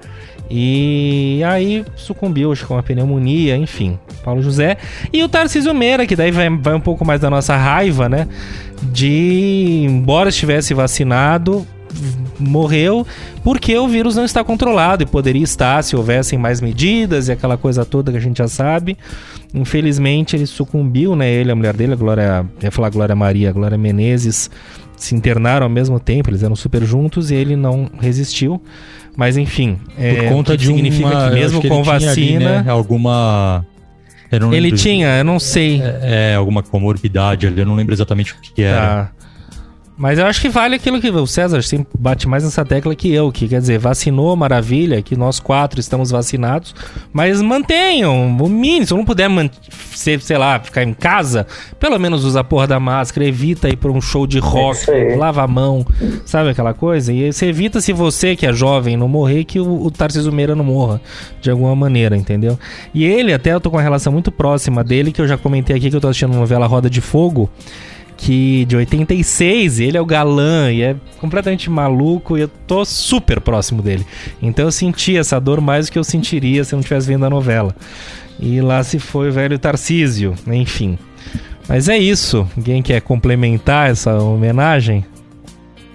E 0.50 1.42
aí 1.46 1.84
sucumbiu 1.96 2.52
acho, 2.52 2.68
com 2.68 2.78
a 2.78 2.84
pneumonia, 2.84 3.58
enfim. 3.58 3.98
Paulo 4.24 4.42
José. 4.42 4.78
E 5.12 5.24
o 5.24 5.30
Tarcísio 5.30 5.74
Meira, 5.74 6.06
que 6.06 6.16
daí 6.16 6.32
vai, 6.32 6.50
vai 6.50 6.74
um 6.76 6.80
pouco 6.80 7.06
mais 7.06 7.20
da 7.20 7.30
nossa 7.30 7.56
raiva, 7.56 8.08
né? 8.08 8.28
De, 8.84 9.86
embora 9.88 10.30
estivesse 10.30 10.74
vacinado, 10.74 11.66
morreu 12.40 13.06
porque 13.44 13.78
o 13.78 13.88
vírus 13.88 14.16
não 14.16 14.26
está 14.26 14.44
controlado 14.44 15.04
e 15.04 15.06
poderia 15.06 15.44
estar 15.44 15.84
se 15.84 15.96
houvessem 15.96 16.38
mais 16.38 16.60
medidas 16.60 17.28
e 17.28 17.32
aquela 17.32 17.58
coisa 17.58 17.86
toda 17.86 18.12
que 18.12 18.18
a 18.18 18.22
gente 18.22 18.38
já 18.38 18.48
sabe. 18.48 18.98
Infelizmente 19.54 20.36
ele 20.36 20.48
sucumbiu, 20.48 21.16
né? 21.16 21.30
Ele, 21.30 21.52
a 21.52 21.56
mulher 21.56 21.76
dele, 21.76 21.94
a 21.94 21.96
Glória, 21.96 22.46
ia 22.62 22.72
falar 22.72 22.90
Glória 22.90 23.16
Maria, 23.16 23.52
Glória 23.52 23.78
Menezes, 23.78 24.50
se 24.98 25.16
internaram 25.16 25.66
ao 25.66 25.70
mesmo 25.70 26.00
tempo, 26.00 26.30
eles 26.30 26.44
eram 26.44 26.56
super 26.56 26.84
juntos 26.84 27.32
e 27.32 27.36
ele 27.36 27.56
não 27.56 27.90
resistiu. 28.00 28.62
Mas 29.16 29.38
enfim, 29.38 29.78
é, 29.98 30.16
por 30.16 30.30
conta 30.30 30.58
de 30.58 30.68
significa 30.68 31.08
uma, 31.08 31.30
que 31.30 31.36
mesmo 31.36 31.62
que 31.62 31.70
com 31.70 31.84
vacina, 31.84 32.12
ali, 32.12 32.64
né, 32.64 32.66
alguma 32.68 33.66
ele 34.52 34.72
tinha, 34.72 35.18
eu 35.18 35.24
não 35.24 35.40
sei. 35.40 35.82
É, 35.82 36.32
é, 36.32 36.36
alguma 36.36 36.64
comorbidade 36.64 37.48
ali, 37.48 37.60
eu 37.60 37.66
não 37.66 37.76
lembro 37.76 37.94
exatamente 37.94 38.34
o 38.34 38.36
que 38.42 38.64
era. 38.64 38.80
Tá. 38.80 39.12
Mas 39.98 40.20
eu 40.20 40.26
acho 40.26 40.42
que 40.42 40.50
vale 40.50 40.76
aquilo 40.76 41.00
que 41.00 41.10
o 41.10 41.26
César 41.26 41.62
sempre 41.62 41.88
bate 41.98 42.28
mais 42.28 42.44
nessa 42.44 42.66
tecla 42.66 42.94
que 42.94 43.14
eu, 43.14 43.32
que 43.32 43.48
quer 43.48 43.62
dizer, 43.62 43.80
vacinou, 43.80 44.36
maravilha, 44.36 45.02
que 45.02 45.16
nós 45.16 45.40
quatro 45.40 45.80
estamos 45.80 46.12
vacinados, 46.12 46.76
mas 47.14 47.42
mantenham 47.42 48.36
o 48.38 48.50
mínimo, 48.50 48.86
se 48.86 48.94
eu 48.94 48.98
não 48.98 49.06
puder 49.06 49.30
ser, 49.94 50.20
sei 50.22 50.38
lá, 50.38 50.60
ficar 50.60 50.84
em 50.84 50.94
casa, 50.94 51.48
pelo 51.80 51.98
menos 51.98 52.26
usa 52.26 52.42
a 52.42 52.44
porra 52.44 52.68
da 52.68 52.80
máscara, 52.80 53.26
evita 53.26 53.70
ir 53.70 53.78
para 53.78 53.92
um 53.92 54.02
show 54.02 54.28
de 54.28 54.38
rock, 54.38 54.90
é 54.92 55.16
lava 55.16 55.44
a 55.44 55.48
mão, 55.48 55.86
sabe 56.26 56.50
aquela 56.50 56.74
coisa? 56.74 57.14
E 57.14 57.32
você 57.32 57.46
evita 57.46 57.80
se 57.80 57.94
você 57.94 58.36
que 58.36 58.46
é 58.46 58.52
jovem 58.52 58.98
não 58.98 59.08
morrer, 59.08 59.46
que 59.46 59.62
o, 59.62 59.86
o 59.86 59.90
Tarcísio 59.90 60.32
Meira 60.32 60.56
não 60.56 60.66
morra, 60.66 61.00
de 61.40 61.50
alguma 61.50 61.74
maneira, 61.74 62.18
entendeu? 62.18 62.60
E 62.94 63.06
ele, 63.06 63.34
até 63.34 63.54
eu 63.54 63.62
tô 63.62 63.70
com 63.70 63.78
uma 63.78 63.84
relação 63.84 64.12
muito 64.12 64.30
próxima 64.30 64.84
dele, 64.84 65.14
que 65.14 65.22
eu 65.22 65.28
já 65.28 65.38
comentei 65.38 65.76
aqui 65.76 65.90
que 65.90 65.96
eu 65.96 66.02
tô 66.02 66.10
assistindo 66.10 66.34
a 66.34 66.40
novela 66.40 66.68
Roda 66.68 66.90
de 66.90 67.00
Fogo, 67.00 67.50
que 68.18 68.66
de 68.66 68.76
86, 68.76 69.80
ele 69.80 69.98
é 69.98 70.02
o 70.02 70.06
galã 70.06 70.72
e 70.72 70.82
é 70.82 70.96
completamente 71.20 71.70
maluco 71.70 72.38
e 72.38 72.42
eu 72.42 72.48
tô 72.48 72.86
super 72.86 73.40
próximo 73.40 73.82
dele. 73.82 74.06
Então 74.42 74.66
eu 74.66 74.72
senti 74.72 75.18
essa 75.18 75.40
dor 75.40 75.62
mais 75.62 75.88
do 75.88 75.92
que 75.92 76.00
eu 76.00 76.04
sentiria 76.04 76.64
se 76.64 76.74
eu 76.74 76.78
não 76.78 76.84
tivesse 76.84 77.08
vendo 77.08 77.26
a 77.26 77.30
novela. 77.30 77.76
E 78.40 78.60
lá 78.62 78.84
se 78.84 79.00
foi 79.00 79.30
o 79.30 79.32
velho 79.32 79.58
Tarcísio, 79.58 80.34
enfim. 80.48 80.98
Mas 81.68 81.90
é 81.90 81.98
isso. 81.98 82.48
Alguém 82.56 82.82
quer 82.82 83.02
complementar 83.02 83.90
essa 83.90 84.14
homenagem? 84.18 85.06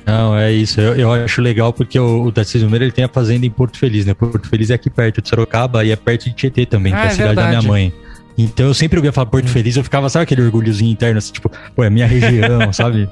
Não, 0.06 0.36
é 0.36 0.50
isso. 0.50 0.80
Eu, 0.80 0.96
eu 0.96 1.12
acho 1.12 1.40
legal 1.40 1.72
porque 1.72 1.98
o, 1.98 2.24
o 2.24 2.32
Tarcísio 2.32 2.68
Meira 2.68 2.84
ele 2.84 2.92
tem 2.92 3.04
a 3.04 3.08
fazenda 3.08 3.46
em 3.46 3.50
Porto 3.50 3.78
Feliz, 3.78 4.04
né? 4.04 4.14
Porto 4.14 4.48
Feliz 4.48 4.70
é 4.70 4.74
aqui 4.74 4.90
perto 4.90 5.22
de 5.22 5.28
Sorocaba 5.28 5.84
e 5.84 5.92
é 5.92 5.96
perto 5.96 6.24
de 6.24 6.32
Tietê 6.32 6.66
também, 6.66 6.92
ah, 6.92 6.96
que 6.96 7.02
é 7.02 7.04
a 7.04 7.06
é 7.06 7.10
cidade 7.10 7.28
verdade. 7.28 7.52
da 7.52 7.60
minha 7.60 7.70
mãe. 7.70 7.92
Então 8.36 8.66
eu 8.66 8.74
sempre 8.74 8.98
ouvia 8.98 9.12
falar 9.12 9.26
Porto 9.26 9.46
hum. 9.46 9.48
Feliz, 9.48 9.76
eu 9.76 9.84
ficava, 9.84 10.08
sabe 10.08 10.24
aquele 10.24 10.42
orgulhozinho 10.42 10.90
interno, 10.90 11.18
assim, 11.18 11.32
tipo, 11.32 11.50
pô, 11.74 11.84
é 11.84 11.90
minha 11.90 12.06
região, 12.06 12.72
sabe? 12.72 13.08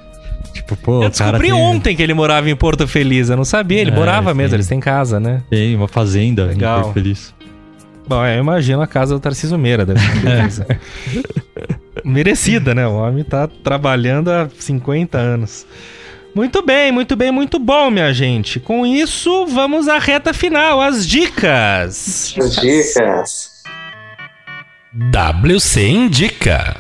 Tipo, 0.53 0.77
pô, 0.77 1.03
eu 1.03 1.11
descobri 1.11 1.49
tem... 1.49 1.53
ontem 1.53 1.97
que 1.97 2.03
ele 2.03 2.15
morava 2.15 2.49
em 2.49 2.57
Porto 2.57 2.87
Feliz, 2.87 3.29
eu 3.29 3.37
não 3.37 3.45
sabia, 3.45 3.81
ele 3.81 3.91
é, 3.91 3.95
morava 3.95 4.33
mesmo, 4.33 4.57
eles 4.57 4.67
têm 4.67 4.81
casa, 4.81 5.21
né? 5.21 5.43
Tem 5.51 5.77
uma 5.77 5.89
fazenda 5.89 6.47
Legal. 6.47 6.79
em 6.79 6.83
Porto 6.83 6.95
Feliz. 6.95 7.35
Bom, 8.07 8.25
eu 8.25 8.41
imagino 8.41 8.81
a 8.81 8.87
casa 8.87 9.15
do 9.15 9.21
Tarcísio 9.21 9.59
Meira, 9.59 9.85
deve 9.85 10.01
ser 10.51 10.67
é. 10.71 10.79
Merecida, 12.03 12.75
né? 12.75 12.87
O 12.87 12.95
homem 12.95 13.23
tá 13.23 13.47
trabalhando 13.47 14.31
há 14.31 14.49
50 14.59 15.19
anos. 15.19 15.67
Muito 16.35 16.63
bem, 16.63 16.93
muito 16.93 17.17
bem, 17.17 17.31
muito 17.31 17.59
bom, 17.59 17.91
minha 17.91 18.13
gente. 18.15 18.61
Com 18.61 18.87
isso, 18.87 19.47
vamos 19.47 19.89
à 19.89 19.99
reta 19.99 20.33
final, 20.33 20.81
as 20.81 21.07
dicas. 21.07 22.35
As 22.39 22.57
dicas. 22.57 23.58
WC 24.95 25.87
Indica. 25.89 26.77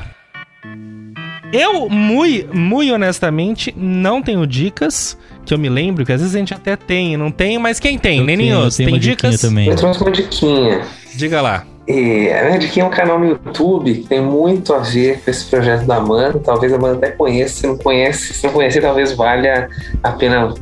Eu, 1.53 1.89
muito, 1.89 2.55
muito 2.55 2.93
honestamente, 2.93 3.73
não 3.77 4.21
tenho 4.23 4.47
dicas 4.47 5.17
que 5.47 5.55
eu 5.55 5.59
me 5.59 5.69
lembro, 5.69 6.05
que 6.05 6.13
às 6.13 6.21
vezes 6.21 6.35
a 6.37 6.39
gente 6.39 6.53
até 6.53 6.77
tem, 6.77 7.17
não 7.17 7.31
tem, 7.31 7.59
mas 7.59 7.81
quem 7.81 7.99
tem? 7.99 8.19
Eu 8.19 8.25
Nem 8.25 8.37
tenho- 8.37 8.51
eu 8.55 8.59
nenhum. 8.61 8.71
tenho 8.71 8.91
Tem 8.91 8.99
dicas? 9.01 9.41
também. 9.41 9.67
Eu 9.69 9.77
trouxe 9.77 10.03
uma 10.03 10.11
diquinha. 10.11 10.83
Diga 11.15 11.41
lá. 11.41 11.65
E 11.87 12.31
a 12.31 12.45
minha 12.45 12.59
diquinha 12.59 12.85
é 12.85 12.89
um 12.89 12.91
canal 12.91 13.19
no 13.19 13.27
YouTube 13.27 13.95
que 13.95 14.07
tem 14.09 14.21
muito 14.21 14.75
a 14.75 14.79
ver 14.81 15.21
com 15.25 15.31
esse 15.31 15.47
projeto 15.47 15.87
da 15.87 15.97
Amanda. 15.97 16.39
Talvez 16.39 16.71
a 16.71 16.77
Amanda 16.77 16.97
até 16.99 17.11
conheça. 17.13 17.61
Se 17.61 17.67
não 17.67 17.79
conhece, 17.79 18.35
se 18.35 18.47
não 18.47 18.53
conhecer, 18.53 18.83
talvez 18.83 19.13
valha 19.13 19.71
a 20.03 20.11
pena 20.13 20.53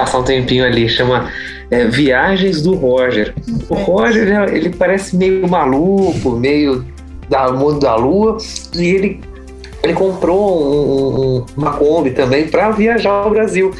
passar 0.00 0.18
um 0.18 0.24
tempinho 0.24 0.64
ali. 0.64 0.88
Chama 0.88 1.30
é, 1.70 1.84
Viagens 1.86 2.62
do 2.62 2.74
Roger. 2.74 3.34
O 3.68 3.74
Roger, 3.74 4.26
ele, 4.52 4.68
é- 4.68 4.72
parece 4.72 5.16
meio 5.16 5.46
maluco, 5.48 6.30
meio 6.30 6.84
da 7.28 7.52
mundo 7.52 7.78
da 7.80 7.94
lua. 7.94 8.38
E 8.74 8.86
ele, 8.86 9.20
ele 9.82 9.92
comprou 9.92 10.62
um- 10.62 11.36
um- 11.38 11.46
uma 11.56 11.72
Kombi 11.72 12.10
também 12.10 12.48
para 12.48 12.70
viajar 12.70 13.10
ao 13.10 13.30
Brasil. 13.30 13.72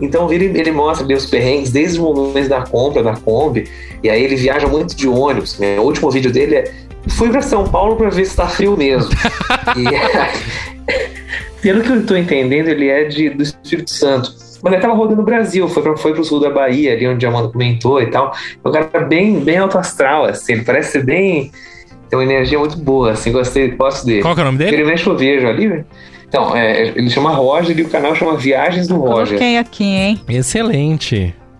Então 0.00 0.32
ele, 0.32 0.46
ele 0.58 0.70
mostra 0.70 1.04
ali 1.04 1.14
os 1.14 1.26
perrengues 1.26 1.70
desde 1.70 2.00
o 2.00 2.04
momento 2.04 2.48
da 2.48 2.62
compra 2.62 3.02
da 3.02 3.14
Kombi. 3.16 3.68
E 4.02 4.08
aí 4.08 4.22
ele 4.22 4.36
viaja 4.36 4.66
muito 4.66 4.96
de 4.96 5.08
ônibus. 5.08 5.58
Né? 5.58 5.78
O 5.78 5.82
último 5.82 6.10
vídeo 6.10 6.32
dele 6.32 6.56
é 6.56 6.72
fui 7.08 7.30
para 7.30 7.42
São 7.42 7.64
Paulo 7.64 7.96
para 7.96 8.10
ver 8.10 8.24
se 8.24 8.36
tá 8.36 8.46
frio 8.46 8.76
mesmo. 8.76 9.10
e, 9.76 9.84
pelo 11.60 11.82
que 11.82 11.90
eu 11.90 12.06
tô 12.06 12.16
entendendo, 12.16 12.68
ele 12.68 12.88
é 12.88 13.04
de, 13.04 13.30
do 13.30 13.42
Espírito 13.42 13.90
Santo. 13.90 14.47
Mas 14.62 14.72
ele 14.72 14.82
tava 14.82 14.94
rodando 14.94 15.16
no 15.16 15.24
Brasil, 15.24 15.68
foi, 15.68 15.82
pra, 15.82 15.96
foi 15.96 16.12
pro 16.12 16.24
sul 16.24 16.40
da 16.40 16.50
Bahia, 16.50 16.92
ali 16.92 17.06
onde 17.06 17.24
a 17.24 17.28
Amanda 17.28 17.48
comentou 17.48 18.02
e 18.02 18.06
tal. 18.06 18.32
É 18.64 18.68
um 18.68 18.72
cara 18.72 19.00
bem, 19.00 19.38
bem 19.40 19.58
alto 19.58 19.78
astral, 19.78 20.24
assim. 20.24 20.54
Ele 20.54 20.64
parece 20.64 20.92
ser 20.92 21.04
bem. 21.04 21.52
Tem 22.08 22.18
uma 22.18 22.24
energia 22.24 22.58
muito 22.58 22.76
boa, 22.76 23.12
assim. 23.12 23.30
Gostei, 23.30 23.70
gosto 23.70 24.06
dele. 24.06 24.22
Qual 24.22 24.34
que 24.34 24.40
é 24.40 24.42
o 24.42 24.46
nome 24.46 24.58
dele? 24.58 24.76
Ele 24.76 24.84
vejo 25.16 25.46
ali, 25.46 25.68
velho. 25.68 25.86
Então, 26.28 26.54
é, 26.54 26.88
ele 26.88 27.08
chama 27.08 27.30
Roger 27.30 27.78
e 27.78 27.82
o 27.82 27.88
canal 27.88 28.14
chama 28.14 28.36
Viagens 28.36 28.86
do 28.86 28.96
Roger. 28.96 29.38
Coloquei 29.38 29.58
aqui, 29.58 29.84
hein? 29.84 30.20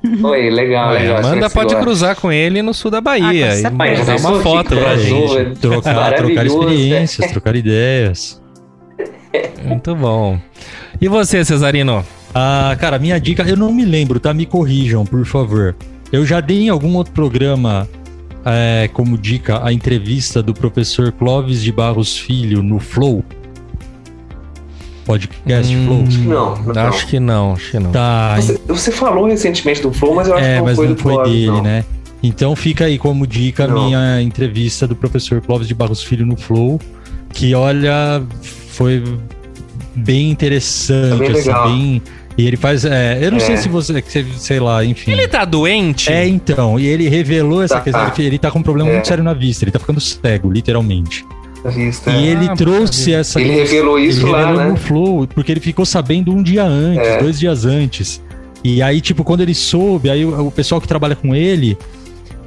Legal, 0.04 0.30
Oi, 0.30 0.50
legal, 0.50 0.92
legal. 0.92 1.16
assim, 1.18 1.28
Amanda 1.28 1.50
pode 1.50 1.74
gosta. 1.74 1.82
cruzar 1.82 2.16
com 2.16 2.30
ele 2.30 2.62
no 2.62 2.72
sul 2.72 2.90
da 2.90 3.00
Bahia. 3.00 3.50
Ah, 3.50 3.58
e 3.58 3.62
dar 3.62 4.16
uma 4.16 4.40
foto 4.40 4.76
pra 4.76 4.96
gente. 4.96 5.28
Zoa. 5.28 5.44
Trocar, 5.60 5.80
trocar 5.82 5.94
Maravilhoso, 5.94 6.58
experiências, 6.68 7.30
trocar 7.32 7.56
ideias. 7.56 8.42
Muito 9.64 9.94
bom. 9.96 10.38
E 11.00 11.08
você, 11.08 11.44
Cesarino? 11.44 12.04
Ah, 12.40 12.76
cara, 12.78 13.00
minha 13.00 13.18
dica, 13.18 13.42
eu 13.42 13.56
não 13.56 13.72
me 13.72 13.84
lembro, 13.84 14.20
tá? 14.20 14.32
Me 14.32 14.46
corrijam, 14.46 15.04
por 15.04 15.24
favor. 15.26 15.74
Eu 16.12 16.24
já 16.24 16.40
dei 16.40 16.62
em 16.66 16.68
algum 16.68 16.94
outro 16.94 17.12
programa 17.12 17.88
é, 18.44 18.88
como 18.92 19.18
dica 19.18 19.60
a 19.66 19.72
entrevista 19.72 20.40
do 20.40 20.54
professor 20.54 21.10
Clóvis 21.10 21.60
de 21.60 21.72
Barros 21.72 22.16
Filho 22.16 22.62
no 22.62 22.78
Flow. 22.78 23.24
Podcast 25.04 25.74
Hum, 25.74 25.84
Flow. 26.06 26.24
Não, 26.24 26.72
não. 26.74 26.82
Acho 26.88 27.06
que 27.08 27.18
não, 27.18 27.52
acho 27.54 27.70
que 27.72 27.78
não. 27.80 27.90
Tá, 27.90 28.36
Você, 28.36 28.60
você 28.68 28.92
falou 28.92 29.26
recentemente 29.26 29.82
do 29.82 29.92
Flow, 29.92 30.14
mas 30.14 30.28
eu 30.28 30.34
acho 30.36 30.44
é, 30.44 30.52
que 30.52 30.58
não 30.58 30.64
mas 30.66 30.76
foi 30.76 30.86
não 30.88 30.94
do 30.94 31.02
foi 31.02 31.12
Clóvis, 31.14 31.32
dele, 31.32 31.46
não. 31.48 31.62
né? 31.62 31.84
Então 32.22 32.54
fica 32.54 32.84
aí 32.84 32.98
como 32.98 33.26
dica 33.26 33.64
a 33.64 33.68
minha 33.68 34.22
entrevista 34.22 34.86
do 34.86 34.94
professor 34.94 35.40
Clóvis 35.40 35.66
de 35.66 35.74
Barros 35.74 36.02
Filho 36.04 36.24
no 36.24 36.36
Flow, 36.36 36.80
que 37.32 37.54
olha, 37.54 38.22
foi 38.70 39.02
bem 39.94 40.30
interessante, 40.30 41.14
É 41.14 41.16
bem 41.16 41.28
assim, 41.30 41.38
legal. 41.48 41.68
bem. 41.68 42.02
E 42.38 42.46
ele 42.46 42.56
faz. 42.56 42.84
é, 42.84 43.18
eu 43.20 43.30
não 43.32 43.38
É. 43.38 43.40
sei 43.40 43.56
se 43.56 43.68
você, 43.68 44.02
sei 44.38 44.60
lá, 44.60 44.84
enfim. 44.84 45.10
Ele 45.10 45.26
tá 45.26 45.44
doente? 45.44 46.10
É, 46.12 46.26
então, 46.26 46.78
e 46.78 46.86
ele 46.86 47.08
revelou 47.08 47.62
essa 47.64 47.74
Tá. 47.74 47.80
questão. 47.80 48.12
Ele, 48.16 48.26
ele 48.26 48.38
tá 48.38 48.48
com 48.50 48.60
um 48.60 48.62
problema 48.62 48.88
É. 48.90 48.92
muito 48.94 49.08
sério 49.08 49.24
na 49.24 49.34
vista, 49.34 49.64
ele 49.64 49.72
tá 49.72 49.78
ficando 49.80 50.00
cego, 50.00 50.50
literalmente. 50.50 51.26
A 51.64 51.70
vista, 51.70 52.10
E 52.12 52.28
é. 52.28 52.30
ele 52.30 52.46
Ah, 52.48 52.54
trouxe 52.54 53.12
essa. 53.12 53.40
Ele 53.40 53.50
revelou 53.50 53.98
isso 53.98 54.20
ele 54.24 54.30
lá, 54.30 54.38
revelou 54.38 54.62
né? 54.62 54.68
no 54.70 54.76
Flow, 54.76 55.26
porque 55.26 55.50
ele 55.50 55.58
ficou 55.60 55.84
sabendo 55.84 56.32
um 56.32 56.40
dia 56.40 56.62
antes, 56.64 57.08
É. 57.08 57.18
dois 57.18 57.40
dias 57.40 57.64
antes. 57.66 58.22
E 58.62 58.80
aí, 58.80 59.00
tipo, 59.00 59.24
quando 59.24 59.40
ele 59.40 59.54
soube, 59.54 60.08
aí 60.08 60.24
o, 60.24 60.46
o 60.46 60.50
pessoal 60.52 60.80
que 60.80 60.86
trabalha 60.86 61.16
com 61.16 61.34
ele. 61.34 61.76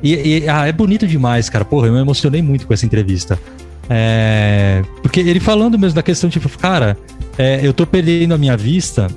E, 0.01 0.13
e- 0.43 0.49
ah, 0.49 0.65
é 0.65 0.72
bonito 0.72 1.05
demais, 1.05 1.49
cara. 1.49 1.65
Porra, 1.65 1.88
eu 1.88 1.93
me 1.93 1.99
emocionei 1.99 2.41
muito 2.41 2.65
com 2.65 2.73
essa 2.73 2.85
entrevista. 2.85 3.38
É, 3.89 4.81
porque 5.01 5.19
ele 5.19 5.39
falando 5.41 5.77
mesmo 5.77 5.95
da 5.95 6.01
questão, 6.03 6.30
tipo, 6.30 6.47
cara, 6.57 6.97
é, 7.38 7.59
eu 7.61 7.73
tô 7.73 7.85
perdendo 7.85 8.34
a 8.34 8.38
minha 8.38 8.55
vista. 8.55 9.07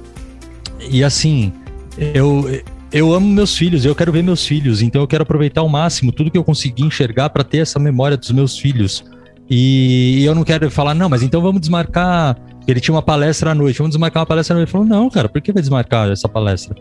E 0.90 1.02
assim, 1.04 1.52
eu, 1.98 2.62
eu 2.92 3.12
amo 3.12 3.26
meus 3.28 3.56
filhos, 3.56 3.84
eu 3.84 3.94
quero 3.94 4.12
ver 4.12 4.22
meus 4.22 4.46
filhos, 4.46 4.82
então 4.82 5.00
eu 5.02 5.06
quero 5.06 5.22
aproveitar 5.22 5.60
ao 5.60 5.68
máximo 5.68 6.12
tudo 6.12 6.30
que 6.30 6.38
eu 6.38 6.44
conseguir 6.44 6.82
enxergar 6.84 7.30
para 7.30 7.42
ter 7.44 7.58
essa 7.58 7.78
memória 7.78 8.16
dos 8.16 8.30
meus 8.30 8.58
filhos. 8.58 9.04
E, 9.50 10.24
eu 10.24 10.34
não 10.34 10.42
quero 10.44 10.70
falar, 10.70 10.94
não, 10.94 11.08
mas 11.08 11.22
então 11.22 11.40
vamos 11.42 11.60
desmarcar. 11.60 12.36
Ele 12.66 12.80
tinha 12.80 12.94
uma 12.94 13.02
palestra 13.02 13.50
à 13.50 13.54
noite, 13.54 13.76
vamos 13.78 13.90
desmarcar 13.90 14.22
uma 14.22 14.26
palestra 14.26 14.54
à 14.54 14.56
noite. 14.56 14.68
Ele 14.68 14.72
falou, 14.72 14.86
não, 14.86 15.10
cara, 15.10 15.28
por 15.28 15.40
que 15.42 15.52
vai 15.52 15.60
desmarcar 15.60 16.10
essa 16.10 16.28
palestra? 16.28 16.74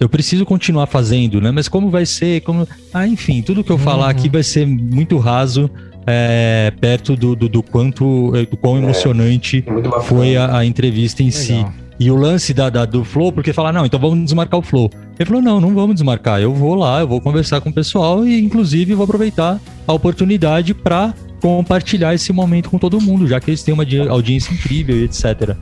Eu 0.00 0.08
preciso 0.08 0.44
continuar 0.44 0.86
fazendo, 0.86 1.40
né? 1.40 1.50
Mas 1.50 1.68
como 1.68 1.88
vai 1.90 2.04
ser? 2.06 2.40
Como... 2.40 2.66
Ah, 2.92 3.06
enfim, 3.06 3.42
tudo 3.42 3.62
que 3.62 3.70
eu 3.70 3.78
falar 3.78 4.06
Uhum. 4.06 4.10
aqui 4.10 4.28
vai 4.28 4.42
ser 4.42 4.66
muito 4.66 5.18
raso, 5.18 5.70
é, 6.06 6.72
perto 6.80 7.14
do, 7.14 7.36
do, 7.36 7.48
do 7.48 7.62
quanto, 7.62 8.32
do 8.50 8.56
quão 8.56 8.76
É. 8.78 8.82
emocionante 8.82 9.62
É 9.68 10.00
foi 10.00 10.36
a, 10.36 10.56
a 10.58 10.64
entrevista 10.64 11.22
em 11.22 11.30
si. 11.30 11.64
E 12.00 12.10
o 12.10 12.16
lance 12.16 12.54
da, 12.54 12.70
da- 12.70 12.86
do 12.86 13.04
Flow, 13.04 13.30
porque 13.30 13.52
falar, 13.52 13.72
não, 13.74 13.84
então 13.84 14.00
vamos 14.00 14.24
desmarcar 14.24 14.58
o 14.58 14.62
Flow. 14.62 14.90
Ele 15.18 15.26
falou, 15.26 15.42
não, 15.42 15.60
não 15.60 15.74
vamos 15.74 15.94
desmarcar. 15.94 16.40
Eu 16.40 16.54
vou 16.54 16.74
lá, 16.74 17.00
eu 17.00 17.06
vou 17.06 17.20
conversar 17.20 17.60
com 17.60 17.68
o 17.68 17.72
pessoal 17.72 18.26
e, 18.26 18.40
inclusive, 18.42 18.94
vou 18.94 19.04
aproveitar 19.04 19.60
a 19.86 19.92
oportunidade 19.92 20.72
para 20.72 21.12
compartilhar 21.42 22.14
esse 22.14 22.32
momento 22.32 22.70
com 22.70 22.78
todo 22.78 22.98
mundo, 23.00 23.26
já 23.26 23.38
que 23.38 23.50
eles 23.50 23.62
têm 23.62 23.74
uma 23.74 23.84
di- 23.84 24.00
audiência 24.00 24.50
incrível 24.52 24.96
e 24.96 25.04
etc. 25.04 25.54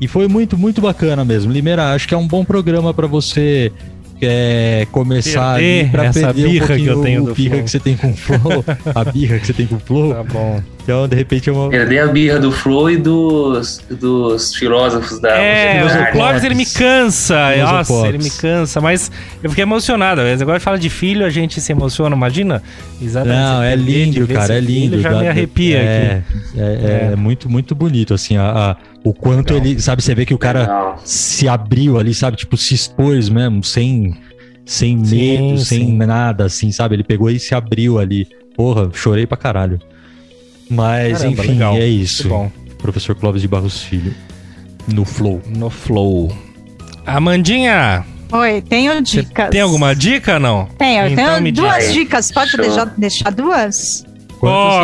E 0.00 0.06
foi 0.06 0.28
muito, 0.28 0.58
muito 0.58 0.80
bacana 0.82 1.24
mesmo. 1.24 1.50
Limeira, 1.50 1.94
acho 1.94 2.06
que 2.06 2.14
é 2.14 2.18
um 2.18 2.28
bom 2.28 2.44
programa 2.44 2.92
para 2.92 3.06
você 3.06 3.72
é, 4.20 4.86
começar 4.92 5.54
Perder 5.56 5.80
ali 5.80 5.90
pra 5.90 6.04
essa 6.04 6.20
perder 6.34 6.46
um 6.46 6.50
birra 6.50 6.66
que 6.66 6.72
pouquinho 6.72 6.90
eu 6.92 7.02
tenho 7.02 7.22
o 7.22 7.26
do 7.26 7.34
birra 7.34 7.50
Flow. 7.54 7.64
que 7.64 7.70
você 7.70 7.80
tem 7.80 7.96
com 7.96 8.10
o 8.10 8.14
Flow, 8.16 8.64
a 8.94 9.04
birra 9.04 9.38
que 9.38 9.46
você 9.46 9.52
tem 9.54 9.66
com 9.66 9.76
o 9.76 9.80
Flow. 9.80 10.12
Tá 10.14 10.22
bom. 10.22 10.60
Então, 10.88 11.06
de 11.06 11.14
repente, 11.14 11.50
é 11.50 11.52
uma... 11.52 11.66
Eu 11.70 11.86
dei 11.86 11.98
a 11.98 12.06
birra 12.06 12.38
do 12.38 12.50
Flow 12.50 12.90
e 12.90 12.96
dos, 12.96 13.78
dos 13.90 14.54
filósofos 14.54 15.20
da 15.20 15.36
É, 15.36 15.84
o 15.84 16.12
Clóvis 16.12 16.42
ele 16.42 16.54
me 16.54 16.64
cansa. 16.64 17.36
Nossa, 17.58 18.08
ele 18.08 18.16
me 18.16 18.30
cansa. 18.30 18.80
Mas 18.80 19.12
eu 19.42 19.50
fiquei 19.50 19.64
emocionado. 19.64 20.22
Mas 20.22 20.40
Agora 20.40 20.58
fala 20.58 20.78
de 20.78 20.88
filho, 20.88 21.26
a 21.26 21.28
gente 21.28 21.60
se 21.60 21.72
emociona, 21.72 22.16
imagina? 22.16 22.62
Exatamente. 23.02 23.38
Não, 23.38 23.62
é 23.62 23.76
lindo, 23.76 24.26
cara, 24.28 24.54
é 24.54 24.60
lindo. 24.60 24.92
filho, 24.96 25.02
Já 25.02 25.10
me 25.10 25.28
arrepia 25.28 25.76
é, 25.76 25.82
aqui. 25.82 26.58
É, 26.58 26.62
é- 26.62 27.08
É. 27.10 27.12
é 27.12 27.16
muito, 27.16 27.50
muito 27.50 27.74
bonito, 27.74 28.14
assim, 28.14 28.38
a, 28.38 28.70
a- 28.70 28.76
o 29.04 29.12
quanto 29.12 29.52
Legal. 29.52 29.68
ele, 29.68 29.78
sabe, 29.82 30.00
você 30.02 30.14
vê 30.14 30.24
que 30.24 30.32
o 30.32 30.38
cara 30.38 30.60
Legal. 30.60 31.00
se 31.04 31.46
abriu 31.46 31.98
ali, 31.98 32.14
sabe, 32.14 32.38
tipo, 32.38 32.56
se 32.56 32.72
expôs 32.74 33.28
mesmo, 33.28 33.62
sem, 33.62 34.16
sem 34.64 35.04
Sim, 35.04 35.16
medo, 35.50 35.58
sem 35.58 35.78
sim. 35.84 35.96
nada, 35.98 36.46
assim, 36.46 36.72
sabe, 36.72 36.94
ele 36.94 37.04
pegou 37.04 37.28
e 37.30 37.38
se 37.38 37.54
abriu 37.54 37.98
ali. 37.98 38.26
Porra, 38.56 38.88
chorei 38.94 39.26
pra 39.26 39.36
caralho. 39.36 39.78
Mas, 40.70 41.18
Caramba, 41.18 41.42
enfim, 41.42 41.52
legal. 41.52 41.74
é 41.76 41.86
isso. 41.86 42.28
bom. 42.28 42.50
Professor 42.78 43.14
Clóvis 43.14 43.42
de 43.42 43.48
Barros 43.48 43.82
Filho, 43.82 44.14
no 44.86 45.04
Flow. 45.04 45.42
No 45.46 45.68
Flow. 45.70 46.32
Amandinha, 47.06 48.04
Oi, 48.30 48.60
tenho 48.60 49.00
dicas. 49.02 49.48
tem 49.50 49.60
alguma 49.62 49.94
dica 49.94 50.34
ou 50.34 50.40
não? 50.40 50.66
Tenho, 50.78 51.04
eu 51.06 51.10
Então 51.12 51.26
tenho 51.30 51.42
me 51.42 51.50
duas 51.52 51.84
diz. 51.84 51.94
dicas. 51.94 52.30
Pode 52.30 52.56
deixar, 52.56 52.84
deixar 52.96 53.30
duas? 53.32 54.04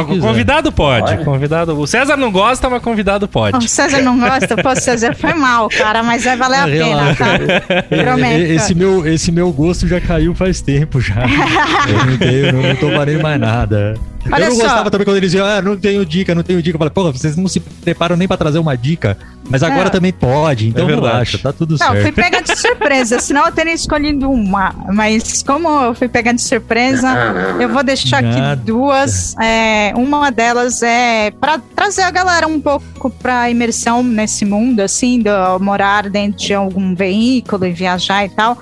Quiser. 0.08 0.20
convidado 0.20 0.72
pode. 0.72 1.12
Olha. 1.12 1.24
Convidado. 1.24 1.78
O 1.78 1.86
César 1.86 2.16
não 2.16 2.32
gosta, 2.32 2.68
mas 2.68 2.82
convidado 2.82 3.26
O 3.26 3.28
pode. 3.28 3.68
César 3.68 4.00
não 4.02 4.18
gosta? 4.18 4.56
Pô, 4.56 4.74
César 4.74 5.14
foi 5.14 5.32
mal, 5.34 5.68
cara, 5.68 6.02
mas 6.02 6.24
vai 6.24 6.36
valer 6.36 6.58
a 6.58 6.64
pena, 6.64 7.14
tá? 7.14 7.82
Prometo. 8.02 8.40
Esse 8.42 8.74
meu, 8.74 9.06
esse 9.06 9.30
meu 9.30 9.52
gosto 9.52 9.86
já 9.86 10.00
caiu 10.00 10.34
faz 10.34 10.60
tempo 10.60 11.00
já. 11.00 11.22
eu, 11.88 12.06
não 12.06 12.18
tenho, 12.18 12.52
não, 12.52 12.62
não 12.62 12.76
tô 12.76 12.90
valendo 12.90 13.22
mais 13.22 13.38
nada. 13.40 13.94
Olha 14.32 14.44
eu 14.44 14.48
não 14.50 14.56
só. 14.56 14.62
gostava 14.62 14.90
também 14.90 15.04
quando 15.04 15.16
eles 15.18 15.30
diziam, 15.30 15.46
ah, 15.46 15.60
não 15.60 15.76
tenho 15.76 16.04
dica, 16.04 16.34
não 16.34 16.42
tenho 16.42 16.62
dica. 16.62 16.76
Eu 16.76 16.78
falei, 16.78 16.92
porra, 16.92 17.12
vocês 17.12 17.36
não 17.36 17.46
se 17.46 17.60
preparam 17.60 18.16
nem 18.16 18.26
pra 18.26 18.36
trazer 18.36 18.58
uma 18.58 18.76
dica. 18.76 19.16
Mas 19.50 19.62
agora 19.62 19.88
É. 19.88 19.90
também 19.90 20.12
pode, 20.12 20.68
então 20.68 20.84
É 20.84 20.86
verdade. 20.86 21.12
relaxa, 21.12 21.38
tá 21.38 21.52
tudo 21.52 21.76
Não, 21.78 21.86
fui 21.88 22.02
certo. 22.02 22.14
pega 22.14 22.40
de 22.42 22.56
surpresa, 22.58 23.18
senão 23.20 23.44
eu 23.44 23.52
teria 23.52 23.74
escolhido 23.74 24.30
uma. 24.30 24.74
Mas 24.92 25.42
como 25.42 25.68
eu 25.68 25.94
fui 25.94 26.08
pegar 26.08 26.32
de 26.32 26.40
surpresa, 26.40 27.12
não, 27.14 27.60
eu 27.60 27.68
não. 27.68 27.74
vou 27.74 27.84
deixar 27.84 28.22
Nada. 28.22 28.52
aqui 28.54 28.62
duas. 28.64 29.36
É, 29.38 29.92
uma 29.96 30.30
delas 30.30 30.82
é 30.82 31.30
para 31.32 31.58
trazer 31.76 32.02
a 32.02 32.10
galera 32.10 32.46
um 32.48 32.58
pouco 32.60 33.10
para 33.10 33.50
imersão 33.50 34.02
nesse 34.02 34.46
mundo, 34.46 34.80
assim, 34.80 35.20
do 35.20 35.30
morar 35.60 36.08
dentro 36.08 36.38
de 36.46 36.54
algum 36.54 36.94
veículo 36.94 37.66
e 37.66 37.72
viajar 37.72 38.24
e 38.24 38.30
tal. 38.30 38.56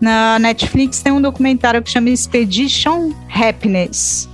Na 0.00 0.38
Netflix 0.40 1.00
tem 1.00 1.12
um 1.12 1.22
documentário 1.22 1.80
que 1.80 1.90
chama 1.90 2.10
Expedition 2.10 3.12
Happiness. 3.32 4.28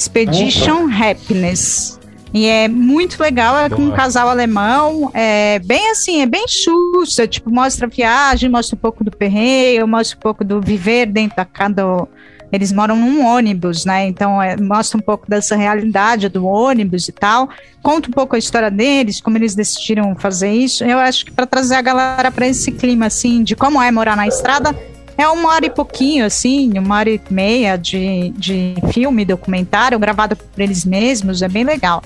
Expedition 0.00 0.88
Happiness. 0.90 2.00
E 2.32 2.46
é 2.46 2.68
muito 2.68 3.20
legal, 3.20 3.58
é 3.58 3.68
com 3.68 3.82
um 3.82 3.90
casal 3.90 4.28
alemão, 4.28 5.10
é 5.12 5.58
bem 5.58 5.90
assim, 5.90 6.22
é 6.22 6.26
bem 6.26 6.46
xuxa, 6.48 7.26
tipo, 7.26 7.50
mostra 7.50 7.86
a 7.86 7.90
viagem, 7.90 8.48
mostra 8.48 8.76
um 8.76 8.78
pouco 8.78 9.02
do 9.02 9.10
perreio, 9.10 9.86
mostra 9.86 10.16
um 10.16 10.20
pouco 10.20 10.44
do 10.44 10.60
viver 10.60 11.06
dentro 11.06 11.36
da, 11.36 11.44
ca- 11.44 11.68
do, 11.68 12.08
eles 12.52 12.72
moram 12.72 12.94
num 12.94 13.26
ônibus, 13.26 13.84
né? 13.84 14.06
Então 14.06 14.40
é, 14.40 14.56
mostra 14.56 14.96
um 14.96 15.00
pouco 15.02 15.28
dessa 15.28 15.56
realidade 15.56 16.28
do 16.28 16.46
ônibus 16.46 17.08
e 17.08 17.12
tal. 17.12 17.50
Conta 17.82 18.08
um 18.08 18.12
pouco 18.12 18.36
a 18.36 18.38
história 18.38 18.70
deles, 18.70 19.20
como 19.20 19.36
eles 19.36 19.54
decidiram 19.56 20.14
fazer 20.16 20.52
isso. 20.52 20.84
Eu 20.84 20.98
acho 20.98 21.24
que 21.24 21.32
para 21.32 21.46
trazer 21.46 21.74
a 21.74 21.82
galera 21.82 22.30
para 22.30 22.46
esse 22.46 22.70
clima 22.72 23.06
assim 23.06 23.42
de 23.42 23.56
como 23.56 23.82
é 23.82 23.90
morar 23.90 24.16
na 24.16 24.28
estrada, 24.28 24.72
é 25.20 25.28
uma 25.28 25.50
hora 25.50 25.66
e 25.66 25.70
pouquinho, 25.70 26.24
assim, 26.24 26.72
uma 26.78 26.96
hora 26.96 27.10
e 27.10 27.20
meia 27.30 27.76
de, 27.76 28.30
de 28.30 28.74
filme, 28.92 29.24
documentário, 29.24 29.98
gravado 29.98 30.36
por 30.36 30.60
eles 30.60 30.84
mesmos, 30.84 31.42
é 31.42 31.48
bem 31.48 31.64
legal. 31.64 32.02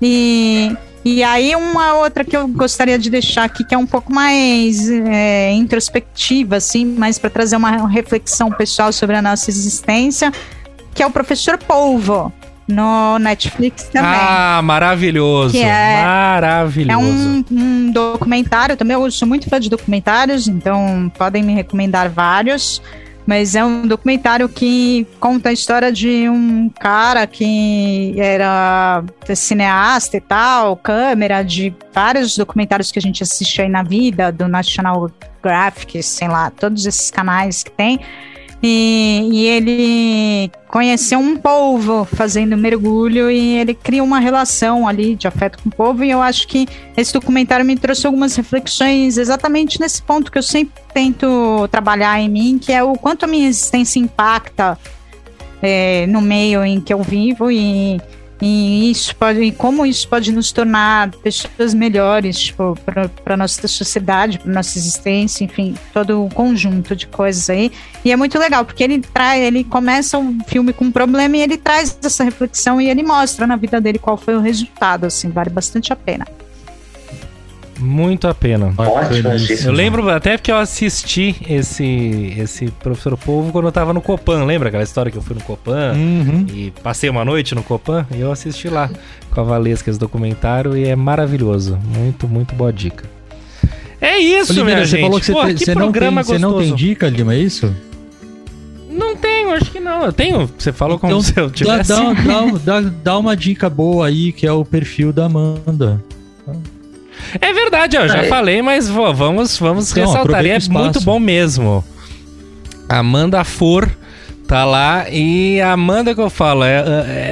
E, 0.00 0.74
e 1.04 1.22
aí, 1.22 1.54
uma 1.54 1.94
outra 1.98 2.24
que 2.24 2.36
eu 2.36 2.48
gostaria 2.48 2.98
de 2.98 3.10
deixar 3.10 3.44
aqui, 3.44 3.64
que 3.64 3.74
é 3.74 3.78
um 3.78 3.86
pouco 3.86 4.12
mais 4.12 4.88
é, 4.90 5.52
introspectiva, 5.52 6.56
assim, 6.56 6.84
mas 6.84 7.18
para 7.18 7.30
trazer 7.30 7.56
uma 7.56 7.86
reflexão 7.86 8.50
pessoal 8.50 8.92
sobre 8.92 9.16
a 9.16 9.22
nossa 9.22 9.50
existência, 9.50 10.32
que 10.94 11.02
é 11.02 11.06
o 11.06 11.10
Professor 11.10 11.58
Polvo 11.58 12.32
no 12.70 13.18
Netflix 13.18 13.84
também. 13.84 14.10
Ah, 14.10 14.60
maravilhoso. 14.62 15.52
Que 15.52 15.62
é- 15.62 16.02
maravilhoso. 16.02 16.92
É 16.92 16.96
um, 16.96 17.44
um 17.50 17.90
documentário 17.92 18.76
também. 18.76 18.94
Eu 18.94 19.10
sou 19.10 19.26
muito 19.28 19.48
fã 19.48 19.58
de 19.60 19.68
documentários, 19.68 20.48
então 20.48 21.10
podem 21.16 21.42
me 21.42 21.54
recomendar 21.54 22.08
vários. 22.10 22.80
Mas 23.26 23.54
é 23.54 23.64
um 23.64 23.86
documentário 23.86 24.48
que 24.48 25.06
conta 25.20 25.50
a 25.50 25.52
história 25.52 25.92
de 25.92 26.28
um 26.28 26.68
cara 26.68 27.26
que 27.26 28.14
era 28.18 29.04
cineasta 29.36 30.16
e 30.16 30.20
tal, 30.20 30.76
câmera 30.76 31.42
de 31.42 31.72
vários 31.94 32.36
documentários 32.36 32.90
que 32.90 32.98
a 32.98 33.02
gente 33.02 33.22
assiste 33.22 33.62
aí 33.62 33.68
na 33.68 33.82
vida, 33.82 34.32
do 34.32 34.48
National 34.48 35.08
Graphic, 35.42 36.02
sei 36.02 36.26
lá, 36.26 36.50
todos 36.50 36.86
esses 36.86 37.10
canais 37.10 37.62
que 37.62 37.70
tem. 37.70 38.00
E, 38.62 39.28
e, 39.32 39.46
ele 39.46 40.52
conheceu 40.68 41.18
um 41.18 41.34
povo 41.34 42.04
fazendo 42.04 42.56
mergulho 42.58 43.30
e 43.30 43.56
ele 43.56 43.72
cria 43.72 44.04
uma 44.04 44.18
relação 44.18 44.86
ali 44.86 45.16
de 45.16 45.26
afeto 45.26 45.62
com 45.62 45.70
o 45.70 45.72
povo. 45.72 46.04
E 46.04 46.10
eu 46.10 46.20
acho 46.20 46.46
que 46.46 46.68
esse 46.94 47.12
documentário 47.12 47.64
me 47.64 47.74
trouxe 47.76 48.06
algumas 48.06 48.36
reflexões 48.36 49.16
exatamente 49.16 49.80
nesse 49.80 50.02
ponto 50.02 50.30
que 50.30 50.36
eu 50.36 50.42
sempre 50.42 50.74
tento 50.92 51.68
trabalhar 51.68 52.20
em 52.20 52.28
mim, 52.28 52.58
que 52.58 52.70
é 52.70 52.82
o 52.82 52.92
quanto 52.92 53.24
a 53.24 53.26
minha 53.26 53.48
existência 53.48 53.98
impacta 53.98 54.78
é, 55.62 56.06
no 56.06 56.20
meio 56.20 56.62
em 56.62 56.80
que 56.80 56.92
eu 56.92 57.02
vivo 57.02 57.50
e 57.50 57.98
e 58.40 58.90
isso 58.90 59.14
pode, 59.16 59.40
e 59.40 59.52
como 59.52 59.84
isso 59.84 60.08
pode 60.08 60.32
nos 60.32 60.50
tornar 60.50 61.10
pessoas 61.16 61.74
melhores, 61.74 62.38
tipo, 62.38 62.76
para 63.22 63.36
nossa 63.36 63.68
sociedade, 63.68 64.38
para 64.38 64.52
nossa 64.52 64.78
existência, 64.78 65.44
enfim, 65.44 65.74
todo 65.92 66.24
um 66.24 66.28
conjunto 66.28 66.96
de 66.96 67.06
coisas 67.06 67.50
aí. 67.50 67.70
E 68.04 68.10
é 68.10 68.16
muito 68.16 68.38
legal, 68.38 68.64
porque 68.64 68.82
ele 68.82 69.00
traz, 69.00 69.42
ele 69.42 69.62
começa 69.62 70.18
o 70.18 70.38
filme 70.46 70.72
com 70.72 70.86
um 70.86 70.92
problema 70.92 71.36
e 71.36 71.42
ele 71.42 71.58
traz 71.58 71.98
essa 72.02 72.24
reflexão 72.24 72.80
e 72.80 72.88
ele 72.88 73.02
mostra 73.02 73.46
na 73.46 73.56
vida 73.56 73.80
dele 73.80 73.98
qual 73.98 74.16
foi 74.16 74.34
o 74.34 74.40
resultado, 74.40 75.04
assim, 75.04 75.28
vale 75.28 75.50
bastante 75.50 75.92
a 75.92 75.96
pena. 75.96 76.26
Muito 77.80 78.28
a 78.28 78.34
pena. 78.34 78.74
Ótimo, 78.76 79.30
Eu 79.64 79.72
lembro 79.72 80.08
até 80.10 80.36
porque 80.36 80.52
eu 80.52 80.58
assisti 80.58 81.34
esse, 81.48 82.34
esse 82.38 82.66
Professor 82.72 83.16
Povo 83.16 83.50
quando 83.52 83.66
eu 83.66 83.72
tava 83.72 83.92
no 83.94 84.00
Copan. 84.02 84.44
Lembra 84.44 84.68
aquela 84.68 84.82
história 84.84 85.10
que 85.10 85.16
eu 85.16 85.22
fui 85.22 85.34
no 85.34 85.42
Copan 85.42 85.92
Uhum. 85.94 86.46
e 86.52 86.70
passei 86.82 87.08
uma 87.08 87.24
noite 87.24 87.54
no 87.54 87.62
Copan? 87.62 88.06
E 88.14 88.20
eu 88.20 88.30
assisti 88.30 88.68
lá 88.68 88.90
com 89.32 89.40
a 89.40 89.44
Valesca 89.44 89.88
esse 89.90 89.98
documentário 89.98 90.76
e 90.76 90.84
é 90.86 90.94
maravilhoso. 90.94 91.78
Muito, 91.96 92.28
muito 92.28 92.54
boa 92.54 92.72
dica. 92.72 93.04
É 94.00 94.18
isso, 94.18 94.60
Ô, 94.60 94.64
minha 94.64 94.78
você 94.78 94.86
gente. 94.86 95.00
falou 95.02 95.20
que 95.20 95.26
você, 95.26 95.32
Pô, 95.32 95.44
tem- 95.44 95.54
que 95.54 95.64
você 95.64 95.74
não, 95.74 95.82
tem, 95.82 95.90
programa 95.92 96.22
você 96.22 96.38
não 96.38 96.48
tem 96.50 96.58
gostoso. 96.70 96.76
dica, 96.76 97.08
Lima, 97.08 97.34
é 97.34 97.38
isso? 97.38 97.74
Não 98.90 99.14
tenho, 99.16 99.50
acho 99.52 99.70
que 99.70 99.78
não. 99.80 100.04
Eu 100.04 100.12
tenho. 100.12 100.50
Você 100.58 100.72
falou 100.72 100.98
como 100.98 101.12
Então, 101.12 101.22
se 101.22 101.32
eu 101.38 101.50
tivesse. 101.50 101.88
dá, 101.90 102.12
dá, 102.12 102.80
dá, 102.80 102.80
dá 103.04 103.18
uma 103.18 103.36
dica 103.36 103.68
boa 103.70 104.06
aí, 104.06 104.32
que 104.32 104.46
é 104.46 104.52
o 104.52 104.64
perfil 104.64 105.12
da 105.12 105.26
Amanda. 105.26 106.02
É 107.40 107.52
verdade, 107.52 107.96
eu 107.96 108.08
já 108.08 108.18
É. 108.24 108.28
falei, 108.28 108.60
mas 108.62 108.88
vamos, 108.88 109.58
vamos 109.58 109.90
Então, 109.92 110.06
ressaltar. 110.06 110.44
E 110.44 110.50
é 110.50 110.58
muito 110.68 111.00
bom 111.02 111.18
mesmo. 111.18 111.84
Amanda 112.88 113.44
For 113.44 113.88
tá 114.50 114.64
lá 114.64 115.08
e 115.08 115.60
a 115.60 115.70
Amanda 115.74 116.12
que 116.12 116.20
eu 116.20 116.28
falo 116.28 116.64
é, 116.64 116.78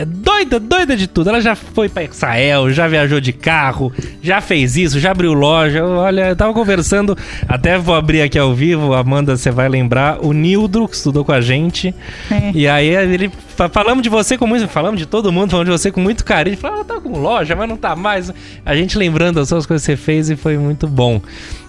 é 0.03 0.05
doida, 0.07 0.61
doida 0.61 0.97
de 0.97 1.09
tudo. 1.09 1.31
Ela 1.31 1.41
já 1.41 1.57
foi 1.57 1.89
pra 1.89 2.05
Israel, 2.05 2.71
já 2.71 2.87
viajou 2.87 3.21
de 3.21 3.33
carro, 3.33 3.93
já 4.23 4.41
fez 4.41 4.77
isso, 4.77 5.01
já 5.01 5.11
abriu 5.11 5.33
loja. 5.33 5.85
Olha, 5.85 6.29
eu 6.29 6.37
tava 6.37 6.55
conversando, 6.55 7.19
até 7.49 7.77
vou 7.77 7.97
abrir 7.97 8.23
aqui 8.23 8.39
ao 8.39 8.55
vivo, 8.55 8.95
Amanda, 8.95 9.37
você 9.37 9.51
vai 9.51 9.69
lembrar, 9.69 10.25
o 10.25 10.33
Nildro, 10.33 10.87
que 10.87 10.95
estudou 10.95 11.25
com 11.25 11.33
a 11.33 11.41
gente. 11.41 11.93
É. 12.31 12.53
E 12.55 12.69
aí 12.69 12.87
ele 12.87 13.33
fa- 13.49 13.69
falamos 13.69 14.05
de 14.05 14.09
você 14.09 14.39
com 14.39 14.47
muito, 14.47 14.69
falamos 14.69 15.01
de 15.01 15.07
todo 15.07 15.33
mundo, 15.33 15.51
falamos 15.51 15.73
de 15.75 15.77
você 15.77 15.91
com 15.91 16.01
muito 16.01 16.25
carinho. 16.25 16.55
Ele 16.55 16.61
falou, 16.61 16.77
ela 16.77 16.85
tá 16.85 17.01
com 17.01 17.19
loja, 17.19 17.57
mas 17.57 17.69
não 17.69 17.77
tá 17.77 17.97
mais. 17.97 18.33
A 18.65 18.77
gente 18.77 18.97
lembrando 18.97 19.41
as 19.41 19.49
suas 19.49 19.67
coisas 19.67 19.85
que 19.85 19.91
você 19.93 19.97
fez 19.97 20.31
e 20.31 20.37
foi 20.37 20.57
muito 20.57 20.87
bom. 20.87 21.21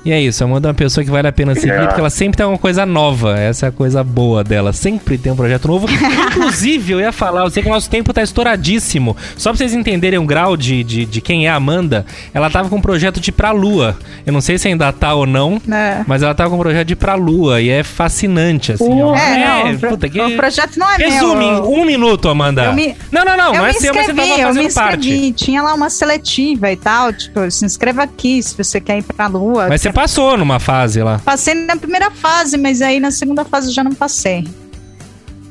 E 0.06 0.14
é 0.14 0.22
isso, 0.22 0.42
Amanda 0.46 0.68
é 0.68 0.70
uma 0.70 0.74
pessoa 0.76 1.04
que 1.04 1.12
vale 1.12 1.28
a 1.28 1.32
pena 1.32 1.54
seguir, 1.56 1.72
Legal. 1.72 1.88
porque 1.88 2.00
ela 2.00 2.10
sempre 2.10 2.38
tem 2.38 2.46
uma 2.46 2.58
coisa 2.58 2.86
nova. 2.86 3.38
Essa 3.38 3.66
é 3.66 3.70
a 3.70 3.72
coisa 3.72 4.02
boa 4.02 4.44
dela. 4.46 4.72
Sempre 4.72 5.18
tem 5.18 5.30
um 5.32 5.36
projeto 5.36 5.68
novo. 5.68 5.88
Inclusive, 6.32 6.94
eu 6.94 7.00
ia 7.02 7.12
falar, 7.12 7.42
eu 7.44 7.50
sei 7.50 7.62
que 7.62 7.68
o 7.70 7.72
nosso 7.72 7.90
tempo 7.90 8.14
tá 8.14 8.22
estouradíssimo. 8.24 9.16
Só 9.36 9.50
pra 9.52 9.58
vocês 9.58 9.74
entenderem 9.74 10.18
o 10.18 10.26
grau 10.26 10.56
de, 10.56 10.84
de, 10.86 11.06
de 11.06 11.20
quem 11.22 11.48
é 11.48 11.50
a 11.50 11.56
Amanda, 11.56 12.06
ela 12.34 12.50
tava 12.50 12.70
com 12.70 12.78
um 12.78 12.82
projeto 12.82 13.20
de 13.20 13.30
ir 13.30 13.34
pra 13.34 13.52
Lua. 13.52 13.98
Eu 14.26 14.32
não 14.32 14.40
sei 14.40 14.58
se 14.58 14.70
ainda 14.70 14.92
tá 14.94 15.14
ou 15.14 15.26
não, 15.26 15.62
É. 15.70 16.02
mas 16.08 16.24
ela 16.24 16.34
tava 16.34 16.50
com 16.50 16.56
um 16.56 16.60
projeto 16.60 16.88
de 16.88 16.94
ir 16.94 16.96
pra 16.96 17.16
Lua 17.16 17.62
e 17.62 17.70
é 17.70 17.84
fascinante, 17.84 18.72
assim. 18.72 19.02
ó. 19.02 19.14
É, 19.16 19.46
não, 19.66 19.74
o 19.74 19.80
pro- 19.80 19.90
puta, 19.90 20.08
que... 20.10 20.20
o 20.22 20.36
projeto 20.38 20.78
não 20.78 20.90
é 20.92 20.96
Resume 20.96 21.46
em 21.46 21.54
meu. 21.56 21.72
um 21.74 21.86
minuto, 21.86 22.30
Amanda. 22.30 22.64
Eu 22.66 22.74
me- 22.74 22.96
Não, 23.12 23.26
não, 23.26 23.36
não, 23.38 23.48
eu 23.54 23.54
não 23.56 23.64
me 23.64 23.70
é 23.70 23.74
seu, 23.74 23.94
mas 23.94 24.06
você 24.06 24.12
inscrevi, 24.14 24.30
tava 24.30 24.42
eu 24.42 24.48
me 24.48 24.54
fazendo 24.64 24.74
parte. 24.74 25.10
inscrevi. 25.10 25.34
Tinha 25.34 25.62
lá 25.62 25.74
uma 25.74 25.90
seletiva 25.90 26.72
e 26.72 26.76
tal, 26.78 27.12
tipo, 27.12 27.52
se 27.52 27.66
inscreva 27.66 28.04
aqui 28.04 28.42
se 28.42 28.56
você 28.56 28.80
quer 28.80 28.98
ir 28.98 29.04
pra 29.04 29.28
lua. 29.28 29.68
Mas 29.68 29.82
você 29.82 29.89
passou 29.94 30.38
numa 30.38 30.60
fase 30.60 31.02
lá. 31.02 31.20
Passei 31.24 31.54
na 31.54 31.76
primeira 31.76 32.12
fase, 32.12 32.58
mas 32.58 32.82
aí 32.82 33.00
na 33.00 33.12
segunda 33.12 33.44
fase 33.46 33.70
eu 33.70 33.74
já 33.74 33.84
não 33.84 33.94
passei. 33.94 34.46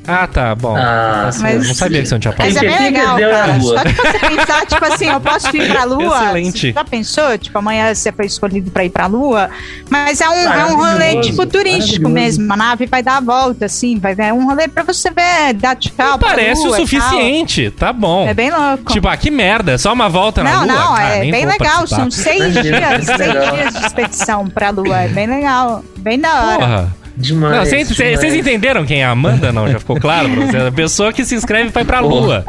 Ah, 0.07 0.25
tá, 0.25 0.55
bom. 0.55 0.75
Ah, 0.75 1.25
Assim, 1.27 1.41
mas- 1.43 1.53
eu 1.61 1.63
não 1.67 1.75
sabia 1.75 2.01
que 2.01 2.07
você 2.07 2.15
não 2.15 2.19
tinha 2.19 2.33
Mas 2.37 2.53
passado. 2.55 2.65
é 2.65 2.69
bem 2.77 2.91
legal, 2.91 3.19
é 3.19 3.29
cara. 3.31 3.59
Só 3.61 3.83
de 3.83 3.93
você 3.93 4.19
pensar, 4.19 4.65
tipo 4.65 4.85
assim, 4.85 5.05
eu 5.07 5.19
posso 5.21 5.55
ir 5.55 5.69
pra 5.71 5.83
lua. 5.83 6.23
Excelente. 6.23 6.59
Você 6.59 6.71
já 6.71 6.83
pensou? 6.83 7.37
Tipo, 7.37 7.57
amanhã 7.59 7.93
você 7.93 8.11
foi 8.11 8.25
escolhido 8.25 8.71
pra 8.71 8.83
ir 8.85 8.89
pra 8.89 9.05
lua. 9.05 9.49
Mas 9.89 10.19
é 10.19 10.27
um, 10.29 10.33
é 10.33 10.65
um 10.65 10.75
rolê, 10.77 11.21
tipo, 11.21 11.45
turístico 11.45 12.09
mesmo. 12.09 12.51
A 12.51 12.57
nave 12.57 12.87
vai 12.87 13.03
dar 13.03 13.17
a 13.17 13.21
volta, 13.21 13.65
assim. 13.65 13.99
Vai 13.99 14.15
é 14.17 14.33
um 14.33 14.47
rolê 14.47 14.67
pra 14.67 14.81
você 14.83 15.11
ver, 15.11 15.53
dar 15.53 15.75
tchau 15.75 16.17
pra 16.17 16.29
Parece 16.29 16.61
lua 16.61 16.69
o 16.69 16.71
tal. 16.77 16.79
suficiente, 16.87 17.69
tá 17.71 17.93
bom. 17.93 18.27
É 18.27 18.33
bem 18.33 18.49
louco. 18.49 18.91
Tipo, 18.91 19.07
ah, 19.09 19.15
que 19.17 19.29
merda, 19.29 19.73
é 19.73 19.77
só 19.77 19.93
uma 19.93 20.09
volta 20.09 20.43
na 20.43 20.51
não, 20.51 20.65
lua? 20.65 20.73
não, 20.75 20.93
Ah, 20.95 21.03
é 21.03 21.19
bem 21.21 21.45
legal. 21.45 21.57
participar. 21.57 21.87
São 21.87 22.09
seis 22.11 22.53
dias, 22.53 23.05
seis 23.05 23.53
dias 23.53 23.73
de 23.75 23.85
expedição 23.85 24.47
pra 24.47 24.71
lua. 24.71 25.01
É 25.01 25.07
bem 25.07 25.27
legal. 25.27 25.83
Bem 25.97 26.19
da 26.19 26.33
hora. 26.45 26.57
Porra. 26.59 26.95
Demais. 27.19 27.69
Vocês 27.69 28.33
entenderam 28.33 28.85
quem 28.85 29.01
é 29.01 29.05
a 29.05 29.11
Amanda? 29.11 29.51
Não, 29.51 29.67
já 29.69 29.77
ficou 29.79 29.99
claro 29.99 30.29
pra 30.29 30.45
vocês. 30.45 30.65
A 30.65 30.71
pessoa 30.71 31.11
que 31.11 31.25
se 31.25 31.35
inscreve 31.35 31.69
vai 31.69 31.83
pra 31.83 31.99
lua. 31.99 32.45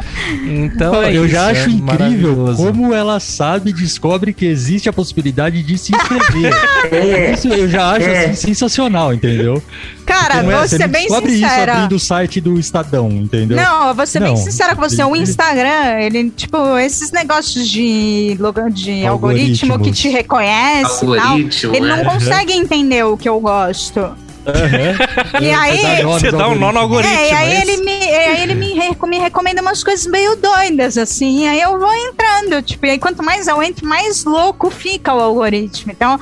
Então, 0.47 1.03
é 1.03 1.13
eu 1.13 1.27
já 1.29 1.51
isso, 1.53 1.63
acho 1.63 1.71
é 1.71 1.73
incrível 1.73 2.55
como 2.57 2.95
ela 2.95 3.19
sabe 3.19 3.71
e 3.71 3.73
descobre 3.73 4.33
que 4.33 4.47
existe 4.47 4.89
a 4.89 4.93
possibilidade 4.93 5.63
de 5.63 5.77
se 5.77 5.93
inscrever. 5.95 6.55
É, 6.93 7.33
Isso 7.35 7.49
eu 7.49 7.69
já 7.69 7.91
acho 7.93 8.07
É. 8.09 8.25
assim, 8.27 8.49
sensacional, 8.49 9.13
entendeu? 9.13 9.63
Cara, 10.07 10.43
Não 10.43 10.51
é- 10.51 10.57
vou 10.57 10.69
você 10.69 10.77
ser 10.77 10.89
bem 10.89 11.03
descobre 11.07 11.33
isso 11.33 11.43
sincera. 11.43 11.73
abrindo 11.75 11.93
o 11.97 12.01
site 12.01 12.41
do 12.41 12.59
Estadão, 12.59 13.09
entendeu? 13.11 13.57
Não, 13.57 13.89
eu 13.89 13.95
vou 13.95 14.07
ser 14.07 14.21
bem 14.21 14.31
Não. 14.31 14.37
sincera 14.37 14.75
com 14.75 14.81
você. 14.83 15.03
O 15.05 15.15
Ele- 15.15 15.23
Instagram, 15.25 16.01
ele, 16.01 16.31
tipo, 16.31 16.79
esses 16.79 17.11
negócios 17.13 17.69
de, 17.69 18.37
de 18.73 19.07
algoritmo 19.07 19.79
que 19.79 19.93
te 19.93 20.09
reconhece 20.09 21.05
e 21.05 21.09
tal, 21.17 21.19
algoritmo, 21.29 21.75
ele 21.77 21.87
não 21.89 22.05
consegue 22.05 22.53
entender 22.53 23.05
o 23.05 23.17
que 23.17 23.29
eu 23.29 23.39
gosto. 23.41 24.11
Aham. 24.47 25.41
E 25.43 25.51
aí- 25.51 26.03
Você 26.03 26.31
dá 26.31 26.49
um 26.49 26.55
nó 26.55 26.73
no 26.73 26.79
algoritmo. 26.79 27.15
É, 27.15 27.31
e 27.31 27.35
aí 27.35 27.53
é 27.55 27.61
ele, 27.63 27.77
me, 27.85 27.91
e 28.01 28.15
aí 28.15 28.43
ele 28.43 28.55
me, 28.55 28.73
re- 28.73 28.97
me 29.07 29.19
recomenda 29.19 29.61
umas 29.63 29.85
coisas 29.85 30.07
meio 30.07 30.37
doidas, 30.37 30.97
assim, 30.99 31.45
e 31.45 31.49
aí 31.49 31.61
eu 31.61 31.79
vou 31.79 31.93
entrando, 31.93 32.63
tipo, 32.63 32.87
e 32.87 32.91
aí 32.91 32.99
quanto 32.99 33.23
mais 33.23 33.47
eu 33.49 33.63
entro, 33.63 33.87
mais 33.87 34.25
louco 34.25 34.71
fica 34.71 35.13
o 35.15 35.21
algoritmo. 35.21 35.93
Então, 35.93 36.19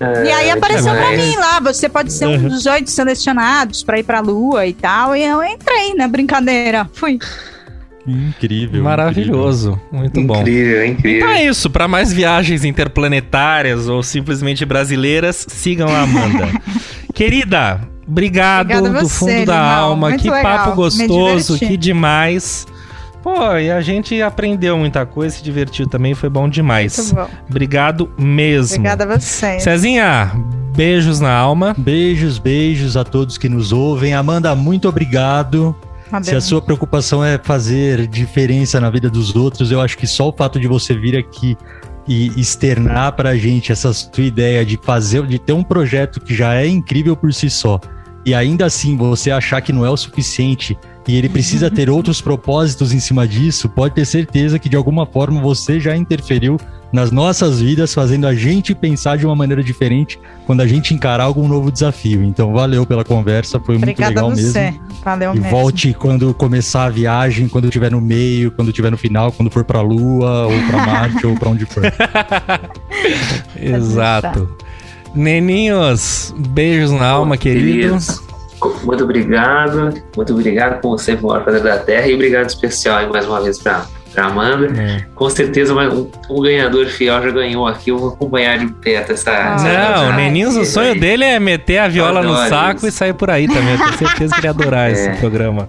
É, 0.00 0.24
e 0.26 0.32
aí 0.32 0.50
apareceu 0.50 0.92
pra 0.92 1.10
demais. 1.10 1.24
mim 1.24 1.36
lá, 1.36 1.60
você 1.60 1.88
pode 1.88 2.12
ser 2.12 2.26
um 2.26 2.34
Uhum. 2.34 2.48
dos 2.48 2.66
oito 2.66 2.90
selecionados 2.90 3.82
pra 3.82 3.98
ir 3.98 4.02
pra 4.02 4.20
lua 4.20 4.66
e 4.66 4.72
tal, 4.72 5.14
e 5.16 5.22
eu 5.24 5.42
entrei 5.42 5.94
na 5.94 6.06
brincadeira, 6.08 6.88
fui. 6.92 7.18
Incrível. 8.04 8.82
Maravilhoso. 8.82 9.80
Muito 9.92 10.20
bom. 10.22 10.40
Incrível, 10.40 10.84
incrível. 10.86 11.18
Então 11.20 11.30
é 11.30 11.44
isso. 11.46 11.70
Para 11.70 11.86
mais 11.86 12.12
viagens 12.12 12.64
interplanetárias 12.64 13.88
ou 13.88 14.02
simplesmente 14.02 14.64
brasileiras, 14.64 15.46
sigam 15.48 15.88
a 15.88 16.00
Amanda. 16.00 16.48
Querida, 17.22 17.80
obrigado 18.04 18.72
Obrigada 18.72 19.00
do 19.00 19.08
você, 19.08 19.18
fundo 19.18 19.46
da 19.46 19.76
alma. 19.76 20.08
Muito 20.08 20.22
que 20.22 20.28
legal. 20.28 20.42
papo 20.42 20.74
gostoso, 20.74 21.56
que 21.56 21.76
demais. 21.76 22.66
Pô, 23.22 23.56
e 23.56 23.70
a 23.70 23.80
gente 23.80 24.20
aprendeu 24.20 24.76
muita 24.76 25.06
coisa, 25.06 25.36
se 25.36 25.40
divertiu 25.44 25.86
também, 25.86 26.16
foi 26.16 26.28
bom 26.28 26.48
demais. 26.48 26.98
Muito 26.98 27.14
bom. 27.14 27.28
Obrigado 27.48 28.10
mesmo. 28.18 28.74
Obrigada 28.74 29.04
a 29.04 29.16
vocês. 29.16 29.62
Cezinha, 29.62 30.32
beijos 30.74 31.20
na 31.20 31.32
alma. 31.32 31.76
Beijos, 31.78 32.38
beijos 32.38 32.96
a 32.96 33.04
todos 33.04 33.38
que 33.38 33.48
nos 33.48 33.72
ouvem. 33.72 34.14
Amanda, 34.14 34.52
muito 34.56 34.88
obrigado. 34.88 35.76
Tá 36.10 36.20
Se 36.24 36.34
a 36.34 36.40
sua 36.40 36.60
preocupação 36.60 37.24
é 37.24 37.38
fazer 37.38 38.08
diferença 38.08 38.80
na 38.80 38.90
vida 38.90 39.08
dos 39.08 39.36
outros, 39.36 39.70
eu 39.70 39.80
acho 39.80 39.96
que 39.96 40.08
só 40.08 40.28
o 40.28 40.32
fato 40.32 40.58
de 40.58 40.66
você 40.66 40.92
vir 40.92 41.16
aqui 41.16 41.56
e 42.12 42.40
externar 42.40 43.12
pra 43.12 43.36
gente 43.36 43.72
essa 43.72 43.92
sua 43.92 44.22
ideia 44.22 44.64
de 44.64 44.78
fazer, 44.82 45.26
de 45.26 45.38
ter 45.38 45.52
um 45.52 45.62
projeto 45.62 46.20
que 46.20 46.34
já 46.34 46.54
é 46.54 46.66
incrível 46.66 47.16
por 47.16 47.32
si 47.32 47.48
só, 47.48 47.80
e 48.24 48.34
ainda 48.34 48.66
assim 48.66 48.96
você 48.96 49.30
achar 49.30 49.60
que 49.60 49.72
não 49.72 49.84
é 49.84 49.90
o 49.90 49.96
suficiente 49.96 50.76
e 51.08 51.16
ele 51.16 51.28
precisa 51.28 51.68
ter 51.70 51.90
outros 51.90 52.20
propósitos 52.20 52.92
em 52.92 53.00
cima 53.00 53.26
disso, 53.26 53.68
pode 53.68 53.94
ter 53.94 54.04
certeza 54.04 54.58
que 54.58 54.68
de 54.68 54.76
alguma 54.76 55.04
forma 55.04 55.40
você 55.40 55.80
já 55.80 55.96
interferiu 55.96 56.56
nas 56.92 57.10
nossas 57.10 57.60
vidas, 57.60 57.94
fazendo 57.94 58.26
a 58.26 58.34
gente 58.34 58.74
pensar 58.74 59.16
de 59.16 59.24
uma 59.24 59.34
maneira 59.34 59.64
diferente 59.64 60.20
quando 60.46 60.60
a 60.60 60.66
gente 60.66 60.92
encarar 60.92 61.24
algum 61.24 61.48
novo 61.48 61.72
desafio. 61.72 62.22
Então, 62.22 62.52
valeu 62.52 62.84
pela 62.84 63.02
conversa, 63.02 63.58
foi 63.58 63.76
Obrigada 63.76 64.20
muito 64.22 64.32
a 64.32 64.34
legal 64.34 64.50
você. 64.52 64.60
mesmo. 64.60 64.80
Valeu 65.02 65.30
E 65.34 65.40
mesmo. 65.40 65.50
volte 65.50 65.94
quando 65.94 66.34
começar 66.34 66.84
a 66.84 66.88
viagem, 66.90 67.48
quando 67.48 67.64
estiver 67.64 67.90
no 67.90 68.00
meio, 68.00 68.50
quando 68.52 68.68
estiver 68.68 68.90
no 68.90 68.98
final, 68.98 69.32
quando 69.32 69.50
for 69.50 69.64
pra 69.64 69.80
Lua, 69.80 70.46
ou 70.46 70.62
pra 70.68 70.86
Marte, 70.86 71.24
ou 71.26 71.34
pra 71.34 71.48
onde 71.48 71.64
for. 71.64 71.82
Exato. 73.56 74.54
Neninhos, 75.14 76.34
beijos 76.36 76.90
na 76.90 77.06
alma, 77.08 77.36
querido. 77.36 77.66
Queridos, 77.66 78.22
Muito 78.84 79.04
obrigado. 79.04 79.92
Muito 80.16 80.32
obrigado, 80.32 80.80
como 80.80 80.96
sempre, 80.98 81.26
maior 81.26 81.42
prazer 81.42 81.62
da 81.62 81.78
Terra. 81.78 82.06
E 82.08 82.14
obrigado 82.14 82.48
especial 82.48 82.98
aí 82.98 83.08
mais 83.08 83.26
uma 83.26 83.40
vez 83.40 83.58
pra, 83.58 83.84
pra 84.14 84.26
Amanda. 84.26 84.66
É. 84.80 85.04
Com 85.14 85.28
certeza 85.28 85.74
um, 85.74 86.10
um 86.30 86.40
ganhador 86.40 86.86
fiel 86.86 87.22
já 87.22 87.30
ganhou 87.30 87.66
aqui. 87.66 87.90
Eu 87.90 87.98
vou 87.98 88.08
acompanhar 88.10 88.58
de 88.58 88.66
perto 88.74 89.12
essa. 89.12 89.30
Ah, 89.32 89.54
essa 89.56 89.96
Não, 89.96 90.10
o. 90.10 90.12
Neninhos, 90.16 90.56
o 90.56 90.64
sonho 90.64 90.98
dele 90.98 91.24
é 91.24 91.38
meter 91.40 91.78
a 91.78 91.88
viola 91.88 92.22
no 92.22 92.36
saco 92.48 92.78
isso. 92.78 92.88
e 92.88 92.92
sair 92.92 93.12
por 93.14 93.30
aí 93.30 93.46
também. 93.48 93.72
Eu 93.72 93.78
tenho 93.78 93.98
certeza 93.98 94.34
que 94.34 94.40
ele 94.40 94.46
ia 94.46 94.50
adorar 94.50 94.90
esse 94.90 95.08
É. 95.10 95.16
programa. 95.16 95.68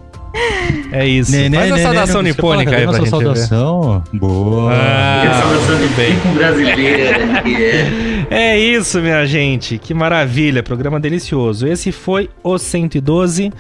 É 0.94 1.08
isso. 1.08 1.32
Nenê, 1.32 1.58
Faz 1.58 1.72
a 1.72 1.76
nenê, 1.76 1.84
saudação 1.88 2.22
não, 2.22 2.30
você 2.30 2.34
fala, 2.42 2.58
nipônica 2.58 2.72
cadê 2.72 2.84
aí 2.84 2.88
pra 2.88 2.94
gente 2.98 3.04
ver. 3.04 3.10
saudação? 3.10 4.04
Boa. 4.14 4.74
Ah, 4.74 5.42
saudação 5.42 5.78
de 5.80 5.88
bem. 5.96 6.12
tipo 6.14 6.28
brasileira. 6.30 7.18
é. 7.50 8.14
É 8.30 8.58
isso, 8.58 9.00
minha 9.00 9.26
gente. 9.28 9.78
Que 9.78 9.94
maravilha. 9.94 10.64
Programa 10.64 11.00
delicioso. 11.00 11.68
Esse 11.68 11.92
foi 11.92 12.30
o 12.44 12.58
112 12.58 13.52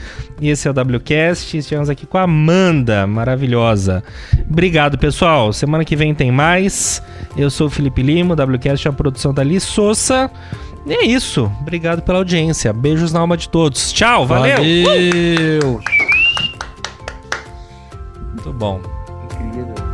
e 0.41 0.49
esse 0.49 0.67
é 0.67 0.71
o 0.71 0.73
WCast. 0.73 1.57
Estivemos 1.57 1.89
aqui 1.89 2.07
com 2.07 2.17
a 2.17 2.23
Amanda, 2.23 3.05
maravilhosa. 3.05 4.03
Obrigado, 4.49 4.97
pessoal. 4.97 5.53
Semana 5.53 5.85
que 5.85 5.95
vem 5.95 6.15
tem 6.15 6.31
mais. 6.31 7.03
Eu 7.37 7.49
sou 7.51 7.67
o 7.67 7.69
Felipe 7.69 8.01
Lima. 8.01 8.33
O 8.33 8.51
WCast 8.51 8.87
é 8.87 8.89
uma 8.89 8.97
produção 8.97 9.31
da 9.33 9.43
Li. 9.43 9.57
E 10.85 10.93
é 10.93 11.05
isso. 11.05 11.51
Obrigado 11.61 12.01
pela 12.01 12.17
audiência. 12.17 12.73
Beijos 12.73 13.13
na 13.13 13.19
alma 13.19 13.37
de 13.37 13.49
todos. 13.49 13.91
Tchau. 13.91 14.25
Valeu. 14.25 14.57
Valeu. 14.57 16.12
Muito 18.43 18.59
bom. 18.59 18.81
Incrível. 19.23 19.92